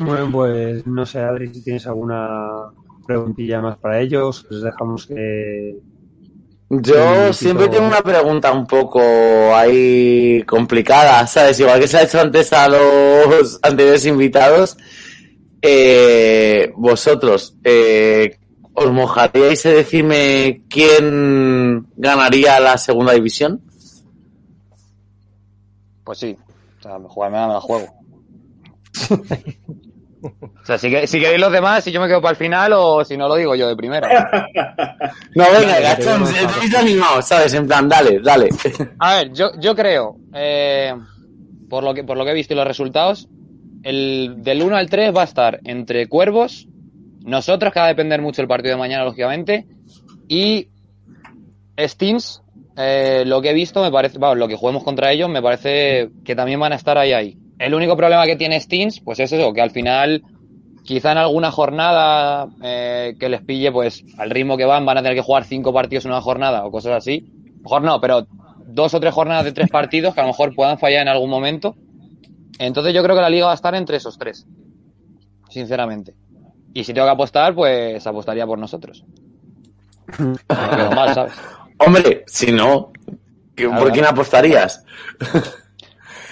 Bueno, 0.00 0.30
pues 0.30 0.86
no 0.86 1.04
sé, 1.04 1.20
Adri, 1.20 1.52
si 1.52 1.62
tienes 1.62 1.86
alguna 1.86 2.70
preguntilla 3.06 3.60
más 3.60 3.78
para 3.78 4.00
ellos, 4.00 4.46
les 4.50 4.62
dejamos 4.62 5.06
que... 5.06 5.76
Yo 6.70 7.32
siempre 7.32 7.68
tengo 7.68 7.86
una 7.86 8.02
pregunta 8.02 8.52
un 8.52 8.66
poco 8.66 9.00
ahí 9.54 10.42
complicada, 10.42 11.26
¿sabes? 11.26 11.58
Igual 11.60 11.80
que 11.80 11.88
se 11.88 11.96
ha 11.96 12.02
hecho 12.02 12.20
antes 12.20 12.52
a 12.52 12.68
los 12.68 13.58
anteriores 13.62 14.04
invitados, 14.04 14.76
eh, 15.62 16.70
vosotros, 16.76 17.56
eh, 17.64 18.38
¿os 18.74 18.92
mojaríais 18.92 19.62
de 19.62 19.74
decirme 19.76 20.62
quién 20.68 21.86
ganaría 21.96 22.60
la 22.60 22.76
segunda 22.76 23.14
división? 23.14 23.62
Pues 26.04 26.18
sí. 26.18 26.36
O 26.78 26.82
sea, 26.82 26.98
jugarme 27.00 27.46
me 27.46 27.54
la 27.54 27.60
juego. 27.60 27.86
o 30.22 30.64
sea, 30.64 30.78
si, 30.78 30.90
que- 30.90 31.06
si 31.06 31.20
queréis 31.20 31.40
los 31.40 31.52
demás, 31.52 31.84
si 31.84 31.92
yo 31.92 32.00
me 32.00 32.08
quedo 32.08 32.20
para 32.20 32.30
el 32.32 32.36
final 32.36 32.72
o 32.74 33.04
si 33.04 33.16
no 33.16 33.28
lo 33.28 33.36
digo 33.36 33.54
yo 33.54 33.68
de 33.68 33.76
primera. 33.76 34.30
No, 35.34 35.44
venga, 35.52 35.78
gachón, 35.80 36.24
te 36.24 36.60
visto 36.60 36.78
animado, 36.78 37.22
¿sabes? 37.22 37.54
En 37.54 37.66
plan, 37.66 37.88
dale, 37.88 38.18
dale. 38.20 38.48
A 38.98 39.16
ver, 39.16 39.32
yo, 39.32 39.50
yo 39.60 39.74
creo, 39.76 40.16
eh, 40.34 40.92
por, 41.68 41.84
lo 41.84 41.94
que, 41.94 42.02
por 42.02 42.16
lo 42.16 42.24
que 42.24 42.32
he 42.32 42.34
visto 42.34 42.54
y 42.54 42.56
los 42.56 42.66
resultados, 42.66 43.28
el 43.84 44.36
del 44.38 44.62
1 44.62 44.76
al 44.76 44.90
3 44.90 45.14
va 45.16 45.20
a 45.22 45.24
estar 45.24 45.60
entre 45.64 46.08
Cuervos, 46.08 46.66
nosotros, 47.24 47.72
que 47.72 47.78
va 47.78 47.86
a 47.86 47.90
depender 47.90 48.20
mucho 48.20 48.42
el 48.42 48.48
partido 48.48 48.74
de 48.74 48.78
mañana, 48.80 49.04
lógicamente, 49.04 49.66
y 50.26 50.68
Stins, 51.78 52.42
eh, 52.76 53.22
lo 53.26 53.40
que 53.40 53.50
he 53.50 53.54
visto, 53.54 53.82
me 53.82 53.92
parece, 53.92 54.18
vamos, 54.18 54.38
lo 54.38 54.48
que 54.48 54.56
juguemos 54.56 54.82
contra 54.82 55.12
ellos, 55.12 55.28
me 55.28 55.42
parece 55.42 56.10
que 56.24 56.34
también 56.34 56.58
van 56.58 56.72
a 56.72 56.76
estar 56.76 56.98
ahí, 56.98 57.12
ahí. 57.12 57.36
El 57.58 57.74
único 57.74 57.96
problema 57.96 58.24
que 58.26 58.36
tiene 58.36 58.60
Stins, 58.60 59.00
pues 59.00 59.18
es 59.20 59.32
eso, 59.32 59.52
que 59.52 59.60
al 59.60 59.70
final, 59.70 60.22
quizá 60.84 61.12
en 61.12 61.18
alguna 61.18 61.50
jornada 61.50 62.48
eh, 62.62 63.16
que 63.18 63.28
les 63.28 63.42
pille, 63.42 63.72
pues 63.72 64.04
al 64.16 64.30
ritmo 64.30 64.56
que 64.56 64.64
van, 64.64 64.86
van 64.86 64.98
a 64.98 65.02
tener 65.02 65.16
que 65.16 65.22
jugar 65.22 65.44
cinco 65.44 65.72
partidos 65.72 66.04
en 66.04 66.12
una 66.12 66.20
jornada 66.20 66.64
o 66.64 66.70
cosas 66.70 66.92
así. 66.92 67.26
Mejor 67.62 67.82
no, 67.82 68.00
pero 68.00 68.26
dos 68.66 68.94
o 68.94 69.00
tres 69.00 69.12
jornadas 69.12 69.44
de 69.44 69.52
tres 69.52 69.70
partidos 69.70 70.14
que 70.14 70.20
a 70.20 70.24
lo 70.24 70.28
mejor 70.28 70.54
puedan 70.54 70.78
fallar 70.78 71.02
en 71.02 71.08
algún 71.08 71.30
momento. 71.30 71.74
Entonces 72.60 72.94
yo 72.94 73.02
creo 73.02 73.16
que 73.16 73.22
la 73.22 73.30
liga 73.30 73.46
va 73.46 73.52
a 73.52 73.56
estar 73.56 73.74
entre 73.74 73.96
esos 73.96 74.18
tres, 74.18 74.46
sinceramente. 75.48 76.14
Y 76.74 76.84
si 76.84 76.92
tengo 76.94 77.06
que 77.06 77.12
apostar, 77.12 77.54
pues 77.54 78.06
apostaría 78.06 78.46
por 78.46 78.58
nosotros. 78.58 79.04
No 80.18 80.36
quedo 80.76 80.90
mal, 80.92 81.14
¿sabes? 81.14 81.32
Hombre, 81.78 82.24
si 82.26 82.50
no, 82.52 82.92
¿qué- 83.54 83.64
Claro, 83.66 83.78
¿por 83.78 83.92
quién 83.92 84.04
claro. 84.04 84.14
apostarías? 84.14 84.84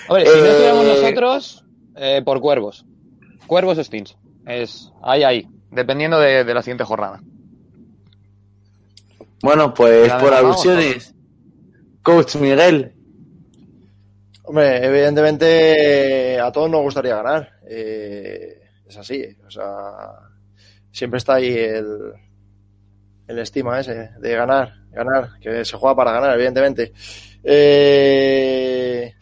Hombre, 0.09 0.27
si 0.27 0.39
no 0.39 0.45
Eh, 0.45 0.49
estuviéramos 0.51 0.87
nosotros, 0.87 1.65
eh, 1.97 2.23
por 2.25 2.41
Cuervos. 2.41 2.85
Cuervos 3.47 3.79
o 3.79 3.85
Stins. 3.85 4.17
Es 4.47 4.93
ahí, 5.03 5.23
ahí. 5.23 5.49
Dependiendo 5.71 6.19
de, 6.19 6.45
de 6.45 6.55
la 6.55 6.63
siguiente 6.63 6.85
jornada. 6.85 7.21
Bueno, 9.43 9.75
pues 9.75 10.13
por 10.15 10.31
vamos, 10.31 10.65
alusiones, 10.65 11.15
Coach 12.03 12.37
Miguel, 12.37 12.97
Hombre, 14.49 14.87
evidentemente 14.87 16.39
a 16.41 16.53
todos 16.53 16.71
nos 16.71 16.83
gustaría 16.83 17.17
ganar. 17.17 17.59
Eh, 17.69 18.61
es 18.89 18.97
así. 18.97 19.25
O 19.45 19.51
sea, 19.51 19.93
siempre 20.93 21.19
está 21.19 21.35
ahí 21.35 21.53
el, 21.53 22.13
el 23.27 23.39
estima 23.41 23.81
ese 23.81 24.11
de 24.21 24.35
ganar, 24.35 24.73
ganar, 24.93 25.31
que 25.41 25.65
se 25.65 25.77
juega 25.77 25.97
para 25.97 26.13
ganar, 26.13 26.35
evidentemente. 26.35 26.93
Eh, 27.43 29.13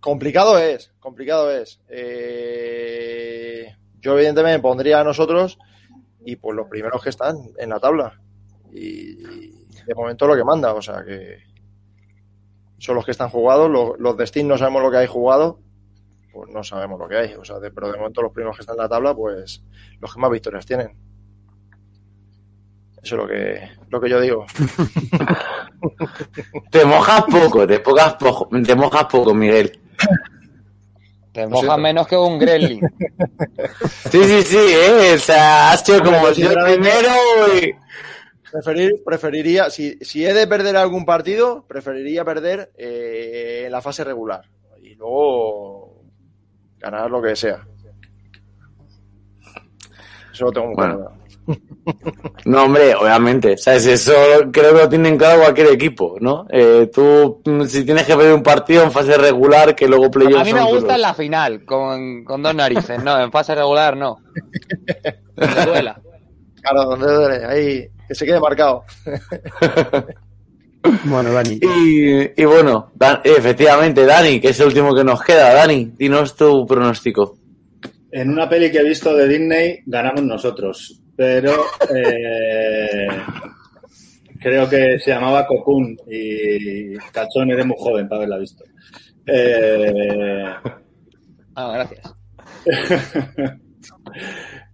complicado 0.00 0.58
es, 0.58 0.92
complicado 1.00 1.50
es. 1.50 1.80
Eh, 1.88 3.74
yo 4.00 4.14
evidentemente 4.14 4.58
me 4.58 4.62
pondría 4.62 5.00
a 5.00 5.04
nosotros 5.04 5.58
y 6.24 6.36
pues 6.36 6.56
los 6.56 6.68
primeros 6.68 7.02
que 7.02 7.10
están 7.10 7.36
en 7.58 7.70
la 7.70 7.80
tabla. 7.80 8.18
Y 8.72 9.16
de 9.84 9.94
momento 9.94 10.26
lo 10.26 10.36
que 10.36 10.44
manda, 10.44 10.72
o 10.74 10.82
sea 10.82 11.04
que 11.04 11.38
son 12.78 12.94
los 12.94 13.04
que 13.04 13.10
están 13.10 13.28
jugados, 13.28 13.70
los, 13.70 13.98
los 13.98 14.16
de 14.16 14.26
Steam 14.26 14.48
no 14.48 14.56
sabemos 14.56 14.82
lo 14.82 14.90
que 14.90 14.96
hay 14.98 15.06
jugado, 15.06 15.60
pues 16.32 16.50
no 16.50 16.62
sabemos 16.64 16.98
lo 16.98 17.08
que 17.08 17.16
hay, 17.16 17.34
o 17.34 17.44
sea, 17.44 17.58
de- 17.58 17.70
pero 17.70 17.90
de 17.90 17.98
momento 17.98 18.22
los 18.22 18.32
primeros 18.32 18.56
que 18.56 18.62
están 18.62 18.76
en 18.76 18.82
la 18.82 18.88
tabla, 18.88 19.14
pues 19.14 19.62
los 20.00 20.14
que 20.14 20.20
más 20.20 20.30
victorias 20.30 20.64
tienen. 20.64 20.96
Eso 23.02 23.16
es 23.16 23.22
lo 23.22 23.26
que, 23.26 23.68
lo 23.88 24.00
que 24.00 24.10
yo 24.10 24.20
digo. 24.20 24.46
te 26.70 26.84
mojas 26.84 27.24
poco, 27.24 27.66
te, 27.66 27.80
poco, 27.80 28.48
te 28.64 28.74
mojas 28.74 29.04
poco, 29.06 29.34
Miguel. 29.34 29.78
Te 31.32 31.40
siento. 31.42 31.62
mojas 31.62 31.78
menos 31.78 32.06
que 32.08 32.16
un 32.16 32.38
Gremlin. 32.38 32.80
Sí, 34.10 34.24
sí, 34.24 34.42
sí, 34.42 34.56
¿eh? 34.58 35.12
O 35.14 35.18
sea, 35.18 35.72
has 35.72 35.84
sido 35.84 36.02
como 36.02 36.20
pues, 36.20 36.36
yo 36.36 36.48
primero 36.52 37.08
y... 37.60 37.74
Preferir, 38.50 39.02
preferiría, 39.04 39.70
si, 39.70 39.96
si 40.00 40.26
he 40.26 40.34
de 40.34 40.48
perder 40.48 40.76
algún 40.76 41.04
partido, 41.04 41.64
preferiría 41.68 42.24
perder 42.24 42.72
eh, 42.76 43.62
en 43.66 43.70
la 43.72 43.80
fase 43.80 44.02
regular 44.02 44.44
y 44.82 44.96
luego 44.96 46.02
ganar 46.78 47.08
lo 47.08 47.22
que 47.22 47.36
sea. 47.36 47.64
Eso 50.32 50.46
lo 50.46 50.52
tengo 50.52 50.66
muy 50.66 50.74
Bueno. 50.76 50.96
claro. 50.96 51.19
No, 52.44 52.64
hombre, 52.64 52.94
obviamente, 52.94 53.56
¿sabes? 53.56 53.86
Eso 53.86 54.12
creo 54.52 54.72
que 54.74 54.78
lo 54.82 54.88
tienen 54.88 55.16
claro 55.18 55.40
cualquier 55.42 55.68
equipo, 55.68 56.16
¿no? 56.20 56.46
Eh, 56.50 56.90
tú, 56.92 57.40
mm, 57.44 57.64
si 57.64 57.84
tienes 57.84 58.04
que 58.04 58.16
perder 58.16 58.34
un 58.34 58.42
partido 58.42 58.82
en 58.84 58.92
fase 58.92 59.16
regular, 59.16 59.74
que 59.74 59.88
luego 59.88 60.10
playoffs 60.10 60.40
A 60.42 60.44
mí 60.44 60.52
me 60.52 60.60
gusta 60.62 60.76
duros. 60.80 60.94
en 60.94 61.00
la 61.02 61.14
final, 61.14 61.64
con, 61.64 62.24
con 62.24 62.42
dos 62.42 62.54
narices. 62.54 63.02
No, 63.02 63.20
en 63.20 63.30
fase 63.32 63.54
regular 63.54 63.96
no. 63.96 64.18
Donde 65.36 65.64
duela. 65.66 66.00
Claro, 66.62 66.84
donde 66.90 67.12
duele, 67.12 67.44
ahí, 67.46 67.88
que 68.08 68.14
se 68.14 68.24
quede 68.26 68.40
marcado. 68.40 68.84
Bueno, 71.04 71.30
Dani, 71.32 71.58
Y, 71.60 72.40
y 72.42 72.44
bueno, 72.46 72.90
Dan- 72.94 73.20
efectivamente, 73.22 74.06
Dani, 74.06 74.40
que 74.40 74.48
es 74.48 74.60
el 74.60 74.68
último 74.68 74.94
que 74.94 75.04
nos 75.04 75.22
queda. 75.22 75.52
Dani, 75.52 75.92
dinos 75.98 76.34
tu 76.34 76.66
pronóstico. 76.66 77.36
En 78.10 78.30
una 78.30 78.48
peli 78.48 78.70
que 78.70 78.78
he 78.78 78.84
visto 78.88 79.14
de 79.14 79.28
Disney 79.28 79.80
ganamos 79.84 80.22
nosotros, 80.22 81.00
pero 81.20 81.52
eh, 81.94 83.08
creo 84.40 84.66
que 84.70 84.98
se 84.98 85.10
llamaba 85.10 85.46
Cocoon 85.46 85.94
y 86.10 86.96
Cachón 87.12 87.50
eres 87.50 87.66
muy 87.66 87.76
joven 87.78 88.08
para 88.08 88.20
haberla 88.20 88.38
visto. 88.38 88.64
Eh, 89.26 90.54
Ah, 91.54 91.72
gracias. 91.74 92.14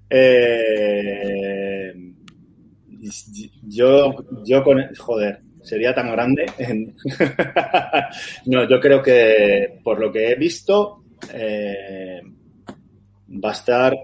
eh, 0.08 1.92
yo, 3.66 4.14
yo 4.44 4.62
con, 4.62 4.84
joder, 4.94 5.40
sería 5.64 5.96
tan 5.96 6.12
grande. 6.12 6.46
no, 8.46 8.68
yo 8.68 8.78
creo 8.78 9.02
que 9.02 9.80
por 9.82 9.98
lo 9.98 10.12
que 10.12 10.30
he 10.30 10.34
visto 10.36 11.02
eh, 11.34 12.20
va 13.44 13.48
a 13.48 13.52
estar 13.52 13.96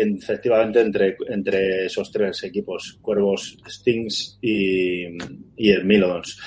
en- 0.00 0.16
efectivamente 0.16 0.80
entre, 0.80 1.16
entre 1.28 1.86
esos 1.86 2.10
tres 2.10 2.42
equipos, 2.44 2.98
Cuervos, 3.02 3.56
Stings 3.66 4.38
y, 4.42 5.04
y 5.56 5.70
el 5.70 5.84
Milodons. 5.84 6.38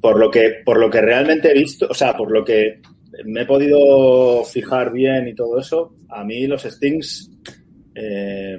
Por 0.00 0.18
lo 0.18 0.30
que, 0.30 0.56
por 0.64 0.78
lo 0.78 0.88
que 0.90 1.00
realmente 1.00 1.50
he 1.50 1.54
visto, 1.54 1.86
o 1.90 1.94
sea, 1.94 2.16
por 2.16 2.30
lo 2.32 2.44
que 2.44 2.80
me 3.24 3.42
he 3.42 3.46
podido 3.46 4.44
fijar 4.44 4.92
bien 4.92 5.28
y 5.28 5.34
todo 5.34 5.58
eso. 5.58 5.94
A 6.08 6.24
mí 6.24 6.46
los 6.46 6.62
Stings 6.62 7.30
eh, 7.94 8.58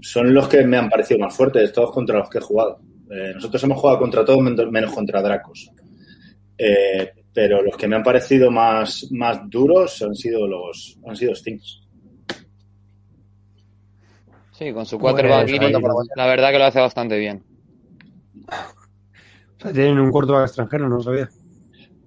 son 0.00 0.32
los 0.34 0.48
que 0.48 0.64
me 0.64 0.76
han 0.76 0.88
parecido 0.88 1.20
más 1.20 1.36
fuertes, 1.36 1.72
todos 1.72 1.92
contra 1.92 2.18
los 2.18 2.28
que 2.30 2.38
he 2.38 2.42
jugado. 2.42 2.80
Eh, 3.10 3.32
nosotros 3.34 3.62
hemos 3.64 3.78
jugado 3.80 3.98
contra 3.98 4.24
todos 4.24 4.40
menos 4.42 4.92
contra 4.92 5.22
Dracos. 5.22 5.70
Eh, 6.56 7.10
pero 7.32 7.62
los 7.62 7.76
que 7.76 7.88
me 7.88 7.96
han 7.96 8.02
parecido 8.02 8.50
más, 8.50 9.08
más 9.10 9.40
duros 9.50 10.00
han 10.02 10.14
sido 10.14 10.46
los 10.46 10.98
han 11.06 11.16
sido 11.16 11.34
Stings. 11.34 11.82
Sí, 14.56 14.72
con 14.72 14.86
su 14.86 14.98
quarterback 14.98 15.48
la 16.14 16.26
verdad 16.26 16.52
que 16.52 16.58
lo 16.58 16.64
hace 16.64 16.80
bastante 16.80 17.18
bien. 17.18 17.42
O 18.48 19.60
sea, 19.60 19.72
tienen 19.72 19.98
un 19.98 20.10
quarterback 20.10 20.46
extranjero, 20.46 20.88
no 20.88 20.96
lo 20.96 21.02
sabía. 21.02 21.28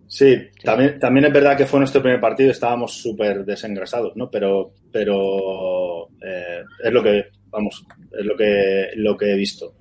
Sí, 0.08 0.38
También, 0.64 0.98
también 1.00 1.26
es 1.26 1.34
verdad 1.34 1.58
que 1.58 1.66
fue 1.66 1.80
nuestro 1.80 2.02
primer 2.02 2.22
partido 2.22 2.48
y 2.48 2.52
estábamos 2.52 2.94
súper 2.94 3.44
desengrasados, 3.44 4.14
¿no? 4.16 4.30
Pero, 4.32 4.72
pero 4.92 6.08
eh, 6.22 6.64
es 6.82 6.94
lo 6.94 7.04
que, 7.04 7.26
vamos, 7.50 7.86
es 8.18 8.26
lo 8.26 8.38
que, 8.38 8.92
lo 8.96 9.18
que 9.18 9.34
he 9.34 9.36
visto. 9.36 9.76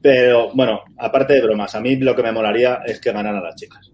Pero 0.00 0.52
bueno, 0.54 0.82
aparte 0.98 1.32
de 1.34 1.42
bromas, 1.42 1.74
a 1.74 1.80
mí 1.80 1.96
lo 1.96 2.14
que 2.14 2.22
me 2.22 2.30
molaría 2.30 2.82
es 2.86 3.00
que 3.00 3.10
ganaran 3.10 3.42
las 3.42 3.56
chicas. 3.56 3.90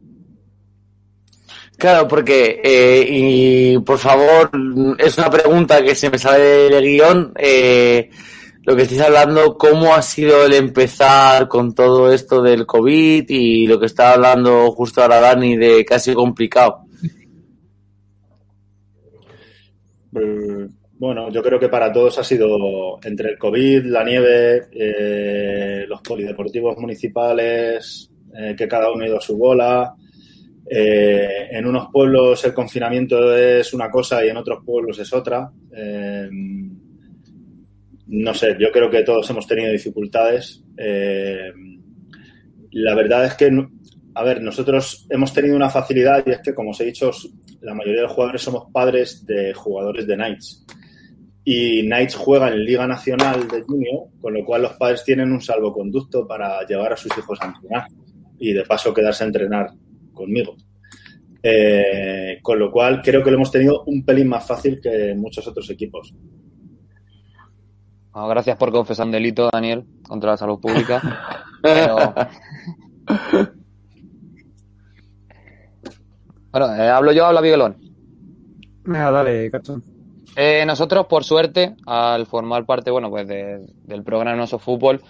Claro, 1.81 2.07
porque, 2.07 2.61
eh, 2.63 3.07
y 3.09 3.79
por 3.79 3.97
favor, 3.97 4.51
es 4.99 5.17
una 5.17 5.31
pregunta 5.31 5.83
que 5.83 5.95
se 5.95 6.11
me 6.11 6.19
sale 6.19 6.69
del 6.69 6.85
guion. 6.85 7.33
Eh, 7.39 8.11
lo 8.65 8.77
que 8.77 8.83
estáis 8.83 9.01
hablando, 9.01 9.57
¿cómo 9.57 9.95
ha 9.95 10.03
sido 10.03 10.45
el 10.45 10.53
empezar 10.53 11.49
con 11.49 11.75
todo 11.75 12.13
esto 12.13 12.43
del 12.43 12.67
COVID 12.67 13.25
y 13.31 13.67
lo 13.67 13.81
que 13.81 13.87
está 13.87 14.13
hablando 14.13 14.71
justo 14.73 15.01
ahora 15.01 15.21
Dani 15.21 15.57
de 15.57 15.83
casi 15.87 16.13
complicado? 16.13 16.85
Mm, 20.13 20.67
bueno, 20.99 21.31
yo 21.31 21.43
creo 21.43 21.59
que 21.59 21.71
para 21.71 21.91
todos 21.91 22.19
ha 22.19 22.25
sido 22.25 23.01
entre 23.03 23.31
el 23.31 23.39
COVID, 23.39 23.87
la 23.87 24.05
nieve, 24.05 24.67
eh, 24.71 25.87
los 25.89 26.03
polideportivos 26.03 26.77
municipales, 26.77 28.11
eh, 28.37 28.55
que 28.55 28.69
cada 28.69 28.93
uno 28.93 29.03
ha 29.03 29.09
ido 29.09 29.17
a 29.17 29.23
su 29.23 29.39
bola. 29.39 29.95
Eh, 30.73 31.49
en 31.51 31.67
unos 31.67 31.89
pueblos 31.93 32.45
el 32.45 32.55
confinamiento 32.55 33.37
es 33.37 33.75
una 33.75 33.91
cosa 33.91 34.25
y 34.25 34.29
en 34.29 34.37
otros 34.37 34.65
pueblos 34.65 34.99
es 35.01 35.13
otra. 35.13 35.51
no 38.07 38.35
sé, 38.35 38.57
yo 38.59 38.71
creo 38.71 38.89
que 38.91 39.03
todos 39.03 39.29
hemos 39.31 39.47
tenido 39.47 39.73
dificultades. 39.73 40.65
la 42.73 42.95
verdad 42.95 43.25
es 43.25 43.35
que, 43.35 43.51
a 44.15 44.25
ver, 44.25 44.43
nosotros 44.43 45.07
hemos 45.11 45.33
tenido 45.33 45.57
una 45.57 45.71
facilidad 45.71 46.23
y 46.27 46.31
es 46.31 46.41
que, 46.41 46.55
como 46.55 46.71
os 46.71 46.81
he 46.81 46.85
dicho, 46.85 47.11
la 47.63 47.75
mayoría 47.75 48.03
de 48.03 48.07
los 48.07 48.13
jugadores 48.13 48.43
somos 48.43 48.71
padres 48.73 49.27
de 49.27 49.53
jugadores 49.55 50.07
de 50.07 50.15
Knights 50.15 50.65
y 51.45 51.83
Knights 51.83 52.15
juega 52.15 52.49
en 52.49 52.65
Liga 52.65 52.87
Nacional 52.87 53.49
de 53.49 53.63
Junior, 53.63 54.09
con 54.21 54.35
lo 54.35 54.45
cual 54.45 54.63
los 54.63 54.75
padres 54.75 55.03
tienen 55.05 55.33
un 55.33 55.41
salvoconducto 55.41 56.27
para 56.27 56.65
llevar 56.67 56.93
a 56.93 56.97
sus 56.97 57.17
hijos 57.17 57.39
a 57.41 57.47
entrenar 57.47 57.87
y 58.39 58.53
de 58.53 58.63
paso 58.65 58.93
quedarse 58.95 59.25
a 59.25 59.27
entrenar 59.27 59.71
conmigo. 60.21 60.57
Eh, 61.43 62.39
con 62.43 62.59
lo 62.59 62.71
cual 62.71 63.01
creo 63.03 63.25
que 63.25 63.31
lo 63.31 63.37
hemos 63.37 63.51
tenido 63.51 63.83
un 63.85 64.05
pelín 64.05 64.29
más 64.29 64.47
fácil 64.47 64.79
que 64.81 65.15
muchos 65.17 65.47
otros 65.49 65.71
equipos. 65.71 66.15
gracias 68.13 68.59
por 68.59 68.71
confesar 68.71 69.07
un 69.07 69.13
delito, 69.13 69.49
Daniel, 69.51 69.85
contra 70.07 70.33
la 70.33 70.37
salud 70.37 70.61
pública. 70.61 71.01
bueno, 76.53 76.77
eh, 76.77 76.89
hablo 76.91 77.13
yo, 77.13 77.25
habla 77.25 77.41
Miguelón. 77.41 77.79
Venga, 78.85 79.11
dale, 79.11 79.51
cachón. 79.51 79.83
Eh, 80.37 80.65
nosotros, 80.67 81.07
por 81.07 81.25
suerte, 81.25 81.75
al 81.87 82.27
formar 82.27 82.67
parte 82.67 82.91
bueno, 82.91 83.11
pues 83.11 83.27
del 83.27 84.05
programa 84.05 84.37
Noso 84.37 84.59
Fútbol 84.59 85.01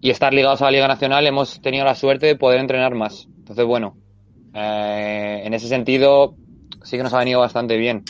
y 0.00 0.10
estar 0.10 0.34
ligados 0.34 0.60
a 0.62 0.66
la 0.66 0.72
Liga 0.72 0.88
Nacional, 0.88 1.26
hemos 1.26 1.60
tenido 1.60 1.84
la 1.84 1.94
suerte 1.94 2.26
de 2.26 2.36
poder 2.36 2.60
entrenar 2.60 2.94
más. 2.94 3.28
Entonces, 3.38 3.64
bueno, 3.64 3.96
eh, 4.56 5.42
en 5.44 5.54
ese 5.54 5.68
sentido 5.68 6.34
sí 6.82 6.96
que 6.96 7.02
nos 7.02 7.12
ha 7.12 7.18
venido 7.18 7.40
bastante 7.40 7.76
bien. 7.76 8.04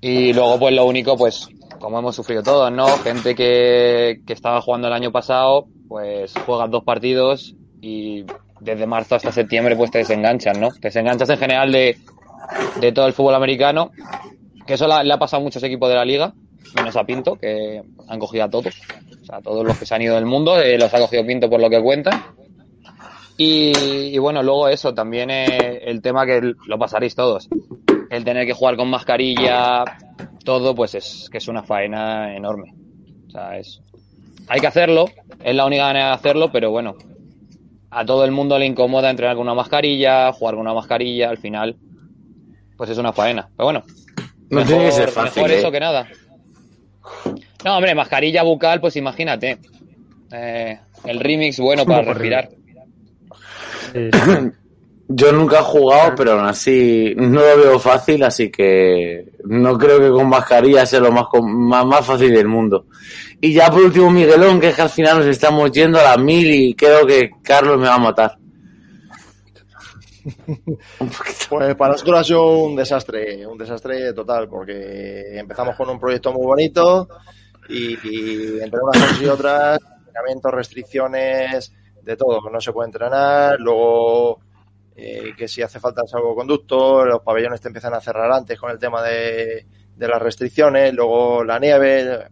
Y 0.00 0.32
luego, 0.32 0.58
pues 0.58 0.74
lo 0.74 0.84
único, 0.86 1.16
pues 1.16 1.48
como 1.78 1.98
hemos 1.98 2.14
sufrido 2.14 2.42
todos, 2.42 2.70
¿no? 2.70 2.86
Gente 2.98 3.34
que, 3.34 4.20
que 4.26 4.32
estaba 4.32 4.60
jugando 4.60 4.88
el 4.88 4.94
año 4.94 5.10
pasado, 5.10 5.66
pues 5.88 6.32
juegas 6.46 6.70
dos 6.70 6.84
partidos 6.84 7.54
y 7.80 8.24
desde 8.60 8.86
marzo 8.86 9.14
hasta 9.14 9.32
septiembre 9.32 9.76
pues 9.76 9.90
te 9.90 9.98
desenganchas, 9.98 10.58
¿no? 10.58 10.70
Te 10.70 10.88
desenganchas 10.88 11.30
en 11.30 11.38
general 11.38 11.72
de, 11.72 11.96
de 12.80 12.92
todo 12.92 13.06
el 13.06 13.14
fútbol 13.14 13.34
americano 13.34 13.90
que 14.70 14.74
eso 14.74 14.86
le 14.86 15.12
ha 15.12 15.18
pasado 15.18 15.40
a 15.40 15.44
muchos 15.44 15.64
equipos 15.64 15.88
de 15.88 15.96
la 15.96 16.04
liga, 16.04 16.32
menos 16.76 16.94
a 16.94 17.02
Pinto, 17.02 17.34
que 17.34 17.82
han 18.06 18.18
cogido 18.20 18.44
a 18.44 18.50
todos. 18.50 18.80
O 19.20 19.24
sea, 19.24 19.40
todos 19.40 19.66
los 19.66 19.76
que 19.76 19.84
se 19.84 19.92
han 19.96 20.02
ido 20.02 20.14
del 20.14 20.26
mundo 20.26 20.60
eh, 20.60 20.78
los 20.78 20.94
ha 20.94 21.00
cogido 21.00 21.26
Pinto 21.26 21.50
por 21.50 21.60
lo 21.60 21.68
que 21.68 21.82
cuentan. 21.82 22.22
Y, 23.42 24.18
bueno, 24.18 24.42
luego 24.42 24.68
eso, 24.68 24.92
también 24.92 25.30
eh, 25.30 25.80
el 25.84 26.02
tema 26.02 26.26
que 26.26 26.52
lo 26.66 26.78
pasaréis 26.78 27.14
todos. 27.14 27.48
El 28.10 28.22
tener 28.22 28.44
que 28.44 28.52
jugar 28.52 28.76
con 28.76 28.90
mascarilla, 28.90 29.82
todo, 30.44 30.74
pues 30.74 30.94
es 30.94 31.30
que 31.32 31.38
es 31.38 31.48
una 31.48 31.62
faena 31.62 32.36
enorme. 32.36 32.74
O 33.28 33.30
sea, 33.30 33.56
es. 33.56 33.80
Hay 34.46 34.60
que 34.60 34.66
hacerlo, 34.66 35.06
es 35.42 35.54
la 35.54 35.64
única 35.64 35.84
manera 35.84 36.08
de 36.08 36.12
hacerlo, 36.12 36.52
pero 36.52 36.70
bueno, 36.70 36.96
a 37.90 38.04
todo 38.04 38.26
el 38.26 38.30
mundo 38.30 38.58
le 38.58 38.66
incomoda 38.66 39.08
entrenar 39.08 39.36
con 39.36 39.46
una 39.46 39.54
mascarilla, 39.54 40.30
jugar 40.32 40.56
con 40.56 40.60
una 40.60 40.74
mascarilla, 40.74 41.30
al 41.30 41.38
final, 41.38 41.78
pues 42.76 42.90
es 42.90 42.98
una 42.98 43.14
faena. 43.14 43.48
Pero 43.56 43.64
bueno, 43.68 43.82
no 44.50 44.64
tiene 44.64 44.84
que 44.84 44.92
ser 44.92 45.08
fácil. 45.08 45.44
Mejor 45.44 45.56
eso 45.56 45.68
¿eh? 45.68 45.72
que 45.72 45.80
nada. 45.80 46.08
No, 47.64 47.74
hombre, 47.74 47.94
mascarilla 47.94 48.42
bucal, 48.42 48.82
pues 48.82 48.96
imagínate. 48.96 49.56
Eh, 50.30 50.78
el 51.04 51.20
remix 51.20 51.58
bueno 51.58 51.86
para 51.86 52.02
respirar. 52.02 52.59
Yo 55.12 55.32
nunca 55.32 55.58
he 55.58 55.62
jugado, 55.62 56.14
pero 56.16 56.32
aún 56.32 56.46
así 56.46 57.14
no 57.16 57.40
lo 57.40 57.56
veo 57.56 57.78
fácil, 57.80 58.22
así 58.22 58.48
que 58.48 59.32
no 59.44 59.76
creo 59.76 59.98
que 59.98 60.08
con 60.08 60.28
mascarilla 60.28 60.86
sea 60.86 61.00
lo 61.00 61.10
más, 61.10 61.24
más, 61.42 61.84
más 61.84 62.06
fácil 62.06 62.32
del 62.32 62.46
mundo. 62.46 62.86
Y 63.40 63.52
ya 63.52 63.70
por 63.70 63.82
último, 63.82 64.08
Miguelón, 64.08 64.60
que 64.60 64.68
es 64.68 64.76
que 64.76 64.82
al 64.82 64.90
final 64.90 65.18
nos 65.18 65.26
estamos 65.26 65.72
yendo 65.72 65.98
a 65.98 66.04
las 66.04 66.18
mil 66.18 66.48
y 66.48 66.74
creo 66.74 67.04
que 67.06 67.30
Carlos 67.42 67.78
me 67.78 67.88
va 67.88 67.94
a 67.94 67.98
matar. 67.98 68.38
Pues 71.48 71.74
para 71.74 71.92
nosotros 71.92 72.20
ha 72.20 72.24
sido 72.24 72.58
un 72.58 72.76
desastre, 72.76 73.44
un 73.44 73.58
desastre 73.58 74.12
total, 74.12 74.48
porque 74.48 75.36
empezamos 75.36 75.74
con 75.74 75.90
un 75.90 75.98
proyecto 75.98 76.32
muy 76.32 76.46
bonito 76.46 77.08
y, 77.68 77.94
entre 78.60 78.80
unas 78.80 79.02
cosas 79.02 79.22
y 79.22 79.26
otras, 79.26 79.80
entrenamientos, 80.06 80.52
restricciones, 80.52 81.72
de 82.02 82.16
todo, 82.16 82.40
no 82.50 82.60
se 82.60 82.72
puede 82.72 82.88
entrenar, 82.88 83.58
luego 83.58 84.40
eh, 84.96 85.32
que 85.36 85.48
si 85.48 85.62
hace 85.62 85.80
falta 85.80 86.02
el 86.02 86.08
salvoconducto, 86.08 87.04
los 87.04 87.22
pabellones 87.22 87.60
te 87.60 87.68
empiezan 87.68 87.94
a 87.94 88.00
cerrar 88.00 88.30
antes 88.32 88.58
con 88.58 88.70
el 88.70 88.78
tema 88.78 89.02
de, 89.02 89.66
las 89.96 90.22
restricciones, 90.22 90.94
luego 90.94 91.44
la 91.44 91.58
nieve, 91.58 92.26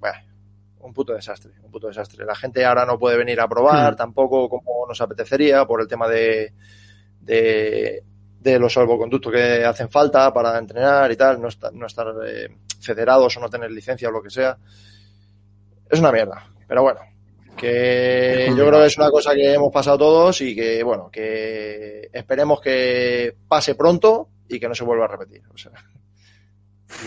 un 0.80 0.92
puto 0.92 1.12
desastre, 1.12 1.52
un 1.62 1.70
puto 1.70 1.88
desastre. 1.88 2.24
La 2.24 2.34
gente 2.34 2.64
ahora 2.64 2.86
no 2.86 2.98
puede 2.98 3.18
venir 3.18 3.40
a 3.40 3.48
probar 3.48 3.92
hmm. 3.92 3.96
tampoco 3.96 4.48
como 4.48 4.86
nos 4.86 5.00
apetecería 5.00 5.66
por 5.66 5.82
el 5.82 5.88
tema 5.88 6.08
de 6.08 6.52
de, 7.28 8.58
los 8.58 8.72
salvoconductos 8.72 9.32
que 9.32 9.64
hacen 9.64 9.90
falta 9.90 10.32
para 10.32 10.58
entrenar 10.58 11.10
y 11.12 11.16
tal, 11.16 11.40
no, 11.40 11.48
estar, 11.48 11.72
no 11.72 11.86
estar 11.86 12.06
eh, 12.26 12.48
federados 12.80 13.36
o 13.36 13.40
no 13.40 13.50
tener 13.50 13.70
licencia 13.70 14.08
o 14.08 14.12
lo 14.12 14.22
que 14.22 14.30
sea. 14.30 14.56
Es 15.88 16.00
una 16.00 16.12
mierda, 16.12 16.46
pero 16.66 16.82
bueno, 16.82 17.00
que 17.58 18.46
yo 18.56 18.66
creo 18.66 18.80
que 18.80 18.86
es 18.86 18.96
una 18.96 19.10
cosa 19.10 19.34
que 19.34 19.54
hemos 19.54 19.72
pasado 19.72 19.98
todos 19.98 20.40
y 20.40 20.54
que, 20.54 20.82
bueno, 20.82 21.10
que 21.10 22.08
esperemos 22.12 22.60
que 22.60 23.34
pase 23.46 23.74
pronto 23.74 24.28
y 24.48 24.58
que 24.58 24.68
no 24.68 24.74
se 24.74 24.84
vuelva 24.84 25.04
a 25.04 25.08
repetir. 25.08 25.42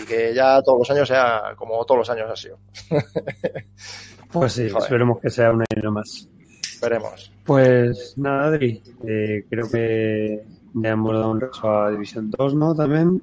y 0.00 0.06
que 0.06 0.34
ya 0.34 0.62
todos 0.62 0.78
los 0.78 0.90
años 0.90 1.08
sea 1.08 1.54
como 1.56 1.84
todos 1.84 1.98
los 1.98 2.10
años 2.10 2.30
ha 2.30 2.36
sido. 2.36 2.58
pues 4.32 4.52
sí, 4.52 4.66
esperemos 4.66 5.20
que 5.20 5.30
sea 5.30 5.50
un 5.50 5.64
año 5.74 5.90
más. 5.90 6.28
Esperemos. 6.62 7.32
Pues 7.44 8.16
nada, 8.18 8.46
Adri, 8.48 8.82
eh, 9.06 9.44
creo 9.48 9.70
que 9.70 10.44
ya 10.74 10.90
hemos 10.90 11.12
dado 11.12 11.30
un 11.30 11.40
repaso 11.40 11.70
a 11.70 11.90
División 11.90 12.30
2, 12.30 12.54
¿no? 12.54 12.74
También. 12.74 13.22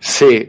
Sí, 0.00 0.48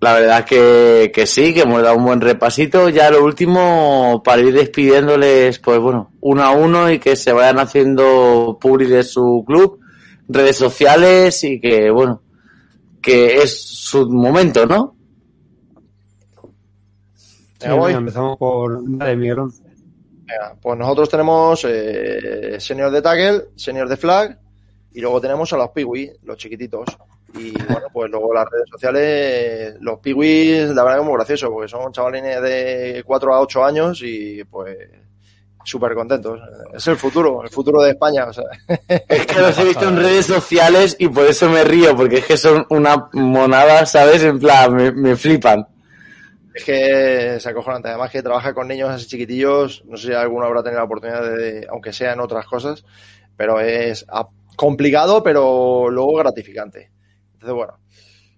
la 0.00 0.14
verdad 0.14 0.44
que, 0.44 1.10
que 1.12 1.26
sí, 1.26 1.52
que 1.52 1.62
hemos 1.62 1.82
dado 1.82 1.96
un 1.96 2.04
buen 2.04 2.20
repasito. 2.20 2.88
Ya 2.88 3.10
lo 3.10 3.24
último, 3.24 4.22
para 4.24 4.42
ir 4.42 4.54
despidiéndoles, 4.54 5.58
pues 5.58 5.78
bueno, 5.80 6.12
uno 6.20 6.42
a 6.42 6.50
uno 6.50 6.90
y 6.90 6.98
que 6.98 7.16
se 7.16 7.32
vayan 7.32 7.58
haciendo 7.58 8.58
publi 8.60 8.86
de 8.86 9.02
su 9.02 9.44
club, 9.46 9.80
redes 10.28 10.56
sociales 10.56 11.42
y 11.44 11.60
que, 11.60 11.90
bueno, 11.90 12.22
que 13.02 13.38
es 13.42 13.60
su 13.60 14.08
momento, 14.08 14.66
¿no? 14.66 14.94
empezamos 17.60 18.36
por 18.38 18.80
de 18.82 19.16
Miguelón 19.16 19.52
pues 20.60 20.78
nosotros 20.78 21.08
tenemos 21.08 21.64
eh, 21.68 22.56
senior 22.60 22.90
de 22.90 23.02
tackle, 23.02 23.44
senior 23.56 23.88
de 23.88 23.96
flag 23.96 24.38
y 24.92 25.00
luego 25.00 25.20
tenemos 25.20 25.52
a 25.52 25.56
los 25.56 25.70
piwi, 25.70 26.10
los 26.22 26.36
chiquititos. 26.36 26.86
Y 27.34 27.52
bueno, 27.52 27.88
pues 27.92 28.10
luego 28.10 28.32
las 28.32 28.48
redes 28.50 28.68
sociales, 28.70 29.76
los 29.80 29.98
piwis, 30.00 30.68
la 30.70 30.82
verdad 30.82 30.96
que 30.96 31.02
es 31.02 31.06
muy 31.06 31.16
gracioso, 31.16 31.50
porque 31.50 31.68
son 31.68 31.92
chavalines 31.92 32.40
de 32.42 33.02
4 33.04 33.34
a 33.34 33.40
8 33.40 33.64
años 33.64 34.00
y 34.02 34.42
pues 34.44 34.76
súper 35.68 35.94
contentos. 35.94 36.40
Es 36.74 36.86
el 36.86 36.96
futuro, 36.96 37.42
el 37.42 37.50
futuro 37.50 37.82
de 37.82 37.90
España. 37.90 38.26
O 38.26 38.32
sea. 38.32 38.44
Es 39.08 39.26
que 39.26 39.40
los 39.40 39.58
he 39.58 39.64
visto 39.64 39.88
en 39.88 39.96
redes 39.96 40.26
sociales 40.26 40.96
y 40.98 41.08
por 41.08 41.26
eso 41.26 41.48
me 41.48 41.64
río, 41.64 41.94
porque 41.94 42.18
es 42.18 42.26
que 42.26 42.36
son 42.36 42.66
una 42.70 43.08
monada, 43.12 43.84
¿sabes? 43.86 44.24
En 44.24 44.38
plan, 44.38 44.74
me, 44.74 44.92
me 44.92 45.16
flipan. 45.16 45.66
Es 46.54 46.64
que 46.64 47.36
es 47.36 47.46
acojonante. 47.46 47.88
Además 47.88 48.10
que 48.10 48.22
trabaja 48.22 48.54
con 48.54 48.66
niños 48.66 48.90
así 48.90 49.06
chiquitillos. 49.06 49.84
No 49.86 49.96
sé 49.96 50.08
si 50.08 50.14
alguno 50.14 50.46
habrá 50.46 50.62
tenido 50.62 50.80
la 50.80 50.86
oportunidad 50.86 51.22
de, 51.22 51.66
aunque 51.70 51.92
sea 51.92 52.14
en 52.14 52.20
otras 52.20 52.46
cosas, 52.46 52.84
pero 53.36 53.60
es 53.60 54.06
complicado, 54.56 55.22
pero 55.22 55.88
luego 55.90 56.16
gratificante. 56.16 56.90
Entonces, 57.38 57.54
bueno. 57.54 57.78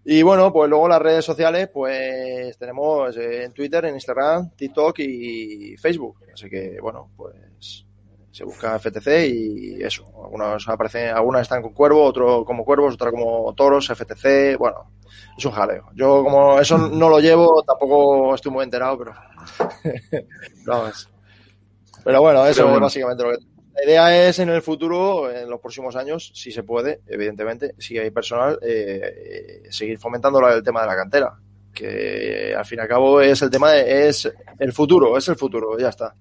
Y 0.04 0.22
bueno, 0.22 0.52
pues 0.52 0.68
luego 0.68 0.88
las 0.88 1.00
redes 1.00 1.24
sociales, 1.24 1.68
pues 1.72 2.56
tenemos 2.58 3.16
eh, 3.16 3.44
en 3.44 3.52
Twitter, 3.52 3.84
en 3.84 3.94
Instagram, 3.94 4.50
TikTok 4.56 4.98
y 5.00 5.76
Facebook. 5.76 6.18
Así 6.32 6.48
que, 6.48 6.78
bueno, 6.80 7.10
pues 7.16 7.86
se 8.30 8.44
busca 8.44 8.78
FTC 8.78 9.08
y 9.28 9.82
eso. 9.82 10.04
Algunos 10.22 10.68
aparecen, 10.68 11.08
algunas 11.08 11.42
están 11.42 11.62
con 11.62 11.72
cuervo, 11.72 12.04
otros 12.04 12.44
como 12.44 12.64
cuervos, 12.64 12.94
otras 12.94 13.12
como 13.12 13.52
toros, 13.54 13.88
FTC, 13.88 14.56
bueno, 14.58 14.92
es 15.36 15.44
un 15.44 15.52
jaleo. 15.52 15.86
Yo 15.94 16.22
como 16.22 16.58
eso 16.58 16.78
no 16.78 17.08
lo 17.08 17.18
llevo, 17.18 17.62
tampoco 17.64 18.34
estoy 18.34 18.52
muy 18.52 18.64
enterado, 18.64 18.98
pero 18.98 19.14
Pero 22.04 22.22
bueno, 22.22 22.46
eso 22.46 22.62
Pero 22.62 22.70
bueno. 22.70 22.86
es 22.86 22.92
básicamente 22.92 23.24
lo 23.24 23.30
que 23.30 23.38
la 23.84 23.90
idea 23.90 24.28
es 24.28 24.38
en 24.38 24.48
el 24.50 24.62
futuro, 24.62 25.30
en 25.30 25.48
los 25.48 25.60
próximos 25.60 25.96
años, 25.96 26.30
si 26.34 26.50
se 26.52 26.62
puede, 26.62 27.00
evidentemente, 27.06 27.74
si 27.78 27.98
hay 27.98 28.10
personal, 28.10 28.58
eh, 28.62 29.00
eh, 29.02 29.62
seguir 29.70 29.98
fomentando 29.98 30.46
el 30.48 30.62
tema 30.62 30.82
de 30.82 30.86
la 30.86 30.96
cantera. 30.96 31.34
Que 31.72 32.52
al 32.56 32.64
fin 32.66 32.78
y 32.78 32.82
al 32.82 32.88
cabo 32.88 33.20
es 33.20 33.40
el 33.42 33.50
tema, 33.50 33.70
de- 33.72 34.08
es 34.08 34.30
el 34.58 34.72
futuro, 34.72 35.16
es 35.16 35.28
el 35.28 35.36
futuro, 35.36 35.78
ya 35.78 35.88
está. 35.90 36.14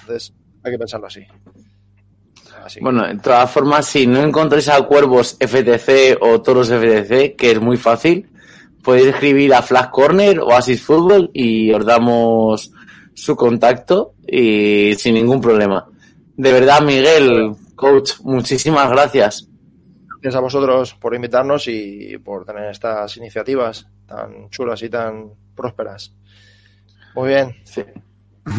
Entonces 0.00 0.32
hay 0.64 0.72
que 0.72 0.78
pensarlo 0.78 1.06
así. 1.06 1.24
Bueno, 2.80 3.06
de 3.06 3.14
todas 3.18 3.50
formas, 3.50 3.86
si 3.86 4.06
no 4.06 4.20
encontráis 4.22 4.68
a 4.68 4.82
Cuervos 4.82 5.36
FTC 5.38 6.16
o 6.20 6.42
Toros 6.42 6.68
FTC, 6.70 7.36
que 7.36 7.52
es 7.52 7.60
muy 7.60 7.76
fácil, 7.76 8.28
podéis 8.82 9.06
escribir 9.08 9.54
a 9.54 9.62
Flash 9.62 9.90
Corner 9.90 10.40
o 10.40 10.52
Asis 10.52 10.82
Fútbol 10.82 11.30
y 11.32 11.72
os 11.72 11.84
damos 11.86 12.72
su 13.14 13.36
contacto 13.36 14.14
y 14.26 14.94
sin 14.96 15.14
ningún 15.14 15.40
problema. 15.40 15.86
De 16.36 16.52
verdad, 16.52 16.80
Miguel, 16.82 17.54
coach, 17.74 18.12
muchísimas 18.22 18.90
gracias. 18.90 19.48
Gracias 20.20 20.34
a 20.36 20.40
vosotros 20.40 20.94
por 20.94 21.14
invitarnos 21.14 21.66
y 21.68 22.18
por 22.18 22.44
tener 22.44 22.70
estas 22.70 23.16
iniciativas 23.16 23.86
tan 24.06 24.50
chulas 24.50 24.82
y 24.82 24.88
tan 24.90 25.30
prósperas. 25.54 26.12
Muy 27.14 27.28
bien. 27.28 27.54
Sí. 27.64 27.84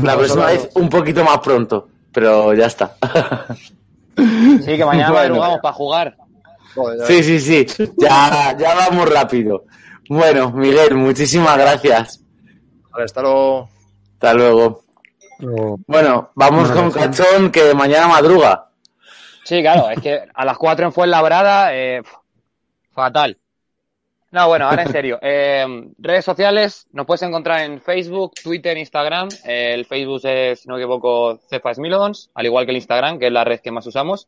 La 0.03 0.15
próxima 0.17 0.47
vez 0.47 0.69
un 0.75 0.89
poquito 0.89 1.23
más 1.23 1.39
pronto, 1.39 1.87
pero 2.11 2.53
ya 2.53 2.67
está. 2.67 2.95
Sí, 4.17 4.75
que 4.75 4.83
mañana 4.83 5.11
Bueno. 5.11 5.29
madrugamos 5.35 5.59
para 5.61 5.73
jugar. 5.75 6.17
Joder, 6.73 6.97
ya 7.01 7.05
Sí, 7.05 7.21
sí, 7.21 7.39
sí. 7.39 7.67
Ya, 7.97 8.57
ya 8.57 8.73
vamos 8.73 9.07
rápido. 9.13 9.65
Bueno, 10.09 10.51
Miguel, 10.53 10.95
muchísimas 10.95 11.55
gracias. 11.55 12.23
Vale, 12.91 13.05
hasta 13.05 13.21
luego. 13.21 13.69
Hasta 14.13 14.33
luego. 14.33 14.83
Bueno, 15.39 16.31
vamos 16.35 16.72
con. 16.72 16.91
Cachón, 16.91 17.51
que 17.51 17.73
mañana 17.73 18.07
madruga. 18.07 18.69
Sí, 19.43 19.61
claro, 19.61 19.89
es 19.89 20.01
que 20.01 20.23
a 20.34 20.45
las 20.45 20.57
4 20.57 20.88
en 20.88 20.91
Fuenlabrada, 20.91 21.73
eh, 21.73 22.01
fatal. 22.91 23.38
No, 24.31 24.47
bueno, 24.49 24.68
ahora 24.68 24.84
en 24.84 24.91
serio. 24.91 25.19
Eh, 25.30 25.65
redes 25.97 26.26
sociales, 26.26 26.88
nos 26.91 27.05
puedes 27.05 27.22
encontrar 27.22 27.61
en 27.61 27.81
Facebook, 27.81 28.34
Twitter, 28.43 28.77
Instagram. 28.77 29.30
Eh, 29.45 29.73
el 29.73 29.85
Facebook 29.85 30.22
es, 30.26 30.61
si 30.61 30.68
no 30.68 30.76
me 30.76 30.81
equivoco, 30.81 31.39
Cefa 31.49 31.73
Smilodons, 31.73 32.30
al 32.34 32.45
igual 32.45 32.65
que 32.65 32.72
el 32.72 32.77
Instagram, 32.77 33.19
que 33.19 33.27
es 33.27 33.31
la 33.31 33.43
red 33.43 33.59
que 33.59 33.72
más 33.72 33.88
usamos. 33.88 34.27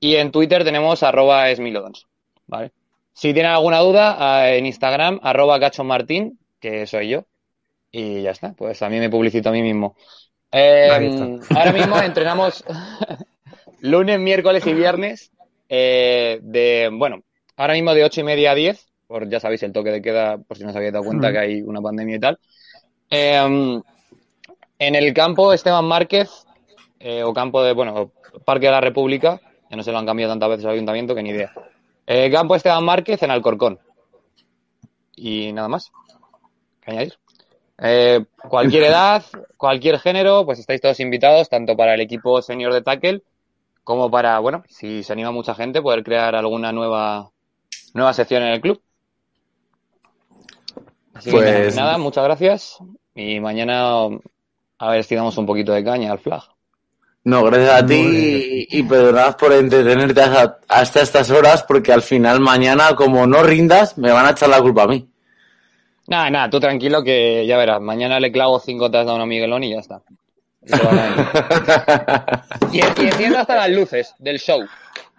Y 0.00 0.16
en 0.16 0.32
Twitter 0.32 0.64
tenemos 0.64 1.02
arroba 1.02 1.54
Smilodons, 1.54 2.06
¿vale? 2.46 2.72
Si 3.12 3.32
tienen 3.32 3.52
alguna 3.52 3.78
duda, 3.80 4.48
eh, 4.48 4.58
en 4.58 4.66
Instagram, 4.66 5.20
arroba 5.22 5.58
Martín, 5.84 6.38
que 6.60 6.86
soy 6.86 7.08
yo. 7.08 7.24
Y 7.90 8.22
ya 8.22 8.30
está, 8.32 8.52
pues 8.52 8.82
a 8.82 8.88
mí 8.88 8.98
me 8.98 9.10
publicito 9.10 9.48
a 9.48 9.52
mí 9.52 9.62
mismo. 9.62 9.96
Eh, 10.52 11.38
está. 11.40 11.58
ahora 11.58 11.72
mismo 11.72 11.98
entrenamos 12.00 12.64
lunes, 13.80 14.18
miércoles 14.18 14.66
y 14.66 14.72
viernes 14.72 15.30
eh, 15.68 16.38
de, 16.42 16.90
bueno, 16.92 17.22
ahora 17.56 17.74
mismo 17.74 17.92
de 17.94 18.04
ocho 18.04 18.20
y 18.22 18.24
media 18.24 18.52
a 18.52 18.54
10, 18.54 18.86
por 19.06 19.28
ya 19.28 19.40
sabéis 19.40 19.62
el 19.62 19.72
toque 19.72 19.90
de 19.90 20.00
queda, 20.02 20.38
por 20.38 20.56
si 20.56 20.64
no 20.64 20.70
os 20.70 20.76
habéis 20.76 20.92
dado 20.92 21.04
cuenta 21.04 21.28
Mm. 21.28 21.32
que 21.32 21.38
hay 21.38 21.62
una 21.62 21.80
pandemia 21.82 22.16
y 22.16 22.20
tal. 22.20 22.38
Eh, 23.10 23.80
en 24.80 24.94
el 24.94 25.12
campo 25.12 25.52
Esteban 25.52 25.84
Márquez, 25.84 26.46
eh, 27.00 27.22
o 27.22 27.32
campo 27.34 27.62
de, 27.62 27.72
bueno, 27.72 28.12
Parque 28.44 28.66
de 28.66 28.72
la 28.72 28.80
República, 28.80 29.40
ya 29.70 29.76
no 29.76 29.82
se 29.82 29.92
lo 29.92 29.98
han 29.98 30.06
cambiado 30.06 30.32
tantas 30.32 30.48
veces 30.50 30.64
al 30.66 30.72
ayuntamiento 30.72 31.14
que 31.14 31.22
ni 31.22 31.30
idea. 31.30 31.52
Eh, 32.06 32.30
campo 32.30 32.54
Esteban 32.54 32.84
Márquez 32.84 33.22
en 33.22 33.30
Alcorcón. 33.30 33.78
Y 35.16 35.52
nada 35.52 35.68
más. 35.68 35.90
¿Qué 36.80 36.92
añadir? 36.92 37.14
Eh, 37.80 38.24
cualquier 38.48 38.84
edad, 38.84 39.24
cualquier 39.56 39.98
género, 40.00 40.44
pues 40.44 40.58
estáis 40.58 40.80
todos 40.80 40.98
invitados, 41.00 41.48
tanto 41.48 41.76
para 41.76 41.94
el 41.94 42.00
equipo 42.00 42.42
senior 42.42 42.72
de 42.72 42.82
tackle 42.82 43.22
como 43.84 44.10
para, 44.10 44.38
bueno, 44.40 44.64
si 44.68 45.02
se 45.02 45.12
anima 45.12 45.30
mucha 45.30 45.54
gente, 45.54 45.80
poder 45.80 46.02
crear 46.02 46.34
alguna 46.34 46.72
nueva, 46.72 47.30
nueva 47.94 48.12
sección 48.12 48.42
en 48.42 48.48
el 48.52 48.60
club. 48.60 48.80
Así 51.14 51.30
que 51.30 51.36
Pues- 51.36 51.76
nada, 51.76 51.98
muchas 51.98 52.24
gracias. 52.24 52.78
Y 53.14 53.40
mañana 53.40 54.06
a 54.78 54.90
ver 54.90 55.04
si 55.04 55.14
damos 55.14 55.36
un 55.38 55.46
poquito 55.46 55.72
de 55.72 55.82
caña 55.84 56.12
al 56.12 56.18
flag. 56.18 56.42
No, 57.24 57.42
gracias 57.44 57.82
a 57.82 57.84
ti 57.86 58.66
y, 58.70 58.78
y 58.78 58.82
perdonad 58.84 59.36
por 59.36 59.52
entretenerte 59.52 60.20
hasta, 60.20 60.60
hasta 60.68 61.00
estas 61.02 61.30
horas, 61.30 61.62
porque 61.64 61.92
al 61.92 62.02
final 62.02 62.40
mañana, 62.40 62.94
como 62.94 63.26
no 63.26 63.42
rindas, 63.42 63.98
me 63.98 64.12
van 64.12 64.26
a 64.26 64.30
echar 64.30 64.48
la 64.48 64.62
culpa 64.62 64.84
a 64.84 64.86
mí. 64.86 65.08
Nada, 66.08 66.30
nada, 66.30 66.50
tú 66.50 66.58
tranquilo 66.58 67.04
que 67.04 67.46
ya 67.46 67.58
verás. 67.58 67.82
Mañana 67.82 68.18
le 68.18 68.32
clavo 68.32 68.58
cinco 68.58 68.90
touchdowns 68.90 69.22
a 69.22 69.26
Miguelón 69.26 69.62
y 69.62 69.72
ya 69.72 69.80
está. 69.80 70.00
Y 72.72 72.80
enciendo 72.80 73.38
hasta 73.38 73.56
las 73.56 73.70
luces 73.70 74.14
del 74.18 74.38
show. 74.38 74.66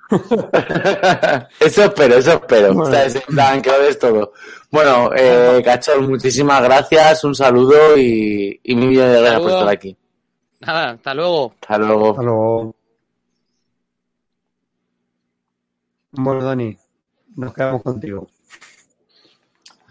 eso 1.60 1.84
espero, 1.84 2.16
eso 2.16 2.34
espero. 2.34 2.74
Bueno. 2.74 2.92
¿Sabes? 2.92 3.16
En 3.16 3.36
plan, 3.36 3.62
que 3.62 3.70
lo 3.70 3.80
des 3.80 4.00
todo. 4.00 4.34
Bueno, 4.72 5.12
eh, 5.16 5.62
Cachón, 5.64 6.10
muchísimas 6.10 6.64
gracias, 6.64 7.24
un 7.24 7.36
saludo 7.36 7.96
y, 7.96 8.60
y 8.64 8.76
mil 8.76 8.90
millones 8.90 9.14
de 9.14 9.22
gracias 9.22 9.42
por 9.42 9.52
estar 9.52 9.70
aquí. 9.70 9.96
Nada, 10.60 10.90
hasta 10.92 11.14
luego. 11.14 11.54
Hasta 11.62 11.78
luego. 11.78 12.10
Hasta 12.10 12.24
luego. 12.24 12.76
Bueno, 16.12 16.44
Dani, 16.44 16.76
nos 17.36 17.54
quedamos 17.54 17.84
contigo. 17.84 18.28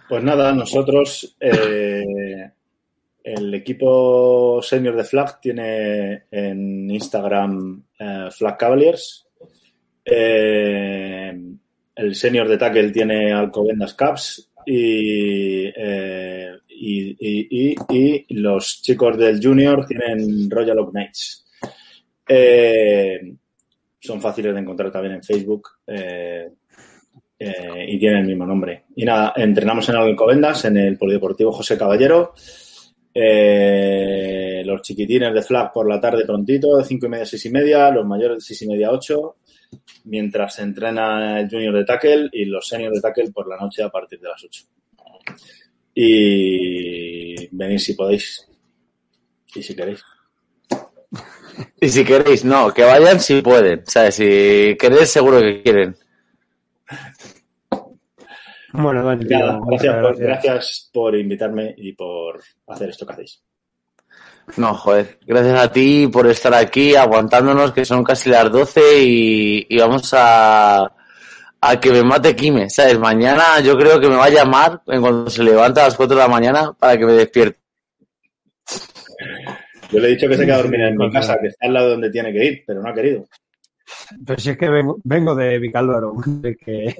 Pues 0.08 0.22
nada, 0.24 0.52
nosotros, 0.54 1.36
eh, 1.38 2.50
el 3.24 3.54
equipo 3.54 4.60
senior 4.62 4.96
de 4.96 5.04
Flag 5.04 5.40
tiene 5.40 6.22
en 6.30 6.90
Instagram 6.90 7.82
eh, 7.98 8.28
Flag 8.30 8.56
Cavaliers. 8.56 9.26
Eh, 10.04 11.38
el 11.96 12.14
senior 12.14 12.48
de 12.48 12.56
tackle 12.56 12.90
tiene 12.90 13.32
Alcobendas 13.32 13.92
Caps 13.94 14.50
y, 14.64 15.66
eh, 15.76 16.52
y, 16.68 17.10
y- 17.18 17.48
y- 17.50 18.24
y 18.28 18.34
los 18.34 18.80
chicos 18.80 19.18
del 19.18 19.42
junior 19.42 19.84
tienen 19.86 20.48
Royal 20.50 20.78
Oak 20.78 20.90
Knights. 20.92 21.44
Son 24.00 24.20
fáciles 24.22 24.54
de 24.54 24.60
encontrar 24.60 24.90
también 24.90 25.16
en 25.16 25.22
Facebook. 25.22 25.68
eh, 25.86 26.48
eh, 27.38 27.86
y 27.86 27.98
tiene 27.98 28.20
el 28.20 28.26
mismo 28.26 28.44
nombre. 28.44 28.84
Y 28.96 29.04
nada, 29.04 29.32
entrenamos 29.36 29.88
en 29.88 29.96
Alcobendas, 29.96 30.64
en 30.64 30.76
el 30.76 30.98
Polideportivo 30.98 31.52
José 31.52 31.78
Caballero. 31.78 32.34
Eh, 33.14 34.62
los 34.64 34.82
chiquitines 34.82 35.32
de 35.32 35.42
flag 35.42 35.72
por 35.72 35.88
la 35.88 36.00
tarde 36.00 36.24
prontito, 36.24 36.76
de 36.76 36.84
5 36.84 37.06
y 37.06 37.08
media 37.08 37.22
a 37.22 37.26
6 37.26 37.46
y 37.46 37.50
media, 37.50 37.90
los 37.90 38.06
mayores 38.06 38.38
de 38.38 38.42
6 38.42 38.62
y 38.62 38.68
media 38.68 38.88
a 38.88 38.92
8, 38.92 39.36
mientras 40.04 40.54
se 40.54 40.62
entrena 40.62 41.40
el 41.40 41.48
junior 41.48 41.74
de 41.76 41.84
tackle 41.84 42.28
y 42.32 42.44
los 42.44 42.66
seniors 42.66 42.94
de 42.94 43.00
tackle 43.00 43.30
por 43.32 43.48
la 43.48 43.56
noche 43.56 43.82
a 43.82 43.88
partir 43.88 44.20
de 44.20 44.28
las 44.28 44.44
8. 44.44 44.64
Y 45.94 47.48
venid 47.56 47.78
si 47.78 47.94
podéis. 47.94 48.48
Y 49.54 49.62
si 49.62 49.74
queréis. 49.74 50.02
Y 51.80 51.88
si 51.88 52.04
queréis, 52.04 52.44
no, 52.44 52.72
que 52.72 52.84
vayan 52.84 53.18
si 53.18 53.42
pueden. 53.42 53.82
¿Sabes? 53.86 54.14
Si 54.16 54.76
queréis, 54.78 55.08
seguro 55.08 55.40
que 55.40 55.62
quieren. 55.62 55.96
Bueno, 58.80 59.02
Dani, 59.02 59.24
Nada, 59.24 59.60
gracias 59.66 59.96
por, 59.96 60.16
gracias 60.16 60.90
por 60.92 61.16
invitarme 61.16 61.74
y 61.76 61.92
por 61.94 62.40
hacer 62.68 62.90
esto 62.90 63.04
que 63.04 63.12
hacéis. 63.12 63.42
No, 64.56 64.72
joder. 64.72 65.18
Gracias 65.26 65.60
a 65.60 65.72
ti 65.72 66.08
por 66.12 66.28
estar 66.28 66.54
aquí 66.54 66.94
aguantándonos, 66.94 67.72
que 67.72 67.84
son 67.84 68.04
casi 68.04 68.30
las 68.30 68.50
12 68.50 68.80
y, 69.02 69.66
y 69.68 69.78
vamos 69.78 70.14
a, 70.16 70.92
a 71.60 71.80
que 71.80 71.90
me 71.90 72.02
mate 72.04 72.36
Kime, 72.36 72.70
¿sabes? 72.70 72.98
Mañana 72.98 73.60
yo 73.60 73.76
creo 73.76 73.98
que 73.98 74.08
me 74.08 74.16
va 74.16 74.26
a 74.26 74.30
llamar 74.30 74.80
en 74.86 75.00
cuando 75.00 75.28
se 75.28 75.42
levanta 75.42 75.82
a 75.82 75.84
las 75.86 75.96
4 75.96 76.16
de 76.16 76.22
la 76.22 76.28
mañana 76.28 76.72
para 76.78 76.96
que 76.96 77.04
me 77.04 77.12
despierte. 77.14 77.58
Yo 79.90 79.98
le 79.98 80.08
he 80.08 80.10
dicho 80.12 80.28
que 80.28 80.36
se 80.36 80.44
queda 80.44 80.56
a 80.56 80.62
dormir 80.62 80.82
en 80.82 80.96
mi 80.96 81.10
casa, 81.10 81.36
que 81.40 81.48
está 81.48 81.66
al 81.66 81.74
lado 81.74 81.90
donde 81.90 82.10
tiene 82.10 82.32
que 82.32 82.44
ir, 82.44 82.64
pero 82.64 82.80
no 82.80 82.88
ha 82.88 82.94
querido. 82.94 83.26
Pero 84.24 84.38
si 84.38 84.50
es 84.50 84.58
que 84.58 84.68
vengo, 84.68 84.98
vengo 85.02 85.34
de 85.34 85.58
Vicálvaro, 85.58 86.14
de 86.24 86.56
que... 86.64 86.94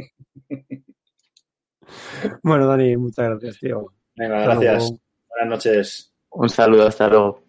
Bueno, 2.43 2.67
Dani, 2.67 2.97
muchas 2.97 3.29
gracias, 3.31 3.59
tío. 3.59 3.87
Venga, 4.17 4.39
Hasta 4.39 4.51
gracias. 4.55 4.83
luego. 4.83 5.01
Buenas 5.29 5.49
noches. 5.51 6.13
Un 6.31 6.49
saludo, 6.49 6.87
hasta 6.87 7.09
luego. 7.09 7.43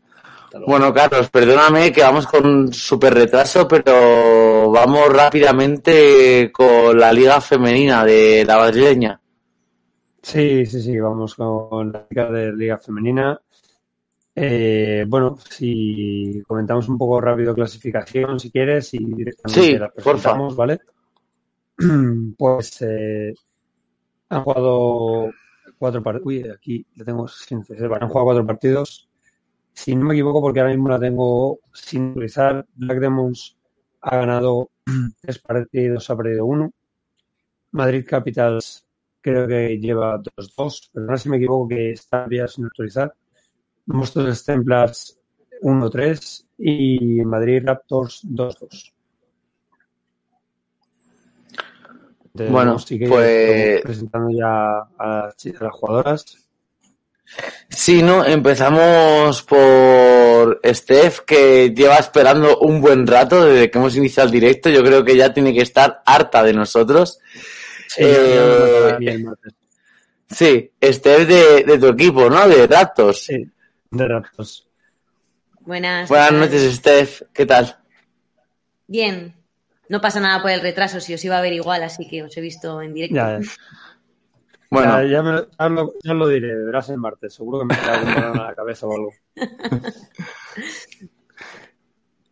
Hasta 0.46 0.58
luego. 0.60 0.72
Bueno, 0.72 0.94
Carlos, 0.94 1.30
perdóname 1.30 1.92
que 1.92 2.02
vamos 2.02 2.28
con 2.28 2.72
súper 2.74 3.14
retraso, 3.14 3.68
pero 3.68 4.70
vamos 4.72 5.12
rápidamente 5.12 6.52
con 6.52 6.98
la 6.98 7.12
liga 7.14 7.40
femenina 7.42 8.04
de 8.06 8.44
la 8.46 8.58
madrileña. 8.58 9.20
Sí, 10.22 10.66
sí, 10.66 10.82
sí, 10.82 11.00
vamos 11.00 11.36
con 11.36 11.92
la 11.92 12.06
liga 12.10 12.32
de 12.32 12.52
Liga 12.54 12.78
Femenina. 12.78 13.40
Eh, 14.36 15.06
bueno, 15.08 15.38
si 15.50 16.42
comentamos 16.48 16.88
un 16.90 16.98
poco 16.98 17.20
rápido 17.22 17.54
clasificación, 17.56 18.40
si 18.40 18.52
quieres, 18.52 18.94
y 18.94 19.00
directamente 19.04 19.62
Sí, 19.62 19.78
la 19.78 19.90
porfa. 19.90 20.12
presentamos, 20.12 20.56
¿vale? 20.56 20.80
Pues 22.38 22.82
eh, 22.82 23.34
han 24.30 24.44
jugado 24.44 25.32
cuatro 25.78 26.04
partidos. 26.04 26.28
Uy, 26.28 26.50
aquí 26.50 26.86
le 26.96 27.04
tengo 27.04 27.28
sin 27.28 27.64
reserva. 27.66 27.98
Han 28.02 28.10
jugado 28.10 28.26
cuatro 28.26 28.46
partidos. 28.46 29.10
Si 29.74 29.96
no 29.96 30.06
me 30.06 30.14
equivoco, 30.14 30.42
porque 30.42 30.60
ahora 30.60 30.74
mismo 30.74 30.90
la 30.90 31.00
tengo 31.00 31.60
sin 31.74 32.12
utilizar, 32.12 32.66
Black 32.76 33.00
Demons 33.00 33.58
ha 34.02 34.18
ganado 34.18 34.72
tres 35.22 35.40
partidos, 35.40 36.10
ha 36.10 36.18
perdido 36.18 36.46
uno. 36.46 36.72
Madrid 37.72 38.06
Capitals 38.08 38.86
creo 39.22 39.48
que 39.48 39.78
lleva 39.78 40.20
2-2, 40.20 40.90
pero 40.94 41.06
no 41.06 41.18
sé 41.18 41.24
si 41.24 41.30
me 41.30 41.38
equivoco 41.38 41.68
que 41.68 41.92
está 41.92 42.28
ya 42.30 42.48
sin 42.48 42.66
autorizar. 42.66 43.14
Monsters 43.86 44.46
Templars 44.46 45.20
1-3 45.62 46.46
y 46.58 47.22
Madrid 47.26 47.64
Raptors 47.66 48.24
2-2. 48.26 48.94
Bueno, 52.48 52.78
pues- 53.10 53.82
presentando 53.82 54.30
ya 54.32 54.80
a 54.98 55.30
las, 55.34 55.72
jugadoras. 55.72 56.26
Sí, 57.70 58.02
¿no? 58.02 58.26
Empezamos 58.26 59.44
por 59.44 60.60
Steph, 60.66 61.20
que 61.20 61.70
lleva 61.76 61.96
esperando 61.98 62.60
un 62.60 62.82
buen 62.82 63.06
rato 63.06 63.46
desde 63.46 63.70
que 63.70 63.78
hemos 63.78 63.96
iniciado 63.96 64.28
el 64.28 64.34
directo. 64.34 64.70
Yo 64.70 64.84
creo 64.84 65.04
que 65.04 65.16
ya 65.16 65.32
tiene 65.34 65.54
que 65.54 65.62
estar 65.62 66.02
harta 66.06 66.44
de 66.44 66.54
nosotros. 66.54 67.20
Sí, 67.88 68.02
Eh. 68.04 69.26
Sí, 70.32 70.72
Steph 70.84 71.28
de, 71.28 71.64
de 71.64 71.80
tu 71.80 71.88
equipo, 71.88 72.30
¿no? 72.30 72.48
De 72.48 72.68
Raptors. 72.68 73.26
Sí, 73.26 73.50
de 73.90 74.08
Raptors. 74.08 74.68
Buenas. 75.62 76.08
Buenas 76.10 76.32
noches, 76.34 76.76
Steph. 76.76 77.22
¿Qué 77.34 77.46
tal? 77.46 77.78
Bien. 78.88 79.36
No 79.90 80.00
pasa 80.02 80.20
nada 80.20 80.42
por 80.42 80.52
el 80.52 80.62
retraso, 80.62 81.00
si 81.00 81.14
os 81.14 81.24
iba 81.26 81.38
a 81.38 81.42
ver 81.42 81.54
igual, 81.54 81.84
así 81.84 82.08
que 82.08 82.24
os 82.24 82.36
he 82.38 82.42
visto 82.42 82.82
en 82.82 82.94
directo. 82.94 83.16
Ya, 83.16 83.40
ya. 83.40 83.48
Bueno, 84.72 85.02
Ya, 85.02 85.10
ya, 85.12 85.24
me, 85.24 85.42
ya 85.60 85.70
lo, 85.70 85.94
ya 86.04 86.14
lo 86.14 86.28
diré, 86.28 86.56
verás 86.64 86.90
el 86.90 86.98
martes. 86.98 87.34
Seguro 87.34 87.60
que 87.60 87.66
me 87.66 87.76
queda 87.76 87.94
algún 87.96 88.14
balón 88.14 88.40
a 88.40 88.44
la 88.46 88.54
cabeza 88.56 88.86
o 88.86 88.94
algo. 88.94 89.12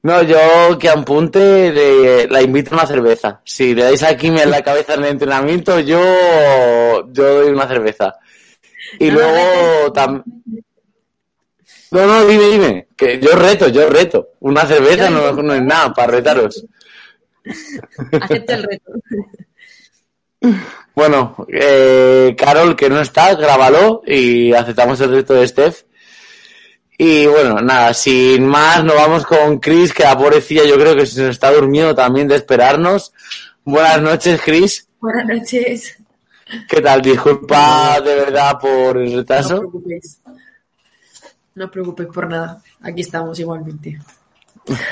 no, 0.03 0.21
yo 0.23 0.77
que 0.79 0.88
apunte, 0.89 1.71
le- 1.73 2.27
la 2.27 2.41
invito 2.41 2.71
a 2.71 2.77
una 2.77 2.85
cerveza. 2.88 3.41
Si 3.43 3.73
le 3.73 3.84
dais 3.84 4.03
a 4.03 4.15
Kimi 4.15 4.39
en 4.39 4.51
la 4.51 4.61
cabeza 4.61 4.93
en 4.93 5.03
el 5.03 5.09
entrenamiento, 5.11 5.79
yo, 5.79 5.99
yo 7.11 7.41
doy 7.41 7.49
una 7.51 7.67
cerveza. 7.67 8.15
Y 8.99 9.07
No, 9.09 9.15
luego 9.15 9.91
tam- 9.93 10.23
No, 11.91 12.05
no, 12.05 12.25
dime, 12.27 12.45
dime. 12.49 12.88
Que 12.95 13.19
yo 13.19 13.31
reto, 13.35 13.67
yo 13.69 13.89
reto. 13.89 14.29
Una 14.41 14.65
cerveza 14.65 15.09
no, 15.09 15.31
no 15.34 15.53
es 15.53 15.61
nada 15.63 15.91
para 15.93 16.11
retaros. 16.13 16.63
Acepto 18.21 18.53
el 18.53 18.63
reto. 18.63 18.91
Bueno, 20.95 21.45
eh, 21.51 22.35
Carol, 22.37 22.75
que 22.75 22.89
no 22.89 23.01
está, 23.01 23.35
grábalo 23.35 24.01
y 24.05 24.53
aceptamos 24.53 24.99
el 25.01 25.11
reto 25.11 25.33
de 25.33 25.47
Steph. 25.47 25.83
Y 26.97 27.27
bueno, 27.27 27.59
nada, 27.61 27.93
sin 27.93 28.45
más, 28.47 28.83
nos 28.83 28.95
vamos 28.95 29.25
con 29.25 29.59
Chris, 29.59 29.93
que 29.93 30.03
la 30.03 30.17
pobrecilla 30.17 30.63
yo 30.65 30.75
creo 30.75 30.95
que 30.95 31.05
se 31.05 31.21
nos 31.21 31.31
está 31.31 31.51
durmiendo 31.51 31.93
también 31.93 32.27
de 32.27 32.35
esperarnos. 32.35 33.13
Buenas 33.63 34.01
noches, 34.01 34.41
Chris. 34.43 34.87
Buenas 34.99 35.25
noches. 35.27 35.97
¿Qué 36.67 36.81
tal? 36.81 37.01
Disculpa 37.01 38.01
de 38.01 38.15
verdad 38.15 38.57
por 38.59 38.97
el 38.97 39.03
No 39.05 39.09
os 39.11 39.15
retraso. 39.17 39.57
preocupéis. 39.59 40.19
No 41.53 41.65
os 41.65 41.71
preocupéis 41.71 42.09
por 42.09 42.27
nada. 42.29 42.61
Aquí 42.81 43.01
estamos 43.01 43.37
igualmente. 43.39 43.99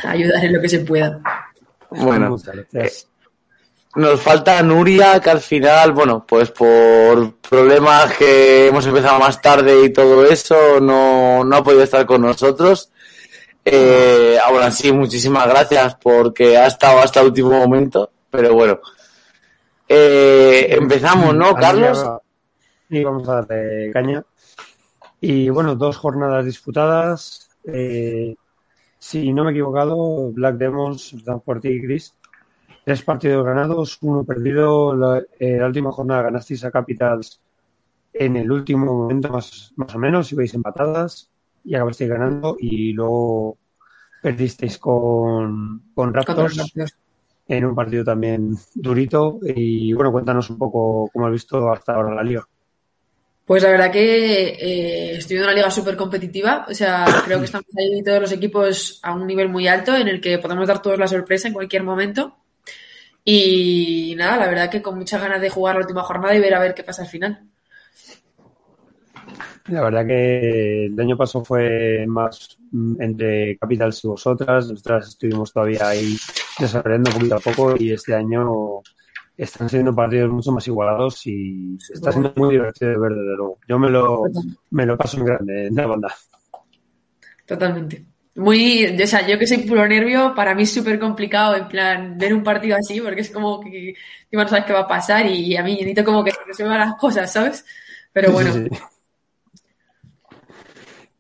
Ayudar 0.04 0.46
en 0.46 0.54
lo 0.54 0.62
que 0.62 0.70
se 0.70 0.80
pueda. 0.80 1.20
Bueno, 1.98 2.38
gracias. 2.38 3.08
nos 3.96 4.22
falta 4.22 4.62
Nuria, 4.62 5.20
que 5.20 5.30
al 5.30 5.40
final, 5.40 5.94
bueno, 5.94 6.26
pues 6.28 6.52
por 6.52 7.36
problemas 7.38 8.14
que 8.14 8.68
hemos 8.68 8.86
empezado 8.86 9.20
más 9.20 9.42
tarde 9.42 9.86
y 9.86 9.94
todo 9.94 10.26
eso, 10.26 10.80
no, 10.80 11.44
no 11.44 11.56
ha 11.56 11.64
podido 11.64 11.84
estar 11.84 12.06
con 12.06 12.22
nosotros. 12.22 12.92
Eh, 13.64 14.38
aún 14.44 14.62
así, 14.62 14.92
muchísimas 14.92 15.48
gracias 15.48 15.96
porque 15.96 16.58
ha 16.58 16.68
estado 16.68 17.00
hasta 17.00 17.22
el 17.22 17.28
último 17.28 17.52
momento, 17.52 18.12
pero 18.30 18.54
bueno. 18.54 18.80
Eh, 19.88 20.68
empezamos, 20.72 21.34
¿no, 21.36 21.56
Carlos? 21.56 22.06
Sí, 22.90 23.04
vamos 23.04 23.28
a 23.28 23.42
darle 23.42 23.92
caña. 23.92 24.24
Y 25.22 25.50
bueno, 25.50 25.76
dos 25.76 25.98
jornadas 25.98 26.46
disputadas. 26.46 27.50
Eh, 27.66 28.36
si 29.06 29.32
no 29.32 29.44
me 29.44 29.52
he 29.52 29.54
equivocado, 29.54 30.32
Black 30.32 30.56
Demons, 30.56 31.16
por 31.46 31.62
ti, 31.62 31.80
Chris. 31.80 32.16
Tres 32.84 33.04
partidos 33.04 33.46
ganados, 33.46 34.00
uno 34.02 34.24
perdido. 34.24 34.96
La, 34.96 35.22
eh, 35.40 35.58
la 35.60 35.68
última 35.68 35.92
jornada 35.92 36.24
ganasteis 36.24 36.64
a 36.64 36.72
Capitals 36.72 37.40
en 38.12 38.36
el 38.36 38.52
último 38.52 38.92
momento, 38.92 39.30
más, 39.30 39.74
más 39.76 39.94
o 39.94 40.00
menos, 40.00 40.32
ibais 40.32 40.56
empatadas 40.56 41.30
y 41.64 41.76
acabasteis 41.76 42.10
ganando. 42.10 42.58
Y 42.60 42.94
luego 42.94 43.58
perdisteis 44.24 44.80
con, 44.80 45.84
con 45.94 46.12
Raptors. 46.12 46.74
en 47.48 47.64
un 47.64 47.76
partido 47.76 48.04
también 48.04 48.58
durito. 48.74 49.40
Y 49.44 49.94
bueno, 49.94 50.12
cuéntanos 50.12 50.50
un 50.50 50.58
poco 50.58 51.12
cómo 51.14 51.28
has 51.28 51.32
visto 51.32 51.72
hasta 51.72 51.94
ahora 51.94 52.16
la 52.16 52.24
liga. 52.24 52.48
Pues 53.46 53.62
la 53.62 53.70
verdad 53.70 53.92
que 53.92 54.48
eh, 54.48 55.18
estoy 55.18 55.38
en 55.38 55.44
una 55.44 55.54
liga 55.54 55.70
súper 55.70 55.96
competitiva. 55.96 56.66
O 56.68 56.74
sea, 56.74 57.06
creo 57.26 57.38
que 57.38 57.46
estamos 57.46 57.68
ahí 57.78 58.04
todos 58.04 58.22
los 58.22 58.32
equipos 58.32 59.00
a 59.04 59.14
un 59.14 59.28
nivel 59.28 59.50
muy 59.50 59.68
alto 59.68 59.96
en 59.96 60.08
el 60.08 60.20
que 60.20 60.40
podemos 60.40 60.68
dar 60.68 60.82
todos 60.82 60.98
la 60.98 61.08
sorpresa 61.08 61.48
en 61.48 61.54
cualquier 61.54 61.84
momento. 61.84 62.38
Y 63.24 64.16
nada, 64.18 64.38
la 64.38 64.48
verdad 64.48 64.70
que 64.70 64.82
con 64.82 64.98
muchas 64.98 65.22
ganas 65.22 65.42
de 65.42 65.50
jugar 65.50 65.76
la 65.76 65.82
última 65.82 66.04
jornada 66.04 66.36
y 66.36 66.40
ver 66.40 66.56
a 66.56 66.60
ver 66.60 66.74
qué 66.74 66.84
pasa 66.84 67.04
al 67.04 67.08
final. 67.08 67.48
La 69.68 69.82
verdad 69.82 70.06
que 70.06 70.86
el 70.86 71.00
año 71.00 71.18
pasado 71.18 71.44
fue 71.44 72.06
más 72.08 72.58
mm, 72.72 73.02
entre 73.02 73.58
Capitals 73.58 74.04
y 74.06 74.08
vosotras. 74.08 74.70
Nosotras 74.70 75.08
estuvimos 75.08 75.54
todavía 75.54 75.88
ahí 75.88 76.16
desarrollando 76.60 77.12
poquito 77.12 77.36
a 77.36 77.40
poco 77.40 77.76
y 77.78 77.92
este 77.92 78.16
año 78.16 78.82
están 79.38 79.70
siendo 79.70 79.94
partidos 79.94 80.32
mucho 80.32 80.52
más 80.52 80.68
igualados 80.68 81.26
y 81.28 81.78
está 81.94 82.12
siendo 82.12 82.34
muy 82.36 82.52
divertido 82.52 82.92
de 82.92 82.98
ver, 82.98 83.12
desde 83.14 83.36
luego. 83.36 83.58
Yo 83.68 83.78
me 83.80 83.90
lo, 83.90 84.24
me 84.72 84.86
lo 84.86 84.98
paso 84.98 85.18
en 85.18 85.26
grande 85.26 85.68
en 85.68 85.76
la 85.76 85.88
banda. 85.88 86.16
Totalmente. 87.46 88.06
Muy, 88.36 88.86
o 89.02 89.08
sea, 89.08 89.26
yo 89.26 89.40
que 89.40 89.48
soy 89.48 89.60
puro 89.60 89.88
nervio, 89.88 90.34
para 90.36 90.54
mí 90.54 90.64
es 90.64 90.74
súper 90.74 91.00
complicado, 91.00 91.56
en 91.56 91.68
plan, 91.70 92.18
ver 92.18 92.34
un 92.34 92.44
partido 92.44 92.76
así, 92.76 93.00
porque 93.00 93.22
es 93.22 93.32
como 93.32 93.62
que 93.62 93.96
encima 94.26 94.44
no 94.44 94.50
sabes 94.50 94.66
qué 94.66 94.74
va 94.74 94.82
a 94.82 94.88
pasar 94.88 95.26
y 95.26 95.56
a 95.56 95.64
mí 95.64 95.74
necesito 95.76 96.04
como 96.04 96.22
que 96.24 96.32
se 96.32 96.38
resuelvan 96.46 96.80
las 96.80 96.96
cosas, 96.96 97.32
¿sabes? 97.32 97.66
Pero 98.12 98.32
bueno, 98.34 98.52
Sí, 98.52 98.68
sí. 98.70 98.70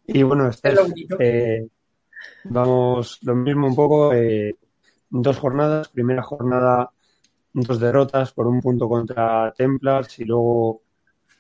Y 0.08 0.24
bueno, 0.24 0.50
es 0.50 0.58
Steph, 0.58 0.76
lo 0.76 0.82
bonito. 0.84 1.18
eh, 1.20 1.68
vamos 2.44 3.20
lo 3.24 3.36
mismo 3.36 3.68
un 3.68 3.76
poco. 3.76 4.14
eh, 4.14 4.56
dos 5.10 5.38
jornadas. 5.38 5.90
Primera 5.90 6.22
jornada, 6.22 6.92
dos 7.64 7.80
derrotas 7.80 8.34
por 8.34 8.48
un 8.48 8.62
punto 8.62 8.88
contra 8.90 9.54
Templars 9.58 10.20
y 10.20 10.26
luego 10.26 10.82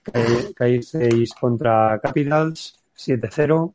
ca- 0.03 0.13
caísteis 0.55 1.33
contra 1.33 1.99
Capitals 2.01 2.83
7-0. 2.95 3.73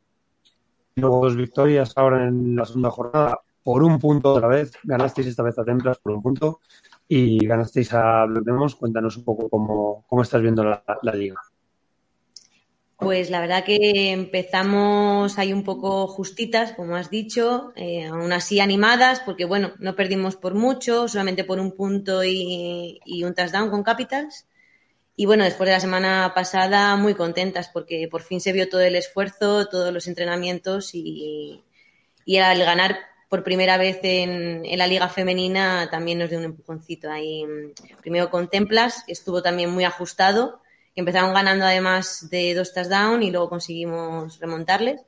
Luego 0.95 1.23
dos 1.23 1.35
victorias 1.35 1.93
ahora 1.95 2.27
en 2.27 2.55
la 2.55 2.65
segunda 2.65 2.89
jornada 2.91 3.39
por 3.63 3.83
un 3.83 3.99
punto 3.99 4.33
otra 4.33 4.47
vez. 4.47 4.73
Ganasteis 4.83 5.27
esta 5.27 5.43
vez 5.43 5.57
a 5.59 5.63
Templars 5.63 5.99
por 5.99 6.13
un 6.13 6.21
punto 6.21 6.59
y 7.07 7.45
ganasteis 7.45 7.93
a 7.93 8.25
Black. 8.25 8.75
Cuéntanos 8.75 9.17
un 9.17 9.23
poco 9.23 9.49
cómo, 9.49 10.03
cómo 10.07 10.21
estás 10.23 10.41
viendo 10.41 10.63
la 10.63 11.13
liga. 11.13 11.39
Pues 13.01 13.31
la 13.31 13.41
verdad 13.41 13.63
que 13.63 14.11
empezamos 14.11 15.39
ahí 15.39 15.53
un 15.53 15.63
poco 15.63 16.05
justitas, 16.05 16.73
como 16.73 16.95
has 16.95 17.09
dicho, 17.09 17.73
eh, 17.75 18.05
aún 18.05 18.31
así 18.31 18.59
animadas, 18.59 19.21
porque 19.21 19.45
bueno, 19.45 19.73
no 19.79 19.95
perdimos 19.95 20.35
por 20.35 20.53
mucho, 20.53 21.07
solamente 21.07 21.43
por 21.43 21.59
un 21.59 21.71
punto 21.71 22.23
y, 22.23 23.01
y, 23.03 23.23
un 23.23 23.33
touchdown 23.33 23.71
con 23.71 23.81
Capitals. 23.81 24.45
Y 25.15 25.25
bueno, 25.25 25.43
después 25.45 25.67
de 25.67 25.73
la 25.73 25.79
semana 25.79 26.31
pasada, 26.35 26.95
muy 26.95 27.15
contentas, 27.15 27.69
porque 27.73 28.07
por 28.07 28.21
fin 28.21 28.39
se 28.39 28.53
vio 28.53 28.69
todo 28.69 28.81
el 28.81 28.95
esfuerzo, 28.95 29.65
todos 29.65 29.91
los 29.91 30.07
entrenamientos 30.07 30.91
y, 30.93 31.63
al 32.39 32.59
ganar 32.59 32.99
por 33.29 33.43
primera 33.43 33.77
vez 33.77 33.99
en, 34.03 34.63
en, 34.63 34.77
la 34.77 34.85
liga 34.85 35.09
femenina 35.09 35.89
también 35.89 36.19
nos 36.19 36.29
dio 36.29 36.37
un 36.37 36.45
empujoncito 36.45 37.09
ahí. 37.09 37.45
Primero 37.99 38.29
con 38.29 38.47
Templas, 38.47 39.03
que 39.07 39.13
estuvo 39.13 39.41
también 39.41 39.71
muy 39.71 39.85
ajustado 39.85 40.60
Empezaron 40.95 41.33
ganando 41.33 41.65
además 41.65 42.29
de 42.29 42.53
dos 42.53 42.73
touchdowns 42.73 43.23
y 43.25 43.31
luego 43.31 43.49
conseguimos 43.49 44.39
remontarles 44.39 45.01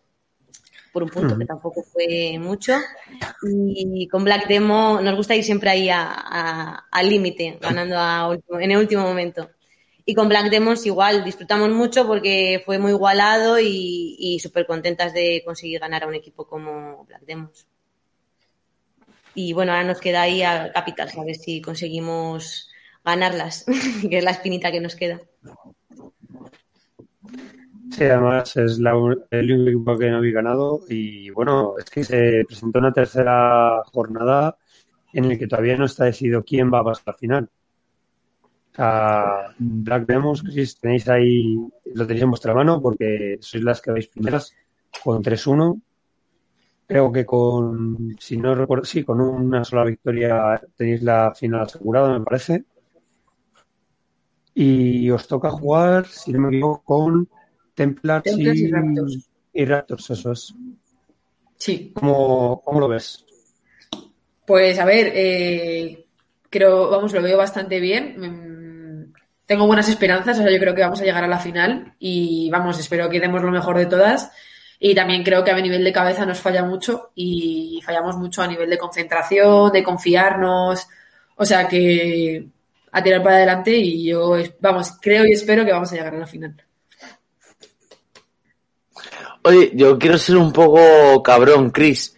por 0.94 1.04
un 1.04 1.10
punto 1.10 1.38
que 1.38 1.46
tampoco 1.46 1.84
fue 1.84 2.38
mucho. 2.40 2.74
Y 3.44 4.08
con 4.08 4.24
Black 4.24 4.48
Demo 4.48 5.02
nos 5.02 5.16
gusta 5.16 5.36
ir 5.36 5.44
siempre 5.44 5.72
ahí 5.72 5.90
al 5.90 7.10
límite, 7.10 7.58
ganando 7.60 7.96
a 7.98 8.38
en 8.62 8.72
el 8.72 8.78
último 8.78 9.02
momento. 9.02 9.50
Y 10.06 10.14
con 10.14 10.30
Black 10.30 10.50
Demons 10.50 10.86
igual, 10.86 11.24
disfrutamos 11.24 11.70
mucho 11.70 12.06
porque 12.06 12.62
fue 12.66 12.78
muy 12.78 12.92
igualado 12.92 13.58
y, 13.60 14.16
y 14.20 14.40
súper 14.40 14.68
contentas 14.68 15.14
de 15.14 15.42
conseguir 15.46 15.80
ganar 15.80 16.04
a 16.04 16.08
un 16.08 16.16
equipo 16.16 16.46
como 16.46 17.06
Black 17.06 17.22
Demons. 17.22 17.66
Y 19.34 19.54
bueno, 19.54 19.72
ahora 19.72 19.86
nos 19.86 20.00
queda 20.00 20.22
ahí 20.22 20.44
a 20.44 20.72
Capital, 20.72 21.10
a 21.18 21.24
ver 21.24 21.36
si 21.36 21.62
conseguimos 21.62 22.70
ganarlas, 23.04 23.66
que 24.10 24.18
es 24.18 24.24
la 24.24 24.32
espinita 24.32 24.72
que 24.72 24.80
nos 24.80 24.96
queda. 24.96 25.22
Sí, 27.94 28.06
además 28.06 28.58
es 28.58 28.80
la, 28.80 28.94
el 29.30 29.52
único 29.52 29.70
equipo 29.70 29.98
que 30.00 30.10
no 30.10 30.18
había 30.18 30.32
ganado 30.32 30.82
y 30.90 31.30
bueno, 31.30 31.76
es 31.78 31.86
que 31.92 32.04
se 32.04 32.44
presentó 32.48 32.80
una 32.80 32.92
tercera 32.92 33.84
jornada 33.86 34.58
en 35.14 35.30
la 35.30 35.38
que 35.38 35.46
todavía 35.46 35.78
no 35.78 35.86
está 35.86 36.06
decidido 36.06 36.44
quién 36.44 36.74
va 36.74 36.80
a 36.80 36.84
pasar 36.86 37.04
al 37.10 37.14
final. 37.14 37.50
A 38.78 39.54
Black 39.60 40.08
Demos, 40.08 40.42
Chris, 40.42 40.80
tenéis 40.80 41.08
ahí, 41.08 41.56
lo 41.94 42.08
tenéis 42.08 42.24
en 42.24 42.32
vuestra 42.32 42.56
mano 42.56 42.82
porque 42.82 43.38
sois 43.40 43.64
las 43.64 43.80
que 43.80 43.92
vais 43.92 44.08
primeras 44.08 44.56
con 45.04 45.22
3-1. 45.22 45.80
Creo 46.88 47.12
que 47.12 47.28
con, 47.28 48.16
si 48.20 48.38
no 48.38 48.56
recuerdo, 48.56 48.86
sí, 48.86 49.04
con 49.04 49.22
una 49.22 49.64
sola 49.64 49.84
victoria 49.84 50.60
tenéis 50.76 51.04
la 51.04 51.32
final 51.36 51.62
asegurada, 51.62 52.18
me 52.18 52.26
parece. 52.26 52.66
Y 54.56 55.12
os 55.12 55.28
toca 55.28 55.52
jugar, 55.52 56.08
si 56.08 56.34
no 56.34 56.40
me 56.40 56.48
equivoco, 56.48 56.82
con 56.84 57.30
Templars, 57.74 58.24
Templars 58.24 58.60
y, 58.60 58.66
y, 58.66 58.72
Raptors. 58.72 59.30
y 59.54 59.66
Raptors, 59.66 60.10
eso 60.12 60.32
es. 60.32 60.54
Sí. 61.58 61.92
¿Cómo, 61.94 62.62
cómo 62.64 62.80
lo 62.80 62.88
ves? 62.88 63.26
Pues 64.46 64.78
a 64.80 64.86
ver, 64.86 65.12
eh, 65.16 66.06
creo, 66.50 66.90
vamos, 66.90 67.14
lo 67.14 67.22
veo 67.22 67.38
bastante 67.38 67.80
bien. 67.80 68.16
Mm, 68.20 69.14
Tengo 69.46 69.68
buenas 69.68 69.90
esperanzas, 69.90 70.40
o 70.40 70.44
sea, 70.44 70.52
yo 70.52 70.60
creo 70.60 70.76
que 70.76 70.82
vamos 70.82 71.02
a 71.02 71.06
llegar 71.06 71.24
a 71.24 71.28
la 71.28 71.40
final 71.40 71.94
y 72.00 72.50
vamos, 72.50 72.80
espero 72.80 73.10
que 73.10 73.20
demos 73.20 73.42
lo 73.42 73.52
mejor 73.52 73.78
de 73.78 73.86
todas. 73.86 74.32
Y 74.80 74.94
también 74.96 75.24
creo 75.24 75.44
que 75.44 75.52
a 75.52 75.62
nivel 75.62 75.84
de 75.84 75.94
cabeza 75.94 76.26
nos 76.26 76.40
falla 76.42 76.64
mucho 76.66 77.12
y 77.16 77.82
fallamos 77.86 78.18
mucho 78.18 78.42
a 78.42 78.48
nivel 78.48 78.70
de 78.70 78.78
concentración, 78.78 79.72
de 79.72 79.84
confiarnos. 79.84 80.88
O 81.38 81.46
sea 81.46 81.68
que 81.68 82.48
a 82.92 83.02
tirar 83.04 83.24
para 83.24 83.38
adelante 83.38 83.72
y 83.76 84.06
yo, 84.06 84.36
vamos, 84.60 84.92
creo 85.02 85.26
y 85.26 85.32
espero 85.32 85.64
que 85.66 85.72
vamos 85.72 85.92
a 85.92 85.96
llegar 85.96 86.14
a 86.16 86.20
la 86.20 86.28
final. 86.28 86.56
Oye, 89.44 89.72
yo 89.74 90.00
quiero 90.00 90.18
ser 90.18 90.38
un 90.38 90.52
poco 90.54 91.22
cabrón, 91.22 91.70
Chris. 91.72 92.16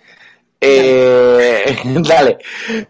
Eh, 0.62 1.78
dale, 1.86 2.38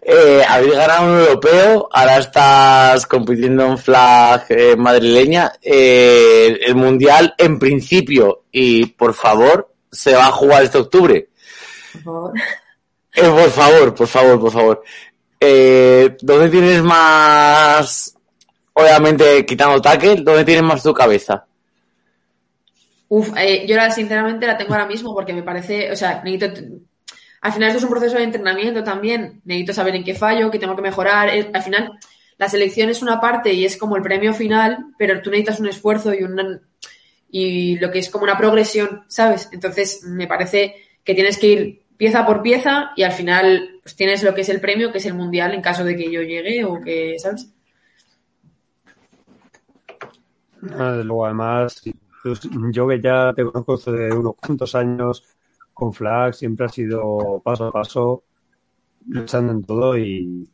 eh, 0.02 0.42
habéis 0.46 0.74
ganado 0.74 1.12
un 1.12 1.20
europeo, 1.20 1.88
ahora 1.92 2.18
estás 2.18 3.06
compitiendo 3.06 3.66
en 3.66 3.78
flag 3.78 4.46
eh, 4.50 4.76
madrileña. 4.76 5.52
Eh, 5.62 6.58
el 6.66 6.74
mundial, 6.74 7.34
en 7.38 7.58
principio, 7.58 8.44
y 8.52 8.86
por 8.86 9.14
favor, 9.14 9.72
se 9.90 10.14
va 10.14 10.26
a 10.26 10.32
jugar 10.32 10.64
este 10.64 10.78
octubre. 10.78 11.28
Por 11.92 12.02
favor. 12.02 12.32
Eh, 13.14 13.22
por 13.22 13.50
favor, 13.50 13.94
por 13.94 14.06
favor, 14.06 14.40
por 14.40 14.52
favor. 14.52 14.82
Eh, 15.40 16.16
¿Dónde 16.20 16.50
tienes 16.50 16.82
más, 16.82 18.14
obviamente 18.74 19.44
quitando 19.46 19.80
tackle, 19.80 20.16
dónde 20.16 20.44
tienes 20.44 20.64
más 20.64 20.82
tu 20.82 20.92
cabeza? 20.92 21.46
Uf, 23.08 23.32
eh, 23.38 23.66
yo 23.66 23.76
ahora 23.78 23.90
sinceramente 23.92 24.46
la 24.46 24.56
tengo 24.56 24.72
ahora 24.74 24.86
mismo 24.86 25.14
porque 25.14 25.32
me 25.32 25.42
parece, 25.42 25.92
o 25.92 25.96
sea, 25.96 26.22
necesito, 26.24 26.60
al 27.40 27.52
final 27.52 27.68
esto 27.68 27.78
es 27.78 27.84
un 27.84 27.90
proceso 27.90 28.16
de 28.16 28.24
entrenamiento 28.24 28.82
también, 28.82 29.40
necesito 29.44 29.72
saber 29.72 29.94
en 29.96 30.04
qué 30.04 30.14
fallo, 30.14 30.50
qué 30.50 30.58
tengo 30.58 30.74
que 30.76 30.82
mejorar, 30.82 31.28
Es- 31.28 31.46
al 31.52 31.62
final 31.62 31.92
la 32.38 32.48
selección 32.48 32.90
es 32.90 33.02
una 33.02 33.20
parte 33.20 33.52
y 33.52 33.64
es 33.64 33.76
como 33.76 33.96
el 33.96 34.02
premio 34.02 34.34
final, 34.34 34.86
pero 34.98 35.22
tú 35.22 35.30
necesitas 35.30 35.60
un 35.60 35.68
esfuerzo 35.68 36.12
y 36.14 36.24
una, 36.24 36.60
y 37.30 37.78
lo 37.78 37.90
que 37.90 38.00
es 38.00 38.10
como 38.10 38.24
una 38.24 38.38
progresión, 38.38 39.04
¿sabes? 39.08 39.48
Entonces 39.52 40.02
me 40.04 40.26
parece 40.26 40.76
que 41.04 41.14
tienes 41.14 41.38
que 41.38 41.46
ir 41.48 41.82
pieza 41.96 42.26
por 42.26 42.42
pieza 42.42 42.92
y 42.96 43.04
al 43.04 43.12
final 43.12 43.80
pues 43.82 43.96
tienes 43.96 44.22
lo 44.22 44.34
que 44.34 44.42
es 44.42 44.48
el 44.50 44.60
premio, 44.60 44.92
que 44.92 44.98
es 44.98 45.06
el 45.06 45.14
mundial 45.14 45.54
en 45.54 45.62
caso 45.62 45.84
de 45.84 45.96
que 45.96 46.10
yo 46.10 46.22
llegue 46.22 46.64
o 46.64 46.80
que, 46.80 47.16
¿sabes? 47.18 47.48
Ah, 50.72 51.00
luego, 51.04 51.24
además, 51.26 51.82
yo 52.72 52.88
que 52.88 53.00
ya 53.00 53.32
te 53.34 53.44
conozco 53.44 53.76
de 53.92 54.12
unos 54.14 54.34
cuantos 54.36 54.74
años 54.74 55.24
con 55.74 55.92
Flag, 55.92 56.34
siempre 56.34 56.66
ha 56.66 56.68
sido 56.68 57.40
paso 57.44 57.66
a 57.66 57.72
paso, 57.72 58.24
luchando 59.08 59.52
en 59.52 59.64
todo 59.64 59.96
y 59.98 60.48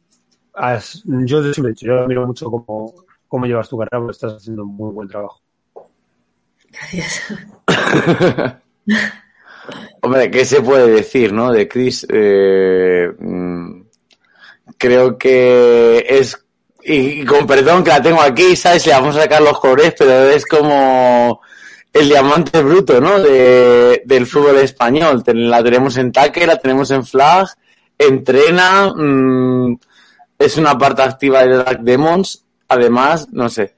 has- 0.55 1.03
yo 1.05 1.43
siempre 1.53 1.73
he 1.73 1.75
dicho, 1.75 1.87
yo 1.87 2.01
admiro 2.01 2.27
mucho 2.27 2.51
cómo, 2.51 2.95
cómo 3.29 3.47
llevas 3.47 3.69
tu 3.69 3.79
carrera 3.79 3.99
porque 4.01 4.13
estás 4.13 4.35
haciendo 4.35 4.65
un 4.65 4.77
muy 4.77 4.93
buen 4.93 5.09
trabajo. 5.09 5.41
Gracias. 6.71 7.23
Hombre, 10.03 10.31
¿qué 10.31 10.45
se 10.45 10.61
puede 10.61 10.89
decir, 10.91 11.33
no? 11.33 11.53
De 11.53 11.69
Chris, 11.69 12.07
eh, 12.11 13.09
mm, 13.19 13.83
creo 14.79 15.17
que 15.19 16.05
es, 16.09 16.45
y, 16.83 17.23
y 17.23 17.25
con 17.25 17.47
perdón 17.47 17.85
que 17.85 17.91
la 17.91 18.03
tengo 18.03 18.21
aquí, 18.21 18.57
¿sabes? 18.57 18.87
Le 18.87 18.93
vamos 18.93 19.17
a 19.17 19.23
sacar 19.23 19.43
los 19.43 19.59
colores, 19.61 19.95
pero 19.99 20.31
es 20.31 20.47
como 20.47 21.41
el 21.93 22.09
diamante 22.09 22.63
bruto, 22.63 23.01
¿no? 23.01 23.19
De, 23.21 24.03
del 24.05 24.27
fútbol 24.27 24.59
español. 24.59 25.23
La 25.27 25.63
tenemos 25.63 25.97
en 25.97 26.13
taque, 26.13 26.47
la 26.47 26.59
tenemos 26.59 26.91
en 26.91 27.05
flag, 27.05 27.49
entrena, 27.99 28.93
mm, 28.95 29.79
es 30.39 30.57
una 30.57 30.77
parte 30.77 31.03
activa 31.03 31.45
de 31.45 31.57
Dark 31.59 31.81
Demons, 31.83 32.45
además, 32.69 33.29
no 33.31 33.49
sé. 33.49 33.75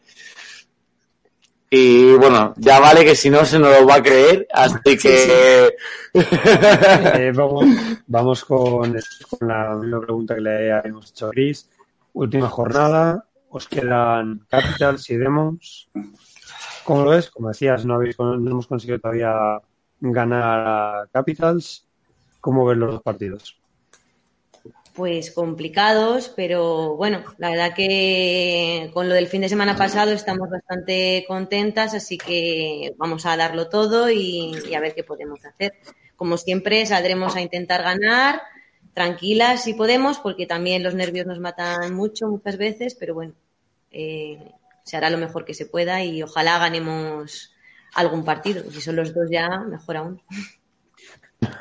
Y 1.68 2.12
bueno, 2.14 2.54
ya 2.56 2.78
vale 2.78 3.04
que 3.04 3.16
si 3.16 3.30
no 3.30 3.44
se 3.44 3.58
nos 3.58 3.80
lo 3.80 3.86
va 3.86 3.96
a 3.96 4.02
creer, 4.02 4.46
así 4.52 4.96
que... 4.96 5.74
Eh, 6.14 7.32
vamos, 7.34 7.64
vamos 8.06 8.44
con, 8.44 8.96
con 9.28 9.48
la 9.48 9.74
misma 9.74 10.00
pregunta 10.00 10.36
que 10.36 10.40
le 10.40 10.72
habíamos 10.72 11.10
hecho 11.10 11.26
a 11.26 11.30
Chris. 11.30 11.68
Última 12.12 12.48
jornada, 12.48 13.24
os 13.48 13.66
quedan 13.66 14.46
Capitals 14.48 15.10
y 15.10 15.16
Demons. 15.16 15.88
¿Cómo 16.84 17.04
lo 17.04 17.10
ves? 17.10 17.30
Como 17.30 17.48
decías, 17.48 17.84
no, 17.84 17.94
habéis, 17.94 18.18
no 18.18 18.34
hemos 18.34 18.66
conseguido 18.66 18.98
todavía 18.98 19.60
ganar 20.00 20.42
a 20.66 21.08
Capitals. 21.12 21.86
¿Cómo 22.40 22.66
ves 22.66 22.76
los 22.76 22.92
dos 22.92 23.02
partidos? 23.02 23.58
Pues 24.94 25.32
complicados, 25.32 26.28
pero 26.36 26.94
bueno, 26.94 27.24
la 27.38 27.50
verdad 27.50 27.74
que 27.74 28.90
con 28.94 29.08
lo 29.08 29.14
del 29.14 29.26
fin 29.26 29.40
de 29.40 29.48
semana 29.48 29.74
pasado 29.74 30.12
estamos 30.12 30.48
bastante 30.48 31.24
contentas, 31.26 31.94
así 31.94 32.16
que 32.16 32.94
vamos 32.96 33.26
a 33.26 33.36
darlo 33.36 33.68
todo 33.68 34.08
y, 34.08 34.72
a 34.72 34.80
ver 34.80 34.94
qué 34.94 35.02
podemos 35.02 35.44
hacer. 35.44 35.72
Como 36.14 36.36
siempre, 36.36 36.86
saldremos 36.86 37.34
a 37.34 37.40
intentar 37.40 37.82
ganar, 37.82 38.42
tranquilas 38.92 39.64
si 39.64 39.74
podemos, 39.74 40.20
porque 40.20 40.46
también 40.46 40.84
los 40.84 40.94
nervios 40.94 41.26
nos 41.26 41.40
matan 41.40 41.92
mucho 41.92 42.28
muchas 42.28 42.56
veces, 42.56 42.94
pero 42.94 43.14
bueno, 43.14 43.32
eh, 43.90 44.52
se 44.84 44.96
hará 44.96 45.10
lo 45.10 45.18
mejor 45.18 45.44
que 45.44 45.54
se 45.54 45.66
pueda 45.66 46.04
y 46.04 46.22
ojalá 46.22 46.58
ganemos 46.58 47.52
algún 47.94 48.24
partido. 48.24 48.70
Si 48.70 48.80
son 48.80 48.96
los 48.96 49.14
dos 49.14 49.28
ya, 49.30 49.60
mejor 49.60 49.96
aún. 49.96 50.22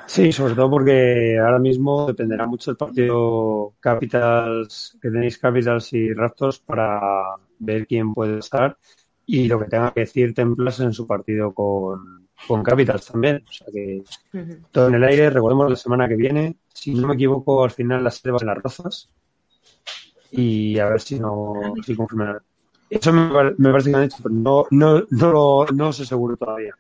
Sí, 0.06 0.32
sobre 0.32 0.56
todo 0.56 0.70
porque 0.70 1.38
ahora 1.40 1.60
mismo 1.60 2.08
dependerá 2.08 2.46
mucho 2.46 2.72
el 2.72 2.78
partido 2.78 3.74
Capitals, 3.80 4.98
que 5.02 5.10
tenéis 5.10 5.38
Capitals 5.38 5.92
y 5.94 6.14
Raptors 6.14 6.60
para 6.60 7.36
ver 7.60 7.88
quién 7.88 8.14
puede 8.14 8.40
estar 8.40 8.78
y 9.26 9.48
lo 9.48 9.60
que 9.60 9.66
tenga 9.66 9.92
que 9.94 10.02
decir 10.02 10.34
Templas 10.34 10.80
en 10.80 10.94
su 10.94 11.08
partido 11.08 11.54
con, 11.54 12.28
con 12.48 12.64
Capitals 12.64 13.08
también. 13.08 13.44
O 13.48 13.52
sea 13.52 13.68
que 13.72 14.04
todo 14.72 14.88
en 14.88 14.96
el 14.96 15.04
aire, 15.04 15.30
recordemos 15.30 15.70
la 15.70 15.76
semana 15.76 16.08
que 16.08 16.16
viene. 16.16 16.58
Si 16.74 16.94
no 16.94 17.08
me 17.08 17.16
equivoco, 17.16 17.64
al 17.64 17.72
final 17.72 18.04
las 18.04 18.18
selvas 18.18 18.42
en 18.42 18.48
las 18.50 18.58
rozas. 18.58 19.10
Y 20.32 20.80
a 20.80 20.90
ver 20.90 21.02
si 21.02 21.20
no 21.20 21.74
si 21.86 21.96
confirman. 21.96 22.40
Eso 23.00 23.14
me, 23.14 23.34
pare- 23.34 23.56
me 23.58 23.72
parece 23.72 23.90
que 23.92 23.96
han 23.96 24.04
hecho, 24.04 24.18
pero 24.24 24.36
no, 24.36 24.66
no, 24.72 25.04
no, 25.10 25.32
lo, 25.32 25.66
no 25.74 25.94
sé 25.94 26.06
seguro 26.06 26.36
todavía. 26.38 26.74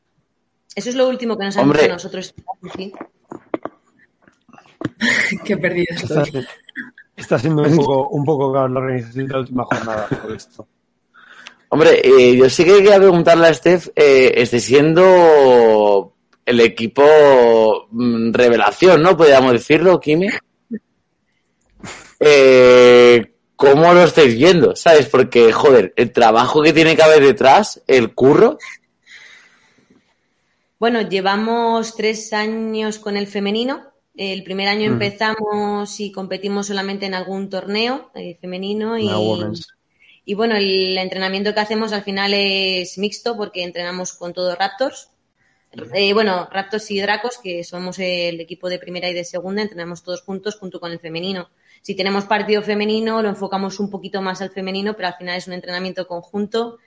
Eso 0.75 0.89
es 0.89 0.95
lo 0.95 1.07
último 1.07 1.37
que 1.37 1.45
nos 1.45 1.57
han 1.57 1.71
dicho 1.71 1.87
nosotros. 1.87 2.33
Sí. 2.75 2.93
Qué 5.43 5.57
perdido 5.57 5.87
Está, 5.95 6.21
estoy. 6.23 6.45
está 7.15 7.39
siendo 7.39 7.63
un 7.63 7.75
poco, 7.75 8.09
un 8.09 8.25
poco 8.25 8.53
la 8.67 8.79
organización 8.79 9.27
de 9.27 9.33
la 9.33 9.39
última 9.39 9.63
jornada 9.65 10.07
por 10.07 10.31
esto. 10.35 10.67
Hombre, 11.69 12.01
eh, 12.03 12.35
yo 12.37 12.49
sí 12.49 12.63
que 12.63 12.75
quería 12.77 12.97
preguntarle 12.97 13.47
a 13.47 13.53
Steph, 13.53 13.89
eh, 13.95 14.31
este 14.35 14.59
siendo 14.59 16.13
el 16.45 16.59
equipo 16.59 17.87
mm, 17.91 18.31
revelación, 18.33 19.01
¿no? 19.01 19.17
Podríamos 19.17 19.53
decirlo, 19.53 19.99
Kimi. 19.99 20.27
Eh, 22.25 23.32
¿Cómo 23.55 23.93
lo 23.93 24.03
estáis 24.03 24.35
viendo? 24.35 24.75
¿Sabes? 24.75 25.07
Porque, 25.07 25.51
joder, 25.51 25.93
el 25.95 26.11
trabajo 26.11 26.61
que 26.61 26.73
tiene 26.73 26.95
que 26.95 27.03
haber 27.03 27.23
detrás, 27.23 27.81
el 27.87 28.13
curro, 28.13 28.57
Bueno, 30.79 31.01
llevamos 31.01 31.95
tres 31.95 32.33
años 32.33 32.99
con 32.99 33.15
el 33.15 33.27
femenino. 33.27 33.83
El 34.15 34.43
primer 34.43 34.67
año 34.67 34.89
Mm. 34.89 34.93
empezamos 34.93 35.99
y 36.01 36.11
competimos 36.11 36.67
solamente 36.67 37.05
en 37.05 37.13
algún 37.13 37.49
torneo 37.49 38.11
eh, 38.15 38.37
femenino 38.41 38.97
y, 38.97 39.09
y 40.25 40.33
bueno, 40.33 40.55
el 40.57 40.97
entrenamiento 40.97 41.53
que 41.53 41.61
hacemos 41.61 41.93
al 41.93 42.03
final 42.03 42.33
es 42.33 42.97
mixto 42.97 43.37
porque 43.37 43.63
entrenamos 43.63 44.11
con 44.13 44.33
todos 44.33 44.57
Raptors. 44.57 45.09
Eh, 45.93 46.13
bueno, 46.13 46.47
Raptors 46.51 46.91
y 46.91 47.01
Dracos, 47.01 47.39
que 47.41 47.63
somos 47.63 47.97
el 47.99 48.39
equipo 48.39 48.69
de 48.69 48.79
primera 48.79 49.09
y 49.09 49.13
de 49.13 49.23
segunda, 49.23 49.61
entrenamos 49.61 50.03
todos 50.03 50.21
juntos 50.21 50.55
junto 50.55 50.79
con 50.79 50.91
el 50.91 50.99
femenino. 50.99 51.49
Si 51.81 51.95
tenemos 51.95 52.25
partido 52.25 52.61
femenino, 52.61 53.21
lo 53.21 53.29
enfocamos 53.29 53.79
un 53.79 53.89
poquito 53.89 54.21
más 54.21 54.41
al 54.41 54.51
femenino, 54.51 54.95
pero 54.95 55.07
al 55.07 55.15
final 55.15 55.37
es 55.37 55.47
un 55.47 55.53
entrenamiento 55.53 56.07
conjunto 56.07 56.77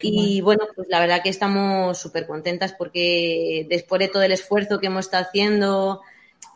y 0.00 0.40
bueno, 0.40 0.66
pues 0.74 0.88
la 0.88 1.00
verdad 1.00 1.22
que 1.22 1.28
estamos 1.30 1.98
súper 1.98 2.26
contentas 2.26 2.74
porque 2.76 3.66
después 3.68 4.00
de 4.00 4.08
todo 4.08 4.22
el 4.22 4.32
esfuerzo 4.32 4.78
que 4.78 4.88
hemos 4.88 5.06
estado 5.06 5.24
haciendo, 5.24 6.02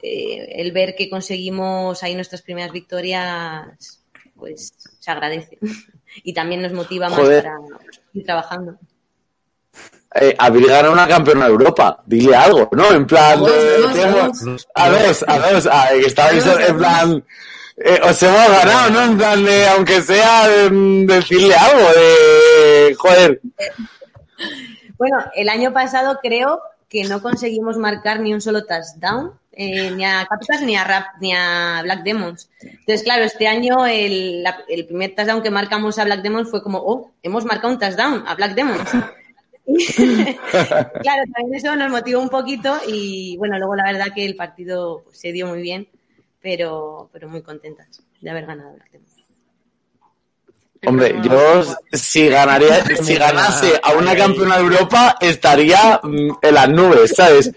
eh, 0.03 0.55
el 0.57 0.73
ver 0.73 0.95
que 0.97 1.09
conseguimos 1.09 2.03
ahí 2.03 2.15
nuestras 2.15 2.43
primeras 2.43 2.73
victorias, 2.73 4.05
pues 4.37 4.73
se 4.99 5.11
agradece. 5.11 5.59
Y 6.25 6.33
también 6.33 6.63
nos 6.63 6.73
motiva 6.73 7.11
más 7.11 7.21
para 7.21 7.59
ir 8.15 8.25
trabajando. 8.25 8.79
Eh, 10.15 10.35
ganado 10.39 10.93
una 10.93 11.07
campeona 11.09 11.47
de 11.47 11.51
Europa. 11.53 12.03
Dile 12.07 12.35
algo, 12.35 12.69
¿no? 12.73 12.91
En 12.93 13.07
plan, 13.07 13.43
de- 13.43 13.83
a 14.75 14.89
ver, 14.89 15.17
a 15.27 15.39
ver, 15.39 15.69
a 15.71 15.91
estabais 15.93 16.45
en 16.47 16.79
plan, 16.79 17.25
eh, 17.77 18.01
os 18.03 18.23
hemos 18.23 18.49
ganado, 18.49 18.91
¿no? 18.91 19.03
En 19.05 19.17
plan, 19.19 19.45
de, 19.45 19.69
aunque 19.69 20.01
sea 20.03 20.49
mm, 20.71 21.07
decirle 21.07 21.55
algo, 21.55 21.89
de, 21.91 22.95
joder, 22.99 23.41
Bueno, 24.97 25.19
el 25.35 25.49
año 25.49 25.73
pasado 25.73 26.19
creo 26.23 26.61
que 26.89 27.05
no 27.05 27.21
conseguimos 27.23 27.77
marcar 27.77 28.21
ni 28.21 28.33
un 28.33 28.41
solo 28.41 28.65
touchdown, 28.65 29.33
eh, 29.53 29.91
ni 29.91 30.05
a 30.05 30.27
Capitals 30.29 30.63
ni 30.63 30.77
a 30.77 30.85
Rap, 30.85 31.05
ni 31.21 31.35
a 31.35 31.81
Black 31.83 32.03
Demons. 32.03 32.49
Entonces, 32.63 33.03
claro, 33.03 33.25
este 33.25 33.47
año 33.47 33.87
el, 33.87 34.43
la- 34.43 34.65
el 34.69 34.87
primer 34.87 35.15
touchdown 35.15 35.43
que 35.43 35.51
marcamos 35.51 35.99
a 35.99 36.05
Black 36.05 36.23
Demons 36.23 36.51
fue 36.51 36.63
como, 36.63 36.79
oh, 36.79 37.11
hemos 37.23 37.45
marcado 37.45 37.73
un 37.75 37.79
touchdown 37.79 38.25
a 38.27 38.35
Black 38.35 38.55
Demons. 38.55 38.89
claro, 41.03 41.23
también 41.35 41.55
eso 41.55 41.77
nos 41.77 41.90
motivó 41.90 42.23
un 42.23 42.31
poquito 42.31 42.78
y 42.86 43.36
bueno, 43.36 43.59
luego 43.59 43.77
la 43.77 43.85
verdad 43.85 44.15
que 44.15 44.24
el 44.24 44.35
partido 44.35 45.03
pues, 45.05 45.20
se 45.20 45.31
dio 45.32 45.47
muy 45.47 45.61
bien, 45.61 45.89
pero, 46.40 47.11
pero 47.12 47.28
muy 47.28 47.43
contentas 47.43 48.03
de 48.20 48.31
haber 48.31 48.47
ganado 48.47 48.70
a 48.70 48.73
Black 48.74 48.93
Demons. 48.93 49.09
Hombre, 50.86 51.16
yo 51.23 51.65
si 51.93 52.28
ganaría, 52.28 52.85
si 53.03 53.16
ganase 53.16 53.81
a 53.82 53.93
una 53.93 54.16
campeona 54.16 54.57
de 54.57 54.62
Europa 54.62 55.16
estaría 55.20 56.01
mm, 56.03 56.31
en 56.40 56.55
las 56.55 56.69
nubes, 56.69 57.15
¿sabes? 57.16 57.53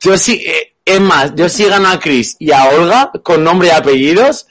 Yo 0.00 0.16
sí, 0.18 0.44
eh, 0.46 0.74
es 0.84 1.00
más, 1.00 1.34
yo 1.34 1.48
sí 1.48 1.64
gano 1.64 1.88
a 1.88 1.98
Chris 1.98 2.36
y 2.38 2.52
a 2.52 2.68
Olga 2.68 3.10
con 3.22 3.42
nombre 3.42 3.68
y 3.68 3.70
apellidos, 3.70 4.46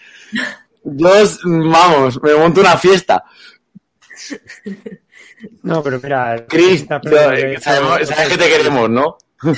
yo, 0.83 1.09
vamos, 1.45 2.21
me 2.21 2.33
monto 2.35 2.59
una 2.59 2.77
fiesta. 2.77 3.23
No, 5.63 5.83
pero 5.83 5.99
mira, 6.01 6.45
Chris, 6.47 6.83
eh, 6.83 7.57
sabemos- 7.59 8.07
sabes 8.07 8.29
que 8.29 8.37
te 8.37 8.49
queremos, 8.49 8.89
¿no? 8.89 9.17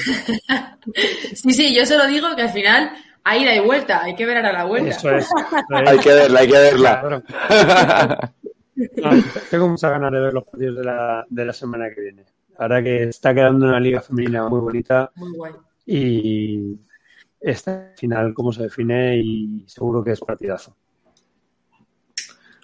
Sí, 1.34 1.54
sí, 1.54 1.76
yo 1.76 1.86
solo 1.86 2.08
digo 2.08 2.36
que 2.36 2.42
al 2.44 2.50
final 2.50 2.92
hay 3.24 3.44
ida 3.44 3.56
y 3.56 3.60
vuelta, 3.60 4.04
hay 4.04 4.16
que 4.16 4.26
ver 4.26 4.38
ahora 4.38 4.52
la 4.54 4.66
vuelta. 4.66 4.90
Eso 4.90 5.12
es. 5.12 5.26
eso 5.26 5.36
es. 5.82 5.90
Hay 5.90 6.00
que 6.00 6.14
verla, 6.14 6.40
hay 6.40 6.48
que 6.48 6.58
verla. 6.58 7.24
No, 8.76 9.10
tengo 9.52 9.68
muchas 9.70 9.92
ganas 9.92 10.12
de 10.12 10.20
ver 10.20 10.34
los 10.34 10.44
partidos 10.46 10.78
de 10.78 10.84
la, 10.84 11.26
de 11.30 11.46
la 11.46 11.54
semana 11.54 11.90
que 11.94 12.02
viene. 12.02 12.24
Verdad 12.58 12.84
que 12.84 13.04
está 13.04 13.34
quedando 13.34 13.68
una 13.68 13.80
liga 13.80 14.02
femenina 14.02 14.48
muy 14.50 14.60
bonita 14.60 15.12
Muy 15.16 15.32
guay. 15.38 15.54
y 15.86 16.76
esta 17.40 17.94
final 17.96 18.34
cómo 18.34 18.52
se 18.52 18.64
define 18.64 19.16
y 19.18 19.64
seguro 19.68 20.04
que 20.04 20.12
es 20.12 20.20
partidazo. 20.20 20.76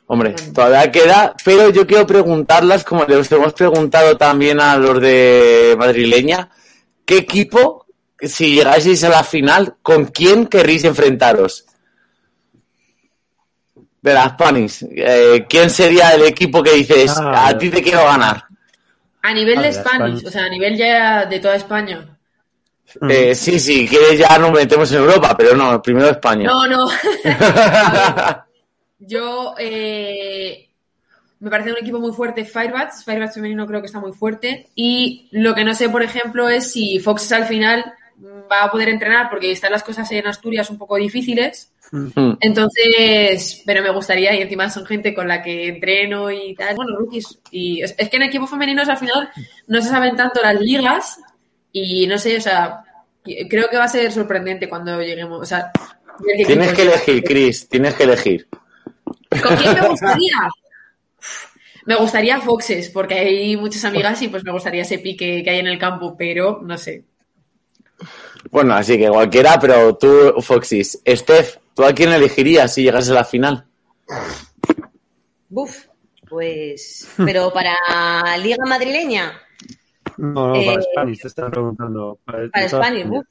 Hombre, 0.08 0.36
todavía 0.54 0.92
queda, 0.92 1.36
pero 1.44 1.70
yo 1.70 1.88
quiero 1.88 2.06
preguntarlas, 2.06 2.84
como 2.84 3.06
les 3.06 3.32
hemos 3.32 3.54
preguntado 3.54 4.16
también 4.18 4.60
a 4.60 4.78
los 4.78 5.02
de 5.02 5.76
Madrileña, 5.80 6.50
¿qué 7.06 7.18
equipo, 7.18 7.88
si 8.22 8.54
llegaseis 8.54 9.04
a 9.04 9.10
la 9.10 9.24
final, 9.24 9.78
con 9.82 10.06
quién 10.06 10.46
querréis 10.46 10.84
enfrentaros? 10.84 11.66
De 14.00 14.14
las 14.14 14.34
Panis, 14.34 14.86
eh, 14.96 15.48
¿quién 15.50 15.72
sería 15.72 16.12
el 16.14 16.24
equipo 16.24 16.62
que 16.62 16.74
dices, 16.74 17.12
Ah, 17.18 17.48
a 17.48 17.58
ti 17.58 17.72
te 17.72 17.82
quiero 17.82 18.04
ganar? 18.06 18.44
A 19.24 19.34
nivel 19.34 19.56
de 19.56 19.64
de 19.64 19.74
Spanish, 19.74 20.20
Spanish. 20.20 20.28
o 20.28 20.30
sea, 20.30 20.44
a 20.46 20.50
nivel 20.50 20.78
ya 20.78 21.26
de 21.26 21.40
toda 21.40 21.56
España. 21.56 22.16
Eh, 23.10 23.34
sí, 23.34 23.60
sí, 23.60 23.88
que 23.88 24.16
ya 24.16 24.38
nos 24.38 24.52
metemos 24.52 24.92
en 24.92 25.00
Europa, 25.00 25.36
pero 25.36 25.56
no, 25.56 25.82
primero 25.82 26.12
España. 26.12 26.48
No, 26.48 26.68
no. 26.68 26.88
Yo 29.00 29.56
eh, 29.58 30.70
me 31.40 31.50
parece 31.50 31.72
un 31.72 31.78
equipo 31.78 32.00
muy 32.00 32.12
fuerte 32.12 32.46
Firebats. 32.46 33.04
Firebats 33.04 33.36
femenino 33.36 33.68
creo 33.68 33.82
que 33.82 33.88
está 33.88 34.00
muy 34.00 34.14
fuerte. 34.14 34.70
Y 34.76 35.28
lo 35.32 35.54
que 35.54 35.64
no 35.64 35.74
sé, 35.74 35.90
por 35.90 36.04
ejemplo, 36.04 36.50
es 36.50 36.72
si 36.72 37.00
Fox 37.00 37.32
al 37.32 37.46
final 37.46 37.94
va 38.52 38.64
a 38.64 38.72
poder 38.72 38.90
entrenar 38.90 39.30
porque 39.30 39.52
están 39.52 39.72
las 39.72 39.84
cosas 39.84 40.10
en 40.12 40.28
Asturias 40.28 40.70
un 40.70 40.78
poco 40.78 40.96
difíciles. 40.96 41.72
Entonces, 42.42 43.62
pero 43.66 43.82
me 43.84 43.92
gustaría, 43.92 44.34
y 44.36 44.42
encima 44.42 44.70
son 44.70 44.86
gente 44.86 45.14
con 45.14 45.28
la 45.28 45.42
que 45.42 45.68
entreno 45.68 46.32
y 46.32 46.56
tal, 46.56 46.76
bueno, 46.76 46.98
rookies. 46.98 47.40
Y 47.52 47.82
es, 47.84 47.96
es 47.98 48.10
que 48.10 48.18
en 48.18 48.24
equipos 48.24 48.50
femeninos 48.50 48.90
al 48.90 48.98
final 48.98 49.30
no 49.68 49.82
se 49.82 49.90
saben 49.90 50.16
tanto 50.16 50.42
las 50.42 50.60
ligas 50.60 51.20
y 51.72 52.08
no 52.08 52.18
sé, 52.18 52.38
o 52.38 52.42
sea, 52.42 52.84
creo 53.50 53.70
que 53.70 53.78
va 53.78 53.84
a 53.84 53.90
ser 53.90 54.12
sorprendente 54.12 54.68
cuando 54.68 55.02
lleguemos. 55.02 55.42
O 55.42 55.46
sea, 55.46 55.72
Tienes 56.48 56.74
que 56.74 56.82
elegir, 56.84 57.24
Chris, 57.24 57.68
tienes 57.68 57.94
que 57.96 58.04
elegir. 58.04 58.48
¿Con 59.30 59.56
quién 59.58 59.74
me 59.74 59.88
gustaría? 59.88 60.50
Me 61.86 61.96
gustaría 61.96 62.40
Foxes, 62.42 62.90
porque 62.90 63.14
hay 63.14 63.58
muchas 63.58 63.86
amigas 63.86 64.22
y 64.22 64.28
pues 64.28 64.44
me 64.44 64.52
gustaría 64.52 64.82
ese 64.82 65.00
pique 65.00 65.44
que 65.44 65.50
hay 65.50 65.60
en 65.60 65.68
el 65.68 65.78
campo, 65.78 66.16
pero 66.18 66.60
no 66.64 66.78
sé. 66.78 67.04
Bueno, 68.50 68.74
así 68.74 68.98
que 68.98 69.08
cualquiera, 69.10 69.60
pero 69.60 69.96
tú, 69.96 70.34
Foxys. 70.42 71.02
Steph, 71.08 71.58
¿tú 71.76 71.84
a 71.84 71.94
quién 71.94 72.12
elegirías 72.12 72.74
si 72.74 72.84
llegas 72.84 73.10
a 73.10 73.14
la 73.14 73.24
final? 73.24 73.66
Buf, 75.50 75.86
pues, 76.28 77.08
pero 77.18 77.54
para 77.54 77.76
Liga 78.38 78.66
Madrileña, 78.66 79.40
No, 80.18 80.48
no, 80.48 80.54
para 80.54 80.80
Eh, 80.80 80.86
Spanish 80.92 81.22
te 81.22 81.28
están 81.28 81.52
preguntando. 81.52 82.20
Para, 82.26 82.50
para 82.50 83.04
buf. 83.06 83.26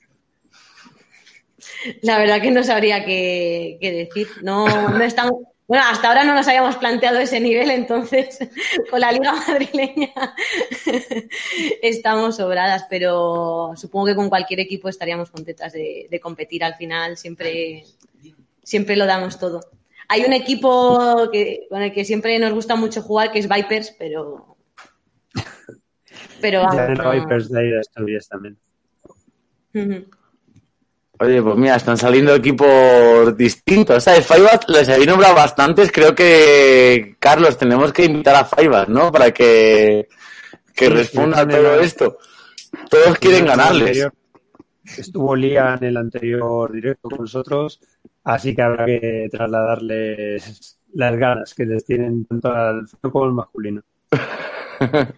La 2.03 2.19
verdad 2.19 2.41
que 2.41 2.51
no 2.51 2.63
sabría 2.63 3.05
qué, 3.05 3.79
qué 3.81 3.93
decir. 3.93 4.29
No, 4.43 4.89
no 4.89 5.03
estamos. 5.03 5.35
Bueno, 5.67 5.85
hasta 5.89 6.09
ahora 6.09 6.25
no 6.25 6.35
nos 6.35 6.47
habíamos 6.47 6.77
planteado 6.77 7.19
ese 7.19 7.41
nivel, 7.41 7.71
entonces 7.71 8.39
con 8.91 9.01
la 9.01 9.11
Liga 9.13 9.33
Madrileña 9.33 10.13
estamos 11.83 12.37
sobradas, 12.37 12.85
pero 12.91 13.73
supongo 13.77 14.07
que 14.07 14.15
con 14.15 14.29
cualquier 14.29 14.61
equipo 14.61 14.89
estaríamos 14.89 15.31
contentas 15.31 15.73
de, 15.73 16.07
de 16.11 16.21
competir 16.21 16.65
al 16.65 16.75
final. 16.75 17.17
Siempre, 17.17 17.85
siempre 18.63 18.97
lo 18.97 19.07
damos 19.07 19.39
todo. 19.39 19.61
Hay 20.09 20.25
un 20.25 20.35
equipo 20.35 21.31
que, 21.33 21.67
con 21.71 21.81
el 21.81 21.93
que 21.93 22.05
siempre 22.05 22.39
nos 22.39 22.53
gusta 22.53 22.77
mucho 22.77 23.01
jugar, 23.01 23.33
que 23.33 23.39
es 23.39 23.49
Vipers, 23.49 23.91
pero. 23.99 24.57
Pero 26.41 26.61
vamos, 26.61 26.99
no- 26.99 27.11
Vipers 27.11 27.49
de 27.51 27.61
ahí 27.61 27.71
de 27.71 28.21
también. 28.29 28.59
Oye, 31.21 31.41
pues 31.43 31.57
mira, 31.57 31.77
están 31.77 31.97
saliendo 31.97 32.35
equipos 32.35 33.37
distintos, 33.37 34.03
¿sabes? 34.03 34.27
Faibas 34.27 34.61
les 34.69 34.89
habéis 34.89 35.07
nombrado 35.07 35.35
bastantes, 35.37 35.93
creo 35.93 36.15
que, 36.15 37.15
Carlos, 37.21 37.57
tenemos 37.57 37.93
que 37.93 38.05
invitar 38.07 38.35
a 38.35 38.45
Faibas, 38.45 38.89
¿no? 38.89 39.13
Para 39.13 39.31
que, 39.31 40.09
que 40.75 40.87
Sí, 40.87 40.93
responda 40.93 41.41
a 41.43 41.49
todo 41.49 41.81
esto. 41.81 42.19
Todos 42.91 43.17
quieren 43.19 43.47
ganarles. 43.47 43.83
anterior- 43.89 44.13
Estuvo 44.99 45.35
Lía 45.35 45.79
en 45.81 45.85
el 45.87 45.97
anterior 45.97 46.71
directo 46.73 47.09
con 47.09 47.21
nosotros, 47.21 47.81
así 48.25 48.55
que 48.55 48.61
habrá 48.63 48.85
que 48.85 49.29
trasladarles 49.31 50.79
las 50.93 51.17
ganas 51.17 51.55
que 51.55 51.65
les 51.65 51.85
tienen 51.87 52.27
tanto 52.27 52.53
al 52.53 52.87
como 53.01 53.25
al 53.25 53.33
masculino. 53.33 53.83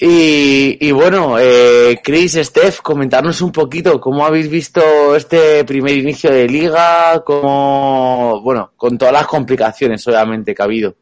Y, 0.00 0.92
bueno, 0.92 1.38
eh, 1.40 2.00
Chris, 2.04 2.34
Steph, 2.34 2.80
comentarnos 2.82 3.42
un 3.42 3.50
poquito 3.50 4.00
cómo 4.00 4.24
habéis 4.24 4.48
visto 4.48 5.16
este 5.16 5.64
primer 5.64 5.96
inicio 5.96 6.30
de 6.30 6.46
liga, 6.46 7.20
cómo, 7.24 8.40
bueno, 8.42 8.72
con 8.76 8.96
todas 8.96 9.12
las 9.12 9.26
complicaciones 9.26 10.06
obviamente 10.06 10.54
que 10.54 10.62
ha 10.62 10.66
habido. 10.66 10.94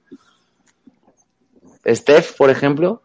Steph, 1.87 2.37
por 2.39 2.49
ejemplo. 2.49 3.03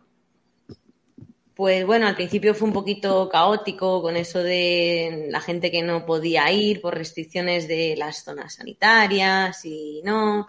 Pues 1.55 1.85
bueno, 1.85 2.07
al 2.07 2.15
principio 2.15 2.55
fue 2.55 2.69
un 2.69 2.73
poquito 2.73 3.27
caótico 3.27 4.01
con 4.01 4.15
eso 4.15 4.41
de 4.41 5.27
la 5.29 5.41
gente 5.41 5.71
que 5.71 5.83
no 5.83 6.05
podía 6.05 6.49
ir 6.53 6.79
por 6.79 6.95
restricciones 6.95 7.67
de 7.67 7.95
las 7.97 8.23
zonas 8.23 8.55
sanitarias 8.55 9.65
y 9.65 10.01
no. 10.05 10.47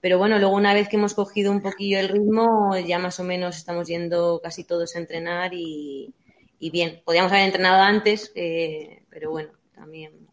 Pero 0.00 0.18
bueno, 0.18 0.38
luego 0.38 0.54
una 0.54 0.74
vez 0.74 0.88
que 0.88 0.96
hemos 0.96 1.14
cogido 1.14 1.50
un 1.50 1.60
poquillo 1.60 1.98
el 1.98 2.08
ritmo, 2.08 2.76
ya 2.76 2.98
más 2.98 3.18
o 3.18 3.24
menos 3.24 3.56
estamos 3.56 3.88
yendo 3.88 4.40
casi 4.42 4.64
todos 4.64 4.94
a 4.94 4.98
entrenar 4.98 5.52
y, 5.54 6.14
y 6.58 6.70
bien. 6.70 7.02
Podríamos 7.04 7.32
haber 7.32 7.44
entrenado 7.44 7.82
antes, 7.82 8.32
eh, 8.34 9.02
pero 9.10 9.30
bueno, 9.30 9.50
también 9.74 10.28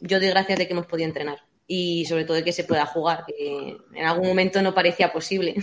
yo 0.00 0.18
doy 0.18 0.28
gracias 0.28 0.58
de 0.58 0.66
que 0.66 0.72
hemos 0.72 0.86
podido 0.86 1.08
entrenar 1.08 1.38
y 1.66 2.04
sobre 2.06 2.24
todo 2.24 2.36
de 2.36 2.44
que 2.44 2.52
se 2.52 2.64
pueda 2.64 2.86
jugar, 2.86 3.24
que 3.26 3.76
en 3.94 4.04
algún 4.04 4.28
momento 4.28 4.60
no 4.62 4.74
parecía 4.74 5.12
posible. 5.12 5.56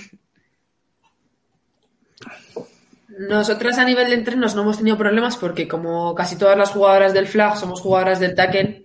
Nosotras 3.08 3.78
a 3.78 3.86
nivel 3.86 4.08
de 4.08 4.16
entrenos 4.16 4.56
no 4.56 4.62
hemos 4.62 4.78
tenido 4.78 4.98
problemas 4.98 5.36
porque 5.36 5.68
como 5.68 6.16
casi 6.16 6.38
todas 6.38 6.58
las 6.58 6.72
jugadoras 6.72 7.14
del 7.14 7.28
flag 7.28 7.58
somos 7.58 7.82
jugadoras 7.82 8.20
del 8.20 8.36
tackle, 8.36 8.79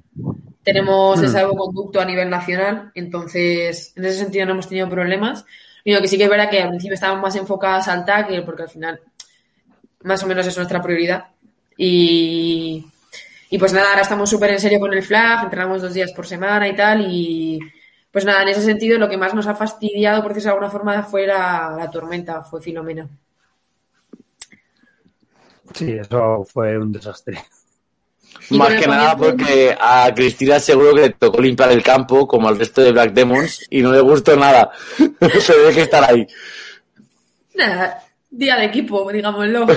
tenemos 0.64 1.20
Mm. 1.20 1.24
ese 1.24 1.32
salvoconducto 1.32 2.00
a 2.00 2.04
nivel 2.04 2.30
nacional, 2.30 2.90
entonces 2.94 3.92
en 3.96 4.04
ese 4.06 4.18
sentido 4.20 4.46
no 4.46 4.52
hemos 4.52 4.68
tenido 4.68 4.88
problemas. 4.88 5.44
Lo 5.84 6.00
que 6.00 6.08
sí 6.08 6.16
que 6.18 6.24
es 6.24 6.30
verdad 6.30 6.50
que 6.50 6.62
al 6.62 6.70
principio 6.70 6.94
estábamos 6.94 7.22
más 7.22 7.36
enfocadas 7.36 7.88
al 7.88 8.04
tackle 8.06 8.42
porque 8.42 8.62
al 8.62 8.70
final 8.70 9.00
más 10.02 10.22
o 10.22 10.26
menos 10.26 10.46
es 10.46 10.56
nuestra 10.56 10.82
prioridad. 10.82 11.26
Y, 11.76 12.86
y 13.50 13.58
pues 13.58 13.72
nada, 13.72 13.90
ahora 13.90 14.02
estamos 14.02 14.30
súper 14.30 14.50
en 14.52 14.60
serio 14.60 14.80
con 14.80 14.92
el 14.94 15.02
flag, 15.02 15.44
entrenamos 15.44 15.82
dos 15.82 15.94
días 15.94 16.12
por 16.12 16.26
semana 16.26 16.68
y 16.68 16.74
tal 16.76 17.06
y 17.10 17.58
pues 18.10 18.24
nada, 18.24 18.42
en 18.42 18.48
ese 18.48 18.62
sentido 18.62 18.98
lo 18.98 19.08
que 19.08 19.16
más 19.16 19.34
nos 19.34 19.46
ha 19.48 19.54
fastidiado, 19.56 20.22
por 20.22 20.32
decirlo 20.32 20.52
de 20.52 20.54
alguna 20.54 20.70
forma, 20.70 21.02
fue 21.02 21.26
la, 21.26 21.74
la 21.76 21.90
tormenta, 21.90 22.42
fue 22.44 22.60
Filomena. 22.62 23.08
Sí, 25.74 25.92
eso 25.92 26.44
fue 26.44 26.78
un 26.78 26.92
desastre. 26.92 27.38
Más 28.50 28.74
que 28.74 28.86
nada 28.86 29.16
comienzo- 29.16 29.36
porque 29.36 29.76
a 29.80 30.12
Cristina 30.14 30.60
seguro 30.60 30.94
que 30.94 31.00
le 31.00 31.10
tocó 31.10 31.40
limpiar 31.40 31.72
el 31.72 31.82
campo 31.82 32.26
como 32.28 32.48
al 32.48 32.58
resto 32.58 32.82
de 32.82 32.92
Black 32.92 33.12
Demons 33.12 33.66
y 33.70 33.80
no 33.82 33.92
le 33.92 34.00
gustó 34.00 34.36
nada. 34.36 34.70
Se 35.40 35.52
debe 35.56 35.72
que 35.74 35.82
estar 35.82 36.04
ahí. 36.10 36.26
Nada, 37.54 38.02
día 38.30 38.56
de 38.56 38.64
equipo, 38.66 39.10
digámoslo. 39.12 39.66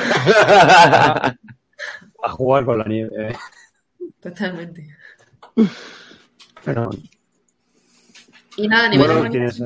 A 2.24 2.30
jugar 2.32 2.66
con 2.66 2.80
la 2.80 2.86
nieve. 2.86 3.36
Totalmente. 4.20 4.88
Pero 6.64 6.90
Y 8.58 8.68
nada, 8.68 8.88
a 8.88 8.90
nivel 8.90 9.08
Bueno, 9.08 9.24
de 9.24 9.30
tienes, 9.30 9.62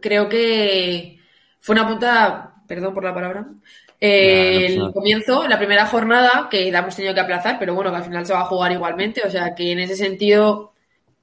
creo 0.00 0.28
que 0.28 1.18
fue 1.60 1.74
una 1.74 1.86
puta, 1.86 2.54
perdón 2.66 2.94
por 2.94 3.04
la 3.04 3.14
palabra, 3.14 3.46
eh, 4.00 4.76
no 4.76 4.86
el 4.86 4.92
comienzo, 4.92 5.48
la 5.48 5.58
primera 5.58 5.86
jornada, 5.86 6.48
que 6.50 6.70
la 6.70 6.80
hemos 6.80 6.96
tenido 6.96 7.14
que 7.14 7.20
aplazar, 7.20 7.58
pero 7.58 7.74
bueno, 7.74 7.90
que 7.90 7.96
al 7.96 8.04
final 8.04 8.24
se 8.26 8.32
va 8.32 8.40
a 8.40 8.46
jugar 8.46 8.72
igualmente, 8.72 9.22
o 9.26 9.30
sea 9.30 9.54
que 9.54 9.72
en 9.72 9.80
ese 9.80 9.96
sentido, 9.96 10.72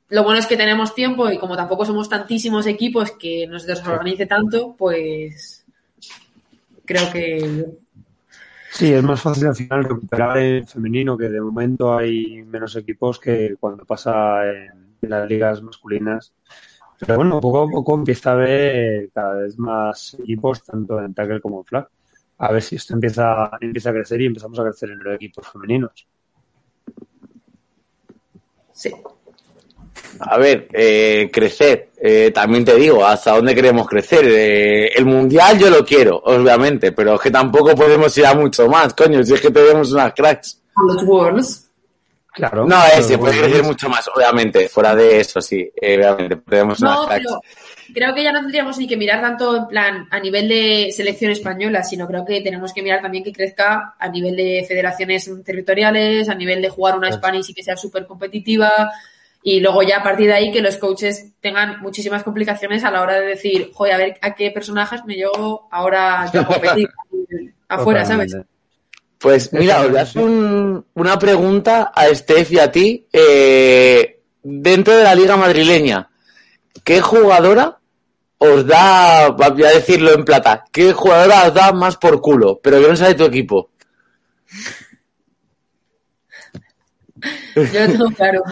lo 0.10 0.23
bueno 0.23 0.39
es 0.39 0.47
que 0.47 0.57
tenemos 0.57 0.93
tiempo 0.93 1.30
y 1.30 1.38
como 1.38 1.56
tampoco 1.56 1.85
somos 1.85 2.10
tantísimos 2.10 2.68
equipos 2.68 3.11
que 3.11 3.47
nos 3.47 3.65
desorganice 3.65 4.26
tanto, 4.26 4.76
pues 4.77 5.65
creo 6.84 7.11
que 7.11 7.65
sí, 8.72 8.93
es 8.93 9.03
más 9.03 9.22
fácil 9.22 9.47
al 9.47 9.56
final 9.56 9.84
recuperar 9.85 10.38
en 10.38 10.68
femenino, 10.68 11.18
que 11.18 11.30
de 11.30 11.41
momento 11.41 11.97
hay 11.97 12.43
menos 12.43 12.76
equipos 12.76 13.19
que 13.19 13.56
cuando 13.60 13.85
pasa 13.85 14.45
en, 14.52 14.85
en 15.02 15.10
las 15.10 15.30
ligas 15.30 15.61
masculinas. 15.61 16.34
Pero 16.99 17.18
bueno, 17.18 17.41
poco 17.41 17.64
a 17.64 17.69
poco 17.69 17.95
empieza 17.95 18.31
a 18.31 18.34
haber 18.34 19.10
cada 19.11 19.41
vez 19.41 19.57
más 19.57 20.15
equipos, 20.19 20.64
tanto 20.64 21.02
en 21.02 21.14
tackle 21.14 21.41
como 21.41 21.60
en 21.60 21.65
flag. 21.65 21.89
A 22.38 22.52
ver 22.52 22.62
si 22.62 22.76
esto 22.76 22.94
empieza, 22.94 23.49
empieza 23.62 23.90
a 23.90 23.94
crecer 23.94 24.22
y 24.22 24.26
empezamos 24.26 24.60
a 24.60 24.64
crecer 24.64 24.90
en 24.91 24.99
los 24.99 25.16
equipos 25.16 25.48
femeninos. 25.52 26.07
sí. 28.74 28.91
A 30.20 30.38
ver, 30.38 30.70
eh, 30.72 31.30
crecer. 31.32 31.90
Eh, 32.02 32.32
también 32.34 32.64
te 32.64 32.76
digo, 32.76 33.06
¿hasta 33.06 33.36
dónde 33.36 33.53
queremos 33.53 33.86
crecer? 33.86 34.24
Eh, 34.26 34.88
el 34.95 35.06
mundial 35.06 35.60
yo 35.60 35.70
lo 35.70 35.84
quiero, 35.84 36.18
obviamente, 36.24 36.94
pero 36.94 37.16
es 37.16 37.22
que 37.22 37.32
tampoco 37.32 37.76
podemos 37.76 38.18
ir 38.18 38.26
a 38.26 38.34
mucho 38.34 38.68
más, 38.70 38.94
coño, 38.94 39.22
si 39.24 39.34
es 39.34 39.41
que 39.41 39.52
tenemos 39.52 39.91
unas 39.91 40.14
cracks. 40.14 40.62
A 40.76 40.84
los 40.84 41.03
Worlds. 41.03 41.70
Claro. 42.32 42.66
No, 42.66 42.78
ese 42.98 43.18
puede 43.18 43.34
bueno, 43.34 43.48
crecer 43.48 43.64
mucho 43.66 43.90
más, 43.90 44.10
obviamente, 44.16 44.70
fuera 44.70 44.95
de 44.95 45.20
eso, 45.20 45.41
sí, 45.41 45.70
eh, 45.82 45.95
obviamente, 45.98 46.38
tenemos 46.49 46.80
unas 46.80 46.95
No, 46.99 47.07
cracks. 47.07 47.26
pero 47.26 47.40
creo 47.94 48.14
que 48.14 48.24
ya 48.24 48.32
no 48.32 48.40
tendríamos 48.41 48.78
ni 48.78 48.88
que 48.88 48.98
mirar 48.98 49.22
tanto 49.22 49.56
en 49.56 49.68
plan 49.68 50.07
a 50.12 50.20
nivel 50.20 50.48
de 50.48 50.91
selección 50.95 51.32
española, 51.32 51.84
sino 51.84 52.07
creo 52.07 52.26
que 52.26 52.41
tenemos 52.41 52.74
que 52.74 52.82
mirar 52.82 53.02
también 53.02 53.24
que 53.24 53.32
crezca 53.34 53.95
a 53.99 54.10
nivel 54.10 54.36
de 54.36 54.66
federaciones 54.68 55.30
territoriales, 55.45 56.30
a 56.30 56.36
nivel 56.36 56.62
de 56.62 56.70
jugar 56.70 56.98
una 56.98 57.12
Spanish 57.12 57.49
y 57.49 57.53
que 57.53 57.64
sea 57.64 57.78
súper 57.78 58.06
competitiva. 58.06 58.91
Y 59.44 59.60
luego 59.60 59.84
ya 59.84 59.98
a 59.98 60.03
partir 60.03 60.28
de 60.28 60.34
ahí 60.34 60.52
que 60.52 60.62
los 60.62 60.78
coaches 60.78 61.28
tengan 61.40 61.80
muchísimas 61.82 62.24
complicaciones 62.24 62.84
a 62.84 62.90
la 62.91 63.02
hora 63.02 63.20
de 63.20 63.28
decir, 63.28 63.70
joder, 63.74 63.94
a 63.94 63.98
ver 63.98 64.18
a 64.22 64.34
qué 64.34 64.49
personajes 64.49 65.06
me 65.06 65.14
llevo 65.16 65.68
ahora 65.72 66.30
yo 66.34 66.41
a 66.41 66.45
competir 66.48 66.90
afuera, 67.68 68.03
¿sabes? 68.06 68.36
Pues 69.20 69.53
mira, 69.53 69.82
os 69.82 69.90
voy 69.90 69.99
a 69.99 70.02
hacer 70.02 70.22
un- 70.24 70.86
una 70.95 71.18
pregunta 71.20 71.91
a 71.95 72.06
Steph 72.14 72.52
y 72.53 72.60
a 72.60 72.72
ti. 72.72 73.06
eh, 73.14 74.20
dentro 74.44 74.95
de 74.95 75.03
la 75.03 75.16
liga 75.16 75.36
madrileña, 75.38 76.07
¿qué 76.84 77.02
jugadora 77.02 77.80
os 78.38 78.65
da, 78.68 79.30
voy 79.30 79.64
a 79.64 79.69
decirlo 79.69 80.11
en 80.14 80.26
plata, 80.26 80.65
qué 80.72 80.93
jugadora 80.93 81.47
os 81.47 81.53
da 81.53 81.72
más 81.72 81.97
por 81.97 82.22
culo, 82.22 82.60
pero 82.61 82.80
que 82.80 82.88
no 82.88 82.95
sea 82.95 83.07
de 83.07 83.15
tu 83.15 83.23
equipo? 83.23 83.72
Yo 87.56 87.64
lo 87.64 87.88
tengo 87.88 88.10
claro. 88.11 88.43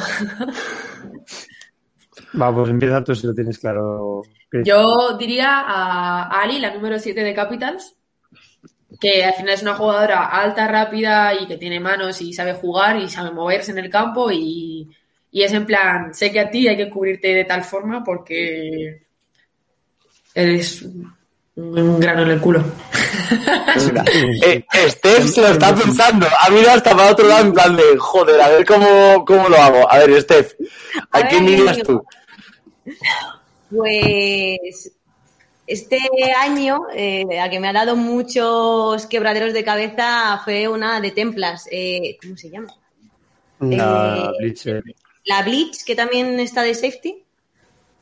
Va, 2.42 2.54
pues 2.54 2.70
empieza 2.70 3.04
tú 3.04 3.14
si 3.14 3.28
lo 3.28 3.34
tienes 3.34 3.60
claro. 3.60 4.24
Chris. 4.50 4.66
Yo 4.66 5.18
diría 5.18 5.60
a 5.60 6.42
Ali, 6.42 6.60
la 6.60 6.74
número 6.74 6.98
7 6.98 7.22
de 7.22 7.34
Capitals, 7.34 7.96
que 9.00 9.24
al 9.24 9.34
final 9.34 9.54
es 9.54 9.62
una 9.62 9.76
jugadora 9.76 10.26
alta, 10.26 10.68
rápida 10.68 11.34
y 11.40 11.46
que 11.46 11.58
tiene 11.58 11.80
manos 11.80 12.22
y 12.22 12.34
sabe 12.34 12.54
jugar 12.54 12.98
y 12.98 13.10
sabe 13.10 13.32
moverse 13.32 13.72
en 13.72 13.80
el 13.80 13.90
campo 13.90 14.32
y, 14.32 14.90
y 15.34 15.44
es 15.44 15.52
en 15.52 15.66
plan, 15.66 16.14
sé 16.14 16.32
que 16.32 16.40
a 16.40 16.50
ti 16.50 16.68
hay 16.68 16.78
que 16.78 16.90
cubrirte 16.90 17.34
de 17.34 17.44
tal 17.44 17.64
forma 17.64 18.04
porque 18.04 19.02
eres 20.36 20.84
un 21.56 22.00
grano 22.00 22.22
en 22.22 22.30
el 22.30 22.40
culo. 22.40 22.64
Eh, 24.46 24.64
Steph 24.90 25.26
se 25.26 25.42
lo 25.42 25.48
está 25.48 25.74
pensando, 25.74 26.28
ha 26.40 26.50
mirado 26.50 26.78
hasta 26.78 26.92
para 26.96 27.12
otro 27.12 27.28
lado 27.28 27.46
en 27.46 27.54
plan 27.54 27.76
de, 27.76 27.84
joder, 27.98 28.40
a 28.42 28.50
ver 28.50 28.66
cómo, 28.66 29.26
cómo 29.26 29.50
lo 29.50 29.58
hago. 29.58 29.92
A 29.92 29.98
ver, 30.00 30.22
Steph, 30.22 30.54
¿a, 31.12 31.18
A 31.20 31.28
quién 31.28 31.48
yo- 31.48 31.84
tú? 31.84 32.04
Pues 33.76 34.92
este 35.66 35.98
año, 36.38 36.82
eh, 36.94 37.40
a 37.40 37.50
que 37.50 37.60
me 37.60 37.70
ha 37.70 37.74
dado 37.74 37.96
muchos 37.96 39.06
quebraderos 39.08 39.54
de 39.54 39.64
cabeza, 39.64 40.40
fue 40.44 40.68
una 40.68 41.00
de 41.02 41.12
Templas. 41.12 41.68
eh, 41.72 42.18
¿Cómo 42.22 42.38
se 42.38 42.50
llama? 42.50 42.68
La 43.60 44.30
eh, 44.32 44.38
Blitzer, 44.40 44.84
La 45.26 45.42
Bleach, 45.44 45.84
que 45.86 45.96
también 45.96 46.40
está 46.40 46.64
de 46.64 46.76
safety. 46.76 47.24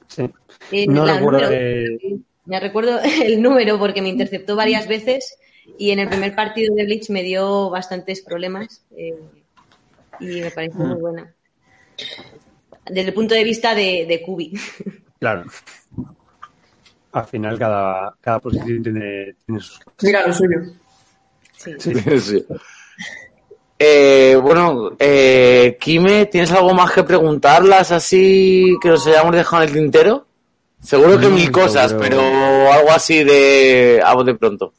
sí. 0.08 0.30
Eh, 0.72 0.88
No 0.88 1.06
la 1.06 1.16
recuerdo 1.18 1.50
de- 1.50 2.20
Me 2.46 2.60
recuerdo 2.60 3.00
el 3.24 3.42
número 3.42 3.78
porque 3.80 4.02
me 4.02 4.10
interceptó 4.10 4.56
varias 4.56 4.88
veces 4.88 5.38
y 5.78 5.92
en 5.92 6.00
el 6.00 6.10
primer 6.10 6.36
partido 6.36 6.74
de 6.76 6.86
Bleach 6.86 7.10
me 7.10 7.24
dio 7.24 7.70
bastantes 7.70 8.22
problemas 8.22 8.84
eh, 8.98 9.16
y 10.20 10.42
me 10.42 10.52
pareció 10.52 10.80
muy 10.80 11.00
buena. 11.00 11.34
Desde 12.88 13.10
el 13.10 13.14
punto 13.14 13.36
de 13.36 13.44
vista 13.44 13.76
de, 13.76 14.06
de 14.08 14.22
Kubi. 14.24 14.54
Claro. 15.20 15.46
Al 17.12 17.26
final 17.26 17.60
cada, 17.60 18.16
cada 18.22 18.40
posición 18.40 18.82
tiene, 18.84 19.36
tiene 19.46 19.62
sus 19.62 19.80
Mira 20.02 20.26
lo 20.26 20.34
suyo. 20.34 20.58
Sí. 21.58 21.74
Sí. 21.78 21.94
Sí. 22.20 22.46
Eh, 23.84 24.36
bueno, 24.36 24.92
eh, 25.00 25.76
Kime, 25.80 26.28
¿tienes 26.28 26.52
algo 26.52 26.72
más 26.72 26.92
que 26.92 27.04
preguntarlas 27.04 27.92
así 27.92 28.78
que 28.80 28.90
nos 28.90 29.08
hayamos 29.08 29.36
dejado 29.36 29.64
en 29.64 29.70
el 29.70 29.74
tintero? 29.74 30.28
Seguro 30.80 31.20
que 31.20 31.26
No, 31.26 31.34
mil 31.34 31.52
cosas, 31.52 31.92
pero 31.96 32.22
algo 32.72 32.92
así 32.92 33.24
de 33.24 34.00
a 34.06 34.24
de 34.24 34.36
pronto. 34.36 34.74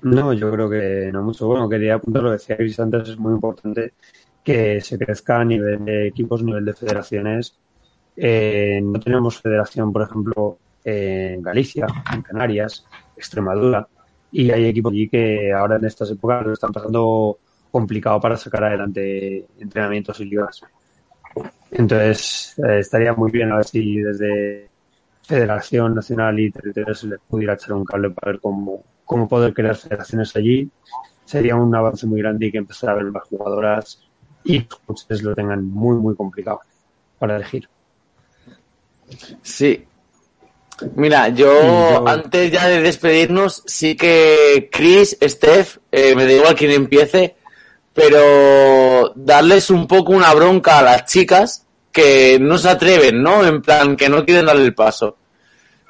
No, 0.00 0.32
yo 0.32 0.50
creo 0.50 0.70
que 0.70 1.10
no 1.12 1.22
mucho. 1.22 1.48
Bueno, 1.48 1.68
quería 1.68 1.96
apuntar 1.96 2.22
lo 2.22 2.30
que 2.30 2.38
decía 2.38 2.56
Chris 2.56 2.80
antes, 2.80 3.10
es 3.10 3.18
muy 3.18 3.34
importante 3.34 3.92
que 4.42 4.80
se 4.80 4.96
crezca 4.96 5.40
a 5.40 5.44
nivel 5.44 5.84
de 5.84 6.08
equipos, 6.08 6.40
a 6.40 6.44
nivel 6.44 6.64
de 6.64 6.72
federaciones. 6.72 7.58
Eh, 8.16 8.80
no 8.82 8.98
tenemos 9.00 9.38
federación, 9.38 9.92
por 9.92 10.00
ejemplo, 10.00 10.56
en 10.82 11.42
Galicia, 11.42 11.86
en 12.10 12.22
Canarias, 12.22 12.86
Extremadura. 13.18 13.86
y 14.32 14.50
hay 14.50 14.64
equipos 14.64 14.94
allí 14.94 15.10
que 15.10 15.52
ahora 15.52 15.76
en 15.76 15.84
estas 15.84 16.10
épocas 16.10 16.46
lo 16.46 16.54
están 16.54 16.72
pasando 16.72 17.38
complicado 17.70 18.20
para 18.20 18.36
sacar 18.36 18.64
adelante 18.64 19.46
entrenamientos 19.58 20.18
y 20.20 20.24
ligas. 20.26 20.60
Entonces, 21.70 22.54
eh, 22.58 22.78
estaría 22.80 23.12
muy 23.12 23.30
bien 23.30 23.52
a 23.52 23.56
ver 23.56 23.64
si 23.66 23.96
desde 24.00 24.68
Federación 25.22 25.94
Nacional 25.94 26.38
y 26.40 26.50
Territorio 26.50 26.94
se 26.94 27.06
les 27.08 27.20
pudiera 27.20 27.54
echar 27.54 27.72
un 27.74 27.84
cable 27.84 28.10
para 28.10 28.32
ver 28.32 28.40
cómo, 28.40 28.82
cómo 29.04 29.28
poder 29.28 29.52
crear 29.52 29.76
federaciones 29.76 30.34
allí. 30.36 30.70
Sería 31.24 31.56
un 31.56 31.74
avance 31.74 32.06
muy 32.06 32.20
grande 32.20 32.46
y 32.46 32.52
que 32.52 32.58
empezar 32.58 32.90
a 32.90 32.94
ver 32.94 33.04
más 33.04 33.24
jugadoras 33.28 34.00
y 34.44 34.60
los 34.60 34.78
coaches 34.86 35.22
lo 35.22 35.34
tengan 35.34 35.64
muy, 35.68 35.96
muy 35.98 36.16
complicado 36.16 36.60
para 37.18 37.36
elegir. 37.36 37.68
Sí. 39.42 39.84
Mira, 40.94 41.28
yo, 41.28 41.46
yo- 41.90 42.08
antes 42.08 42.52
ya 42.52 42.66
de 42.68 42.80
despedirnos, 42.80 43.62
sí 43.66 43.96
que 43.96 44.68
Chris, 44.72 45.18
Steph, 45.20 45.78
eh, 45.90 46.14
me 46.14 46.24
da 46.24 46.32
igual 46.32 46.54
quién 46.54 46.70
empiece, 46.70 47.34
pero 47.94 49.12
darles 49.14 49.70
un 49.70 49.86
poco 49.86 50.12
una 50.12 50.32
bronca 50.34 50.78
a 50.78 50.82
las 50.82 51.06
chicas 51.06 51.66
que 51.92 52.38
no 52.40 52.58
se 52.58 52.68
atreven, 52.68 53.22
¿no? 53.22 53.44
En 53.44 53.60
plan, 53.62 53.96
que 53.96 54.08
no 54.08 54.24
quieren 54.24 54.46
darle 54.46 54.64
el 54.64 54.74
paso. 54.74 55.16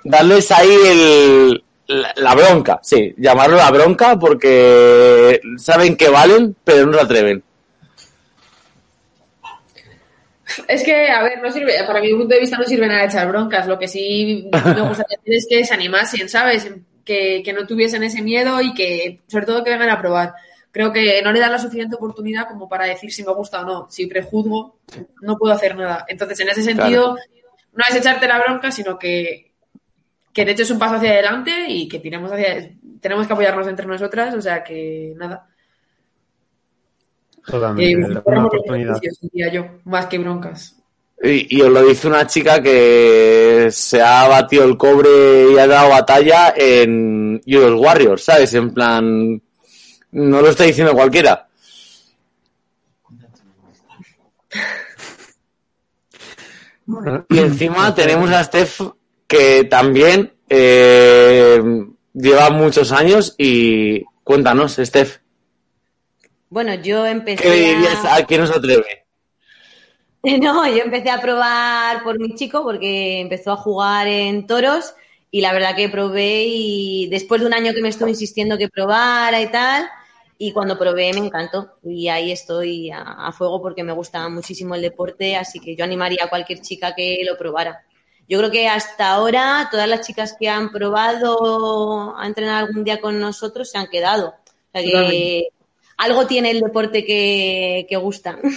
Darles 0.05 0.51
ahí 0.51 0.75
el, 0.87 1.63
la, 1.89 2.35
bronca, 2.35 2.81
sí, 2.83 3.15
llamarlo 3.17 3.57
la 3.57 3.71
bronca 3.71 4.19
porque 4.19 5.41
saben 5.57 5.97
que 5.97 6.09
valen, 6.09 6.55
pero 6.65 6.87
no 6.87 6.95
se 6.95 7.01
atreven. 7.01 7.43
Es 10.67 10.83
que, 10.83 11.09
a 11.09 11.23
ver, 11.23 11.41
no 11.43 11.51
sirve, 11.51 11.75
para 11.87 12.01
mi 12.01 12.13
punto 12.13 12.35
de 12.35 12.41
vista 12.41 12.59
no 12.59 12.65
sirve 12.65 12.87
nada 12.87 13.05
echar 13.05 13.29
broncas. 13.29 13.67
Lo 13.67 13.79
que 13.79 13.89
sí 13.89 14.49
me 14.53 14.81
gustaría 14.81 15.19
es 15.25 15.47
que 15.49 15.65
se 15.65 15.75
animasen, 15.75 16.29
¿sabes? 16.29 16.71
Que, 17.05 17.43
que 17.45 17.53
no 17.53 17.67
tuviesen 17.67 18.03
ese 18.03 18.23
miedo 18.23 18.61
y 18.61 18.75
que, 18.75 19.21
sobre 19.29 19.47
todo, 19.47 19.65
que 19.65 19.71
vengan 19.71 19.91
a 19.91 20.01
probar. 20.01 20.35
Creo 20.79 20.93
que 20.93 21.21
no 21.23 21.33
le 21.33 21.41
dan 21.41 21.51
la 21.51 21.59
suficiente 21.59 21.97
oportunidad 21.97 22.47
como 22.47 22.69
para 22.69 22.85
decir 22.85 23.11
si 23.11 23.25
me 23.25 23.33
gusta 23.33 23.63
o 23.63 23.65
no. 23.65 23.89
Si 23.91 24.07
prejuzgo, 24.07 24.79
no 25.23 25.37
puedo 25.37 25.53
hacer 25.53 25.75
nada. 25.75 26.05
Entonces, 26.07 26.39
en 26.39 26.51
ese 26.51 26.63
sentido, 26.63 27.17
no 27.73 27.85
es 27.89 27.97
echarte 27.97 28.29
la 28.29 28.39
bronca, 28.39 28.71
sino 28.71 28.97
que, 28.97 29.51
que 30.33 30.45
te 30.45 30.53
eches 30.53 30.71
un 30.71 30.79
paso 30.79 30.95
hacia 30.95 31.11
adelante 31.11 31.51
y 31.67 31.89
que 31.89 31.99
tiremos 31.99 32.31
hacia. 32.31 32.71
Tenemos 33.01 33.27
que 33.27 33.33
apoyarnos 33.33 33.67
entre 33.67 33.87
nosotras, 33.87 34.33
o 34.37 34.41
sea 34.41 34.63
que 34.63 35.15
nada. 35.17 35.49
Totalmente. 37.45 37.91
Eh, 37.91 38.23
una 38.25 38.47
oportunidad. 38.47 39.01
diría 39.33 39.53
yo, 39.53 39.81
más 39.83 40.07
que 40.07 40.19
broncas. 40.19 40.77
Y, 41.21 41.57
y 41.57 41.61
os 41.61 41.73
lo 41.73 41.85
dice 41.85 42.07
una 42.07 42.25
chica 42.29 42.63
que 42.63 43.67
se 43.73 44.01
ha 44.01 44.29
batido 44.29 44.63
el 44.63 44.77
cobre 44.77 45.55
y 45.55 45.59
ha 45.59 45.67
dado 45.67 45.91
batalla 45.91 46.55
en 46.57 47.41
Euros 47.45 47.81
Warriors, 47.81 48.23
¿sabes? 48.23 48.55
En 48.55 48.73
plan, 48.73 49.43
no 50.13 50.41
lo 50.41 50.49
está 50.49 50.65
diciendo 50.65 50.95
cualquiera. 50.95 51.49
Y 57.29 57.39
encima 57.39 57.95
tenemos 57.95 58.31
a 58.31 58.45
Steph 58.45 58.81
que 59.27 59.65
también 59.65 60.33
eh, 60.49 61.63
lleva 62.15 62.51
muchos 62.51 62.93
años 62.93 63.35
y 63.37 64.05
cuéntanos, 64.25 64.77
Steph, 64.77 65.19
Bueno, 66.49 66.75
yo 66.75 67.05
empecé 67.05 67.43
¿qué 67.43 67.51
le 67.51 67.57
dirías 67.57 68.05
a... 68.05 68.17
a 68.17 68.27
quién 68.27 68.41
no 68.41 68.47
se 68.47 68.55
atreve? 68.55 69.05
No, 70.41 70.67
yo 70.67 70.83
empecé 70.83 71.11
a 71.11 71.21
probar 71.21 72.03
por 72.03 72.19
mi 72.19 72.35
chico 72.35 72.63
porque 72.63 73.21
empezó 73.21 73.53
a 73.53 73.57
jugar 73.57 74.09
en 74.09 74.47
toros 74.47 74.95
y 75.31 75.41
la 75.41 75.53
verdad 75.53 75.77
que 75.77 75.89
probé 75.89 76.45
y 76.47 77.09
después 77.09 77.41
de 77.41 77.47
un 77.47 77.55
año 77.55 77.73
que 77.73 77.83
me 77.83 77.89
estuvo 77.89 78.09
insistiendo 78.09 78.59
que 78.59 78.69
probara 78.69 79.41
y 79.41 79.51
tal, 79.51 79.89
y 80.39 80.53
cuando 80.53 80.79
probé 80.79 81.13
me 81.13 81.27
encantó 81.27 81.79
y 81.83 82.09
ahí 82.09 82.31
estoy 82.33 82.91
a, 82.91 83.01
a 83.03 83.33
fuego 83.33 83.61
porque 83.61 83.83
me 83.83 83.93
gusta 83.93 84.29
muchísimo 84.29 84.75
el 84.77 84.83
deporte, 84.83 85.37
así 85.37 85.59
que 85.59 85.75
yo 85.75 85.85
animaría 85.85 86.25
a 86.25 86.31
cualquier 86.31 86.61
chica 86.61 86.95
que 86.95 87.19
lo 87.27 87.37
probara. 87.37 87.85
Yo 88.29 88.39
creo 88.39 88.51
que 88.51 88.69
hasta 88.69 89.09
ahora 89.11 89.69
todas 89.71 89.89
las 89.89 90.07
chicas 90.07 90.37
que 90.39 90.49
han 90.49 90.71
probado 90.71 92.17
a 92.17 92.27
entrenar 92.27 92.65
algún 92.65 92.85
día 92.85 93.01
con 93.01 93.19
nosotros 93.19 93.71
se 93.71 93.79
han 93.79 93.89
quedado. 93.89 94.29
O 94.29 94.71
sea 94.73 94.83
que 94.83 94.91
Totalmente. 94.91 95.49
algo 95.97 96.27
tiene 96.27 96.51
el 96.51 96.61
deporte 96.61 97.05
que, 97.05 97.87
que 97.89 97.97
gusta. 97.97 98.39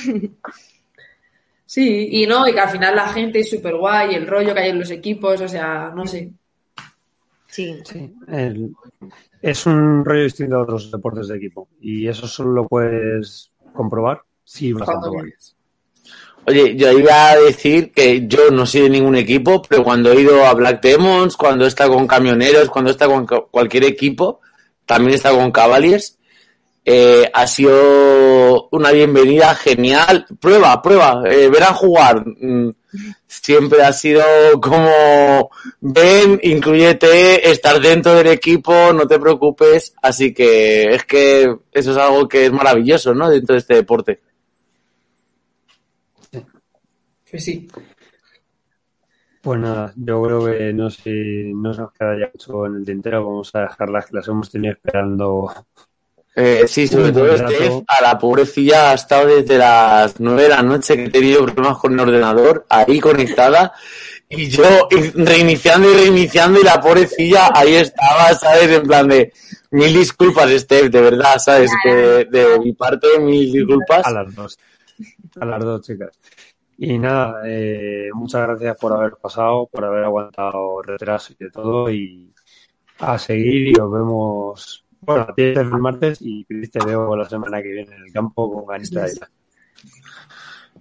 Sí, 1.65 2.09
y 2.11 2.27
no, 2.27 2.45
y 2.45 2.53
que 2.53 2.59
al 2.59 2.69
final 2.69 2.93
la 2.97 3.07
gente 3.13 3.39
es 3.39 3.49
súper 3.49 3.77
guay, 3.77 4.15
el 4.15 4.27
rollo 4.27 4.53
que 4.53 4.59
hay 4.59 4.71
en 4.71 4.79
los 4.79 4.91
equipos, 4.91 5.39
o 5.39 5.47
sea, 5.47 5.89
no 5.95 6.05
sé. 6.05 6.29
Sí. 7.47 7.79
Sí, 7.85 8.13
el- 8.27 8.75
es 9.41 9.65
un 9.65 10.05
rollo 10.05 10.23
distinto 10.23 10.55
a 10.55 10.63
otros 10.63 10.91
deportes 10.91 11.27
de 11.27 11.37
equipo 11.37 11.67
y 11.79 12.07
eso 12.07 12.27
solo 12.27 12.51
lo 12.51 12.67
puedes 12.67 13.51
comprobar 13.73 14.21
si 14.43 14.73
vas 14.73 14.87
a. 14.89 14.99
Oye, 16.47 16.75
yo 16.75 16.91
iba 16.91 17.29
a 17.29 17.35
decir 17.37 17.91
que 17.91 18.27
yo 18.27 18.49
no 18.49 18.65
soy 18.65 18.81
de 18.81 18.89
ningún 18.89 19.15
equipo, 19.15 19.61
pero 19.61 19.83
cuando 19.83 20.11
he 20.11 20.21
ido 20.21 20.43
a 20.45 20.53
Black 20.55 20.81
Demons, 20.81 21.37
cuando 21.37 21.67
estado 21.67 21.93
con 21.93 22.07
camioneros, 22.07 22.69
cuando 22.69 22.89
estado 22.89 23.11
con 23.11 23.27
cualquier 23.51 23.83
equipo, 23.83 24.41
también 24.87 25.13
estado 25.13 25.37
con 25.37 25.51
Cavaliers, 25.51 26.17
eh, 26.83 27.29
ha 27.31 27.45
sido 27.45 28.69
una 28.71 28.91
bienvenida 28.91 29.53
genial. 29.53 30.25
Prueba, 30.39 30.81
prueba, 30.81 31.21
eh, 31.29 31.47
verán 31.49 31.75
jugar. 31.75 32.25
Siempre 33.27 33.83
ha 33.83 33.93
sido 33.93 34.23
como, 34.61 35.49
ven, 35.79 36.39
incluyete, 36.43 37.49
estar 37.49 37.79
dentro 37.79 38.15
del 38.15 38.27
equipo, 38.27 38.93
no 38.93 39.07
te 39.07 39.19
preocupes. 39.19 39.93
Así 40.01 40.33
que 40.33 40.93
es 40.93 41.05
que 41.05 41.55
eso 41.71 41.91
es 41.91 41.97
algo 41.97 42.27
que 42.27 42.45
es 42.45 42.51
maravilloso, 42.51 43.13
¿no? 43.13 43.29
Dentro 43.29 43.53
de 43.53 43.59
este 43.59 43.75
deporte. 43.75 44.21
Pues 47.29 47.45
sí. 47.45 47.67
Pues 49.41 49.59
nada, 49.59 49.91
yo 49.95 50.21
creo 50.21 50.45
que 50.45 50.71
no 50.73 50.89
sé, 50.89 51.51
no 51.55 51.73
se 51.73 51.81
nos 51.81 51.93
queda 51.93 52.19
ya 52.19 52.29
mucho 52.31 52.65
en 52.67 52.75
el 52.75 52.85
tintero, 52.85 53.25
vamos 53.25 53.55
a 53.55 53.61
dejarlas 53.61 54.05
que 54.05 54.17
las 54.17 54.27
hemos 54.27 54.51
tenido 54.51 54.73
esperando. 54.73 55.51
Eh, 56.33 56.63
sí, 56.65 56.87
sobre 56.87 57.11
todo 57.11 57.35
Steph, 57.37 57.83
a 57.87 58.01
la 58.01 58.17
pobrecilla 58.17 58.91
ha 58.91 58.93
estado 58.93 59.27
desde 59.27 59.57
las 59.57 60.17
nueve 60.19 60.43
de 60.43 60.49
la 60.49 60.61
noche 60.61 60.95
que 60.95 61.05
he 61.05 61.09
tenido 61.09 61.43
problemas 61.45 61.77
con 61.77 61.93
el 61.93 61.99
ordenador, 61.99 62.65
ahí 62.69 63.01
conectada, 63.01 63.73
y 64.29 64.47
yo 64.47 64.87
in- 64.91 65.25
reiniciando 65.25 65.91
y 65.91 65.93
reiniciando, 65.93 66.61
y 66.61 66.63
la 66.63 66.79
pobrecilla 66.79 67.49
ahí 67.53 67.75
estaba, 67.75 68.33
¿sabes? 68.33 68.69
En 68.69 68.83
plan 68.83 69.09
de 69.09 69.33
mil 69.71 69.93
disculpas, 69.93 70.49
Steph, 70.51 70.89
de 70.89 71.01
verdad, 71.01 71.37
¿sabes? 71.37 71.69
Que 71.83 72.25
de 72.29 72.59
mi 72.59 72.71
parte, 72.71 73.19
mil 73.19 73.51
disculpas. 73.51 74.05
A 74.05 74.11
las 74.11 74.33
dos. 74.33 74.57
A 75.37 75.45
las 75.45 75.59
dos, 75.61 75.85
chicas. 75.85 76.17
Y 76.77 76.97
nada, 76.97 77.41
eh, 77.45 78.07
muchas 78.13 78.47
gracias 78.47 78.77
por 78.77 78.93
haber 78.93 79.13
pasado, 79.21 79.67
por 79.69 79.83
haber 79.83 80.05
aguantado 80.05 80.81
retraso 80.81 81.33
y 81.37 81.43
de 81.43 81.51
todo. 81.51 81.91
Y 81.91 82.31
a 82.99 83.19
seguir 83.19 83.67
y 83.67 83.79
os 83.79 83.91
vemos. 83.91 84.80
Bueno, 85.01 85.23
a 85.29 85.33
ti 85.33 85.41
el 85.43 85.65
martes 85.65 86.19
y 86.21 86.45
Cris 86.45 86.71
te 86.71 86.79
veo 86.85 87.15
la 87.15 87.27
semana 87.27 87.61
que 87.61 87.69
viene 87.69 87.95
en 87.95 88.03
el 88.03 88.11
campo 88.13 88.51
con 88.53 88.65
ganitas. 88.67 89.11
Eso 89.13 89.25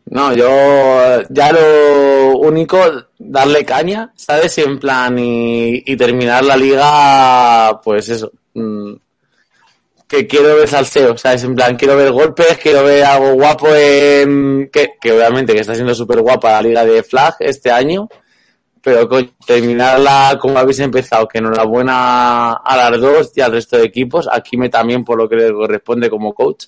No, 0.07 0.33
yo 0.35 1.23
ya 1.31 1.53
lo 1.53 2.39
único, 2.39 2.79
darle 3.19 3.65
caña, 3.65 4.13
¿sabes? 4.17 4.59
Y 4.59 4.63
en 4.63 4.79
plan, 4.79 5.19
y, 5.19 5.83
y 5.87 5.97
terminar 5.97 6.45
la 6.45 6.57
liga, 6.57 7.81
pues 7.83 8.09
eso. 8.09 8.33
mm, 8.55 8.95
que 10.09 10.27
quiero 10.27 10.57
ver 10.57 10.67
salseo, 10.69 11.17
¿sabes? 11.17 11.45
En 11.45 11.55
plan, 11.55 11.77
quiero 11.77 11.97
ver 11.97 12.11
golpes, 12.11 12.59
quiero 12.59 12.83
ver 12.85 13.05
algo 13.05 13.35
guapo 13.35 13.69
en... 13.75 14.69
Que, 14.73 14.95
que 15.01 15.13
obviamente 15.13 15.55
que 15.55 15.61
está 15.61 15.75
siendo 15.75 15.95
súper 15.95 16.21
guapa 16.21 16.51
la 16.53 16.63
liga 16.63 16.85
de 16.85 17.03
Flag 17.05 17.37
este 17.39 17.71
año, 17.71 18.09
pero 18.83 19.09
coño, 19.09 19.31
terminarla 19.47 20.39
como 20.41 20.59
habéis 20.59 20.81
empezado, 20.81 21.29
que 21.29 21.39
enhorabuena 21.39 22.53
a 22.53 22.77
las 22.77 23.01
dos 23.01 23.33
y 23.37 23.41
al 23.41 23.53
resto 23.53 23.77
de 23.77 23.85
equipos, 23.85 24.29
aquí 24.31 24.57
me 24.57 24.69
también 24.69 25.05
por 25.05 25.19
lo 25.19 25.29
que 25.29 25.37
le 25.37 25.53
corresponde 25.53 26.09
como 26.09 26.35
coach. 26.35 26.67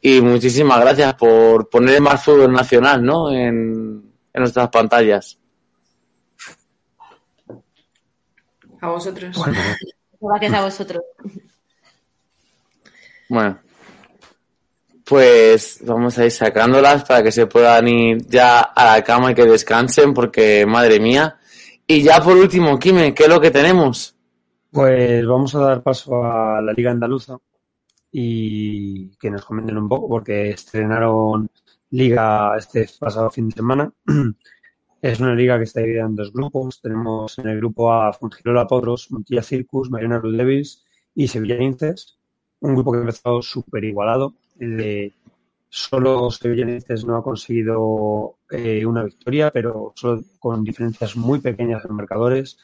Y 0.00 0.20
muchísimas 0.20 0.80
gracias 0.80 1.14
por 1.14 1.68
poner 1.68 2.00
más 2.00 2.24
fútbol 2.24 2.52
nacional, 2.52 3.04
¿no? 3.04 3.30
En, 3.30 4.12
en 4.32 4.40
nuestras 4.40 4.68
pantallas. 4.68 5.38
A 8.80 8.88
vosotros. 8.88 9.36
Bueno, 9.36 9.58
Gracias 10.20 10.54
a 10.54 10.64
vosotros. 10.64 11.02
Bueno, 13.28 13.58
pues 15.04 15.80
vamos 15.84 16.18
a 16.18 16.24
ir 16.24 16.30
sacándolas 16.30 17.04
para 17.04 17.22
que 17.22 17.32
se 17.32 17.46
puedan 17.46 17.88
ir 17.88 18.26
ya 18.28 18.60
a 18.60 18.96
la 18.96 19.04
cama 19.04 19.32
y 19.32 19.34
que 19.34 19.44
descansen, 19.44 20.14
porque 20.14 20.64
madre 20.66 21.00
mía. 21.00 21.36
Y 21.86 22.02
ya 22.02 22.22
por 22.22 22.36
último, 22.36 22.78
Kime, 22.78 23.14
¿qué 23.14 23.24
es 23.24 23.28
lo 23.28 23.40
que 23.40 23.50
tenemos? 23.50 24.14
pues 24.72 25.26
vamos 25.26 25.54
a 25.54 25.60
dar 25.60 25.82
paso 25.82 26.24
a 26.24 26.62
la 26.62 26.72
Liga 26.72 26.90
Andaluza 26.90 27.38
y 28.10 29.10
que 29.18 29.30
nos 29.30 29.44
comenten 29.44 29.76
un 29.76 29.88
poco 29.88 30.08
porque 30.08 30.50
estrenaron 30.50 31.50
liga 31.90 32.56
este 32.56 32.88
pasado 32.98 33.30
fin 33.30 33.48
de 33.48 33.56
semana. 33.56 33.92
Es 35.02 35.18
una 35.18 35.34
liga 35.34 35.58
que 35.58 35.64
está 35.64 35.80
dividida 35.80 36.04
en 36.04 36.14
dos 36.14 36.32
grupos. 36.32 36.80
Tenemos 36.80 37.36
en 37.40 37.48
el 37.48 37.56
grupo 37.56 37.92
A 37.92 38.12
Fungirola 38.12 38.68
Potros, 38.68 39.10
Montilla 39.10 39.42
Circus, 39.42 39.90
Mariana 39.90 40.20
Rudevis 40.20 40.84
y 41.12 41.26
Sevillanenses, 41.26 42.18
un 42.60 42.76
grupo 42.76 42.92
que 42.92 42.98
ha 42.98 43.00
empezado 43.00 43.42
súper 43.42 43.82
igualado. 43.82 44.36
Eh, 44.60 45.12
solo 45.68 46.30
Sevillanenses 46.30 47.04
no 47.04 47.16
ha 47.16 47.22
conseguido 47.22 48.36
eh, 48.50 48.84
una 48.84 49.04
victoria, 49.04 49.50
pero 49.50 49.92
solo 49.96 50.22
con 50.38 50.62
diferencias 50.62 51.16
muy 51.16 51.40
pequeñas 51.40 51.84
en 51.84 51.94
marcadores. 51.94 52.58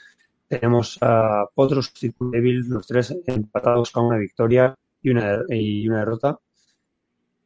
Tenemos 0.47 0.99
a 1.01 1.47
Potros 1.55 1.93
y 2.03 2.13
Devil, 2.19 2.69
los 2.69 2.87
tres 2.87 3.17
empatados 3.27 3.91
con 3.91 4.07
una 4.07 4.19
victoria 4.19 4.75
y 5.03 5.11
una, 5.11 5.39
y 5.49 5.89
una 5.89 6.01
derrota. 6.01 6.39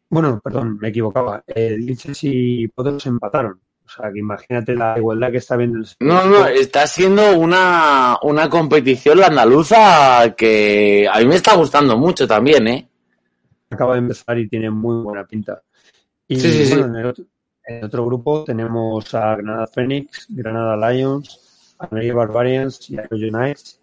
Bueno, 0.08 0.40
perdón, 0.42 0.78
me 0.80 0.88
equivocaba. 0.88 1.42
Eh, 1.46 1.78
y 2.22 2.68
Potros 2.68 3.06
empataron. 3.06 3.60
O 3.84 3.88
sea, 3.88 4.12
que 4.12 4.20
imagínate 4.20 4.74
la 4.74 4.96
igualdad 4.96 5.30
que 5.30 5.38
está 5.38 5.56
viendo 5.56 5.78
el 5.78 5.86
No, 6.00 6.24
no, 6.24 6.46
está 6.46 6.86
siendo 6.86 7.36
una, 7.36 8.18
una 8.22 8.48
competición 8.48 9.18
la 9.18 9.26
andaluza 9.26 10.34
que 10.36 11.08
a 11.12 11.18
mí 11.18 11.26
me 11.26 11.34
está 11.34 11.56
gustando 11.56 11.96
mucho 11.96 12.26
también, 12.26 12.68
¿eh? 12.68 12.88
Acaba 13.72 13.94
de 13.94 14.00
empezar 14.00 14.38
y 14.38 14.48
tiene 14.48 14.70
muy 14.70 15.02
buena 15.02 15.24
pinta. 15.26 15.62
Y 16.28 16.36
Sí, 16.36 16.50
sí, 16.50 16.66
sí. 16.66 16.74
bueno, 16.74 16.94
En, 16.94 16.96
el 16.96 17.06
otro, 17.06 17.24
en 17.64 17.76
el 17.76 17.84
otro 17.84 18.06
grupo 18.06 18.44
tenemos 18.44 19.14
a 19.14 19.36
Granada 19.36 19.66
Phoenix, 19.66 20.26
Granada 20.28 20.90
Lions, 20.90 21.76
Almería 21.78 22.14
Barbarians 22.14 22.90
y 22.90 22.98
Arroyo 22.98 23.28
Knights, 23.28 23.80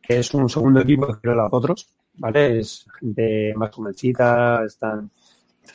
que 0.00 0.18
es 0.18 0.34
un 0.34 0.48
segundo 0.48 0.80
equipo 0.80 1.06
que 1.20 1.30
a 1.30 1.48
otros, 1.50 1.88
¿vale? 2.14 2.60
Es 2.60 2.86
gente 2.98 3.54
más 3.56 3.74
jovencita, 3.74 4.64
están 4.64 5.10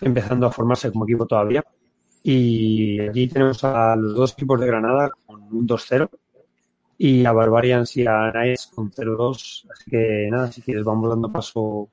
empezando 0.02 0.48
a 0.48 0.52
formarse 0.52 0.92
como 0.92 1.06
equipo 1.06 1.26
todavía. 1.26 1.64
Y 2.24 3.00
aquí 3.00 3.28
tenemos 3.28 3.64
a 3.64 3.96
los 3.96 4.16
dos 4.16 4.34
equipos 4.34 4.60
de 4.60 4.68
Granada 4.68 5.10
con 5.26 5.44
un 5.44 5.68
2-0 5.68 6.10
y 6.98 7.26
a 7.26 7.32
Barbarians 7.32 7.96
y 7.98 8.06
a 8.06 8.32
Knights 8.32 8.72
con 8.74 8.92
0-2. 8.92 9.68
Así 9.72 9.92
que 9.92 10.28
nada, 10.30 10.52
si 10.52 10.62
quieres 10.62 10.84
vamos 10.84 11.10
dando 11.10 11.32
paso 11.32 11.90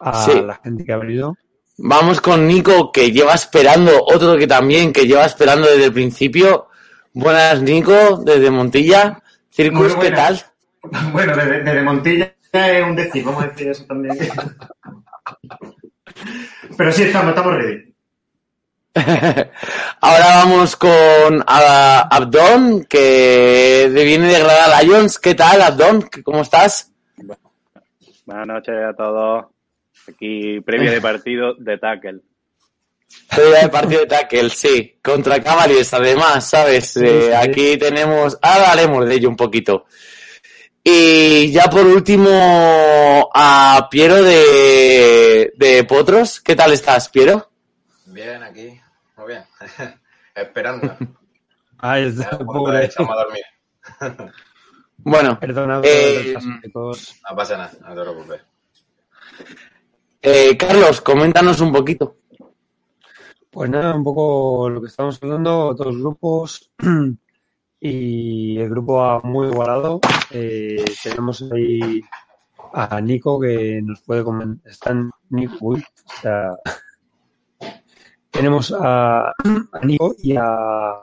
a 0.00 0.24
Sí. 0.24 0.40
la 0.40 0.56
gente 0.62 0.84
que 0.84 0.92
ha 0.92 0.96
venido. 0.96 1.36
Vamos 1.78 2.20
con 2.20 2.46
Nico, 2.46 2.90
que 2.90 3.12
lleva 3.12 3.34
esperando, 3.34 3.92
otro 4.04 4.36
que 4.36 4.46
también, 4.46 4.92
que 4.92 5.06
lleva 5.06 5.24
esperando 5.26 5.68
desde 5.68 5.86
el 5.86 5.92
principio. 5.92 6.68
Buenas, 7.12 7.62
Nico, 7.62 8.16
desde 8.24 8.50
Montilla. 8.50 9.22
Circus, 9.50 9.94
¿qué 9.96 10.10
tal? 10.10 10.40
Bueno, 11.12 11.36
desde, 11.36 11.62
desde 11.64 11.82
Montilla 11.82 12.34
es 12.52 12.82
un 12.82 12.96
décimo, 12.96 13.32
vamos 13.32 13.44
a 13.44 13.48
decir 13.48 13.68
eso 13.68 13.84
también. 13.84 14.16
Pero 16.76 16.92
sí, 16.92 17.02
estamos, 17.02 17.30
estamos 17.30 17.54
ready. 17.54 17.94
Ahora 20.00 20.26
vamos 20.36 20.76
con 20.76 21.44
Abdón, 21.46 22.84
que 22.84 23.90
viene 23.92 24.28
de 24.28 24.38
Granada 24.40 24.82
Lions. 24.82 25.18
¿Qué 25.18 25.34
tal, 25.34 25.60
Abdón? 25.62 26.08
¿Cómo 26.24 26.40
estás? 26.40 26.92
Buenas 28.24 28.46
noches 28.46 28.74
a 28.88 28.94
todos. 28.94 29.46
Aquí 30.08 30.60
previa 30.60 30.92
de 30.92 31.00
partido 31.00 31.54
de 31.54 31.78
tackle. 31.78 32.20
Previa 33.34 33.62
de 33.62 33.68
partido 33.68 34.00
de 34.00 34.06
tackle, 34.06 34.50
sí. 34.50 34.98
Contra 35.02 35.42
Cavaliers, 35.42 35.92
además, 35.94 36.48
¿sabes? 36.48 36.96
Eh, 36.96 37.34
aquí 37.34 37.76
tenemos... 37.76 38.38
Ahora 38.42 38.72
haremos 38.72 39.06
de 39.06 39.14
ello 39.14 39.28
un 39.28 39.36
poquito. 39.36 39.86
Y 40.82 41.50
ya 41.50 41.64
por 41.64 41.86
último, 41.86 43.30
a 43.34 43.88
Piero 43.90 44.22
de, 44.22 45.52
de 45.56 45.84
Potros. 45.84 46.40
¿Qué 46.40 46.56
tal 46.56 46.72
estás, 46.72 47.08
Piero? 47.08 47.50
Bien, 48.06 48.42
aquí. 48.42 48.80
Muy 49.16 49.26
bien. 49.28 49.44
Esperando. 50.34 50.96
Ahí 51.78 52.06
está, 52.06 52.38
pobre. 52.38 52.86
echamos 52.86 53.12
a 53.12 53.22
dormir. 53.22 53.44
Bueno, 54.98 55.38
Perdonad 55.38 55.82
eh. 55.84 56.34
No 56.74 57.36
pasa 57.36 57.56
nada, 57.56 57.72
no 57.80 57.94
te 57.94 58.00
preocupes. 58.00 58.40
Eh, 60.22 60.56
Carlos, 60.56 61.00
coméntanos 61.00 61.60
un 61.60 61.72
poquito. 61.72 62.16
Pues 63.50 63.70
nada, 63.70 63.94
un 63.94 64.04
poco 64.04 64.68
lo 64.68 64.80
que 64.80 64.88
estamos 64.88 65.18
hablando, 65.22 65.74
dos 65.74 65.98
grupos 65.98 66.70
y 67.80 68.58
el 68.58 68.68
grupo 68.68 69.02
A 69.02 69.20
muy 69.20 69.48
igualado. 69.48 70.00
Eh, 70.30 70.84
tenemos 71.02 71.42
ahí 71.52 72.00
a 72.72 73.00
Nico 73.00 73.40
que 73.40 73.80
nos 73.82 74.02
puede 74.02 74.22
comentar. 74.22 74.70
Están 74.70 75.10
Nico, 75.30 75.76
tenemos 78.30 78.74
a, 78.78 79.32
Nico 79.82 80.14
y 80.18 80.36
a 80.36 80.94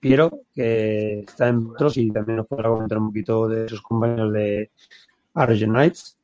Piero 0.00 0.42
que 0.54 1.20
está 1.20 1.48
en 1.48 1.68
otros 1.68 1.96
y 1.96 2.10
también 2.10 2.36
nos 2.36 2.46
podrá 2.46 2.68
comentar 2.68 2.98
un 2.98 3.08
poquito 3.08 3.48
de 3.48 3.68
sus 3.68 3.80
compañeros 3.80 4.32
de 4.32 4.70
Knights. 5.34 6.17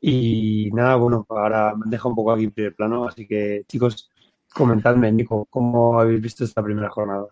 Y 0.00 0.70
nada, 0.72 0.96
bueno, 0.96 1.26
ahora 1.28 1.74
me 1.74 1.90
deja 1.90 2.08
un 2.08 2.14
poco 2.14 2.32
aquí 2.32 2.44
en 2.44 2.52
primer 2.52 2.74
plano, 2.74 3.06
así 3.06 3.26
que 3.26 3.64
chicos, 3.66 4.10
comentadme, 4.52 5.10
Nico, 5.10 5.46
¿cómo 5.50 5.98
habéis 5.98 6.20
visto 6.20 6.44
esta 6.44 6.62
primera 6.62 6.88
jornada? 6.88 7.26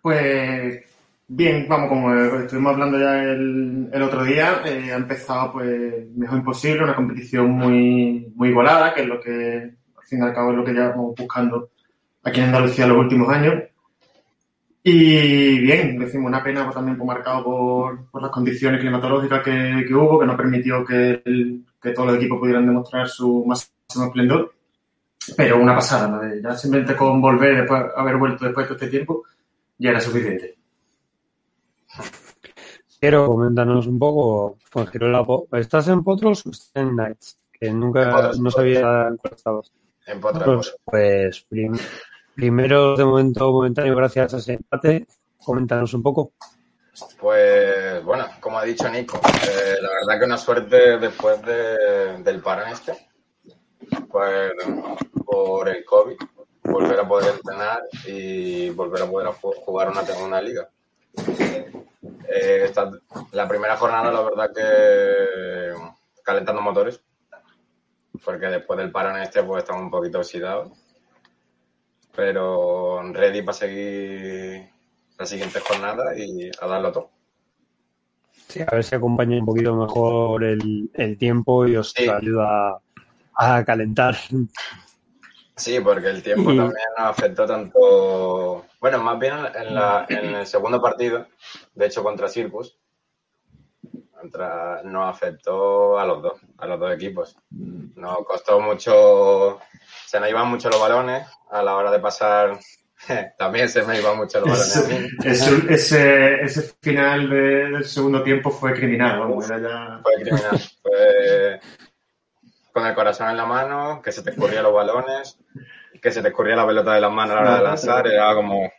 Pues 0.00 0.84
bien, 1.28 1.66
vamos, 1.68 1.88
como 1.88 2.14
estuvimos 2.14 2.72
hablando 2.72 2.98
ya 2.98 3.22
el, 3.22 4.02
otro 4.02 4.24
día, 4.24 4.62
eh, 4.64 4.92
ha 4.92 4.96
empezado 4.96 5.52
pues 5.52 6.08
mejor 6.14 6.38
imposible, 6.38 6.84
una 6.84 6.96
competición 6.96 7.50
muy, 7.50 8.32
muy 8.34 8.50
igualada, 8.50 8.94
que 8.94 9.02
es 9.02 9.08
lo 9.08 9.20
que 9.20 9.74
al 9.96 10.04
fin 10.04 10.20
y 10.20 10.22
al 10.22 10.34
cabo 10.34 10.52
es 10.52 10.56
lo 10.56 10.64
que 10.64 10.72
llevamos 10.72 11.14
buscando 11.16 11.70
aquí 12.22 12.40
en 12.40 12.46
Andalucía 12.46 12.86
los 12.86 12.98
últimos 12.98 13.28
años. 13.28 13.54
Y 14.88 15.58
bien, 15.58 15.98
decimos 15.98 16.28
una 16.28 16.44
pena 16.44 16.62
pues, 16.62 16.76
también 16.76 16.96
pues, 16.96 17.08
marcado 17.08 17.42
por, 17.42 18.08
por 18.08 18.22
las 18.22 18.30
condiciones 18.30 18.78
climatológicas 18.80 19.42
que, 19.42 19.84
que 19.84 19.92
hubo, 19.92 20.20
que 20.20 20.26
no 20.26 20.36
permitió 20.36 20.84
que, 20.84 21.22
el- 21.24 21.64
que 21.82 21.90
todos 21.90 22.06
los 22.10 22.16
equipos 22.18 22.38
pudieran 22.38 22.64
demostrar 22.66 23.08
su 23.08 23.44
máximo 23.44 24.04
esplendor. 24.06 24.54
Pero 25.36 25.58
una 25.60 25.74
pasada, 25.74 26.06
¿no? 26.06 26.20
Ya 26.40 26.54
simplemente 26.56 26.94
con 26.94 27.20
volver, 27.20 27.56
después 27.56 27.82
haber 27.96 28.16
vuelto 28.16 28.44
después 28.44 28.64
de 28.64 28.68
todo 28.68 28.84
este 28.84 28.90
tiempo, 28.96 29.24
ya 29.76 29.90
era 29.90 30.00
suficiente. 30.00 30.56
Quiero 33.00 33.26
coméntanos 33.26 33.88
un 33.88 33.98
poco, 33.98 34.56
pues, 34.70 34.88
Girola, 34.90 35.24
po- 35.24 35.48
¿estás 35.52 35.88
en 35.88 36.04
Potros 36.04 36.46
o 36.46 36.50
estás 36.50 36.70
en 36.76 36.90
Knights? 36.90 37.38
Que 37.52 37.72
nunca, 37.72 38.12
Potros, 38.12 38.40
no 38.40 38.50
sabía 38.52 39.08
en 39.08 39.16
cuál 39.16 39.34
estabas. 39.34 39.72
En 40.06 40.20
Potros, 40.20 40.76
Pues 40.84 41.40
prim- 41.48 41.76
primero, 42.36 42.94
de 42.96 43.04
momento, 43.04 43.50
momentáneo, 43.50 43.96
gracias 43.96 44.34
a 44.34 44.36
ese 44.36 44.52
empate, 44.54 45.06
coméntanos 45.44 45.92
un 45.94 46.02
poco. 46.02 46.32
Pues 47.18 48.02
bueno, 48.04 48.26
como 48.40 48.58
ha 48.58 48.64
dicho 48.64 48.88
Nico, 48.88 49.18
eh, 49.48 49.76
la 49.80 49.88
verdad 49.88 50.20
que 50.20 50.24
una 50.26 50.38
suerte 50.38 50.98
después 50.98 51.42
de- 51.42 52.22
del 52.22 52.40
parón 52.40 52.68
este, 52.68 52.92
pues 54.10 54.52
por 55.24 55.68
el 55.68 55.84
COVID, 55.84 56.16
volver 56.64 57.00
a 57.00 57.08
poder 57.08 57.34
entrenar 57.34 57.80
y 58.06 58.70
volver 58.70 59.02
a 59.02 59.06
poder 59.06 59.28
ju- 59.28 59.54
jugar 59.64 59.88
una, 59.90 60.02
una 60.24 60.40
liga. 60.40 60.68
Eh, 62.28 62.72
la 63.32 63.48
primera 63.48 63.76
jornada, 63.76 64.10
la 64.12 64.20
verdad 64.22 64.50
que 64.54 65.74
calentando 66.22 66.60
motores, 66.60 67.00
porque 68.24 68.46
después 68.46 68.78
del 68.78 68.90
parón 68.90 69.16
este 69.20 69.42
pues 69.42 69.62
estamos 69.62 69.82
un 69.82 69.90
poquito 69.90 70.18
oxidados, 70.18 70.70
pero 72.16 73.02
ready 73.12 73.42
para 73.42 73.58
seguir 73.58 74.68
la 75.18 75.26
siguiente 75.26 75.60
jornada 75.60 76.16
y 76.16 76.50
a 76.60 76.66
darlo 76.66 76.90
todo. 76.92 77.10
Sí, 78.48 78.60
a 78.62 78.74
ver 78.74 78.84
si 78.84 78.94
acompaña 78.94 79.38
un 79.38 79.46
poquito 79.46 79.74
mejor 79.74 80.42
el, 80.44 80.90
el 80.94 81.18
tiempo 81.18 81.66
y 81.66 81.76
os 81.76 81.94
ayuda 81.98 82.80
a, 83.34 83.56
a 83.56 83.64
calentar. 83.64 84.16
Sí, 85.56 85.80
porque 85.80 86.08
el 86.08 86.22
tiempo 86.22 86.52
Y- 86.52 86.56
también 86.56 86.86
nos 86.98 87.06
afectó 87.08 87.46
tanto. 87.46 88.66
Bueno, 88.80 89.02
más 89.02 89.18
bien 89.18 89.34
en, 89.54 89.74
la- 89.74 90.06
en 90.08 90.34
el 90.36 90.46
segundo 90.46 90.80
partido, 90.80 91.26
de 91.74 91.86
hecho 91.86 92.02
contra 92.02 92.28
Circus, 92.28 92.78
contra- 94.20 94.82
nos 94.84 95.08
afectó 95.08 95.98
a 95.98 96.06
los 96.06 96.22
dos, 96.22 96.40
a 96.58 96.66
los 96.66 96.80
dos 96.80 96.92
equipos. 96.94 97.36
Nos 97.50 98.18
costó 98.26 98.60
mucho, 98.60 99.58
se 100.06 100.18
nos 100.20 100.28
iban 100.30 100.48
mucho 100.48 100.68
los 100.70 100.80
balones 100.80 101.26
a 101.50 101.62
la 101.62 101.76
hora 101.76 101.90
de 101.90 101.98
pasar. 102.00 102.58
También 103.38 103.68
se 103.68 103.82
me 103.84 103.98
iban 103.98 104.16
mucho 104.16 104.40
los 104.40 104.48
balones 104.48 104.76
a 104.76 104.88
mí. 104.88 105.08
Ese, 105.24 105.72
ese, 105.74 106.34
ese 106.42 106.62
final 106.80 107.28
de- 107.30 107.70
del 107.70 107.84
segundo 107.84 108.22
tiempo 108.22 108.50
fue 108.50 108.72
criminal, 108.74 109.18
vamos, 109.20 109.48
era 109.50 109.58
ya... 109.60 110.00
Fue 110.02 110.14
criminal. 110.22 110.58
Fue 110.82 111.60
con 112.72 112.86
el 112.86 112.94
corazón 112.94 113.30
en 113.30 113.36
la 113.38 113.46
mano, 113.46 114.02
que 114.02 114.12
se 114.12 114.22
te 114.22 114.30
escurrían 114.30 114.62
los 114.62 114.74
balones, 114.74 115.38
que 116.02 116.10
se 116.10 116.20
te 116.20 116.28
escurría 116.28 116.56
la 116.56 116.66
pelota 116.66 116.92
de 116.94 117.00
las 117.00 117.10
manos 117.10 117.32
a 117.32 117.34
la 117.36 117.40
hora 117.40 117.56
de 117.56 117.62
lanzar, 117.64 118.06
era 118.06 118.34
como. 118.34 118.70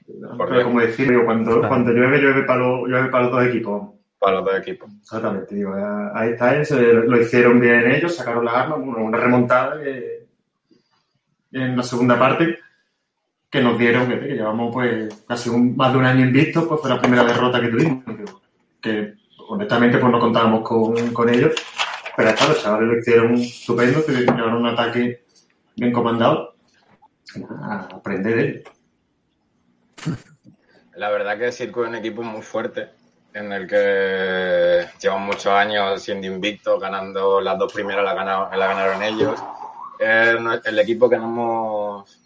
Pero 0.47 0.63
como 0.65 0.79
decir, 0.81 1.19
cuando, 1.25 1.61
cuando 1.67 1.91
llueve, 1.91 2.19
llueve 2.19 2.43
para 2.43 2.59
llueve 2.59 3.09
para 3.09 3.23
los 3.23 3.31
dos 3.33 3.45
equipos. 3.47 3.96
Para 4.19 4.37
los 4.37 4.45
dos 4.45 4.59
equipos. 4.59 4.89
Exactamente, 5.01 5.55
digo, 5.55 5.73
ahí 6.13 6.31
está, 6.31 6.55
eso, 6.59 6.75
lo 6.79 7.21
hicieron 7.21 7.59
bien 7.59 7.89
ellos, 7.91 8.15
sacaron 8.15 8.45
la 8.45 8.61
arma, 8.63 8.75
bueno, 8.77 9.03
una 9.05 9.17
remontada 9.17 9.81
que- 9.81 10.25
en 11.53 11.77
la 11.77 11.83
segunda 11.83 12.17
parte 12.19 12.59
que 13.49 13.61
nos 13.61 13.77
dieron, 13.79 14.07
que, 14.09 14.19
que 14.19 14.33
llevamos 14.35 14.73
pues 14.73 15.23
casi 15.27 15.49
un- 15.49 15.75
más 15.77 15.93
de 15.93 15.99
un 15.99 16.05
año 16.05 16.25
invictos, 16.25 16.65
pues 16.67 16.81
fue 16.81 16.89
la 16.89 16.99
primera 16.99 17.23
derrota 17.23 17.61
que 17.61 17.69
tuvimos. 17.69 18.03
Que 18.81 19.13
honestamente 19.47 19.97
pues 19.97 20.11
no 20.11 20.19
contábamos 20.19 20.67
con, 20.67 21.13
con 21.13 21.29
ellos. 21.29 21.53
Pero 22.17 22.29
está, 22.29 22.47
los 22.49 22.61
chavales 22.61 22.89
lo 22.89 22.97
hicieron 22.99 23.33
estupendo, 23.35 24.05
que 24.05 24.11
llevaron 24.11 24.55
un 24.55 24.67
ataque 24.67 25.23
bien 25.75 25.93
comandado. 25.93 26.55
A 27.61 27.87
aprender 27.93 28.35
de 28.35 28.49
ellos. 28.49 28.63
La 30.95 31.09
verdad 31.09 31.37
que 31.37 31.51
Circo 31.51 31.83
es 31.83 31.89
un 31.89 31.95
equipo 31.95 32.23
muy 32.23 32.41
fuerte, 32.41 32.89
en 33.37 33.51
el 33.53 33.67
que 33.67 34.87
llevan 34.99 35.21
muchos 35.23 35.47
años 35.47 36.01
siendo 36.01 36.27
invictos, 36.27 36.79
ganando 36.81 37.39
las 37.41 37.57
dos 37.57 37.71
primeras 37.71 38.03
la 38.03 38.13
ganaron, 38.13 38.57
la 38.59 38.67
ganaron 38.67 39.03
ellos. 39.03 39.39
Es 39.99 40.35
el 40.65 40.79
equipo 40.79 41.09
que 41.09 41.17
no 41.17 41.23
hemos, 41.25 42.19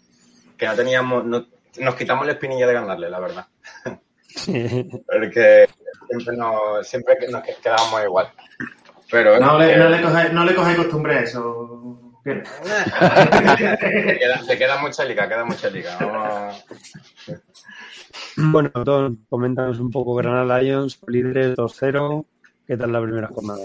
que 0.56 0.66
no 0.66 0.74
teníamos, 0.74 1.24
no- 1.24 1.46
nos 1.78 1.94
quitamos 1.94 2.26
la 2.26 2.32
espinilla 2.32 2.66
de 2.66 2.74
ganarle, 2.74 3.08
la 3.10 3.20
verdad. 3.20 3.46
Porque 5.06 5.68
siempre 6.08 6.36
nos, 6.36 6.86
siempre 6.86 7.16
que 7.18 7.28
nos 7.28 7.42
quedábamos 7.42 8.02
igual. 8.04 8.30
Pero 9.10 9.38
No 9.38 9.58
le, 9.58 9.74
eh, 9.74 9.76
no 9.76 9.88
le 9.90 10.00
cojáis 10.02 10.32
no 10.32 10.44
le 10.44 10.54
cojáis 10.54 10.76
costumbre 10.78 11.16
a 11.16 11.20
eso. 11.20 11.98
Te, 12.24 12.42
queda, 14.18 14.40
te 14.46 14.56
queda 14.58 14.76
mucha 14.78 15.04
liga, 15.04 15.28
queda 15.28 15.44
mucha 15.44 15.68
liga. 15.68 15.96
Vamos- 16.00 16.64
Bueno, 18.36 18.70
Don, 18.84 19.24
coméntanos 19.28 19.78
un 19.80 19.90
poco 19.90 20.14
Granada 20.14 20.60
Lions, 20.60 21.00
líderes 21.06 21.56
2-0. 21.56 22.24
¿Qué 22.66 22.76
tal 22.76 22.92
la 22.92 23.02
primera 23.02 23.28
jornada? 23.28 23.64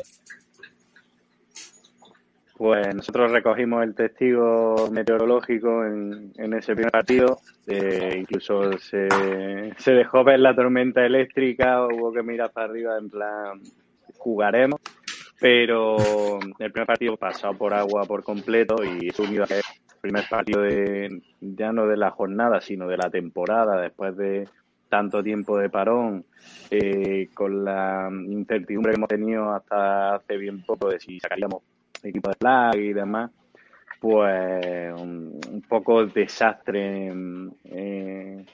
Pues 2.58 2.96
nosotros 2.96 3.32
recogimos 3.32 3.84
el 3.84 3.94
testigo 3.94 4.90
meteorológico 4.92 5.86
en, 5.86 6.34
en 6.38 6.54
ese 6.56 6.74
primer 6.74 6.92
partido. 6.92 7.40
Eh, 7.68 8.18
incluso 8.20 8.78
se, 8.80 9.08
se 9.78 9.92
dejó 9.92 10.24
ver 10.24 10.40
la 10.40 10.56
tormenta 10.56 11.06
eléctrica, 11.06 11.86
hubo 11.86 12.12
que 12.12 12.24
mirar 12.24 12.52
para 12.52 12.68
arriba 12.68 12.98
en 12.98 13.10
plan, 13.10 13.62
jugaremos. 14.18 14.82
Pero 15.40 16.40
el 16.58 16.72
primer 16.72 16.88
partido 16.88 17.16
pasado 17.16 17.54
por 17.54 17.76
agua 17.76 18.06
por 18.06 18.24
completo 18.24 18.84
y 18.84 19.12
unido 19.22 19.44
a 19.44 19.48
que 19.48 19.62
primer 19.98 20.26
partido 20.30 20.62
de, 20.62 21.22
ya 21.42 21.72
no 21.72 21.88
de 21.88 21.98
la 21.98 22.12
jornada, 22.12 22.62
sino 22.62 22.88
de 22.88 22.98
la 22.98 23.10
temporada, 23.10 23.82
después 23.82 24.16
de 24.18 24.48
tanto 24.90 25.22
tiempo 25.24 25.58
de 25.58 25.70
parón, 25.70 26.26
eh, 26.72 27.30
con 27.34 27.66
la 27.66 28.10
incertidumbre 28.12 28.94
que 28.94 28.98
hemos 28.98 29.10
tenido 29.10 29.54
hasta 29.54 30.16
hace 30.16 30.38
bien 30.38 30.64
poco 30.64 30.90
de 30.90 31.00
si 31.00 31.20
sacaríamos 31.20 31.62
equipo 32.04 32.30
de 32.30 32.36
flag 32.36 32.76
y 32.78 32.94
demás, 32.94 33.32
pues 34.00 34.94
un, 34.94 35.64
poco 35.68 36.06
desastre 36.06 37.08
en 37.08 38.46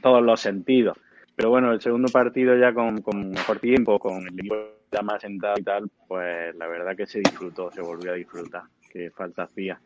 todos 0.00 0.22
los 0.22 0.40
sentidos. 0.40 0.96
Pero 1.40 1.48
bueno, 1.48 1.72
el 1.72 1.80
segundo 1.80 2.12
partido 2.12 2.54
ya 2.54 2.74
con, 2.74 3.00
con 3.00 3.30
mejor 3.30 3.58
tiempo, 3.60 3.98
con 3.98 4.20
el 4.20 4.38
equipo 4.38 4.56
ya 4.92 5.00
más 5.00 5.22
sentado 5.22 5.54
y 5.58 5.62
tal, 5.62 5.90
pues 6.06 6.54
la 6.56 6.66
verdad 6.66 6.94
que 6.94 7.06
se 7.06 7.20
disfrutó, 7.20 7.70
se 7.70 7.80
volvió 7.80 8.12
a 8.12 8.14
disfrutar, 8.14 8.64
que 8.92 9.10
falta 9.10 9.44
hacía. 9.44 9.80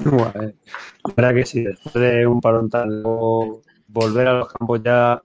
Guay. 0.00 0.54
La 1.04 1.14
verdad 1.16 1.34
que 1.34 1.44
sí, 1.46 1.62
después 1.62 1.94
de 1.94 2.26
un 2.26 2.40
parón 2.40 2.70
tan 2.70 3.02
largo, 3.02 3.62
volver 3.88 4.28
a 4.28 4.32
los 4.34 4.52
campos 4.52 4.80
ya 4.82 5.20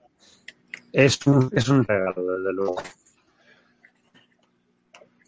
es 0.92 1.26
un, 1.28 1.50
es 1.54 1.68
un 1.70 1.84
regalo, 1.84 2.24
desde 2.38 2.54
luego. 2.54 2.76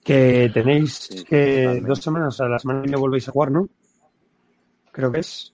Que 0.04 0.52
tenéis 0.54 1.26
que 1.28 1.82
dos 1.86 2.00
semanas, 2.00 2.36
o 2.36 2.38
sea, 2.38 2.48
la 2.48 2.60
semana 2.60 2.82
que 2.82 2.88
viene 2.88 3.02
volvéis 3.02 3.28
a 3.28 3.32
jugar, 3.32 3.52
¿no? 3.52 3.68
Creo 4.92 5.12
que 5.12 5.20
es. 5.22 5.54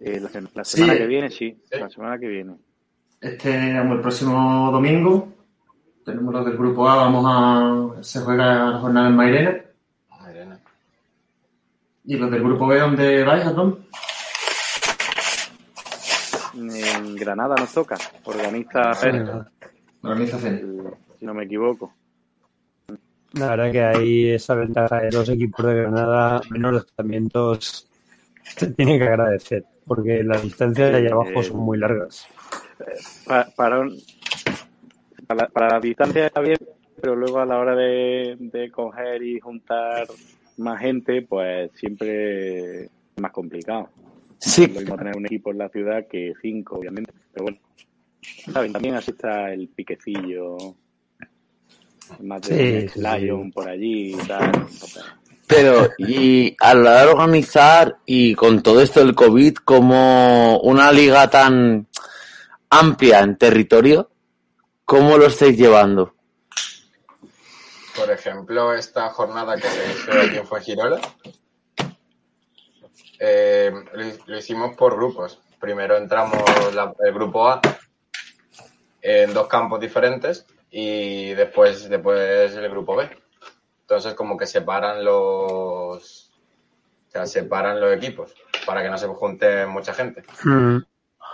Eh, 0.00 0.20
la, 0.20 0.64
Sí. 0.64 0.78
semana 0.78 0.98
que 0.98 1.06
viene, 1.06 1.30
sí, 1.30 1.56
la 1.70 1.88
semana 1.88 2.18
que 2.18 2.26
viene. 2.26 2.56
Este, 3.20 3.74
vamos, 3.74 3.96
el 3.96 4.00
próximo 4.02 4.70
domingo 4.72 5.28
tenemos 6.04 6.34
los 6.34 6.44
del 6.44 6.56
grupo 6.56 6.88
A, 6.88 6.96
vamos 6.96 7.24
a. 7.28 8.02
Se 8.02 8.20
juega 8.20 8.70
la 8.70 8.78
jornada 8.80 9.08
en 9.08 9.14
Mairena. 9.16 9.61
¿Y 12.04 12.16
los 12.16 12.30
del 12.30 12.42
grupo 12.42 12.66
B 12.66 12.78
dónde 12.78 13.24
vais, 13.24 13.44
Tom? 13.54 13.76
En 16.54 17.14
Granada 17.16 17.54
nos 17.58 17.72
toca, 17.72 17.96
organiza 18.24 18.92
Pérez, 19.00 19.28
Organiza 20.02 20.38
Pérez. 20.38 20.64
si 21.18 21.24
no 21.24 21.32
me 21.34 21.44
equivoco. 21.44 21.94
La 23.32 23.50
verdad 23.56 23.72
que 23.72 23.82
hay 23.82 24.30
esa 24.32 24.54
ventaja 24.54 25.00
de 25.00 25.12
los 25.12 25.28
equipos 25.30 25.64
de 25.64 25.74
Granada, 25.74 26.42
menos 26.50 26.74
desplazamientos, 26.74 27.88
se 28.42 28.66
tiene 28.72 28.98
que 28.98 29.04
agradecer, 29.04 29.64
porque 29.86 30.22
las 30.22 30.42
distancias 30.42 30.90
de 30.90 30.98
allá 30.98 31.12
abajo 31.12 31.42
son 31.42 31.56
muy 31.58 31.78
largas. 31.78 32.26
Pa- 33.26 33.48
para, 33.56 33.80
un- 33.80 33.96
para, 35.26 35.46
para 35.48 35.68
la 35.74 35.80
distancia 35.80 36.26
está 36.26 36.40
bien, 36.42 36.58
pero 37.00 37.16
luego 37.16 37.38
a 37.40 37.46
la 37.46 37.58
hora 37.58 37.74
de, 37.74 38.36
de 38.38 38.70
coger 38.70 39.22
y 39.22 39.40
juntar 39.40 40.06
más 40.62 40.80
gente, 40.80 41.22
pues 41.22 41.70
siempre 41.74 42.84
es 42.84 42.90
más 43.20 43.32
complicado. 43.32 43.88
Sí. 44.38 44.64
Es 44.64 44.74
lo 44.74 44.80
mismo 44.80 44.96
tener 44.96 45.16
un 45.16 45.26
equipo 45.26 45.50
en 45.50 45.58
la 45.58 45.68
ciudad 45.68 46.06
que 46.08 46.32
cinco, 46.40 46.76
obviamente. 46.76 47.12
Pero 47.32 47.44
bueno, 47.44 47.58
¿saben? 48.52 48.72
también 48.72 48.94
así 48.94 49.10
está 49.10 49.52
el 49.52 49.68
piquecillo. 49.68 50.56
Más 52.20 52.42
de 52.42 52.88
Sí, 52.88 53.00
por 53.54 53.68
allí 53.68 54.14
y 54.14 54.26
tal. 54.26 54.66
Pero, 55.46 55.90
y 55.98 56.54
a 56.60 56.74
la 56.74 56.80
hora 56.90 57.02
de 57.02 57.08
organizar 57.08 57.96
y 58.06 58.34
con 58.34 58.62
todo 58.62 58.80
esto 58.80 59.00
del 59.00 59.14
COVID, 59.14 59.56
como 59.56 60.58
una 60.60 60.90
liga 60.92 61.28
tan 61.28 61.86
amplia 62.70 63.20
en 63.20 63.36
territorio, 63.36 64.10
¿cómo 64.84 65.18
lo 65.18 65.26
estáis 65.26 65.56
llevando? 65.56 66.14
Por 68.02 68.10
ejemplo, 68.10 68.74
esta 68.74 69.10
jornada 69.10 69.54
que 69.54 69.62
se 69.68 69.92
hizo 69.92 70.10
aquí 70.12 70.36
en 70.38 70.46
Fuengirola, 70.46 71.00
eh, 73.20 73.72
lo, 73.92 74.04
lo 74.26 74.38
hicimos 74.38 74.76
por 74.76 74.96
grupos. 74.96 75.40
Primero 75.60 75.96
entramos 75.96 76.42
la- 76.74 76.92
el 76.98 77.14
grupo 77.14 77.48
A 77.48 77.60
en 79.02 79.32
dos 79.32 79.46
campos 79.46 79.78
diferentes 79.80 80.44
y 80.72 81.32
después, 81.34 81.88
después 81.88 82.52
el 82.56 82.68
grupo 82.70 82.96
B. 82.96 83.08
Entonces 83.82 84.14
como 84.14 84.36
que 84.36 84.46
separan 84.46 85.04
los, 85.04 86.30
o 87.08 87.10
sea, 87.12 87.26
separan 87.26 87.80
los 87.80 87.94
equipos 87.94 88.34
para 88.66 88.82
que 88.82 88.90
no 88.90 88.98
se 88.98 89.06
junte 89.06 89.64
mucha 89.66 89.94
gente. 89.94 90.24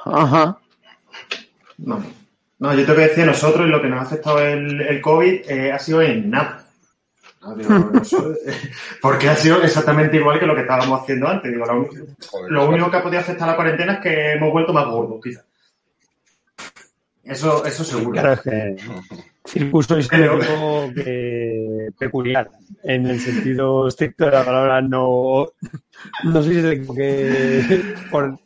Ajá. 0.04 0.58
No. 1.78 2.04
No, 2.60 2.74
yo 2.74 2.84
te 2.84 2.92
voy 2.92 3.04
a 3.04 3.08
decir, 3.08 3.24
nosotros 3.24 3.68
lo 3.68 3.80
que 3.80 3.88
nos 3.88 4.00
ha 4.00 4.02
afectado 4.02 4.40
el, 4.40 4.80
el 4.80 5.00
COVID 5.00 5.48
eh, 5.48 5.72
ha 5.72 5.78
sido 5.78 6.02
en 6.02 6.28
nada. 6.30 6.64
No, 7.42 7.54
digo, 7.54 7.70
nosotros- 7.92 8.36
porque 9.00 9.28
ha 9.28 9.36
sido 9.36 9.62
exactamente 9.62 10.16
igual 10.16 10.40
que 10.40 10.46
lo 10.46 10.54
que 10.56 10.62
estábamos 10.62 11.02
haciendo 11.02 11.28
antes. 11.28 11.52
Digo, 11.52 11.64
lo, 11.66 11.88
lo 12.48 12.68
único 12.68 12.90
que 12.90 12.96
ha 12.96 13.02
podido 13.02 13.20
afectar 13.20 13.48
a 13.48 13.52
la 13.52 13.56
cuarentena 13.56 13.92
es 13.94 14.00
que 14.00 14.32
hemos 14.32 14.50
vuelto 14.52 14.72
más 14.72 14.86
gordos, 14.86 15.20
quizás. 15.22 15.44
Eso, 17.22 17.64
eso 17.66 17.84
seguro. 17.84 18.12
Claro, 18.12 18.32
es 18.32 18.40
que 18.40 18.76
un 20.32 20.42
equipo 20.42 20.90
que- 20.94 21.88
peculiar, 21.98 22.50
en 22.82 23.06
el 23.06 23.20
sentido 23.20 23.86
estricto 23.88 24.24
de 24.24 24.30
la 24.32 24.44
palabra, 24.44 24.80
no, 24.82 25.46
no 26.24 26.42
sois 26.42 26.56
el 26.58 26.72
equipo 26.72 26.94
que 26.94 27.94
por 28.10 28.38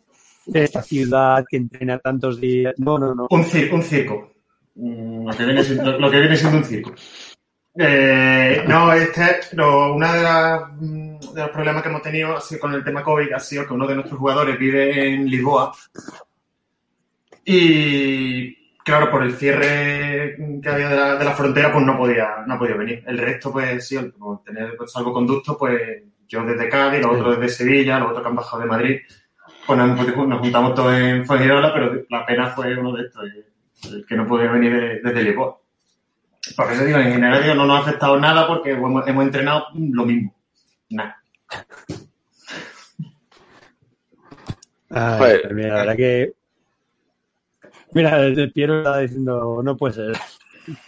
esta 0.53 0.83
ciudad 0.83 1.45
que 1.49 1.57
entrena 1.57 1.99
tantos 1.99 2.41
días. 2.41 2.75
No, 2.79 2.99
no, 2.99 3.15
no. 3.15 3.27
Un, 3.31 3.45
cir- 3.45 3.73
un 3.73 3.83
circo. 3.83 4.33
Mm, 4.75 5.27
Lo 5.29 5.37
que, 5.37 5.45
viene 5.45 5.65
siendo, 5.65 5.99
lo 5.99 6.11
que 6.11 6.21
viene 6.21 6.37
siendo 6.37 6.59
un 6.59 6.65
circo. 6.65 6.93
Eh, 7.75 8.65
no, 8.69 8.93
este, 8.93 9.41
no, 9.55 9.99
las, 9.99 10.63
mm, 10.79 11.19
de 11.35 11.41
los 11.41 11.51
problemas 11.51 11.83
que 11.83 11.89
hemos 11.89 12.03
tenido 12.03 12.39
con 12.61 12.75
el 12.75 12.85
tema 12.85 13.03
COVID 13.03 13.33
ha 13.33 13.41
sido 13.41 13.67
que 13.67 13.73
uno 13.73 13.87
de 13.87 13.95
nuestros 13.95 14.19
jugadores 14.19 14.59
vive 14.59 15.15
en 15.15 15.29
Lisboa. 15.29 15.73
Y 17.45 18.77
claro, 18.85 19.11
por 19.11 19.23
el 19.23 19.35
cierre 19.37 20.37
que 20.63 20.69
había 20.69 21.17
de 21.17 21.25
la, 21.25 21.33
frontera, 21.33 21.73
pues 21.73 21.85
no 21.85 21.97
podía, 21.97 22.45
no 22.47 22.59
podía 22.59 22.77
venir. 22.77 23.03
El 23.07 23.19
resto, 23.19 23.51
pues 23.51 23.87
sí, 23.87 23.99
por 24.19 24.43
tener 24.43 24.77
pues, 24.77 24.93
salvoconducto, 24.93 25.57
pues 25.57 26.03
yo 26.29 26.45
desde 26.45 26.69
Cádiz, 26.69 27.03
los 27.03 27.19
otros 27.19 27.41
desde 27.41 27.55
Sevilla, 27.57 27.99
los 27.99 28.11
otros 28.11 28.23
que 28.23 28.29
han 28.29 28.37
bajado 28.37 28.63
de 28.63 28.69
Madrid, 28.69 29.01
pues 29.67 29.79
nos, 29.79 30.41
juntamos 30.41 30.75
todos 30.75 30.95
en 30.95 31.25
Fuengirola, 31.27 31.73
pero 31.73 32.05
la 32.11 32.27
pena 32.27 32.49
fue 32.51 32.77
uno 32.79 32.93
de 32.93 33.05
estos, 33.05 33.25
el 33.93 34.05
que 34.07 34.17
no 34.17 34.27
podía 34.27 34.51
venir 34.51 34.73
de- 34.73 35.01
desde 35.01 35.23
Lisboa. 35.23 35.59
Por 36.57 36.73
eso 36.73 36.85
digo, 36.85 36.99
en 36.99 37.13
general 37.13 37.43
digo, 37.43 37.55
no 37.55 37.67
nos 37.67 37.79
ha 37.79 37.83
afectado 37.83 38.19
nada 38.19 38.47
porque 38.47 38.73
hemos, 38.73 39.07
hemos 39.07 39.25
entrenado 39.25 39.67
lo 39.75 40.05
mismo. 40.05 40.35
Nada. 40.91 41.23
Ay, 44.91 45.39
pues 45.43 45.55
mira, 45.55 45.69
la 45.69 45.75
verdad 45.81 45.97
que. 45.97 46.33
Mira, 47.93 48.21
el 48.21 48.53
Piero 48.53 48.79
está 48.79 48.99
diciendo, 48.99 49.61
no 49.63 49.77
puede 49.77 49.95
ser. 49.95 50.17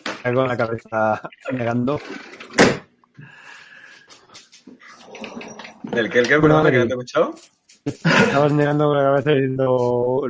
Está 0.05 0.34
con 0.34 0.48
la 0.48 0.56
cabeza 0.56 1.22
negando. 1.52 2.01
¿El 5.92 6.10
que 6.10 6.18
el 6.18 6.28
que 6.28 6.36
Bueno, 6.38 6.62
que 6.64 6.72
no 6.72 6.84
te 6.84 6.88
he 6.88 6.88
escuchado? 6.88 7.34
Estabas 7.85 8.52
negando 8.52 8.86
con 8.89 8.97
la 8.97 9.05
cabeza 9.05 9.31
diciendo, 9.32 10.23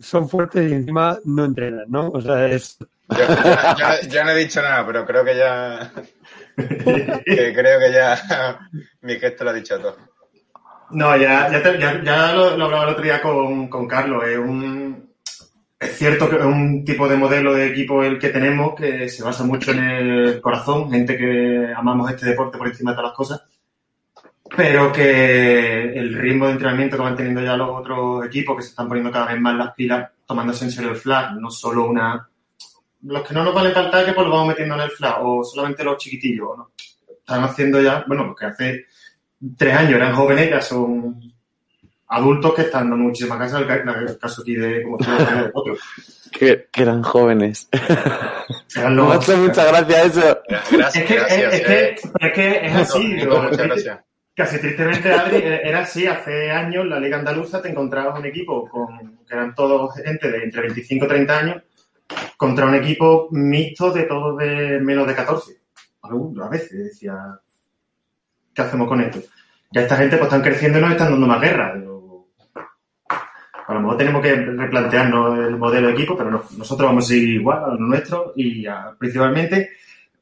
son 0.00 0.28
fuertes 0.28 0.70
y 0.70 0.74
encima 0.74 1.18
no 1.24 1.44
entrenan, 1.44 1.84
¿no? 1.88 2.08
O 2.10 2.20
sea, 2.20 2.46
es 2.48 2.78
Yo, 3.10 3.18
yo- 3.18 3.24
yo- 4.02 4.08
yo 4.08 4.24
no 4.24 4.30
he 4.30 4.36
dicho 4.38 4.62
nada, 4.62 4.86
pero 4.86 5.04
creo 5.04 5.24
que 5.24 5.36
ya. 5.36 5.92
que 6.56 7.52
creo 7.54 7.78
que 7.80 7.92
ya 7.92 8.58
mi 9.02 9.14
gesto 9.16 9.44
lo 9.44 9.50
ha 9.50 9.54
dicho 9.54 9.78
todo. 9.78 9.96
No, 10.90 11.16
ya, 11.16 11.50
ya, 11.50 11.62
te- 11.62 11.78
ya, 11.78 12.02
ya 12.02 12.32
lo, 12.32 12.56
lo 12.56 12.64
hablaba 12.66 12.84
el 12.84 12.90
otro 12.90 13.02
día 13.04 13.20
con, 13.22 13.68
con 13.68 13.86
Carlos. 13.88 14.24
Es, 14.26 14.36
un, 14.38 15.10
es 15.80 15.96
cierto 15.96 16.28
que 16.28 16.36
es 16.36 16.44
un 16.44 16.84
tipo 16.84 17.08
de 17.08 17.16
modelo 17.16 17.54
de 17.54 17.66
equipo 17.68 18.02
el 18.02 18.18
que 18.18 18.28
tenemos 18.28 18.74
que 18.74 19.08
se 19.08 19.22
basa 19.22 19.42
mucho 19.44 19.70
en 19.72 19.78
el 19.84 20.40
corazón, 20.40 20.90
gente 20.90 21.16
que 21.16 21.72
amamos 21.76 22.10
este 22.10 22.26
deporte 22.26 22.58
por 22.58 22.66
encima 22.68 22.90
de 22.90 22.96
todas 22.96 23.10
las 23.10 23.16
cosas, 23.16 23.42
pero 24.56 24.92
que 24.92 25.92
el 25.98 26.14
ritmo 26.14 26.46
de 26.46 26.52
entrenamiento 26.52 26.96
que 26.96 27.02
van 27.02 27.16
teniendo 27.16 27.42
ya 27.42 27.56
los 27.56 27.70
otros 27.70 28.24
equipos, 28.26 28.56
que 28.56 28.62
se 28.62 28.68
están 28.70 28.88
poniendo 28.88 29.10
cada 29.10 29.32
vez 29.32 29.40
más 29.40 29.54
las 29.56 29.74
pilas, 29.74 30.10
tomándose 30.26 30.64
en 30.64 30.70
serio 30.70 30.90
el 30.90 30.96
flag, 30.96 31.34
no 31.38 31.50
solo 31.50 31.86
una... 31.88 32.28
Los 33.04 33.26
que 33.26 33.34
no 33.34 33.42
nos 33.44 33.54
valen 33.54 33.72
para 33.72 33.86
el 33.86 33.92
taque, 33.92 34.12
pues 34.12 34.26
los 34.26 34.32
vamos 34.34 34.48
metiendo 34.48 34.74
en 34.76 34.80
el 34.82 34.90
flag, 34.90 35.16
o 35.24 35.42
solamente 35.42 35.82
los 35.82 35.96
chiquitillos, 35.98 36.48
¿no? 36.56 36.70
Están 37.08 37.42
haciendo 37.44 37.80
ya, 37.82 38.04
bueno, 38.06 38.24
lo 38.26 38.34
que 38.34 38.46
hace 38.46 38.86
tres 39.56 39.74
años 39.74 39.94
eran 39.94 40.14
jóvenes, 40.14 40.50
ya 40.50 40.60
son 40.60 41.20
adultos 42.08 42.54
que 42.54 42.62
están 42.62 42.90
dando 42.90 43.04
muchísima 43.06 43.38
casa, 43.38 43.58
el, 43.58 43.66
ca- 43.66 43.74
el 43.76 44.18
caso 44.18 44.42
aquí 44.42 44.54
de 44.54 44.82
como 44.82 44.98
de 44.98 45.50
otros. 45.54 45.78
Que, 46.32 46.66
que 46.72 46.80
eran 46.82 47.02
jóvenes. 47.02 47.68
Eran 48.74 48.96
los- 48.96 49.12
ha 49.12 49.16
hecho 49.16 49.36
mucha 49.36 49.66
gracia 49.66 50.02
eso. 50.04 50.38
Gracias, 50.48 50.96
Es 50.96 51.04
que, 51.04 51.14
gracias. 51.16 51.52
es, 51.52 51.60
es 51.60 51.66
que, 51.66 51.72
eh. 51.82 51.94
es 52.20 52.32
que 52.32 52.66
es 52.66 52.74
así. 52.74 53.16
Lo- 53.20 53.42
muchas 53.42 53.58
gracias. 53.66 54.00
Casi 54.42 54.58
tristemente, 54.58 55.12
Adri, 55.12 55.36
eh, 55.36 55.60
era 55.62 55.82
así. 55.82 56.04
Hace 56.04 56.50
años, 56.50 56.84
la 56.84 56.98
Liga 56.98 57.16
Andaluza 57.16 57.62
te 57.62 57.68
encontrabas 57.68 58.18
un 58.18 58.26
equipo 58.26 58.68
con, 58.68 59.18
que 59.24 59.34
eran 59.34 59.54
todos 59.54 59.94
gente 59.94 60.32
de 60.32 60.42
entre 60.42 60.62
25 60.62 61.04
y 61.04 61.08
30 61.08 61.38
años 61.38 61.62
contra 62.36 62.66
un 62.66 62.74
equipo 62.74 63.28
mixto 63.30 63.92
de 63.92 64.02
todos 64.02 64.36
de 64.38 64.80
menos 64.80 65.06
de 65.06 65.14
14. 65.14 65.52
Algunos, 66.02 66.44
A 66.44 66.50
veces 66.50 66.86
decía, 66.86 67.14
¿qué 68.52 68.62
hacemos 68.62 68.88
con 68.88 69.00
esto? 69.00 69.20
Ya 69.70 69.82
esta 69.82 69.96
gente 69.96 70.16
pues 70.16 70.26
están 70.26 70.42
creciendo 70.42 70.80
y 70.80 70.82
nos 70.82 70.90
están 70.90 71.12
dando 71.12 71.26
más 71.28 71.40
guerra. 71.40 71.74
A 73.68 73.74
lo 73.74 73.80
mejor 73.80 73.96
tenemos 73.96 74.22
que 74.22 74.34
replantearnos 74.34 75.38
el 75.38 75.56
modelo 75.56 75.86
de 75.86 75.92
equipo, 75.92 76.16
pero 76.16 76.32
no, 76.32 76.42
nosotros 76.58 76.88
vamos 76.88 77.04
a 77.04 77.08
seguir 77.10 77.28
igual 77.28 77.62
a 77.62 77.68
lo 77.68 77.76
nuestro 77.76 78.32
y 78.34 78.66
principalmente 78.98 79.70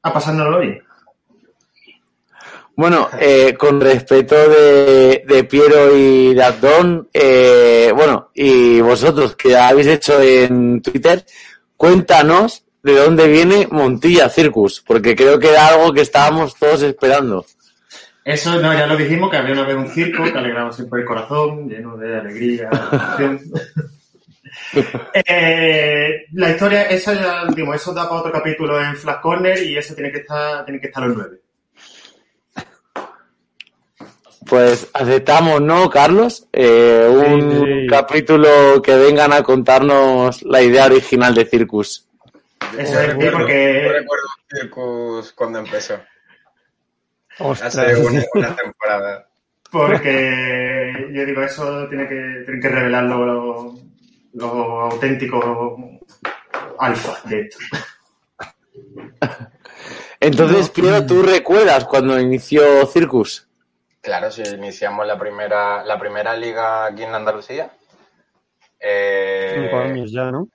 a 0.03 0.13
pasárnoslo 0.13 0.61
bien. 0.61 0.83
Bueno, 2.81 3.11
eh, 3.20 3.57
con 3.59 3.78
respeto 3.78 4.35
de, 4.48 5.23
de 5.28 5.44
Piero 5.44 5.94
y 5.94 6.32
de 6.32 6.43
Abdón, 6.43 7.11
eh, 7.12 7.93
bueno, 7.94 8.31
y 8.32 8.81
vosotros 8.81 9.36
que 9.36 9.55
habéis 9.55 9.86
hecho 9.86 10.19
en 10.23 10.81
Twitter, 10.81 11.23
cuéntanos 11.77 12.65
de 12.82 12.94
dónde 12.94 13.28
viene 13.28 13.69
Montilla 13.70 14.31
Circus, 14.31 14.81
porque 14.81 15.15
creo 15.15 15.39
que 15.39 15.51
era 15.51 15.69
algo 15.69 15.93
que 15.93 16.01
estábamos 16.01 16.55
todos 16.55 16.81
esperando. 16.82 17.44
Eso 18.24 18.59
no, 18.59 18.73
ya 18.73 18.86
lo 18.86 18.97
dijimos, 18.97 19.31
que 19.31 19.36
había 19.36 19.52
una 19.52 19.66
vez 19.66 19.77
un 19.77 19.90
circo 19.90 20.24
que 20.24 20.39
alegraba 20.39 20.73
siempre 20.73 21.02
el 21.02 21.07
corazón, 21.07 21.69
lleno 21.69 21.98
de 21.98 22.16
alegría. 22.19 22.70
Eh, 25.15 26.27
la 26.32 26.51
historia, 26.51 26.82
esa 26.82 27.15
ya 27.15 27.44
lo 27.44 27.52
dimos, 27.52 27.77
eso 27.77 27.94
da 27.94 28.09
para 28.09 28.20
otro 28.20 28.32
capítulo 28.32 28.81
en 28.82 28.97
Flash 28.97 29.20
Corner 29.20 29.62
y 29.62 29.77
eso 29.77 29.94
tiene 29.94 30.11
que 30.11 30.19
estar, 30.19 30.65
tiene 30.65 30.81
que 30.81 30.89
estar 30.89 31.07
los 31.07 31.16
nueve. 31.16 31.40
Pues 34.51 34.89
aceptamos, 34.93 35.60
¿no, 35.60 35.89
Carlos? 35.89 36.47
Eh, 36.52 37.06
un 37.09 37.51
Sí, 37.52 37.56
sí. 37.82 37.86
capítulo 37.89 38.82
que 38.82 38.97
vengan 38.97 39.32
a 39.32 39.43
contarnos 39.44 40.43
la 40.43 40.60
idea 40.60 40.86
original 40.86 41.32
de 41.35 41.47
Circus. 41.47 42.06
Eso 42.77 43.01
es 43.01 43.06
recuerdo- 43.14 43.39
porque- 43.39 43.82
yo 43.85 43.93
recuerdo 43.93 44.24
Circus 44.51 45.32
cuando 45.35 45.60
empezó. 45.60 46.01
Ostras. 47.39 47.77
Hace 47.78 47.97
una, 47.97 48.24
una 48.35 48.56
temporada. 48.56 49.27
Porque 49.70 51.09
yo 51.12 51.24
digo, 51.24 51.43
eso 51.43 51.86
tiene 51.89 52.09
que, 52.09 52.43
tienen 52.44 52.60
que 52.60 52.68
revelar 52.68 53.05
lo, 53.05 53.74
lo 54.35 54.81
auténtico 54.81 56.01
alfa 56.81 57.20
de 57.28 57.40
esto. 57.43 57.59
Entonces, 60.18 60.68
Piero, 60.70 61.06
¿tú 61.06 61.22
recuerdas 61.22 61.85
cuando 61.85 62.18
inició 62.18 62.85
Circus? 62.86 63.47
Claro, 64.01 64.31
si 64.31 64.43
iniciamos 64.43 65.06
la 65.06 65.18
primera, 65.18 65.85
la 65.85 65.98
primera 65.98 66.35
liga 66.36 66.86
aquí 66.86 67.02
en 67.05 67.14
Andalucía. 67.14 67.70
Eh, 68.78 69.56
Cinco 69.68 69.77
años 69.82 70.10
ya, 70.12 70.31
¿no? 70.31 70.48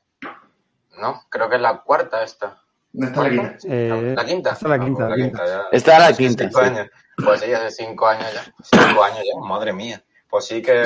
No, 0.99 1.21
creo 1.29 1.49
que 1.49 1.55
es 1.57 1.61
la 1.61 1.81
cuarta 1.81 2.23
esta. 2.23 2.61
No 2.93 3.07
está 3.07 3.23
la 3.23 3.29
quinta. 3.29 3.57
Eh, 3.67 4.13
¿La 4.15 4.25
quinta? 4.25 4.51
esta 4.51 4.65
es 4.65 4.69
la 4.69 4.75
Ah, 4.75 4.79
quinta, 4.79 5.07
pues 5.07 5.09
la 5.09 5.15
quinta. 5.25 5.45
ya. 5.45 5.63
Es 5.71 5.87
la 5.87 5.97
Hace 6.07 6.17
quinta, 6.17 6.43
cinco 6.45 6.59
sí. 6.61 6.65
años. 6.65 6.87
Pues 7.23 7.41
sí, 7.41 7.53
hace 7.53 7.71
cinco 7.71 8.07
años 8.07 8.33
ya. 8.33 8.43
Cinco 8.63 9.03
años 9.03 9.19
ya, 9.19 9.39
madre 9.47 9.73
mía. 9.73 10.03
Pues 10.29 10.45
sí 10.45 10.61
que, 10.61 10.85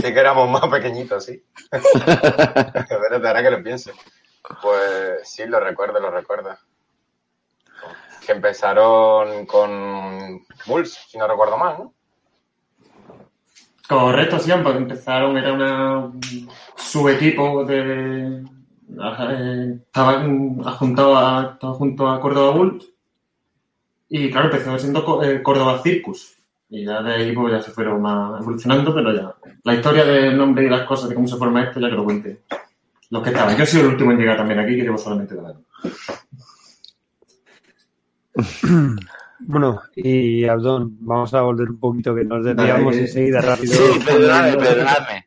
sí 0.00 0.12
que 0.12 0.20
éramos 0.20 0.48
más 0.50 0.68
pequeñitos, 0.68 1.24
sí. 1.24 1.42
Espérate, 1.72 3.26
ahora 3.28 3.42
que 3.42 3.50
lo 3.50 3.62
pienso. 3.62 3.92
Pues 4.60 5.26
sí, 5.28 5.46
lo 5.46 5.58
recuerdo, 5.60 6.00
lo 6.00 6.10
recuerdo. 6.10 6.56
Que 8.24 8.32
empezaron 8.32 9.46
con 9.46 10.42
Bulls, 10.66 10.98
si 11.08 11.18
no 11.18 11.28
recuerdo 11.28 11.58
mal, 11.58 11.76
¿no? 11.78 11.92
Correcto, 13.88 14.38
sí, 14.38 14.50
porque 14.62 14.78
empezaron, 14.78 15.36
era 15.36 15.52
una 15.52 15.98
un 16.06 16.48
subequipo 16.76 17.64
de. 17.64 18.42
eh, 19.28 19.78
Estaban 19.86 20.60
a, 20.64 21.50
estaba 21.52 21.74
junto 21.74 22.08
a 22.08 22.20
Córdoba 22.20 22.56
Bulls 22.56 22.86
y 24.08 24.30
claro, 24.30 24.46
empezó 24.46 24.78
siendo 24.78 25.22
eh, 25.22 25.42
Córdoba 25.42 25.80
Circus. 25.82 26.36
Y 26.70 26.84
ya 26.84 27.02
de 27.02 27.14
ahí 27.14 27.32
pues 27.32 27.52
ya 27.52 27.60
se 27.60 27.70
fueron 27.70 28.00
más 28.00 28.40
evolucionando, 28.40 28.94
pero 28.94 29.12
ya. 29.14 29.34
La 29.64 29.74
historia 29.74 30.04
del 30.04 30.36
nombre 30.36 30.64
y 30.64 30.68
las 30.70 30.86
cosas, 30.86 31.08
de 31.08 31.14
cómo 31.14 31.28
se 31.28 31.36
forma 31.36 31.62
esto, 31.62 31.78
ya 31.80 31.88
que 31.88 31.94
lo 31.94 32.04
cuente. 32.04 32.40
Los 33.10 33.22
que 33.22 33.30
estaban. 33.30 33.56
Yo 33.56 33.64
he 33.64 33.66
sido 33.66 33.84
el 33.84 33.90
último 33.90 34.12
en 34.12 34.18
llegar 34.18 34.36
también 34.36 34.60
aquí, 34.60 34.76
que 34.76 34.82
llevo 34.82 34.98
solamente 34.98 35.34
dos 35.34 35.46
años. 35.46 35.62
Bueno, 39.46 39.82
y 39.96 40.44
Abdón, 40.46 40.96
vamos 41.00 41.34
a 41.34 41.42
volver 41.42 41.68
un 41.68 41.78
poquito 41.78 42.14
que 42.14 42.24
nos 42.24 42.44
desviamos 42.44 42.96
enseguida 42.96 43.40
rápido. 43.42 43.74
Sí, 43.74 43.98
perdonadme, 44.06 44.56
perdonadme. 44.56 45.26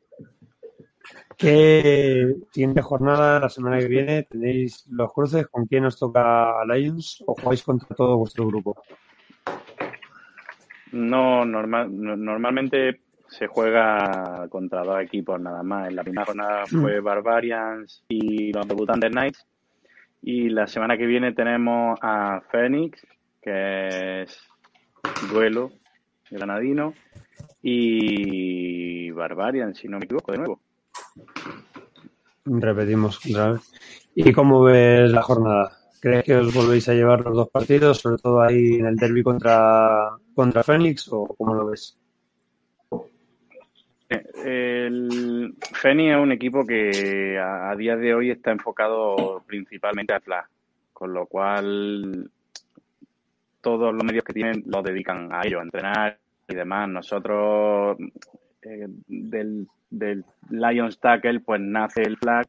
¿Qué 1.38 2.36
siguiente 2.52 2.82
jornada, 2.82 3.40
la 3.42 3.50
semana 3.50 3.78
que 3.78 3.88
viene, 3.88 4.24
tenéis 4.24 4.88
los 4.90 5.14
cruces? 5.14 5.46
¿Con 5.48 5.66
quién 5.68 5.86
os 5.86 6.00
toca 6.00 6.64
Lions 6.66 7.24
o 7.28 7.36
jugáis 7.36 7.62
contra 7.64 7.96
todo 7.96 8.18
vuestro 8.18 8.48
grupo? 8.48 8.82
No, 10.94 11.46
normal, 11.46 11.90
no- 11.92 12.16
normalmente 12.16 13.02
se 13.28 13.46
juega 13.46 14.48
contra 14.50 14.84
dos 14.84 15.02
equipos 15.02 15.40
nada 15.40 15.62
más. 15.62 15.90
En 15.90 15.96
la 15.98 16.04
primera 16.04 16.26
jornada 16.26 16.64
fue 16.66 17.02
Barbarians 17.02 18.04
y 18.08 18.52
los 18.54 18.68
debutantes 18.68 19.12
Knights. 19.12 19.46
Y 20.22 20.50
la 20.50 20.68
semana 20.68 20.98
que 20.98 21.06
viene 21.06 21.34
tenemos 21.34 21.98
a 22.02 22.42
Phoenix, 22.52 23.06
que 23.42 24.24
es 24.24 24.40
duelo 25.32 25.72
granadino, 26.30 26.94
y 27.62 29.12
Barbarians, 29.12 29.78
si 29.78 29.88
no 29.88 30.00
me 30.00 30.06
equivoco, 30.06 30.32
de 30.32 30.38
nuevo. 30.38 30.60
Repetimos 32.46 33.20
otra 33.26 33.54
vez. 33.54 33.72
¿Y 34.16 34.32
cómo 34.34 34.64
ves 34.64 35.12
la 35.12 35.22
jornada? 35.22 35.72
¿Crees 36.00 36.24
que 36.24 36.36
os 36.36 36.54
volvéis 36.54 36.88
a 36.90 36.94
llevar 36.94 37.22
los 37.22 37.36
dos 37.36 37.50
partidos, 37.50 38.00
sobre 38.00 38.18
todo 38.22 38.42
ahí 38.42 38.76
en 38.76 38.86
el 38.86 38.96
derby 38.96 39.24
contra, 39.24 40.12
contra 40.36 40.64
Phoenix, 40.64 41.08
o 41.12 41.26
cómo 41.38 41.56
lo 41.56 41.68
ves? 41.68 41.97
El 44.10 45.56
Feni 45.74 46.10
es 46.10 46.18
un 46.18 46.32
equipo 46.32 46.66
que 46.66 47.38
a, 47.38 47.76
día 47.76 47.98
de 47.98 48.14
hoy 48.14 48.32
está 48.32 48.52
enfocado 48.52 49.44
principalmente 49.46 50.14
a 50.14 50.22
Flash, 50.22 50.46
con 50.94 51.14
lo 51.14 51.26
cual 51.26 52.30
todos 53.60 53.94
los 53.94 54.04
medios 54.04 54.24
que 54.24 54.34
tienen 54.34 54.64
los 54.66 54.84
dedican 54.84 55.34
a 55.34 55.42
ello, 55.46 55.60
a 55.60 55.64
entrenar 55.64 56.18
y 56.48 56.56
demás. 56.56 56.88
Nosotros 56.88 57.98
eh, 58.62 58.88
del, 59.08 59.68
del 59.90 60.24
Lions 60.50 61.00
Tackle 61.00 61.42
pues 61.42 61.60
nace 61.60 62.04
el 62.04 62.16
flag 62.18 62.48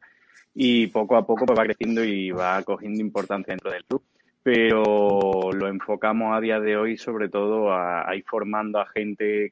y 0.55 0.87
poco 0.87 1.17
a 1.17 1.27
poco 1.27 1.45
pues, 1.45 1.59
va 1.59 1.65
creciendo 1.65 2.05
y 2.05 2.31
va 2.31 2.63
cogiendo 2.63 3.01
importancia 3.01 3.51
dentro 3.51 3.71
del 3.71 3.83
club. 3.83 4.01
Pero 4.43 5.51
lo 5.51 5.67
enfocamos 5.67 6.35
a 6.35 6.39
día 6.39 6.61
de 6.61 6.77
hoy 6.77 6.97
sobre 6.97 7.27
todo 7.27 7.73
a 7.73 8.15
ir 8.15 8.23
formando 8.25 8.79
a 8.79 8.87
gente 8.87 9.51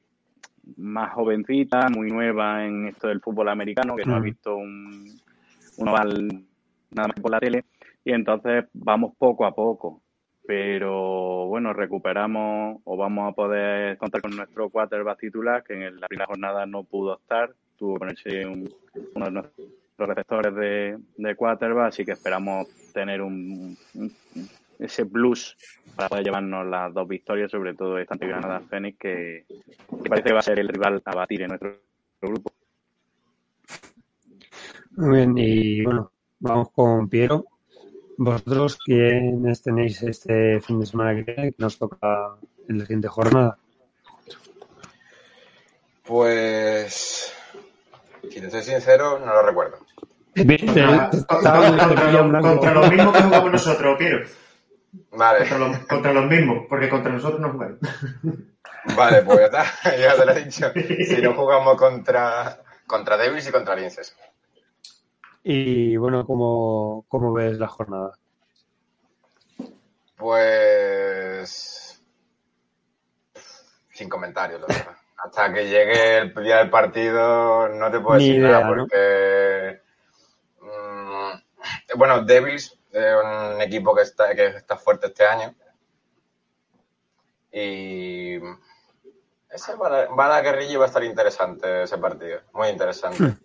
más 0.76 1.12
jovencita, 1.14 1.88
muy 1.88 2.10
nueva 2.10 2.64
en 2.66 2.88
esto 2.88 3.08
del 3.08 3.20
fútbol 3.20 3.48
americano, 3.48 3.96
que 3.96 4.04
no 4.04 4.16
ha 4.16 4.20
Mm. 4.20 4.22
visto 4.22 4.56
un, 4.56 5.04
un 5.76 5.88
oval 5.88 6.28
nada 6.90 7.08
más 7.08 7.14
que 7.14 7.22
por 7.22 7.30
la 7.30 7.40
tele, 7.40 7.64
y 8.04 8.12
entonces 8.12 8.64
vamos 8.72 9.14
poco 9.18 9.44
a 9.44 9.54
poco. 9.54 10.02
Pero 10.46 11.46
bueno, 11.46 11.74
recuperamos 11.74 12.80
o 12.84 12.96
vamos 12.96 13.30
a 13.30 13.34
poder 13.34 13.98
contar 13.98 14.22
con 14.22 14.34
nuestro 14.34 14.70
quarterback 14.70 15.18
titular, 15.20 15.62
que 15.62 15.74
en 15.74 16.00
la 16.00 16.08
primera 16.08 16.26
jornada 16.26 16.64
no 16.64 16.84
pudo 16.84 17.18
estar, 17.18 17.52
tuvo 17.76 17.94
que 17.94 17.98
ponerse 17.98 18.46
un- 18.46 18.72
uno 19.14 19.24
de 19.26 19.30
nuestros 19.32 19.68
receptores 19.98 20.54
de, 20.54 20.98
de 21.18 21.34
quarterback, 21.36 21.88
así 21.88 22.04
que 22.06 22.12
esperamos 22.12 22.66
tener 22.94 23.20
un, 23.20 23.76
un- 23.94 24.16
ese 24.78 25.06
plus 25.06 25.56
para 25.96 26.08
poder 26.08 26.24
llevarnos 26.24 26.66
las 26.66 26.92
dos 26.94 27.08
victorias, 27.08 27.50
sobre 27.50 27.74
todo 27.74 27.98
esta 27.98 28.14
ante 28.14 28.26
Granada 28.28 28.60
Fénix, 28.68 28.98
que, 28.98 29.44
que 30.02 30.08
parece 30.08 30.28
que 30.28 30.32
va 30.34 30.38
a 30.40 30.42
ser 30.42 30.58
el 30.60 30.68
rival 30.68 31.02
a 31.04 31.14
batir 31.14 31.42
en 31.42 31.48
nuestro 31.48 31.80
grupo. 32.22 32.52
Muy 34.96 35.16
bien, 35.16 35.34
y 35.36 35.84
bueno, 35.84 36.10
vamos 36.40 36.70
con 36.72 37.08
Piero. 37.08 37.44
¿Vosotros 38.16 38.78
quiénes 38.84 39.62
tenéis 39.62 40.02
este 40.02 40.60
fin 40.60 40.80
de 40.80 40.86
semana 40.86 41.14
que 41.14 41.22
viene, 41.22 41.52
que 41.52 41.56
nos 41.62 41.78
toca 41.78 42.34
en 42.68 42.78
la 42.78 42.84
siguiente 42.84 43.06
jornada? 43.08 43.58
Pues, 46.04 47.32
si 48.30 48.40
te 48.40 48.50
soy 48.50 48.62
sincero, 48.62 49.18
no 49.20 49.26
lo 49.26 49.42
recuerdo. 49.42 49.78
Contra, 50.34 51.10
contra- 51.10 51.52
contra 51.88 52.40
contra 52.40 52.74
los 52.74 52.90
mismos 52.90 53.12
que 53.16 53.22
jugamos 53.22 53.52
nosotros, 53.52 53.98
Piero. 53.98 54.26
Vale. 55.12 55.38
Contra 55.40 55.58
los, 55.58 55.78
contra 55.86 56.12
los 56.12 56.26
mismos, 56.26 56.66
porque 56.68 56.88
contra 56.88 57.12
nosotros 57.12 57.40
no 57.40 57.52
jugaron. 57.52 57.78
Vale, 58.96 59.22
pues 59.22 59.38
ya 59.38 59.44
está, 59.46 59.64
ya 59.98 60.16
te 60.16 60.24
lo 60.26 60.32
he 60.32 60.44
dicho. 60.44 60.72
Si 60.74 61.22
no 61.22 61.34
jugamos 61.34 61.76
contra, 61.76 62.58
contra 62.86 63.16
Devils 63.16 63.48
y 63.48 63.52
contra 63.52 63.74
Linces. 63.76 64.16
Y 65.42 65.96
bueno, 65.96 66.26
¿cómo, 66.26 67.04
cómo 67.08 67.32
ves 67.32 67.58
la 67.58 67.68
jornada? 67.68 68.12
Pues. 70.16 72.02
Sin 73.90 74.08
comentarios, 74.08 74.60
la 74.60 74.66
verdad. 74.66 74.96
Hasta 75.24 75.52
que 75.52 75.68
llegue 75.68 76.18
el 76.18 76.34
día 76.34 76.58
del 76.58 76.70
partido 76.70 77.68
no 77.68 77.90
te 77.90 77.98
puedo 78.00 78.18
Ni 78.18 78.28
decir 78.28 78.40
idea, 78.40 78.52
nada 78.52 78.64
¿no? 78.64 78.68
porque. 78.76 79.80
mm, 80.60 81.98
bueno, 81.98 82.22
Devils 82.24 82.77
un 83.14 83.60
equipo 83.60 83.94
que 83.94 84.02
está, 84.02 84.34
que 84.34 84.46
está 84.46 84.76
fuerte 84.76 85.08
este 85.08 85.26
año. 85.26 85.54
Y. 87.52 88.36
Ese 89.50 89.74
va 89.76 89.86
a, 89.86 90.06
va 90.14 90.26
a 90.26 90.28
la 90.28 90.40
guerrilla 90.42 90.72
y 90.72 90.76
va 90.76 90.84
a 90.84 90.88
estar 90.88 91.02
interesante 91.02 91.84
ese 91.84 91.98
partido. 91.98 92.40
Muy 92.52 92.68
interesante. 92.68 93.36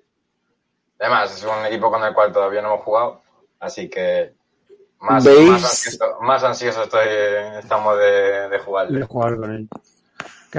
Además, 1.00 1.36
es 1.36 1.44
un 1.44 1.66
equipo 1.66 1.90
con 1.90 2.04
el 2.04 2.14
cual 2.14 2.32
todavía 2.32 2.62
no 2.62 2.74
hemos 2.74 2.84
jugado. 2.84 3.22
Así 3.60 3.90
que. 3.90 4.34
Más, 5.00 5.24
¿Veis? 5.24 5.50
más 5.50 5.64
ansioso, 5.66 6.18
más 6.22 6.44
ansioso 6.44 6.84
estoy, 6.84 7.08
estamos 7.60 7.98
de, 7.98 8.50
de 8.50 8.60
jugarle. 8.60 9.00
De 9.00 9.06
jugar 9.06 9.36
con 9.36 9.52
él. 9.52 9.70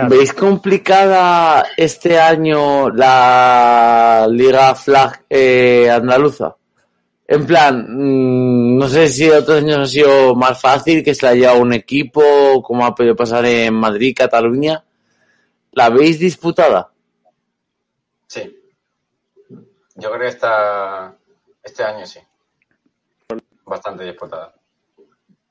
¿Veis 0.09 0.33
complicada 0.33 1.65
este 1.77 2.19
año 2.19 2.91
la 2.91 4.27
Liga 4.29 4.75
Flag 4.75 5.25
eh, 5.31 5.89
andaluza? 5.89 6.57
En 7.26 7.46
plan, 7.46 7.86
mm, 7.88 8.78
no 8.78 8.88
sé 8.88 9.09
si 9.09 9.28
otros 9.30 9.59
años 9.59 9.78
ha 9.78 9.86
sido 9.86 10.34
más 10.34 10.60
fácil, 10.60 11.02
que 11.02 11.14
se 11.14 11.24
la 11.24 11.34
lleva 11.34 11.55
un 11.55 11.72
equipo, 11.72 12.22
como 12.62 12.84
ha 12.84 12.94
podido 12.94 13.16
pasar 13.16 13.44
en 13.46 13.74
Madrid, 13.74 14.14
Cataluña. 14.16 14.84
¿La 15.72 15.88
veis 15.88 16.18
disputada? 16.18 16.92
Sí. 18.26 18.55
Yo 19.96 20.10
creo 20.10 20.20
que 20.20 20.28
esta, 20.28 21.16
este 21.62 21.82
año 21.82 22.05
sí. 22.06 22.20
Bastante 23.64 24.05
disputada. 24.05 24.55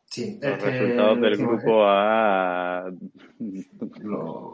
Sí, 0.06 0.38
Los 0.40 0.60
que 0.60 0.66
resultados 0.70 1.22
del 1.22 1.38
grupo 1.38 1.86
A 1.88 2.82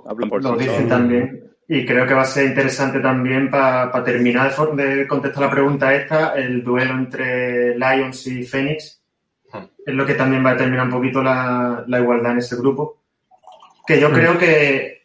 hablan 0.05 0.29
por 0.29 0.41
lo 0.41 0.57
sí 0.57 0.65
solos. 0.65 0.87
también. 0.87 1.51
Y 1.71 1.85
creo 1.85 2.07
que 2.07 2.15
va 2.15 2.23
a 2.23 2.25
ser 2.25 2.45
interesante 2.47 2.99
también 2.99 3.49
para 3.51 4.03
terminar 4.03 4.51
de, 4.75 5.05
contestar 5.07 5.43
la 5.43 5.51
pregunta 5.51 5.93
esta, 5.93 6.33
el 6.33 6.63
duelo 6.63 6.95
entre 6.95 7.77
Lions 7.77 8.25
y 8.25 8.43
Phoenix. 8.43 8.99
Es 9.85 9.93
lo 9.93 10.03
que 10.05 10.15
también 10.15 10.43
va 10.43 10.49
a 10.49 10.53
determinar 10.53 10.85
un 10.87 10.91
poquito 10.93 11.21
la, 11.21 11.83
la 11.87 11.99
igualdad 11.99 12.31
en 12.33 12.37
ese 12.39 12.55
grupo. 12.55 12.97
Que 13.85 13.99
yo 13.99 14.09
Mm. 14.09 14.13
creo 14.13 14.37
que 14.39 14.99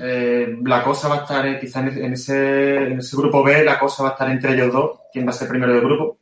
eh, 0.00 0.56
la 0.64 0.82
cosa 0.84 1.08
va 1.08 1.16
a 1.16 1.18
estar, 1.22 1.46
eh, 1.46 1.58
quizá 1.60 1.80
en 1.80 1.88
ese- 1.88 2.04
en 2.04 2.12
ese, 2.12 2.76
en 2.92 2.98
ese 2.98 3.16
grupo 3.16 3.42
B, 3.42 3.64
la 3.64 3.78
cosa 3.78 4.02
va 4.04 4.08
a 4.10 4.12
estar 4.12 4.30
entre 4.30 4.54
ellos 4.54 4.72
dos, 4.72 5.00
quién 5.12 5.26
va 5.26 5.30
a 5.30 5.34
ser 5.34 5.48
primero 5.48 5.72
del 5.72 5.82
grupo. 5.84 6.18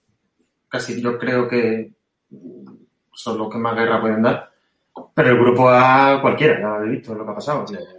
Casi 0.69 1.01
yo 1.01 1.19
creo 1.19 1.47
que 1.49 1.91
son 3.13 3.39
los 3.39 3.51
que 3.51 3.59
más 3.59 3.75
guerra 3.77 4.01
pueden 4.01 4.23
dar. 4.23 4.51
Pero 5.15 5.29
el 5.31 5.39
grupo 5.39 5.69
A, 5.69 6.19
cualquiera, 6.23 6.55
ya 6.61 6.69
lo 6.69 6.75
habéis 6.77 6.93
visto, 6.93 7.13
es 7.13 7.19
lo 7.19 7.25
que 7.27 7.31
ha 7.33 7.35
pasado. 7.35 7.65
Es- 7.65 7.96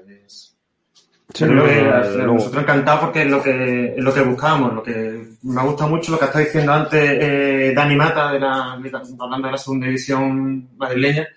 Sí, 1.38 1.46
que 1.46 2.24
nosotros 2.26 2.64
encantados 2.64 3.02
porque 3.02 3.22
es 3.24 3.28
lo 3.30 3.42
que 3.44 3.94
es 3.96 4.04
lo 4.04 4.14
que 4.14 4.22
buscábamos. 4.22 4.74
Lo 4.74 4.84
que 4.84 5.28
me 5.44 5.62
ha 5.62 5.64
gustado 5.66 5.90
mucho 5.92 6.12
lo 6.12 6.20
que 6.20 6.26
está 6.26 6.40
diciendo 6.40 6.74
antes 6.74 7.02
eh, 7.04 7.74
Dani 7.76 7.96
Mata, 7.96 8.32
de 8.32 8.40
la, 8.40 8.78
de- 8.82 8.92
hablando 9.20 9.48
de 9.48 9.52
la 9.52 9.58
segunda 9.58 9.86
división 9.88 10.70
madrileña, 10.78 11.28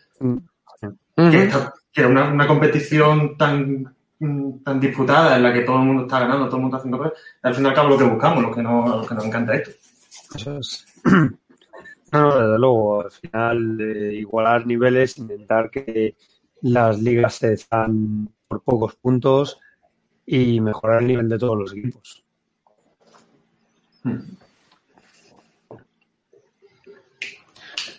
que, 1.30 1.42
esta- 1.44 1.74
que 1.92 2.00
era 2.00 2.08
una, 2.10 2.32
una 2.32 2.46
competición 2.46 3.36
tan 3.36 3.94
mm, 4.18 4.62
tan 4.64 4.80
disputada 4.80 5.36
en 5.36 5.42
la 5.42 5.52
que 5.52 5.62
todo 5.62 5.76
el 5.80 5.84
mundo 5.86 6.02
está 6.04 6.20
ganando, 6.20 6.46
todo 6.46 6.56
el 6.56 6.62
mundo 6.62 6.76
está 6.76 6.88
haciendo 6.88 6.98
cosas, 6.98 7.18
al 7.42 7.54
fin 7.54 7.64
y 7.64 7.68
al 7.68 7.74
cabo 7.74 7.88
lo 7.90 7.98
que 7.98 8.04
buscamos, 8.04 8.42
lo 8.42 8.52
que 8.54 8.62
nos, 8.62 8.96
lo 9.00 9.06
que 9.06 9.14
nos 9.14 9.24
encanta 9.24 9.54
esto. 9.54 9.70
Eso 10.34 10.58
es. 10.58 10.86
No, 11.04 11.30
no, 12.12 12.38
desde 12.40 12.58
luego, 12.58 13.02
al 13.02 13.10
final 13.10 13.76
de 13.76 14.14
igualar 14.14 14.66
niveles, 14.66 15.18
intentar 15.18 15.70
que 15.70 16.14
las 16.62 17.00
ligas 17.00 17.34
se 17.36 17.52
están 17.54 18.28
por 18.48 18.62
pocos 18.62 18.94
puntos 18.96 19.58
y 20.32 20.60
mejorar 20.60 21.00
el 21.02 21.08
nivel 21.08 21.28
de 21.28 21.38
todos 21.38 21.58
los 21.58 21.72
equipos. 21.72 22.22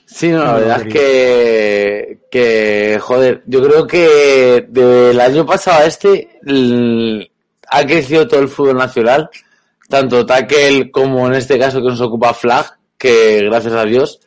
Sí, 0.05 0.29
no, 0.29 0.45
la 0.45 0.53
verdad 0.53 0.81
es 0.87 0.93
que, 0.93 2.19
que, 2.31 2.99
joder, 3.01 3.43
yo 3.47 3.61
creo 3.61 3.85
que 3.85 4.65
del 4.69 5.19
año 5.19 5.45
pasado 5.45 5.83
a 5.83 5.85
este 5.85 6.39
l- 6.45 7.29
ha 7.67 7.85
crecido 7.85 8.27
todo 8.27 8.39
el 8.39 8.47
fútbol 8.47 8.77
nacional, 8.77 9.29
tanto 9.89 10.25
tackle 10.25 10.89
como 10.89 11.27
en 11.27 11.33
este 11.33 11.59
caso 11.59 11.79
que 11.79 11.87
nos 11.87 12.01
ocupa 12.01 12.33
Flag, 12.33 12.77
que 12.97 13.41
gracias 13.43 13.73
a 13.73 13.83
Dios. 13.83 14.21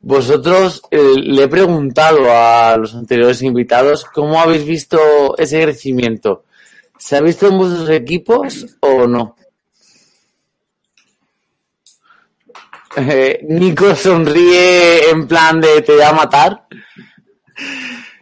Vosotros 0.00 0.82
eh, 0.90 1.14
le 1.16 1.44
he 1.44 1.48
preguntado 1.48 2.20
a 2.28 2.76
los 2.76 2.94
anteriores 2.94 3.42
invitados 3.42 4.04
cómo 4.04 4.40
habéis 4.40 4.64
visto 4.64 4.98
ese 5.36 5.62
crecimiento. 5.62 6.44
¿Se 7.00 7.16
ha 7.16 7.20
visto 7.22 7.48
en 7.48 7.56
vuestros 7.58 7.88
equipos 7.90 8.66
o 8.80 9.06
no? 9.06 9.34
Eh, 12.96 13.40
Nico 13.48 13.94
sonríe 13.94 15.10
en 15.10 15.26
plan 15.26 15.60
de 15.60 15.80
te 15.82 15.92
voy 15.92 16.02
a 16.02 16.12
matar. 16.12 16.66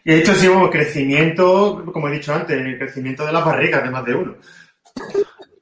Y 0.05 0.11
de 0.13 0.19
hecho 0.19 0.35
sí 0.35 0.49
hubo 0.49 0.71
crecimiento, 0.71 1.85
como 1.93 2.09
he 2.09 2.13
dicho 2.13 2.33
antes, 2.35 2.57
el 2.57 2.79
crecimiento 2.79 3.27
de 3.27 3.33
las 3.33 3.45
barrigas 3.45 3.83
de 3.83 3.91
más 3.91 4.05
de 4.05 4.15
uno. 4.15 4.37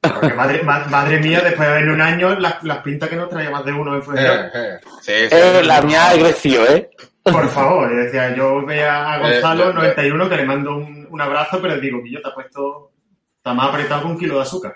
Porque 0.01 0.35
madre, 0.35 0.63
ma- 0.63 0.87
madre 0.89 1.19
mía, 1.19 1.41
después 1.41 1.69
de 1.69 1.75
haber 1.75 1.89
un 1.89 2.01
año, 2.01 2.39
las, 2.39 2.63
las 2.63 2.79
pintas 2.79 3.09
que 3.09 3.17
nos 3.17 3.29
traía 3.29 3.51
más 3.51 3.65
de 3.65 3.73
uno 3.73 3.97
en. 3.97 4.03
Eh, 4.19 4.79
Sí, 5.01 5.13
Eh, 5.31 5.63
la 5.65 5.83
mía 5.83 6.11
ha 6.11 6.15
crecido, 6.15 6.65
¿eh? 6.67 6.91
Por 7.23 7.49
favor, 7.49 7.91
yo 7.91 7.97
decía, 8.05 8.35
yo 8.37 8.65
veía 8.65 9.13
a 9.15 9.17
Eh, 9.19 9.33
Gonzalo, 9.35 9.65
yo- 9.65 9.71
yo- 9.71 9.75
91, 9.79 10.29
que 10.29 10.37
le 10.37 10.45
mando 10.45 10.77
un, 10.77 11.09
un 11.11 11.21
abrazo, 11.21 11.61
pero 11.61 11.77
digo, 11.81 12.01
que 12.05 12.13
yo 12.13 12.23
te 12.23 12.29
ha 12.29 12.35
puesto, 12.35 12.93
está 13.47 13.55
más 13.55 13.69
apretado 13.69 14.03
que 14.03 14.09
un 14.09 14.19
kilo 14.19 14.37
de 14.37 14.43
azúcar. 14.43 14.75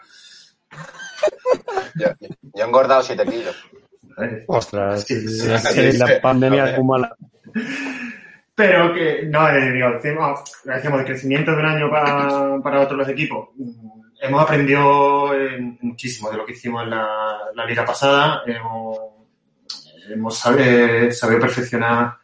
Yo, 1.96 2.06
yo 2.20 2.28
he 2.54 2.68
engordado 2.68 3.02
7 3.02 3.24
kilos. 3.26 3.56
Ostras, 4.46 5.02
Sí, 5.02 5.28
sí, 5.28 5.40
sí, 5.40 5.98
la 5.98 6.20
pandemia 6.20 6.60
Joder. 6.60 6.74
es 6.74 6.78
muy 6.78 6.88
mala. 6.88 7.16
Pero 8.54 8.94
que, 8.94 9.24
no, 9.24 9.48
eh, 9.48 9.72
digo, 9.72 9.90
decimos, 9.90 10.40
decíamos, 10.62 11.00
el 11.00 11.06
crecimiento 11.06 11.50
de 11.50 11.56
un 11.56 11.66
año 11.66 11.90
para, 11.90 12.58
para 12.62 12.80
otros 12.80 12.98
los 12.98 13.08
equipos. 13.08 13.48
Mm, 13.56 14.00
Hemos 14.22 14.42
aprendido 14.42 15.34
eh, 15.34 15.58
muchísimo 15.80 16.30
de 16.30 16.36
lo 16.36 16.44
que 16.44 16.52
hicimos 16.52 16.84
en 16.84 16.90
la, 16.90 17.38
la 17.54 17.64
liga 17.64 17.84
pasada. 17.86 18.42
Hemos, 18.46 20.36
sabido 20.38 21.40
perfeccionar 21.40 22.18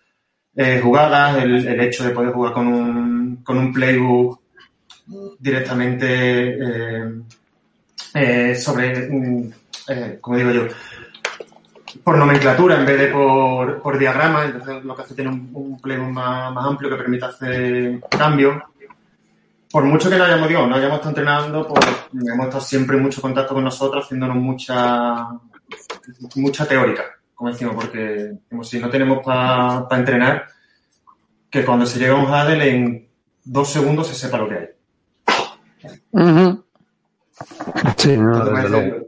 eh, 0.55 0.79
jugadas, 0.81 1.43
el, 1.43 1.67
el 1.67 1.81
hecho 1.81 2.05
de 2.05 2.11
poder 2.11 2.33
jugar 2.33 2.53
con 2.53 2.67
un, 2.67 3.37
con 3.43 3.57
un 3.57 3.73
playbook 3.73 4.46
directamente 5.39 6.07
eh, 6.59 7.13
eh, 8.15 8.55
sobre, 8.55 9.09
mm, 9.09 9.53
eh, 9.89 10.19
como 10.21 10.37
digo 10.37 10.51
yo, 10.51 10.63
por 12.03 12.19
nomenclatura 12.19 12.79
en 12.79 12.87
vez 12.87 12.99
de 12.99 13.07
por, 13.09 13.81
por 13.81 13.99
diagrama, 13.99 14.45
entonces 14.45 14.85
lo 14.85 14.95
que 14.95 15.03
hace 15.03 15.15
tiene 15.15 15.31
un, 15.31 15.51
un 15.53 15.81
playbook 15.81 16.11
más, 16.11 16.53
más 16.53 16.67
amplio 16.67 16.91
que 16.91 16.97
permite 16.97 17.25
hacer 17.25 18.01
cambios. 18.09 18.63
Por 19.71 19.85
mucho 19.85 20.09
que 20.09 20.17
no 20.17 20.25
hayamos, 20.25 20.49
digo, 20.49 20.67
no 20.67 20.77
hayamos 20.77 20.97
estado 20.97 21.11
entrenando, 21.11 21.69
pues 21.69 21.85
hemos 22.13 22.47
estado 22.47 22.61
siempre 22.61 22.97
en 22.97 23.03
mucho 23.03 23.21
contacto 23.21 23.55
con 23.55 23.65
nosotros, 23.65 24.05
haciéndonos 24.05 24.37
mucha, 24.37 25.29
mucha 26.37 26.67
teórica, 26.67 27.05
como 27.35 27.51
decimos, 27.51 27.75
porque 27.75 28.33
como 28.49 28.65
si 28.65 28.79
no 28.79 28.89
tenemos 28.89 29.25
para 29.25 29.87
entrenar, 29.91 30.47
que 31.51 31.65
cuando 31.65 31.85
se 31.85 31.99
llega 31.99 32.13
a 32.13 32.23
un 32.23 32.33
Hadel 32.33 32.63
en 32.63 33.09
dos 33.45 33.71
segundos 33.71 34.09
se 34.09 34.15
sepa 34.15 34.39
lo 34.39 34.49
que 34.49 34.55
hay. 34.55 34.76
Sí, 37.97 38.17
no, 38.17 38.33
Entonces, 38.33 38.45
desde 38.45 38.53
parece- 38.53 38.69
luego. 38.91 39.07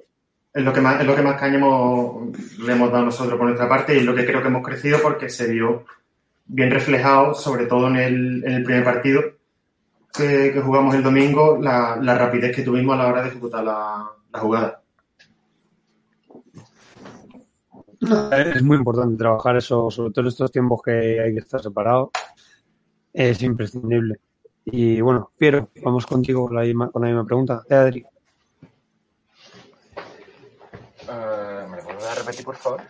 es 0.54 0.64
lo 0.64 0.72
que 0.72 0.80
más, 0.80 1.00
es 1.00 1.06
lo 1.06 1.16
que 1.16 1.22
más 1.22 1.40
caña 1.40 1.56
hemos- 1.56 2.58
le 2.58 2.72
hemos 2.72 2.90
dado 2.92 3.04
nosotros 3.06 3.36
por 3.38 3.46
nuestra 3.46 3.68
parte 3.68 3.94
y 3.94 3.98
es 3.98 4.04
lo 4.04 4.14
que 4.14 4.26
creo 4.26 4.42
que 4.42 4.48
hemos 4.48 4.66
crecido 4.66 4.98
porque 5.02 5.28
se 5.28 5.48
vio 5.50 5.84
bien 6.46 6.70
reflejado, 6.70 7.34
sobre 7.34 7.66
todo 7.66 7.88
en 7.88 7.96
el, 7.96 8.44
en 8.44 8.52
el 8.52 8.62
primer 8.64 8.84
partido 8.84 9.22
que, 10.12 10.50
que 10.52 10.60
jugamos 10.60 10.94
el 10.94 11.02
domingo, 11.02 11.58
la, 11.60 11.96
la 12.00 12.16
rapidez 12.16 12.54
que 12.54 12.62
tuvimos 12.62 12.94
a 12.94 12.98
la 13.02 13.08
hora 13.08 13.22
de 13.22 13.28
ejecutar 13.28 13.62
la, 13.64 14.10
la 14.32 14.38
jugada. 14.40 14.82
Es 18.54 18.62
muy 18.62 18.76
importante 18.76 19.16
trabajar 19.16 19.56
eso, 19.56 19.90
sobre 19.90 20.12
todo 20.12 20.22
en 20.22 20.28
estos 20.28 20.52
tiempos 20.52 20.80
que 20.82 21.20
hay 21.20 21.32
que 21.34 21.40
estar 21.40 21.60
separado. 21.60 22.10
Es 23.12 23.42
imprescindible. 23.42 24.20
Y 24.70 25.00
bueno, 25.00 25.30
Piero, 25.36 25.70
vamos 25.82 26.06
contigo 26.06 26.46
con 26.46 26.56
la 26.56 26.62
misma, 26.62 26.90
con 26.90 27.02
la 27.02 27.08
misma 27.08 27.24
pregunta. 27.24 27.62
Eh, 27.68 27.74
Adri. 27.74 28.04
Eh, 31.08 31.66
¿Me 31.70 31.76
lo 31.76 31.84
vuelves 31.84 32.04
a 32.04 32.14
repetir, 32.14 32.44
por 32.44 32.56
favor? 32.56 32.82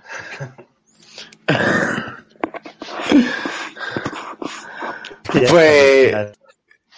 Pues. 5.50 6.32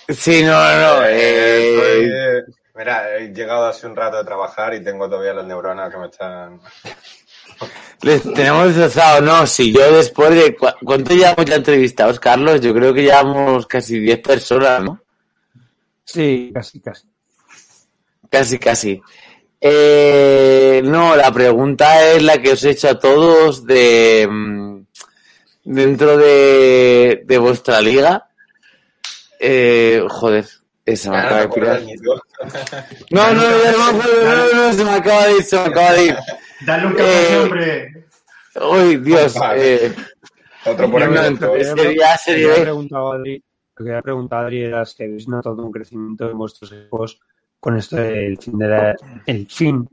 Sí, 0.08 0.42
no, 0.42 0.52
no, 0.52 1.00
no. 1.00 1.04
Eh, 1.04 2.38
eh, 2.38 2.42
mira, 2.74 3.16
he 3.16 3.32
llegado 3.32 3.66
hace 3.66 3.86
un 3.86 3.96
rato 3.96 4.18
de 4.18 4.24
trabajar 4.24 4.72
y 4.74 4.84
tengo 4.84 5.08
todavía 5.08 5.34
las 5.34 5.46
neuronas 5.46 5.90
que 5.90 5.98
me 5.98 6.06
están... 6.06 6.60
les 8.02 8.22
tenemos 8.34 8.66
destrozado, 8.74 9.20
no. 9.22 9.46
Si 9.46 9.72
yo 9.72 9.92
después 9.96 10.30
de. 10.34 10.56
¿cu- 10.56 10.66
¿Cuánto 10.84 11.14
llevamos 11.14 11.44
ya 11.46 11.56
entrevistados, 11.56 12.18
Carlos? 12.20 12.60
Yo 12.60 12.72
creo 12.74 12.92
que 12.94 13.02
llevamos 13.02 13.66
casi 13.66 13.98
10 13.98 14.18
personas, 14.20 14.82
¿no? 14.82 15.00
Sí, 16.04 16.50
casi, 16.54 16.80
casi. 16.80 17.06
Casi, 18.30 18.58
casi. 18.58 19.00
Eh, 19.60 20.80
no, 20.84 21.14
la 21.16 21.30
pregunta 21.32 22.10
es 22.12 22.22
la 22.22 22.40
que 22.40 22.52
os 22.52 22.64
he 22.64 22.70
hecho 22.70 22.88
a 22.88 22.98
todos 22.98 23.66
de 23.66 24.26
mm, 24.30 24.80
dentro 25.64 26.16
de, 26.16 27.22
de 27.26 27.38
vuestra 27.38 27.80
liga. 27.80 28.28
Eh, 29.38 30.02
joder, 30.08 30.46
esa 30.84 31.10
me 31.10 31.16
Ya 31.16 31.22
no 31.22 31.36
acaba 31.36 31.78
de 31.78 31.96
tú. 31.96 32.14
No, 33.10 33.34
no, 33.34 33.42
no 33.42 33.92
me 33.92 34.04
no, 34.24 34.54
no, 34.66 34.72
se 34.72 34.84
me 34.84 34.90
acaba 34.92 35.26
de 35.26 35.36
ir, 35.36 35.42
se 35.44 35.56
me 35.56 35.62
acaba 35.62 35.92
de 35.92 36.04
ir. 36.06 36.16
Dale 36.66 36.86
un 36.86 36.92
café, 36.94 37.32
Eh, 37.32 37.38
hombre. 37.38 38.06
Uy, 38.70 38.96
Dios. 38.98 39.34
Vale. 39.38 39.86
Eh, 39.86 39.94
Otro 40.66 40.90
por 40.90 41.02
aquí. 41.02 41.14
no, 41.14 41.24
entonces- 41.24 41.68
Lo 41.68 41.74
que 41.74 41.82
sería- 41.82 42.16
sería- 42.18 42.50
había 42.52 42.62
preguntado 42.62 43.12
a 43.12 43.16
Adri, 43.16 43.42
lo 43.76 43.84
que 43.84 43.90
había 43.90 44.02
preguntado 44.02 44.42
a 44.42 44.44
Adri 44.46 44.62
era 44.64 44.84
si 44.84 45.02
habéis 45.04 45.28
notado 45.28 45.56
un 45.62 45.72
crecimiento 45.72 46.30
en 46.30 46.36
vuestros 46.38 46.72
equipos 46.72 47.20
con 47.58 47.76
esto 47.76 47.96
del 47.96 48.38
fin 48.38 48.58
de 48.58 48.68
la, 48.68 48.96
el 49.26 49.46
fin, 49.46 49.88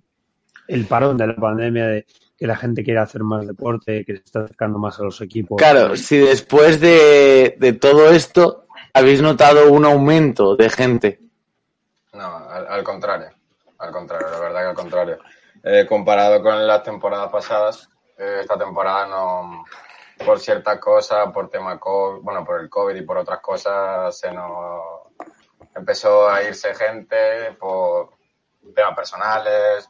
el 0.67 0.85
parón 0.85 1.17
de 1.17 1.27
la 1.27 1.35
pandemia 1.35 1.87
de 1.87 2.05
que 2.37 2.47
la 2.47 2.55
gente 2.55 2.83
quiere 2.83 2.99
hacer 2.99 3.23
más 3.23 3.47
deporte, 3.47 4.03
que 4.05 4.13
se 4.17 4.23
está 4.23 4.41
acercando 4.43 4.77
más 4.77 4.99
a 4.99 5.03
los 5.03 5.19
equipos. 5.21 5.57
claro, 5.57 5.95
si 5.95 6.17
después 6.17 6.79
de, 6.79 7.55
de 7.59 7.73
todo 7.73 8.11
esto 8.11 8.65
habéis 8.93 9.21
notado 9.21 9.71
un 9.71 9.85
aumento 9.85 10.55
de 10.55 10.69
gente. 10.69 11.19
No, 12.13 12.37
al, 12.49 12.67
al 12.67 12.83
contrario. 12.83 13.27
Al 13.79 13.91
contrario, 13.91 14.27
la 14.31 14.39
verdad 14.39 14.61
que 14.61 14.67
al 14.69 14.75
contrario. 14.75 15.17
Eh, 15.69 15.85
comparado 15.85 16.41
con 16.41 16.65
las 16.65 16.81
temporadas 16.81 17.29
pasadas, 17.29 17.89
eh, 18.17 18.37
esta 18.39 18.57
temporada 18.57 19.05
no, 19.05 19.65
por 20.25 20.39
ciertas 20.39 20.79
cosas, 20.79 21.29
por 21.33 21.49
tema 21.49 21.77
COVID, 21.77 22.21
bueno, 22.21 22.45
por 22.45 22.61
el 22.61 22.69
COVID 22.69 22.95
y 22.95 23.01
por 23.01 23.17
otras 23.17 23.41
cosas, 23.41 24.17
se 24.17 24.31
nos 24.31 24.81
empezó 25.75 26.29
a 26.29 26.41
irse 26.41 26.73
gente 26.73 27.51
por 27.59 28.11
temas 28.73 28.95
personales, 28.95 29.89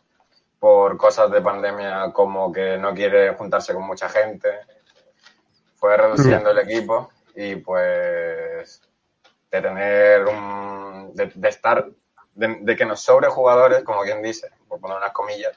por 0.57 0.97
cosas 0.97 1.29
de 1.29 1.41
pandemia 1.41 2.11
como 2.11 2.51
que 2.51 2.75
no 2.79 2.95
quiere 2.95 3.35
juntarse 3.35 3.75
con 3.75 3.83
mucha 3.83 4.09
gente. 4.09 4.49
Fue 5.75 5.95
reduciendo 5.95 6.49
el 6.49 6.57
equipo 6.57 7.11
y 7.35 7.55
pues 7.57 8.81
de 9.51 9.61
tener 9.61 10.25
un, 10.25 11.11
de, 11.13 11.31
de 11.35 11.49
estar, 11.49 11.87
de, 12.33 12.57
de 12.61 12.75
que 12.75 12.85
nos 12.85 12.99
sobre 12.99 13.27
jugadores, 13.27 13.83
como 13.83 14.01
quien 14.01 14.23
dice, 14.23 14.49
por 14.67 14.79
poner 14.79 14.97
unas 14.97 15.11
comillas, 15.11 15.55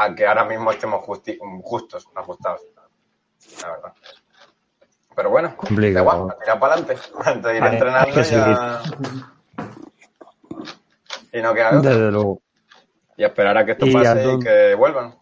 a 0.00 0.14
que 0.14 0.26
ahora 0.26 0.44
mismo 0.44 0.70
estemos 0.70 1.04
justi- 1.04 1.38
justos, 1.62 2.06
ajustados. 2.14 2.62
La 3.62 3.70
verdad. 3.70 3.92
Pero 5.16 5.30
bueno, 5.30 5.56
Complicado. 5.56 6.04
da 6.06 6.12
igual, 6.14 6.30
a 6.30 6.38
tirar 6.38 6.60
para 6.60 6.72
adelante. 6.74 7.02
Antes 7.24 7.42
de 7.44 7.56
ir 7.56 7.62
hay 7.62 7.72
entrenando 7.72 8.14
que 8.14 8.22
ya. 8.24 8.82
Y 11.32 11.42
no 11.42 11.54
queda 11.54 11.78
otra. 11.78 11.90
Desde 11.90 12.10
luego. 12.12 12.42
Y 13.16 13.24
esperar 13.24 13.58
a 13.58 13.64
que 13.66 13.72
esto 13.72 13.86
Y 13.86 13.92
pase 13.92 14.08
Antón. 14.08 14.40
y 14.40 14.44
que 14.44 14.74
vuelvan. 14.74 15.14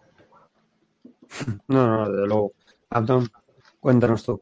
No, 1.68 1.86
no, 1.86 2.08
desde 2.10 2.26
luego. 2.26 2.52
Abdón, 2.90 3.28
cuéntanos 3.80 4.24
tú. 4.24 4.40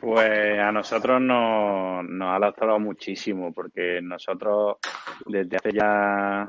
Pues 0.00 0.58
a 0.60 0.70
nosotros 0.70 1.20
nos, 1.20 2.04
nos 2.04 2.28
ha 2.34 2.38
lastrado 2.38 2.78
muchísimo, 2.78 3.52
porque 3.52 4.00
nosotros 4.02 4.76
desde 5.26 5.56
hace 5.56 5.72
ya, 5.72 6.48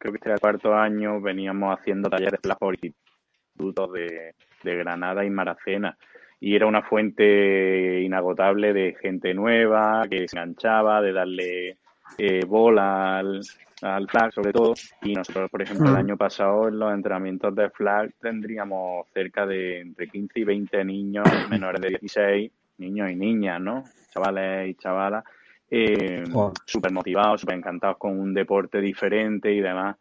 creo 0.00 0.12
que 0.12 0.16
este 0.16 0.28
era 0.30 0.34
el 0.36 0.40
cuarto 0.40 0.74
año, 0.74 1.20
veníamos 1.20 1.78
haciendo 1.78 2.08
talleres 2.08 2.40
por 2.58 2.74
institutos 2.74 3.92
de, 3.92 4.34
de 4.64 4.76
Granada 4.76 5.24
y 5.24 5.30
Maracena. 5.30 5.96
Y 6.40 6.56
era 6.56 6.66
una 6.66 6.82
fuente 6.82 8.00
inagotable 8.00 8.72
de 8.72 8.96
gente 9.00 9.34
nueva 9.34 10.06
que 10.08 10.26
se 10.26 10.36
enganchaba, 10.36 11.02
de 11.02 11.12
darle 11.12 11.76
eh, 12.16 12.44
bola 12.46 13.18
al, 13.18 13.42
al 13.82 14.08
flag 14.08 14.32
sobre 14.32 14.52
todo. 14.52 14.72
Y 15.02 15.14
nosotros, 15.14 15.50
por 15.50 15.60
ejemplo, 15.60 15.88
el 15.88 15.96
Mm. 15.96 15.98
año 15.98 16.16
pasado 16.16 16.68
en 16.68 16.78
los 16.78 16.94
entrenamientos 16.94 17.54
de 17.54 17.68
flag 17.68 18.10
tendríamos 18.20 19.06
cerca 19.12 19.44
de 19.46 19.80
entre 19.80 20.08
15 20.08 20.40
y 20.40 20.44
20 20.44 20.84
niños 20.86 21.26
menores 21.50 21.80
de 21.82 21.88
16, 21.90 22.50
niños 22.78 23.10
y 23.10 23.16
niñas, 23.16 23.60
¿no? 23.60 23.84
Chavales 24.10 24.70
y 24.70 24.74
chavalas, 24.76 25.24
eh, 25.70 26.24
Joder. 26.30 26.54
súper 26.64 26.92
motivados, 26.92 27.40
súper 27.40 27.56
encantados 27.56 27.96
con 27.98 28.18
un 28.18 28.34
deporte 28.34 28.80
diferente 28.80 29.52
y 29.52 29.60
demás. 29.60 29.96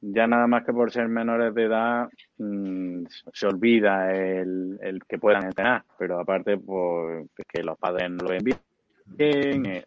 Ya 0.00 0.26
nada 0.26 0.46
más 0.46 0.64
que 0.64 0.72
por 0.72 0.92
ser 0.92 1.08
menores 1.08 1.52
de 1.54 1.64
edad 1.64 2.08
mm, 2.36 3.04
se 3.32 3.46
olvida 3.46 4.12
el, 4.12 4.78
el 4.80 5.04
que 5.04 5.18
puedan 5.18 5.44
entrenar, 5.44 5.84
pero 5.98 6.20
aparte 6.20 6.56
pues 6.56 7.26
es 7.36 7.46
que 7.46 7.62
los 7.64 7.76
padres 7.78 8.10
no 8.10 8.24
lo 8.24 8.30
ven 8.30 8.44
bien, 8.44 9.66
eh, 9.66 9.84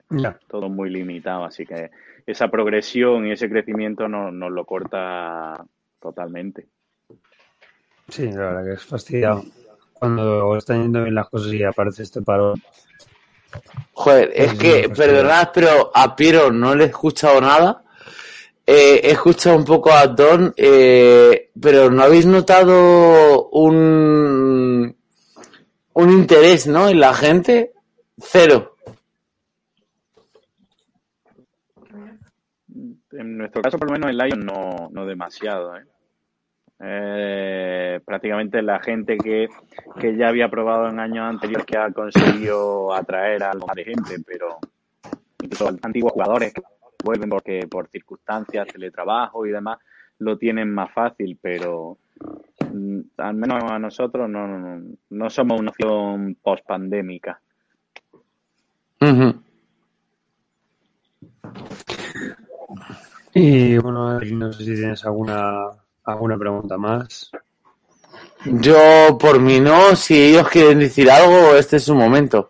todo 0.47 0.67
muy 0.69 0.89
limitado, 0.89 1.45
así 1.45 1.65
que 1.65 1.91
esa 2.25 2.49
progresión 2.49 3.25
y 3.27 3.31
ese 3.31 3.49
crecimiento 3.49 4.07
nos, 4.07 4.33
nos 4.33 4.51
lo 4.51 4.65
corta 4.65 5.63
totalmente. 5.99 6.67
Sí, 8.09 8.29
la 8.31 8.39
verdad 8.39 8.65
que 8.65 8.73
es 8.73 8.83
fastidiado. 8.83 9.43
Cuando 9.93 10.57
están 10.57 10.81
yendo 10.81 11.03
bien 11.03 11.15
las 11.15 11.29
cosas 11.29 11.53
y 11.53 11.63
aparece 11.63 12.03
este 12.03 12.21
parón. 12.21 12.61
Joder, 13.93 14.31
es 14.33 14.53
que, 14.55 14.89
perdonad, 14.89 15.49
pero 15.53 15.91
a 15.93 16.15
Piero 16.15 16.51
no 16.51 16.75
le 16.75 16.85
he 16.85 16.87
escuchado 16.87 17.39
nada. 17.41 17.83
Eh, 18.65 19.01
he 19.03 19.11
escuchado 19.11 19.57
un 19.57 19.65
poco 19.65 19.91
a 19.91 20.07
Don, 20.07 20.53
eh, 20.55 21.51
pero 21.59 21.89
¿no 21.89 22.03
habéis 22.03 22.25
notado 22.25 23.49
un, 23.49 24.95
un 25.93 26.09
interés, 26.09 26.67
¿no? 26.67 26.87
En 26.87 26.99
la 26.99 27.13
gente? 27.13 27.73
Cero. 28.17 28.75
En 33.11 33.37
nuestro 33.37 33.61
caso, 33.61 33.77
por 33.77 33.89
lo 33.89 33.93
menos 33.93 34.09
en 34.09 34.17
Lion 34.17 34.45
no, 34.45 34.89
no 34.91 35.05
demasiado. 35.05 35.75
¿eh? 35.75 35.83
Eh, 36.83 37.99
prácticamente 38.03 38.61
la 38.61 38.79
gente 38.79 39.17
que, 39.17 39.47
que 39.99 40.15
ya 40.15 40.29
había 40.29 40.49
probado 40.49 40.89
en 40.89 40.99
años 40.99 41.29
anteriores 41.29 41.65
que 41.65 41.77
ha 41.77 41.91
conseguido 41.91 42.93
atraer 42.93 43.43
a 43.43 43.51
algo 43.51 43.67
más 43.67 43.75
de 43.75 43.83
gente, 43.83 44.15
pero 44.25 44.57
incluso 45.41 45.69
antiguos 45.83 46.13
jugadores 46.13 46.53
que 46.53 46.61
vuelven 47.03 47.29
porque 47.29 47.67
por 47.69 47.87
circunstancias, 47.87 48.67
teletrabajo 48.67 49.45
y 49.45 49.51
demás, 49.51 49.79
lo 50.19 50.37
tienen 50.37 50.73
más 50.73 50.91
fácil, 50.91 51.37
pero 51.41 51.97
mm, 52.71 52.99
al 53.17 53.35
menos 53.35 53.63
a 53.63 53.79
nosotros 53.79 54.29
no, 54.29 54.47
no, 54.47 54.81
no 55.09 55.29
somos 55.29 55.59
una 55.59 55.69
opción 55.71 56.37
post-pandémica. 56.41 57.41
Ujú. 59.01 59.41
Y 63.33 63.77
bueno, 63.77 64.19
no 64.19 64.53
sé 64.53 64.63
si 64.63 64.75
tienes 64.75 65.05
alguna, 65.05 65.69
alguna 66.03 66.37
pregunta 66.37 66.77
más. 66.77 67.31
Yo, 68.45 69.17
por 69.19 69.39
mí 69.39 69.59
no, 69.59 69.95
si 69.95 70.19
ellos 70.19 70.49
quieren 70.49 70.79
decir 70.79 71.09
algo, 71.09 71.55
este 71.55 71.77
es 71.77 71.83
su 71.83 71.95
momento. 71.95 72.49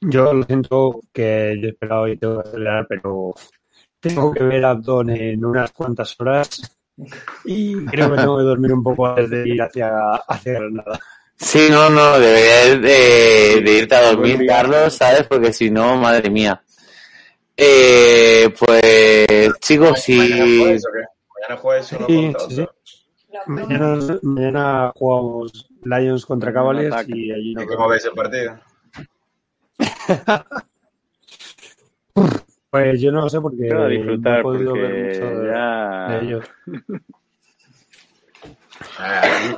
Yo 0.00 0.32
lo 0.32 0.44
siento 0.44 1.00
que 1.12 1.58
yo 1.60 1.66
he 1.66 1.70
esperado 1.70 2.08
y 2.08 2.16
tengo 2.16 2.42
que 2.42 2.48
acelerar, 2.48 2.86
pero 2.88 3.34
tengo 4.00 4.32
que 4.32 4.44
ver 4.44 4.64
a 4.64 4.70
Abdón 4.70 5.10
en 5.10 5.44
unas 5.44 5.72
cuantas 5.72 6.14
horas 6.20 6.78
y 7.44 7.84
creo 7.86 8.10
que 8.10 8.16
tengo 8.16 8.38
que 8.38 8.44
dormir 8.44 8.72
un 8.72 8.82
poco 8.82 9.06
antes 9.06 9.30
de 9.30 9.48
ir 9.48 9.60
hacia, 9.60 9.90
hacia 10.26 10.52
Granada. 10.54 11.00
Sí, 11.36 11.68
no, 11.70 11.88
no, 11.90 12.18
deberías 12.18 12.82
de, 12.82 13.60
de 13.62 13.78
irte 13.78 13.94
a 13.94 14.10
dormir, 14.10 14.44
Carlos, 14.46 14.94
¿sabes? 14.94 15.24
Porque 15.24 15.52
si 15.52 15.70
no, 15.70 15.96
madre 15.96 16.30
mía. 16.30 16.62
Eh, 17.56 18.52
pues 18.58 19.52
chicos, 19.60 20.00
si... 20.00 20.18
¿Mañana 21.40 21.60
juegas 21.60 21.92
uno 21.92 22.06
Sí, 22.06 22.32
contra 22.32 22.50
sí? 22.50 22.68
Mañana, 23.46 24.18
mañana 24.22 24.92
jugamos 24.96 25.68
Lions 25.84 26.24
contra 26.26 26.52
Cavaliers 26.52 27.08
y 27.08 27.30
allí 27.32 27.50
¿Y 27.50 27.54
nos 27.54 27.66
cómo 27.66 27.88
veis 27.88 28.04
el 28.04 28.12
partido? 28.12 28.58
Pues 32.70 33.00
yo 33.00 33.10
no 33.10 33.22
lo 33.22 33.30
sé 33.30 33.40
porque 33.40 33.66
Yo 33.66 33.82
a 33.82 33.88
disfrutar, 33.88 34.32
no 34.34 34.38
he 34.40 34.42
podido 34.42 34.70
porque 34.72 34.82
ver 34.82 35.06
mucho 35.06 35.40
de, 35.40 35.46
ya- 35.50 36.08
de 36.10 36.24
ellos. 36.26 36.44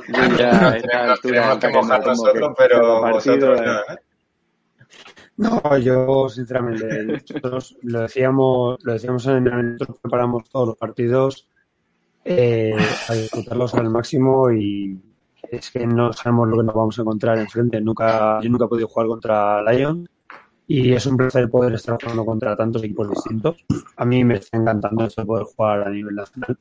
Yo 0.07 0.37
ya 0.37 0.77
tenemos 0.81 1.59
que 1.59 1.69
mojar 1.69 2.05
nosotros, 2.07 2.51
pero 2.57 3.01
vosotros 3.01 3.59
eh. 3.59 3.65
no, 3.65 3.79
¿eh? 3.79 5.61
No, 5.63 5.77
yo 5.77 6.29
sinceramente, 6.29 7.03
nosotros 7.03 7.75
lo 7.81 8.01
decíamos, 8.01 8.77
lo 8.83 8.93
decíamos 8.93 9.25
en 9.27 9.47
el 9.47 9.73
nosotros 9.73 9.99
preparamos 10.01 10.49
todos 10.49 10.67
los 10.69 10.77
partidos 10.77 11.49
eh, 12.23 12.75
a 13.07 13.13
disfrutarlos 13.13 13.73
al 13.75 13.89
máximo 13.89 14.51
y 14.51 14.99
es 15.49 15.71
que 15.71 15.85
no 15.85 16.13
sabemos 16.13 16.49
lo 16.49 16.57
que 16.57 16.63
nos 16.63 16.75
vamos 16.75 16.97
a 16.97 17.01
encontrar 17.01 17.37
enfrente. 17.37 17.81
Nunca, 17.81 18.39
yo 18.41 18.49
nunca 18.49 18.65
he 18.65 18.67
podido 18.67 18.87
jugar 18.87 19.07
contra 19.07 19.61
Lion 19.71 20.07
y 20.67 20.93
es 20.93 21.05
un 21.05 21.17
placer 21.17 21.49
poder 21.49 21.73
estar 21.73 21.97
jugando 22.01 22.25
contra 22.25 22.55
tantos 22.55 22.83
equipos 22.83 23.09
distintos. 23.09 23.57
A 23.97 24.05
mí 24.05 24.23
me 24.23 24.35
está 24.35 24.57
encantando 24.57 25.05
esto 25.05 25.21
de 25.21 25.27
poder 25.27 25.45
jugar 25.45 25.87
a 25.87 25.89
nivel 25.89 26.15
nacional. 26.15 26.57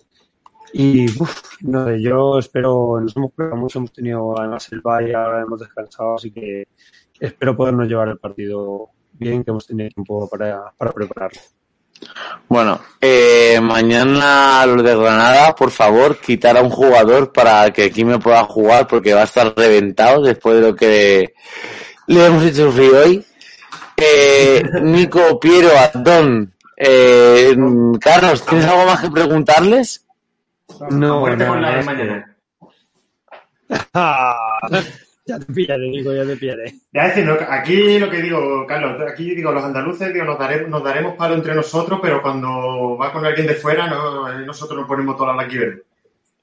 Y 0.73 1.07
uf, 1.21 1.43
no 1.63 1.95
yo 1.97 2.39
espero, 2.39 3.01
nos 3.01 3.17
hemos 3.17 3.33
preparado 3.33 3.61
mucho, 3.61 3.79
hemos 3.79 3.93
tenido 3.93 4.39
además 4.39 4.71
el 4.73 4.81
bye, 4.81 5.15
ahora 5.15 5.43
hemos 5.43 5.61
descansado, 5.61 6.15
así 6.15 6.31
que 6.31 6.69
espero 7.19 7.57
podernos 7.57 7.89
llevar 7.89 8.09
el 8.09 8.19
partido 8.19 8.91
bien, 9.13 9.43
que 9.43 9.51
hemos 9.51 9.67
tenido 9.67 9.91
tiempo 9.91 10.29
para, 10.29 10.73
para 10.77 10.93
prepararlo. 10.93 11.41
Bueno, 12.49 12.81
eh, 13.01 13.61
mañana 13.63 14.67
los 14.67 14.83
de 14.83 14.97
Granada, 14.97 15.55
por 15.55 15.71
favor, 15.71 16.19
quitar 16.19 16.57
a 16.57 16.63
un 16.63 16.71
jugador 16.71 17.33
para 17.33 17.71
que 17.71 17.85
aquí 17.85 18.05
me 18.05 18.19
pueda 18.19 18.45
jugar 18.45 18.87
porque 18.87 19.15
va 19.15 19.21
a 19.21 19.25
estar 19.25 19.55
reventado 19.57 20.23
después 20.23 20.57
de 20.57 20.63
lo 20.63 20.75
que 20.75 21.35
le 22.07 22.27
hemos 22.27 22.45
hecho 22.45 22.71
sufrir 22.71 22.93
hoy. 22.93 23.25
Eh, 23.97 24.63
Nico, 24.83 25.39
Piero, 25.39 25.71
Antón, 25.79 26.53
eh, 26.77 27.55
Carlos, 28.01 28.45
¿tienes 28.47 28.67
algo 28.67 28.87
más 28.87 29.01
que 29.01 29.11
preguntarles? 29.11 30.07
No, 30.91 31.29
no, 31.29 31.57
la 31.57 31.83
no, 31.83 32.25
es 35.37 35.39
ya 35.41 35.47
te 35.47 35.53
pillaré, 35.53 35.89
Nico, 35.89 36.13
ya 36.13 36.25
te 36.25 36.37
pillaré. 36.37 36.75
Ya 36.93 37.07
diciendo, 37.07 37.39
aquí 37.49 37.99
lo 37.99 38.11
que 38.11 38.23
digo, 38.23 38.67
Carlos, 38.67 39.01
aquí 39.11 39.35
digo, 39.35 39.53
los 39.53 39.65
andaluces 39.65 40.13
digo, 40.13 40.25
nos, 40.25 40.39
daremos, 40.39 40.69
nos 40.69 40.83
daremos 40.85 41.17
palo 41.17 41.35
entre 41.35 41.55
nosotros, 41.55 41.99
pero 42.03 42.21
cuando 42.23 42.97
va 42.97 43.13
con 43.13 43.25
alguien 43.25 43.47
de 43.47 43.55
fuera, 43.55 43.87
no, 43.87 44.31
eh, 44.33 44.45
nosotros 44.45 44.79
nos 44.79 44.89
ponemos 44.89 45.17
toda 45.17 45.35
la 45.35 45.45
verde. 45.45 45.83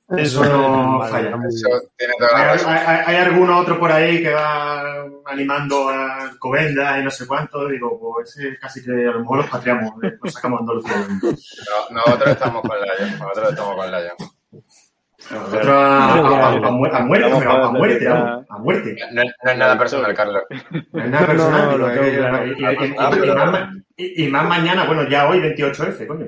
Eso 0.09 0.41
no 0.45 0.99
Vale, 0.99 1.11
falla. 1.11 1.30
Eso 1.49 1.67
bien. 1.67 1.80
tiene 1.98 2.14
toda 2.17 2.32
la 2.32 2.38
Hay, 2.40 2.57
razón. 2.57 2.74
hay- 2.74 3.01
hay 3.07 3.16
alguno 3.17 3.59
otro 3.59 3.77
por 3.77 3.91
ahí 3.91 4.24
que 4.24 4.32
va 4.32 5.03
animando 5.25 5.90
a 5.90 6.32
Covenda 6.40 6.98
y 6.98 7.03
no 7.03 7.11
sé 7.11 7.27
cuánto. 7.27 7.67
Digo, 7.67 7.99
pues 7.99 8.38
ese 8.38 8.57
casi 8.57 8.82
que 8.82 8.91
a 8.91 9.11
lo 9.11 9.19
mejor 9.19 9.40
los 9.40 9.49
patriamos, 9.49 9.91
eh, 10.03 10.14
los 10.24 10.33
sacamos 10.33 10.59
a 10.59 10.61
Andalucía. 10.61 10.95
No, 11.91 11.99
nosotros 12.06 12.30
estamos 12.30 12.61
con 12.61 12.77
Lion. 12.80 13.19
Nosotros 13.19 13.49
estamos 13.49 13.75
con 13.75 13.91
Lion. 13.91 14.36
Nosotros 15.31 15.67
a, 15.67 16.14
a- 16.14 16.17
a- 16.17 16.56
a 16.56 16.72
mu- 16.72 16.85
a 16.85 16.99
muerte, 17.01 17.30
pero 17.39 17.51
a 17.51 17.67
a 17.67 17.72
muerte, 17.72 18.07
a 18.07 18.57
muerte. 18.59 18.95
No, 19.11 19.22
es- 19.23 19.31
no 19.43 19.51
es 19.51 19.57
nada 19.57 19.77
personal, 19.77 20.14
Carlos. 20.14 20.43
No 20.93 21.03
es 21.03 21.09
nada 21.09 21.27
personal. 21.27 22.53
Y, 22.57 22.64
y- 22.64 24.06
y- 24.06 24.25
y 24.25 24.27
más, 24.30 24.47
mañana, 24.47 24.85
bueno, 24.85 25.07
ya 25.09 25.27
hoy 25.27 25.39
28F, 25.39 26.06
coño. 26.07 26.27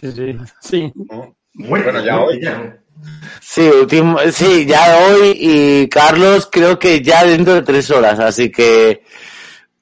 Sí, 0.00 0.12
sí, 0.12 0.36
sí. 0.60 0.92
Muerte, 1.54 1.90
Bueno, 1.90 2.04
ya 2.04 2.16
muerte, 2.18 2.36
hoy. 2.36 2.42
ya. 2.42 2.76
Sí, 3.40 3.68
último, 3.68 4.18
sí, 4.32 4.64
ya 4.66 4.98
hoy 5.08 5.32
y 5.38 5.88
Carlos 5.88 6.48
creo 6.50 6.78
que 6.78 7.00
ya 7.02 7.24
dentro 7.24 7.54
de 7.54 7.62
tres 7.62 7.90
horas, 7.90 8.18
así 8.18 8.50
que 8.50 9.02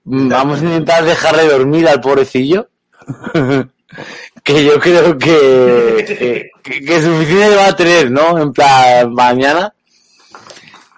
mm, 0.04 0.28
vamos 0.28 0.60
a 0.60 0.64
intentar 0.64 1.04
dejarle 1.04 1.46
dormir 1.48 1.88
al 1.88 2.00
pobrecillo. 2.00 2.68
que 4.46 4.64
yo 4.64 4.78
creo 4.78 5.18
que, 5.18 6.50
que, 6.62 6.80
que- 6.86 7.02
suficiente 7.02 7.56
va 7.56 7.66
a 7.66 7.76
tener, 7.76 8.12
¿no? 8.12 8.38
En 8.40 8.52
plan, 8.52 9.12
mañana. 9.12 9.74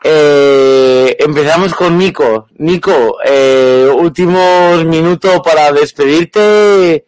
Eh, 0.04 1.16
empezamos 1.18 1.72
con 1.74 1.96
Nico. 1.96 2.48
Nico, 2.58 3.16
eh, 3.24 3.88
últimos 3.90 4.84
minutos 4.84 5.40
para 5.42 5.72
despedirte. 5.72 7.06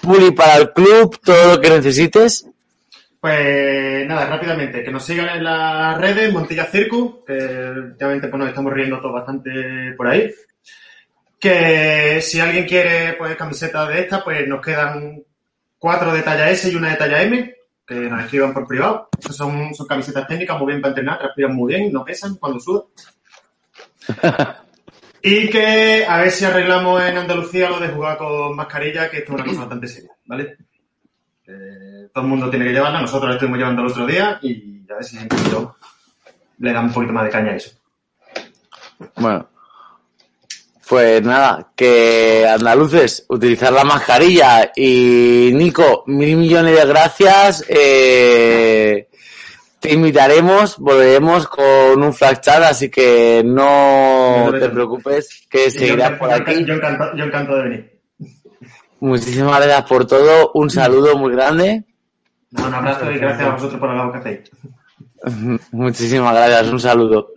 Puli 0.00 0.30
para 0.30 0.56
el 0.56 0.72
club, 0.72 1.20
todo 1.22 1.56
lo 1.56 1.60
que 1.60 1.68
necesites. 1.68 2.46
Pues 3.20 4.06
nada, 4.06 4.26
rápidamente, 4.26 4.82
que 4.82 4.90
nos 4.90 5.04
sigan 5.04 5.36
en 5.36 5.44
las 5.44 5.98
redes, 5.98 6.32
Montilla 6.32 6.64
Circus, 6.64 7.24
que 7.26 7.34
últimamente 7.34 8.28
pues, 8.28 8.38
nos 8.38 8.48
estamos 8.48 8.72
riendo 8.72 9.00
todos 9.00 9.14
bastante 9.14 9.50
por 9.98 10.08
ahí. 10.08 10.30
Que 11.38 12.22
si 12.22 12.40
alguien 12.40 12.66
quiere 12.66 13.12
pues 13.18 13.36
camisetas 13.36 13.88
de 13.88 14.00
estas, 14.00 14.22
pues 14.22 14.48
nos 14.48 14.62
quedan 14.62 15.22
cuatro 15.84 16.14
de 16.14 16.22
talla 16.22 16.48
S 16.48 16.70
y 16.70 16.76
una 16.76 16.88
de 16.92 16.96
talla 16.96 17.22
M, 17.24 17.54
que 17.86 17.94
nos 17.94 18.24
escriban 18.24 18.54
por 18.54 18.66
privado. 18.66 19.10
Estas 19.18 19.36
son, 19.36 19.74
son 19.74 19.86
camisetas 19.86 20.26
técnicas 20.26 20.58
muy 20.58 20.68
bien 20.68 20.80
para 20.80 20.92
entrenar, 20.92 21.18
transpiran 21.18 21.54
muy 21.54 21.74
bien, 21.74 21.92
no 21.92 22.02
pesan 22.02 22.36
cuando 22.36 22.58
sudan. 22.58 22.84
Y 25.26 25.48
que 25.48 26.04
a 26.06 26.18
ver 26.18 26.30
si 26.30 26.44
arreglamos 26.44 27.02
en 27.02 27.16
Andalucía 27.16 27.70
lo 27.70 27.80
de 27.80 27.88
jugar 27.88 28.18
con 28.18 28.54
mascarilla, 28.54 29.10
que 29.10 29.18
esto 29.18 29.32
es 29.32 29.40
una 29.40 29.44
cosa 29.48 29.60
bastante 29.60 29.88
seria, 29.88 30.10
¿vale? 30.26 30.58
Eh, 31.46 32.08
todo 32.12 32.24
el 32.24 32.30
mundo 32.30 32.50
tiene 32.50 32.66
que 32.66 32.72
llevarla, 32.72 33.00
nosotros 33.00 33.30
la 33.30 33.36
estuvimos 33.36 33.58
llevando 33.58 33.80
el 33.80 33.88
otro 33.88 34.06
día 34.06 34.38
y 34.42 34.84
a 34.90 34.96
ver 34.96 35.04
si 35.04 35.16
le 36.58 36.72
da 36.74 36.80
un 36.80 36.92
poquito 36.92 37.14
más 37.14 37.24
de 37.24 37.30
caña 37.30 37.52
a 37.52 37.56
eso. 37.56 37.70
Bueno, 39.16 39.48
pues 40.88 41.22
nada, 41.22 41.70
que 41.74 42.46
andaluces, 42.46 43.24
utilizar 43.28 43.72
la 43.72 43.84
mascarilla 43.84 44.72
y 44.76 45.50
Nico, 45.54 46.04
mil 46.06 46.36
millones 46.36 46.76
de 46.76 46.86
gracias. 46.86 47.64
eh, 47.68 49.08
te 49.80 49.92
invitaremos, 49.92 50.78
volveremos 50.78 51.46
con 51.46 52.02
un 52.02 52.14
flash 52.14 52.38
chat, 52.40 52.62
así 52.62 52.88
que 52.88 53.42
no 53.44 54.50
te 54.58 54.70
preocupes, 54.70 55.46
que 55.50 55.64
yo 55.64 55.70
seguirás 55.70 56.18
por 56.18 56.30
yo 56.30 56.36
aquí. 56.36 56.64
Yo 56.64 56.74
encantado, 56.74 57.16
yo 57.16 57.24
encantado 57.24 57.58
de 57.58 57.64
venir. 57.64 58.00
Muchísimas 59.00 59.60
gracias 59.60 59.82
por 59.86 60.06
todo, 60.06 60.52
un 60.54 60.70
saludo 60.70 61.18
muy 61.18 61.32
grande. 61.32 61.84
No, 62.52 62.66
un 62.66 62.74
abrazo 62.74 63.10
y 63.10 63.18
gracias 63.18 63.46
a 63.46 63.52
vosotros 63.52 63.78
por 63.78 63.90
el 63.90 63.96
labor 63.98 64.12
que 64.12 64.18
hacéis. 64.18 64.50
Muchísimas 65.72 66.34
gracias, 66.34 66.68
un 66.68 66.80
saludo. 66.80 67.32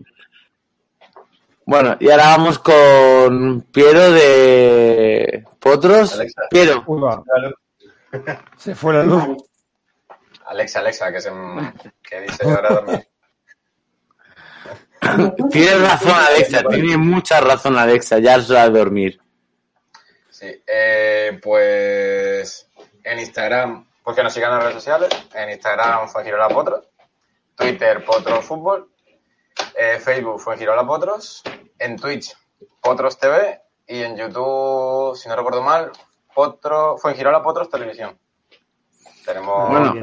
Bueno, 1.67 1.97
y 1.99 2.09
ahora 2.09 2.27
vamos 2.37 2.59
con 2.59 3.61
Piero 3.73 4.11
de 4.11 5.43
Potros. 5.59 6.13
Alexa. 6.13 6.43
Piero, 6.49 6.81
Uy. 6.87 7.01
Se 8.57 8.73
fue 8.73 8.93
la 8.93 9.03
luz. 9.03 9.43
Alexa, 10.45 10.79
Alexa, 10.79 11.11
que, 11.11 11.19
se, 11.19 11.29
que 12.01 12.21
dice 12.21 12.49
ahora 12.49 12.69
dormir. 12.69 13.07
tienes 15.51 15.81
razón 15.81 16.13
Alexa, 16.29 16.63
tiene 16.69 16.95
mucha 16.95 17.41
razón 17.41 17.77
Alexa, 17.77 18.19
ya 18.19 18.37
es 18.37 18.49
hora 18.49 18.69
de 18.69 18.79
dormir. 18.79 19.19
Sí, 20.29 20.63
eh, 20.65 21.37
pues 21.43 22.69
en 23.03 23.19
Instagram, 23.19 23.85
pues 24.01 24.15
que 24.15 24.23
nos 24.23 24.33
sigan 24.33 24.51
en 24.51 24.55
las 24.55 24.63
redes 24.67 24.83
sociales. 24.83 25.09
En 25.33 25.49
Instagram 25.49 26.07
fue 26.07 26.23
Girola 26.23 26.47
Potros, 26.47 26.87
Twitter 27.55 28.05
Potros 28.05 28.45
Fútbol, 28.45 28.89
eh, 29.76 30.00
Facebook 30.00 30.40
fue 30.40 30.58
Girola 30.58 30.86
Potros, 30.86 31.44
en 31.80 31.98
Twitch 31.98 32.36
Potros 32.82 33.18
TV 33.18 33.61
y 33.88 34.02
en 34.02 34.18
YouTube, 34.18 35.16
si 35.16 35.30
no 35.30 35.36
recuerdo 35.36 35.61
mal, 35.61 35.92
Potro, 36.34 36.98
fue 36.98 37.14
Girola 37.16 37.42
Potros 37.42 37.69
Televisión. 37.69 38.18
Tenemos. 39.26 39.69
Bueno. 39.69 39.94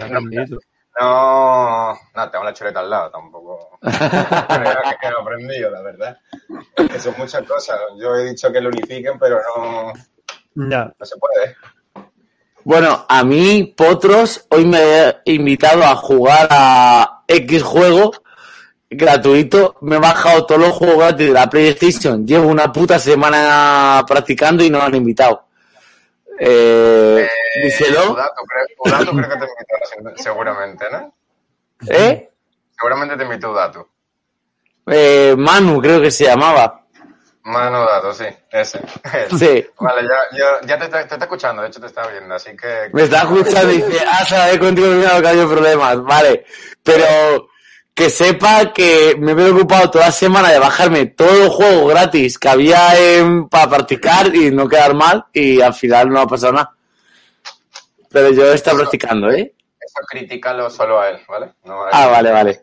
no, 1.01 1.99
no, 2.15 2.31
tengo 2.31 2.45
la 2.45 2.53
chuleta 2.53 2.81
al 2.81 2.91
lado, 2.91 3.11
tampoco. 3.11 3.79
Creo 3.81 4.73
que 5.01 5.07
he 5.07 5.21
aprendido, 5.21 5.71
la 5.71 5.81
verdad. 5.83 6.19
Es 6.77 6.89
que 6.89 7.01
son 7.01 7.15
muchas 7.17 7.43
cosas. 7.47 7.79
Yo 7.99 8.15
he 8.17 8.25
dicho 8.31 8.53
que 8.53 8.61
lo 8.61 8.69
unifiquen, 8.69 9.19
pero 9.19 9.39
no, 9.57 9.93
Ya. 10.69 10.93
no 10.99 11.07
se 11.07 11.17
puede. 11.17 11.57
Bueno, 12.65 13.05
a 13.09 13.25
mí 13.25 13.75
Potros 13.77 14.47
hoy 14.51 14.65
me 14.65 14.79
ha 14.79 15.23
invitado 15.25 15.83
a 15.85 15.95
jugar 15.97 16.49
a 16.51 17.25
X 17.29 17.63
juego 17.63 18.13
gratuito. 18.91 19.77
Me 19.83 19.97
he 19.97 19.99
bajado 19.99 20.47
todos 20.47 20.61
los 20.61 20.71
juegos 20.73 20.99
gratis 20.99 21.27
de 21.29 21.33
la 21.33 21.49
PlayStation. 21.51 22.27
Llevo 22.27 22.49
una 22.49 22.73
puta 22.73 22.99
semana 22.99 24.05
practicando 24.07 24.63
y 24.65 24.71
no 24.71 24.79
me 24.79 24.85
han 24.85 24.95
invitado. 24.95 25.45
Eh, 26.39 27.29
díselo. 27.63 28.13
Udato, 28.13 28.43
creo, 28.47 28.67
Udato 28.79 29.11
creo 29.13 29.29
que 29.29 29.37
te 29.37 29.99
invitó 29.99 30.17
seguramente, 30.23 30.85
¿no? 30.91 31.15
¿Eh? 31.89 32.31
Seguramente 32.77 33.17
te 33.17 33.25
invitó 33.25 33.53
Udato. 33.53 33.89
Eh, 34.87 35.35
Manu 35.39 35.81
creo 35.81 36.01
que 36.01 36.11
se 36.11 36.25
llamaba. 36.25 36.81
Mano 37.45 37.85
Dato, 37.85 38.13
sí, 38.15 38.25
ese. 38.51 38.81
Sí. 39.39 39.67
Vale, 39.79 40.03
ya, 40.09 40.39
yo, 40.39 40.67
ya 40.67 40.79
te, 40.79 40.85
está- 40.87 41.07
te 41.07 41.15
está 41.15 41.25
escuchando, 41.27 41.61
de 41.63 41.69
hecho 41.69 41.79
te 41.81 41.87
está 41.89 42.07
viendo, 42.07 42.35
así 42.35 42.57
que... 42.57 42.89
Me 42.93 43.03
está 43.03 43.19
escuchando 43.19 43.71
y 43.71 43.83
dice, 43.83 44.03
ah, 44.11 44.25
sabe 44.25 44.59
contigo 44.59 44.89
no 44.89 45.21
que 45.21 45.29
hay 45.29 45.47
problemas, 45.47 46.03
vale. 46.05 46.47
Pero 46.83 47.49
que 47.95 48.11
sepa 48.11 48.73
que 48.73 49.15
me 49.19 49.33
he 49.33 49.35
preocupado 49.37 49.91
toda 49.91 50.07
la 50.07 50.13
semana 50.13 50.51
de 50.51 50.59
bajarme 50.59 51.07
todos 51.07 51.39
los 51.39 51.55
juegos 51.55 51.91
gratis 51.91 52.39
que 52.39 52.49
había 52.49 52.99
en, 52.99 53.49
para 53.49 53.71
practicar 53.71 54.35
y 54.35 54.51
no 54.51 54.69
quedar 54.69 54.95
mal 54.95 55.25
y 55.33 55.61
al 55.61 55.75
final 55.75 56.09
no 56.09 56.21
ha 56.21 56.27
pasado 56.27 56.55
nada. 56.55 56.75
Pero 58.11 58.31
yo 58.31 58.51
he 58.51 58.55
estado 58.55 58.79
practicando, 58.79 59.31
¿eh? 59.31 59.53
Eso 59.81 60.01
critícalo 60.09 60.69
solo 60.71 61.01
a 61.01 61.11
él, 61.11 61.19
¿vale? 61.29 61.53
No 61.65 61.85
Ah, 61.93 62.07
vale, 62.07 62.31
vale. 62.31 62.61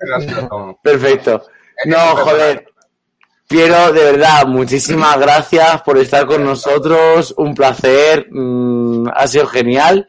Perfecto. 0.81 1.45
No, 1.85 1.97
joder. 2.17 2.67
Piero, 3.47 3.91
de 3.91 4.03
verdad, 4.13 4.45
muchísimas 4.47 5.19
gracias 5.19 5.81
por 5.81 5.97
estar 5.97 6.25
con 6.25 6.43
nosotros. 6.43 7.33
Un 7.37 7.53
placer. 7.53 8.27
mm, 8.31 9.09
ha 9.13 9.27
sido 9.27 9.47
genial. 9.47 10.07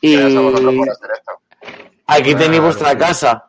Y 0.00 0.16
aquí 2.06 2.34
tenéis 2.34 2.62
vuestra 2.62 2.96
casa. 2.96 3.48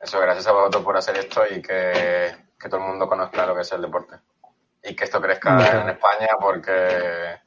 Eso, 0.00 0.18
gracias 0.20 0.46
a 0.46 0.52
vosotros 0.52 0.82
por 0.82 0.96
hacer 0.96 1.16
esto 1.18 1.42
y 1.50 1.60
que, 1.60 2.34
que 2.58 2.68
todo 2.68 2.80
el 2.80 2.86
mundo 2.88 3.08
conozca 3.08 3.44
lo 3.46 3.54
que 3.54 3.60
es 3.62 3.72
el 3.72 3.82
deporte. 3.82 4.16
Y 4.82 4.96
que 4.96 5.04
esto 5.04 5.20
crezca 5.20 5.56
Bueno. 5.56 5.82
en 5.82 5.88
España 5.90 6.28
porque... 6.40 7.38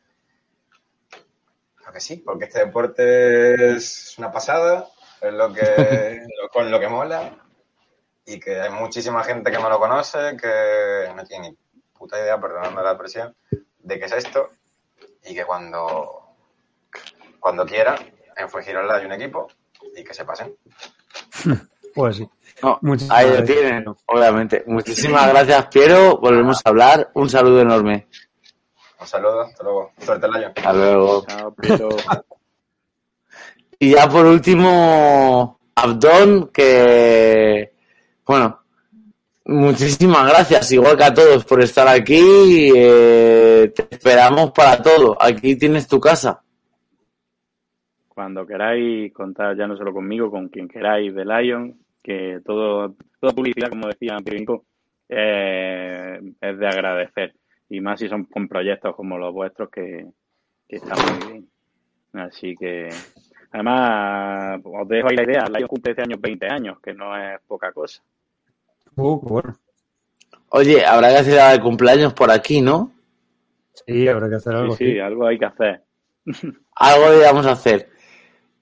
Porque 1.83 1.99
sí, 1.99 2.17
porque 2.17 2.45
este 2.45 2.59
deporte 2.59 3.73
es 3.75 4.15
una 4.17 4.31
pasada, 4.31 4.87
es 5.21 5.33
lo 5.33 5.51
que 5.53 5.61
lo- 6.41 6.49
con 6.49 6.69
lo 6.71 6.79
que 6.79 6.87
mola 6.87 7.35
y 8.25 8.39
que 8.39 8.61
hay 8.61 8.69
muchísima 8.69 9.23
gente 9.23 9.51
que 9.51 9.57
no 9.59 9.69
lo 9.69 9.79
conoce, 9.79 10.37
que 10.37 11.11
no 11.15 11.25
tiene 11.25 11.49
ni 11.51 11.57
puta 11.97 12.19
idea, 12.19 12.39
perdonadme 12.39 12.83
la 12.83 12.91
expresión, 12.91 13.35
de 13.79 13.99
qué 13.99 14.05
es 14.05 14.11
esto 14.13 14.49
y 15.23 15.33
que 15.35 15.43
cuando, 15.45 16.35
cuando 17.39 17.65
quiera 17.65 17.95
en 18.37 18.49
Fuengirola 18.49 18.95
hay 18.95 19.05
un 19.05 19.11
equipo 19.13 19.47
y 19.95 20.03
que 20.03 20.13
se 20.13 20.23
pasen. 20.25 20.55
Pues 21.95 22.15
sí. 22.17 22.27
No, 22.63 22.79
Muchísimas 22.81 23.17
ahí 23.19 23.27
lo 23.27 23.33
gracias. 23.37 23.57
tienen, 23.59 23.85
obviamente. 24.05 24.63
Muchísimas 24.67 25.27
gracias, 25.29 25.67
Piero. 25.67 26.17
Volvemos 26.17 26.61
a 26.63 26.69
hablar. 26.69 27.11
Un 27.13 27.29
saludo 27.29 27.59
enorme. 27.61 28.07
Un 29.01 29.07
saludo, 29.07 29.41
hasta 29.41 29.63
luego. 29.63 29.91
Suerte, 29.99 30.27
Layo. 30.29 30.47
Hasta 30.55 30.73
luego. 30.73 31.25
Chao, 31.27 31.53
Piero. 31.55 31.89
Y 33.79 33.95
ya 33.95 34.07
por 34.07 34.25
último, 34.25 35.59
Abdón, 35.75 36.51
que, 36.53 37.73
bueno, 38.25 38.61
muchísimas 39.43 40.25
gracias, 40.29 40.71
igual 40.71 40.95
que 40.95 41.03
a 41.03 41.13
todos, 41.13 41.43
por 41.43 41.61
estar 41.61 41.89
aquí. 41.89 42.71
eh, 42.73 43.73
te 43.75 43.87
esperamos 43.91 44.51
para 44.51 44.81
todo. 44.81 45.17
Aquí 45.21 45.57
tienes 45.57 45.85
tu 45.85 45.99
casa. 45.99 46.41
Cuando 48.07 48.45
queráis 48.47 49.11
contar 49.11 49.57
ya 49.57 49.67
no 49.67 49.75
solo 49.75 49.91
conmigo, 49.91 50.31
con 50.31 50.47
quien 50.47 50.69
queráis 50.69 51.13
de 51.13 51.25
Lion, 51.25 51.75
que 52.03 52.41
todo, 52.45 52.95
toda 53.19 53.33
publicidad, 53.33 53.69
como 53.69 53.87
decía 53.87 54.17
Pirinco, 54.23 54.65
eh, 55.09 56.19
es 56.41 56.59
de 56.59 56.67
agradecer. 56.67 57.33
Y 57.69 57.79
más 57.79 57.99
si 57.99 58.09
son 58.09 58.25
con 58.25 58.47
proyectos 58.47 58.95
como 58.95 59.17
los 59.17 59.33
vuestros 59.33 59.69
que, 59.69 60.05
que 60.67 60.75
están 60.75 60.97
muy 60.97 61.31
bien. 61.31 61.49
Así 62.13 62.55
que, 62.55 62.89
además, 63.51 64.61
os 64.63 64.87
dejo 64.87 65.07
ahí 65.09 65.15
la 65.15 65.23
idea. 65.23 65.45
Lion 65.49 65.67
cumple 65.67 65.91
este 65.91 66.03
año 66.03 66.17
20 66.19 66.47
años, 66.47 66.79
que 66.81 66.93
no 66.93 67.17
es 67.17 67.39
poca 67.47 67.71
cosa. 67.71 68.03
Uh, 68.95 69.19
bueno. 69.19 69.55
Oye, 70.49 70.85
habrá 70.85 71.09
que 71.09 71.17
hacer 71.17 71.53
el 71.53 71.61
cumpleaños 71.61 72.13
por 72.13 72.29
aquí, 72.29 72.61
¿no? 72.61 72.91
Sí, 73.87 74.07
habrá 74.07 74.29
que 74.29 74.35
hacer 74.35 74.53
algo. 74.53 74.75
sí, 74.75 74.99
algo 74.99 75.25
hay 75.25 75.39
que 75.39 75.45
hacer. 75.45 75.81
Algo 76.75 77.11
debemos 77.11 77.45
hacer. 77.45 77.89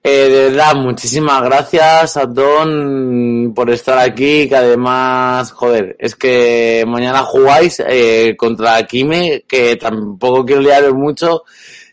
Eh, 0.04 0.28
de 0.28 0.48
verdad, 0.50 0.74
muchísimas 0.74 1.42
gracias, 1.44 2.16
Abdón, 2.16 3.52
por 3.54 3.70
estar 3.70 3.98
aquí, 3.98 4.48
que 4.48 4.56
además, 4.56 5.52
joder, 5.52 5.94
es 5.98 6.16
que 6.16 6.84
mañana 6.88 7.22
jugáis 7.22 7.80
eh, 7.86 8.34
contra 8.36 8.82
Kime, 8.84 9.44
que 9.46 9.76
tampoco 9.76 10.44
quiero 10.44 10.62
liaros 10.62 10.94
mucho, 10.94 11.44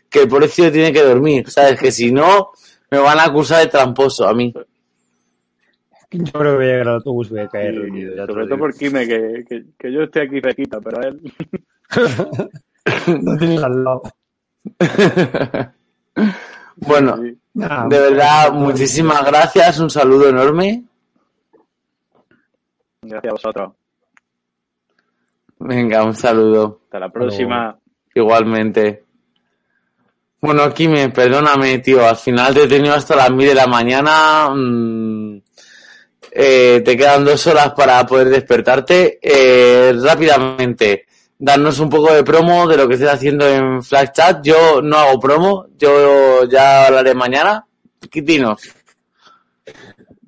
que 0.08 0.22
el 0.22 0.28
pobrecito 0.28 0.72
tiene 0.72 0.92
que 0.92 1.04
dormir, 1.04 1.48
¿sabes? 1.50 1.78
Que 1.78 1.92
si 1.92 2.10
no, 2.10 2.50
me 2.90 2.98
van 2.98 3.20
a 3.20 3.26
acusar 3.26 3.60
de 3.60 3.68
tramposo 3.68 4.26
a 4.26 4.34
mí. 4.34 4.52
Yo 6.10 6.32
creo 6.32 6.52
que 6.52 6.56
voy 6.56 6.64
a 6.64 6.72
llegar 6.72 6.88
al 6.88 6.94
autobús 6.94 7.28
y 7.28 7.30
voy 7.30 7.40
a 7.42 7.48
caer 7.48 7.74
te 7.74 8.26
sobre 8.26 8.46
todo 8.46 8.58
por 8.58 8.74
Kime, 8.74 9.06
que, 9.06 9.44
que, 9.48 9.64
que 9.78 9.92
yo 9.92 10.02
estoy 10.02 10.22
aquí 10.22 10.40
cerquita, 10.40 10.80
pero 10.80 11.00
él... 11.02 11.20
No 13.22 13.36
tienes 13.36 13.62
al 13.62 13.84
lado. 13.84 14.02
Bueno. 16.80 17.18
Nada, 17.52 17.86
de 17.88 17.98
verdad, 17.98 18.52
muchísimas 18.52 19.24
gracias, 19.24 19.78
un 19.80 19.90
saludo 19.90 20.28
enorme. 20.28 20.84
Gracias 23.02 23.30
a 23.30 23.34
vosotros. 23.34 23.72
Venga, 25.58 26.04
un 26.04 26.14
saludo. 26.14 26.80
Hasta 26.84 27.00
la 27.00 27.10
próxima. 27.10 27.78
Igualmente. 28.14 29.04
Bueno, 30.40 30.72
Kime, 30.72 31.10
perdóname, 31.10 31.80
tío. 31.80 32.06
Al 32.06 32.16
final 32.16 32.54
te 32.54 32.64
he 32.64 32.68
tenido 32.68 32.94
hasta 32.94 33.14
las 33.14 33.30
mil 33.30 33.48
de 33.48 33.54
la 33.54 33.66
mañana. 33.66 34.48
mm, 34.54 35.42
eh, 36.32 36.80
te 36.84 36.96
quedan 36.96 37.24
dos 37.24 37.46
horas 37.46 37.72
para 37.74 38.06
poder 38.06 38.28
despertarte. 38.30 39.18
Eh, 39.20 39.92
rápidamente, 40.02 41.06
darnos 41.40 41.80
un 41.80 41.88
poco 41.88 42.12
de 42.12 42.22
promo 42.22 42.68
de 42.68 42.76
lo 42.76 42.86
que 42.86 42.94
estés 42.94 43.08
haciendo 43.08 43.48
en 43.48 43.82
Flash 43.82 44.10
Chat. 44.12 44.44
Yo 44.44 44.80
no 44.82 44.96
hago 44.98 45.18
promo, 45.18 45.66
yo 45.76 46.44
ya 46.44 46.86
hablaré 46.86 47.14
mañana. 47.14 47.66
Quitinos. 48.10 48.62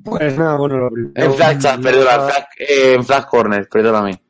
Pues 0.02 0.36
nada, 0.36 0.56
bueno, 0.56 0.78
lo 0.78 0.90
primero, 0.90 1.12
En 1.14 1.34
Flash 1.34 1.58
Chat, 1.58 1.80
perdona, 1.80 2.14
en 2.14 2.20
Flash, 2.20 2.44
eh, 2.58 2.94
en 2.94 3.04
Flash 3.04 3.24
Corner, 3.26 3.68
perdóname. 3.68 4.22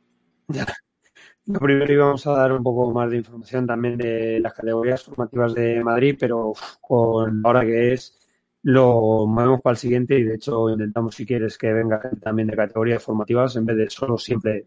lo 1.47 1.59
primero 1.61 1.93
íbamos 1.93 2.27
a 2.27 2.33
dar 2.33 2.53
un 2.53 2.63
poco 2.63 2.91
más 2.91 3.11
de 3.11 3.19
información 3.19 3.67
también 3.67 3.97
de 3.97 4.41
las 4.41 4.53
categorías 4.53 5.03
formativas 5.03 5.55
de 5.55 5.83
Madrid, 5.83 6.17
pero 6.19 6.49
uf, 6.49 6.77
con 6.81 7.41
ahora 7.45 7.63
que 7.63 7.95
es, 7.95 8.19
lo 8.65 9.27
movemos 9.27 9.61
para 9.63 9.73
el 9.73 9.79
siguiente 9.79 10.19
y 10.19 10.25
de 10.25 10.35
hecho 10.35 10.69
intentamos, 10.69 11.15
si 11.15 11.25
quieres, 11.25 11.57
que 11.57 11.73
venga 11.73 12.01
también 12.21 12.49
de 12.49 12.57
categorías 12.57 13.03
formativas 13.03 13.57
en 13.57 13.65
vez 13.65 13.77
de 13.77 13.89
solo 13.89 14.19
siempre 14.19 14.67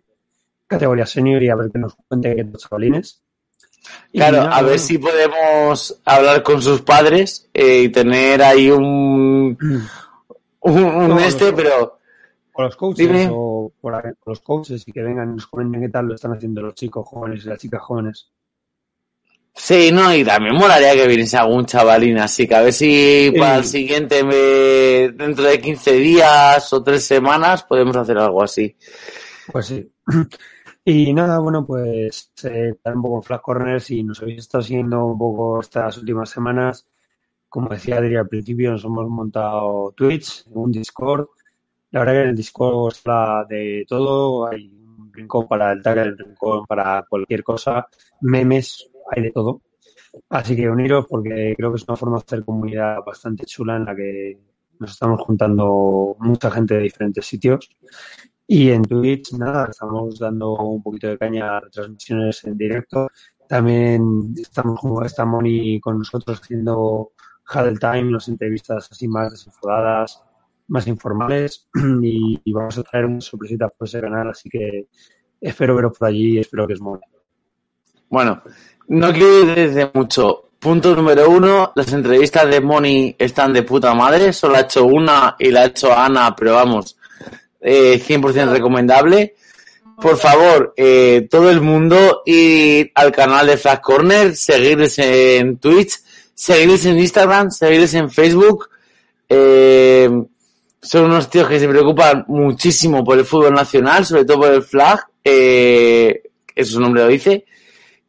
categoría 0.68 1.06
senior 1.06 1.42
y 1.44 1.50
a 1.50 1.56
ver 1.56 1.72
que 1.72 1.80
nos 1.80 1.96
cuente 2.08 2.36
qué 2.36 2.44
tal, 2.44 2.58
chavalines. 2.58 3.22
Y 4.12 4.18
Claro, 4.18 4.38
nada, 4.38 4.50
a 4.58 4.62
ver 4.62 4.72
bueno, 4.72 4.84
si 4.84 4.98
podemos 4.98 6.02
hablar 6.06 6.42
con 6.44 6.62
sus 6.62 6.82
padres 6.82 7.50
eh, 7.54 7.84
y 7.84 7.90
tener 7.90 8.42
ahí 8.42 8.72
un, 8.72 9.58
un, 10.62 10.84
un 10.84 11.08
No, 11.10 11.20
este, 11.20 11.54
pero 11.54 12.00
o 12.58 12.62
los 12.64 12.76
coaches 12.78 13.06
Dime. 13.08 13.28
o 13.32 13.72
por 13.82 13.94
o 13.94 14.02
los 14.26 14.40
coaches 14.40 14.88
y 14.88 14.92
que 14.92 15.02
vengan 15.04 15.32
y 15.32 15.36
nos 15.36 15.48
comenten 15.48 15.82
qué 15.82 15.90
tal 15.90 16.06
lo 16.08 16.16
están 16.16 16.32
haciendo 16.34 16.62
los 16.62 16.74
chicos 16.74 17.06
jóvenes 17.08 17.46
y 17.46 17.50
las 17.50 17.60
chicas 17.60 17.82
jóvenes. 17.82 18.32
sí, 19.54 19.92
no, 19.92 20.14
y 20.16 20.24
también 20.24 20.56
molaría 20.56 20.94
que 20.94 21.08
viniese 21.08 21.38
algún 21.38 21.66
chavalín 21.66 22.18
así, 22.18 22.48
que 22.48 22.56
a 22.56 22.62
ver 22.62 22.74
si 22.74 23.32
para 23.38 23.58
el 23.58 23.66
siguiente, 23.66 24.24
me- 24.24 25.12
dentro 25.14 25.44
de 25.46 25.60
15 25.62 25.94
días 25.94 26.72
o 26.74 26.82
3 26.82 27.04
semanas, 27.06 27.64
podemos 27.64 27.96
hacer 27.98 28.18
algo 28.18 28.42
así. 28.44 28.76
Pues 29.52 29.66
sí. 29.68 29.92
Y 30.88 31.12
nada, 31.14 31.40
bueno, 31.40 31.66
pues 31.66 32.32
eh, 32.44 32.76
un 32.86 33.02
poco 33.02 33.16
en 33.18 33.24
Flash 33.24 33.42
Corners 33.42 33.90
y 33.90 34.04
nos 34.04 34.22
habéis 34.22 34.42
estado 34.42 34.64
siguiendo 34.64 35.04
un 35.04 35.18
poco 35.18 35.60
estas 35.60 35.98
últimas 35.98 36.30
semanas. 36.30 36.88
Como 37.50 37.70
decía 37.70 37.98
Adri 37.98 38.16
al 38.16 38.28
principio, 38.28 38.72
nos 38.72 38.86
hemos 38.86 39.10
montado 39.10 39.94
Twitch, 39.98 40.46
un 40.52 40.72
Discord. 40.72 41.28
La 41.90 42.02
verdad 42.02 42.14
que 42.14 42.22
en 42.22 42.30
el 42.30 42.36
Discord 42.36 42.92
está 42.94 43.46
de 43.46 43.84
todo. 43.88 44.48
Hay 44.48 44.70
un 44.70 45.12
rincón 45.12 45.48
para 45.48 45.72
el 45.72 45.82
tag, 45.82 46.06
un 46.08 46.18
rincón 46.20 46.66
para 46.68 47.04
cualquier 47.10 47.44
cosa. 47.44 47.88
Memes, 48.22 48.88
hay 49.10 49.24
de 49.24 49.32
todo. 49.32 49.62
Así 50.30 50.56
que 50.56 50.70
uniros 50.70 51.08
porque 51.10 51.56
creo 51.58 51.72
que 51.72 51.78
es 51.78 51.88
una 51.88 51.98
forma 51.98 52.18
de 52.18 52.24
hacer 52.28 52.46
comunidad 52.46 52.98
bastante 53.04 53.46
chula 53.46 53.78
en 53.78 53.86
la 53.86 53.96
que 53.96 54.38
nos 54.80 54.92
estamos 54.92 55.20
juntando 55.22 56.16
mucha 56.20 56.52
gente 56.52 56.76
de 56.76 56.82
diferentes 56.82 57.26
sitios. 57.26 57.70
Y 58.48 58.70
en 58.70 58.84
Twitch, 58.84 59.34
nada, 59.34 59.68
estamos 59.72 60.20
dando 60.20 60.54
un 60.54 60.84
poquito 60.84 61.08
de 61.08 61.18
caña 61.18 61.58
a 61.58 61.62
transmisiones 61.62 62.44
en 62.44 62.58
directo. 62.58 63.10
También 63.48 64.36
estamos 64.38 64.80
como 64.80 65.04
está 65.04 65.26
Moni 65.26 65.80
con 65.80 65.98
nosotros 65.98 66.40
haciendo 66.40 67.12
Huddle 67.52 67.78
Time, 67.80 68.12
las 68.12 68.28
entrevistas 68.28 68.88
así 68.92 69.08
más 69.08 69.32
desenfodadas, 69.32 70.22
más 70.68 70.88
informales. 70.88 71.68
Y, 72.04 72.52
vamos 72.52 72.78
a 72.78 72.84
traer 72.84 73.06
unas 73.06 73.26
sorpresitas 73.26 73.72
por 73.78 73.88
ese 73.88 74.02
canal, 74.02 74.30
así 74.30 74.50
que 74.50 74.88
espero 75.42 75.76
veros 75.76 75.98
por 75.98 76.08
allí 76.08 76.36
y 76.36 76.40
espero 76.40 76.68
que 76.68 76.74
os 76.74 76.82
mole. 76.82 77.02
Bueno, 78.10 78.44
no 78.90 79.12
quiero 79.12 79.46
desde 79.46 79.90
mucho. 79.94 80.52
Punto 80.60 80.96
número 80.96 81.30
uno, 81.30 81.74
las 81.76 81.92
entrevistas 81.94 82.50
de 82.50 82.62
Moni 82.62 83.16
están 83.18 83.54
de 83.54 83.64
puta 83.64 83.94
madre. 83.94 84.32
Solo 84.34 84.56
ha 84.56 84.62
hecho 84.62 84.86
una 84.86 85.36
y 85.38 85.52
la 85.52 85.62
ha 85.62 85.66
hecho 85.66 85.96
Ana, 85.96 86.36
pero 86.36 86.54
vamos, 86.54 86.98
eh, 87.66 88.00
100% 88.00 88.52
recomendable. 88.52 89.36
por 90.02 90.18
favor, 90.18 90.74
eh, 90.76 91.28
todo 91.30 91.50
el 91.50 91.62
mundo 91.62 92.22
ir 92.26 92.92
al 92.96 93.12
canal 93.12 93.48
de 93.48 93.58
Flash 93.58 93.80
Corner, 93.80 94.36
seguirles 94.36 95.00
en 95.00 95.58
Twitch, 95.58 96.00
seguirles 96.34 96.86
en 96.86 97.00
Instagram, 97.00 97.50
seguirles 97.50 97.94
en 97.94 98.12
Facebook. 98.12 98.70
Eh, 99.30 100.10
son 100.82 101.06
unos 101.06 101.30
tíos 101.30 101.48
que 101.48 101.60
se 101.60 101.68
preocupan 101.68 102.26
muchísimo 102.28 103.04
por 103.04 103.18
el 103.18 103.26
fútbol 103.26 103.54
nacional, 103.54 104.06
sobre 104.06 104.26
todo 104.26 104.42
por 104.42 104.52
el 104.52 104.62
flag, 104.62 105.00
eh, 105.24 106.22
su 106.64 106.80
nombre 106.80 107.04
lo 107.04 107.08
dice. 107.08 107.46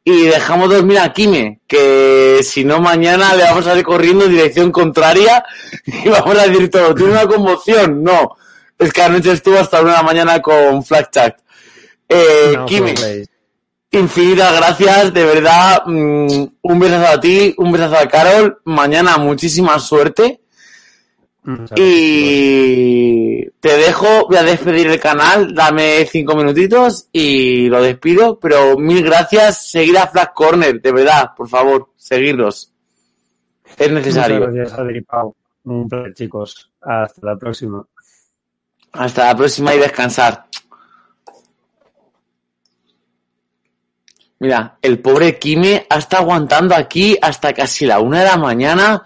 Y 0.05 0.27
dejamos 0.27 0.69
dormir 0.69 0.99
a 0.99 1.13
Kime, 1.13 1.61
que 1.67 2.41
si 2.43 2.65
no 2.65 2.81
mañana 2.81 3.35
le 3.35 3.45
vamos 3.45 3.67
a 3.67 3.77
ir 3.77 3.83
corriendo 3.83 4.27
en 4.27 4.33
dirección 4.33 4.71
contraria 4.71 5.43
y 5.87 6.09
vamos 6.09 6.39
a 6.39 6.47
decir 6.47 6.71
todo, 6.71 6.95
tiene 6.95 7.13
una 7.13 7.27
conmoción, 7.27 8.03
no. 8.03 8.37
Es 8.79 8.93
que 8.93 9.03
anoche 9.03 9.33
estuvo 9.33 9.59
hasta 9.59 9.81
una 9.81 9.93
de 9.93 9.97
la 9.97 10.03
mañana 10.03 10.43
con 10.43 10.85
Flag 10.85 11.11
Chat. 11.11 11.41
Eh, 12.09 12.53
No, 12.55 12.67
pues, 12.67 13.29
infinitas 13.91 14.57
gracias, 14.57 15.15
de 15.15 15.25
verdad, 15.25 15.83
mm, 15.87 16.45
un 16.63 16.79
besazo 16.79 17.13
a 17.13 17.21
ti, 17.21 17.55
un 17.59 17.73
besazo 17.73 17.97
a 17.97 18.09
Carol, 18.09 18.61
mañana 18.65 19.17
muchísima 19.19 19.79
suerte. 19.79 20.41
muchas 21.43 21.79
Y 21.79 23.47
te 23.61 23.77
dejo, 23.77 24.27
voy 24.29 24.37
a 24.37 24.43
despedir 24.43 24.89
el 24.89 25.01
canal, 25.01 25.55
dame 25.55 26.07
cinco 26.07 26.37
minutitos 26.37 27.09
y 27.13 27.69
lo 27.69 27.83
despido, 27.83 28.39
pero 28.39 28.77
mil 28.77 29.03
gracias, 29.03 29.71
seguir 29.71 29.99
a 29.99 30.09
Flash 30.09 30.29
Corner, 30.35 30.81
de 30.81 30.93
verdad, 30.93 31.31
por 31.37 31.49
favor, 31.49 31.91
seguirlos. 31.97 32.73
Es 33.77 33.91
necesario. 33.91 34.39
Muchas 34.39 34.55
gracias, 34.55 34.79
Adri 34.79 35.01
Pau. 35.03 35.35
Un 35.65 35.89
placer, 35.89 36.15
chicos. 36.15 36.71
Hasta 36.81 37.27
la 37.27 37.37
próxima. 37.37 37.85
Hasta 38.99 39.27
la 39.27 39.37
próxima 39.37 39.75
y 39.75 39.79
descansar. 39.79 40.47
Mira, 44.39 44.79
el 44.83 44.99
pobre 45.01 45.39
Kime 45.39 45.87
ha 45.89 45.99
estado 45.99 46.25
aguantando 46.25 46.75
aquí 46.75 47.17
hasta 47.21 47.55
casi 47.55 47.87
la 47.87 48.01
una 48.01 48.21
de 48.21 48.27
la 48.27 48.37
mañana. 48.37 49.03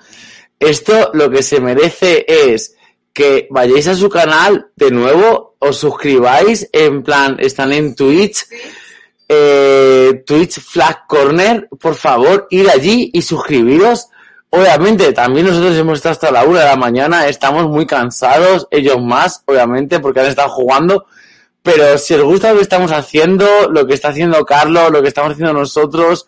Esto 0.59 1.11
lo 1.15 1.31
que 1.31 1.43
se 1.43 1.61
merece 1.61 2.27
es 2.27 2.77
que 3.13 3.47
vayáis 3.51 3.87
a 3.89 3.95
su 3.95 4.09
canal 4.09 4.71
de 4.77 4.91
nuevo, 4.91 5.57
os 5.59 5.79
suscribáis, 5.79 6.69
en 6.73 7.03
plan, 7.03 7.37
están 7.39 7.73
en 7.73 7.95
Twitch, 7.95 8.47
eh, 9.29 10.23
Twitch 10.27 10.61
Flag 10.61 11.07
Corner, 11.07 11.69
por 11.81 11.95
favor, 11.95 12.47
ir 12.51 12.69
allí 12.69 13.11
y 13.13 13.23
suscribiros. 13.23 14.10
Obviamente, 14.51 15.13
también 15.13 15.47
nosotros 15.47 15.77
hemos 15.77 15.99
estado 15.99 16.13
hasta 16.13 16.31
la 16.33 16.45
una 16.45 16.61
de 16.61 16.67
la 16.67 16.77
mañana, 16.77 17.29
estamos 17.29 17.69
muy 17.69 17.87
cansados, 17.87 18.67
ellos 18.71 19.01
más, 19.01 19.43
obviamente, 19.47 20.01
porque 20.01 20.21
han 20.21 20.27
estado 20.27 20.49
jugando. 20.49 21.07
Pero 21.63 21.97
si 21.99 22.15
os 22.15 22.23
gusta 22.23 22.51
lo 22.51 22.57
que 22.57 22.63
estamos 22.63 22.91
haciendo, 22.91 23.47
lo 23.71 23.87
que 23.87 23.95
está 23.95 24.09
haciendo 24.09 24.45
Carlos, 24.45 24.91
lo 24.91 25.03
que 25.03 25.09
estamos 25.09 25.33
haciendo 25.33 25.53
nosotros, 25.53 26.27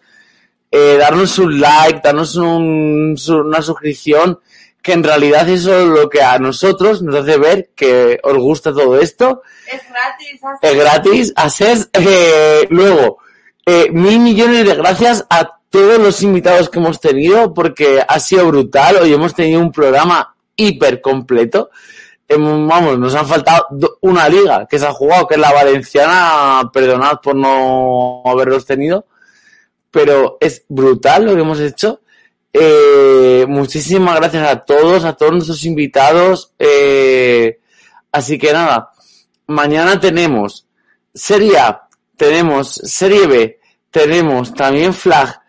eh, 0.70 0.96
darnos 0.98 1.38
un 1.38 1.60
like, 1.60 2.00
darnos 2.02 2.36
un, 2.36 3.16
una 3.28 3.62
suscripción, 3.62 4.38
que 4.82 4.92
en 4.92 5.04
realidad 5.04 5.48
eso 5.48 5.78
es 5.78 5.86
lo 5.86 6.08
que 6.08 6.22
a 6.22 6.38
nosotros 6.38 7.02
nos 7.02 7.14
hace 7.14 7.38
ver 7.38 7.70
que 7.74 8.18
os 8.22 8.36
gusta 8.36 8.72
todo 8.72 9.00
esto 9.00 9.42
Es 9.66 9.80
gratis. 9.88 10.40
es 10.60 10.76
gratis, 10.76 11.32
haces 11.36 11.88
eh, 11.92 12.66
luego 12.68 13.18
eh, 13.64 13.90
mil 13.92 14.18
millones 14.18 14.66
de 14.66 14.74
gracias 14.74 15.24
a 15.30 15.60
todos 15.72 15.98
los 15.98 16.22
invitados 16.22 16.68
que 16.68 16.78
hemos 16.78 17.00
tenido 17.00 17.52
porque 17.54 18.00
ha 18.06 18.20
sido 18.20 18.46
brutal. 18.46 18.96
Hoy 19.02 19.12
hemos 19.12 19.34
tenido 19.34 19.60
un 19.60 19.72
programa 19.72 20.36
hiper 20.54 21.00
completo. 21.00 21.70
Hemos- 22.28 22.68
vamos, 22.68 22.98
nos 22.98 23.14
han 23.14 23.26
faltado 23.26 23.66
do- 23.70 23.98
una 24.02 24.28
liga 24.28 24.66
que 24.68 24.78
se 24.78 24.86
ha 24.86 24.92
jugado, 24.92 25.26
que 25.26 25.34
es 25.34 25.40
la 25.40 25.52
valenciana. 25.52 26.70
Perdonad 26.72 27.20
por 27.22 27.34
no 27.34 28.22
haberlos 28.26 28.64
tenido, 28.66 29.06
pero 29.90 30.36
es 30.40 30.64
brutal 30.68 31.24
lo 31.24 31.34
que 31.34 31.40
hemos 31.40 31.58
hecho. 31.60 32.00
Eh, 32.52 33.46
muchísimas 33.48 34.16
gracias 34.16 34.46
a 34.46 34.56
todos, 34.64 35.04
a 35.04 35.14
todos 35.14 35.32
nuestros 35.32 35.64
invitados. 35.64 36.52
Eh, 36.58 37.58
así 38.12 38.38
que 38.38 38.52
nada, 38.52 38.90
mañana 39.46 39.98
tenemos 39.98 40.66
Serie 41.14 41.58
A, 41.58 41.88
tenemos 42.16 42.72
Serie 42.74 43.26
B, 43.26 43.58
tenemos 43.90 44.52
también 44.54 44.92
Flag. 44.94 45.40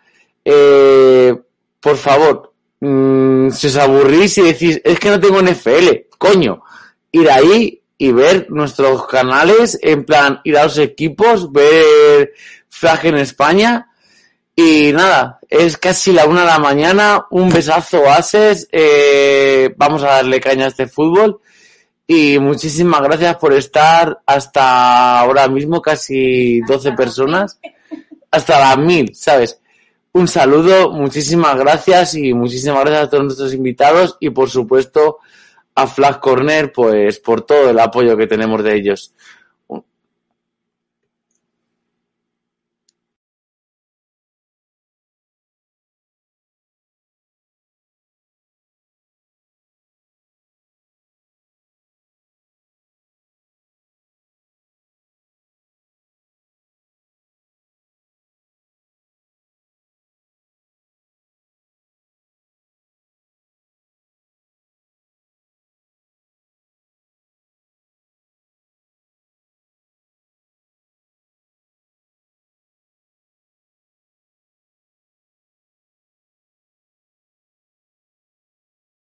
Eh, 0.44 1.34
por 1.80 1.96
favor, 1.96 2.52
mm, 2.80 3.50
si 3.50 3.66
os 3.66 3.76
aburrís 3.76 4.38
y 4.38 4.42
decís, 4.42 4.80
es 4.84 4.98
que 4.98 5.10
no 5.10 5.20
tengo 5.20 5.40
NFL, 5.40 6.06
coño, 6.18 6.62
ir 7.12 7.30
ahí 7.30 7.82
y 7.98 8.12
ver 8.12 8.50
nuestros 8.50 9.06
canales, 9.06 9.78
en 9.82 10.04
plan, 10.04 10.40
ir 10.44 10.58
a 10.58 10.64
los 10.64 10.78
equipos, 10.78 11.52
ver 11.52 12.32
Flag 12.68 13.06
en 13.06 13.18
España. 13.18 13.88
Y 14.56 14.92
nada, 14.92 15.40
es 15.48 15.76
casi 15.78 16.12
la 16.12 16.26
una 16.26 16.42
de 16.42 16.46
la 16.46 16.58
mañana, 16.58 17.26
un 17.30 17.50
besazo 17.50 18.08
Ases, 18.08 18.68
eh, 18.70 19.74
vamos 19.76 20.02
a 20.04 20.08
darle 20.08 20.40
caña 20.40 20.66
a 20.66 20.68
este 20.68 20.86
fútbol 20.86 21.40
y 22.06 22.38
muchísimas 22.38 23.02
gracias 23.02 23.36
por 23.36 23.52
estar 23.52 24.20
hasta 24.26 25.20
ahora 25.20 25.48
mismo, 25.48 25.80
casi 25.80 26.60
12 26.60 26.92
personas, 26.92 27.58
hasta 28.30 28.60
las 28.60 28.78
mil, 28.78 29.14
¿sabes? 29.14 29.58
Un 30.16 30.28
saludo, 30.28 30.92
muchísimas 30.92 31.56
gracias 31.56 32.14
y 32.14 32.32
muchísimas 32.34 32.84
gracias 32.84 33.02
a 33.02 33.10
todos 33.10 33.24
nuestros 33.24 33.52
invitados 33.52 34.16
y 34.20 34.30
por 34.30 34.48
supuesto 34.48 35.18
a 35.74 35.88
Flash 35.88 36.18
Corner, 36.20 36.72
pues 36.72 37.18
por 37.18 37.42
todo 37.42 37.70
el 37.70 37.80
apoyo 37.80 38.16
que 38.16 38.28
tenemos 38.28 38.62
de 38.62 38.76
ellos. 38.76 39.12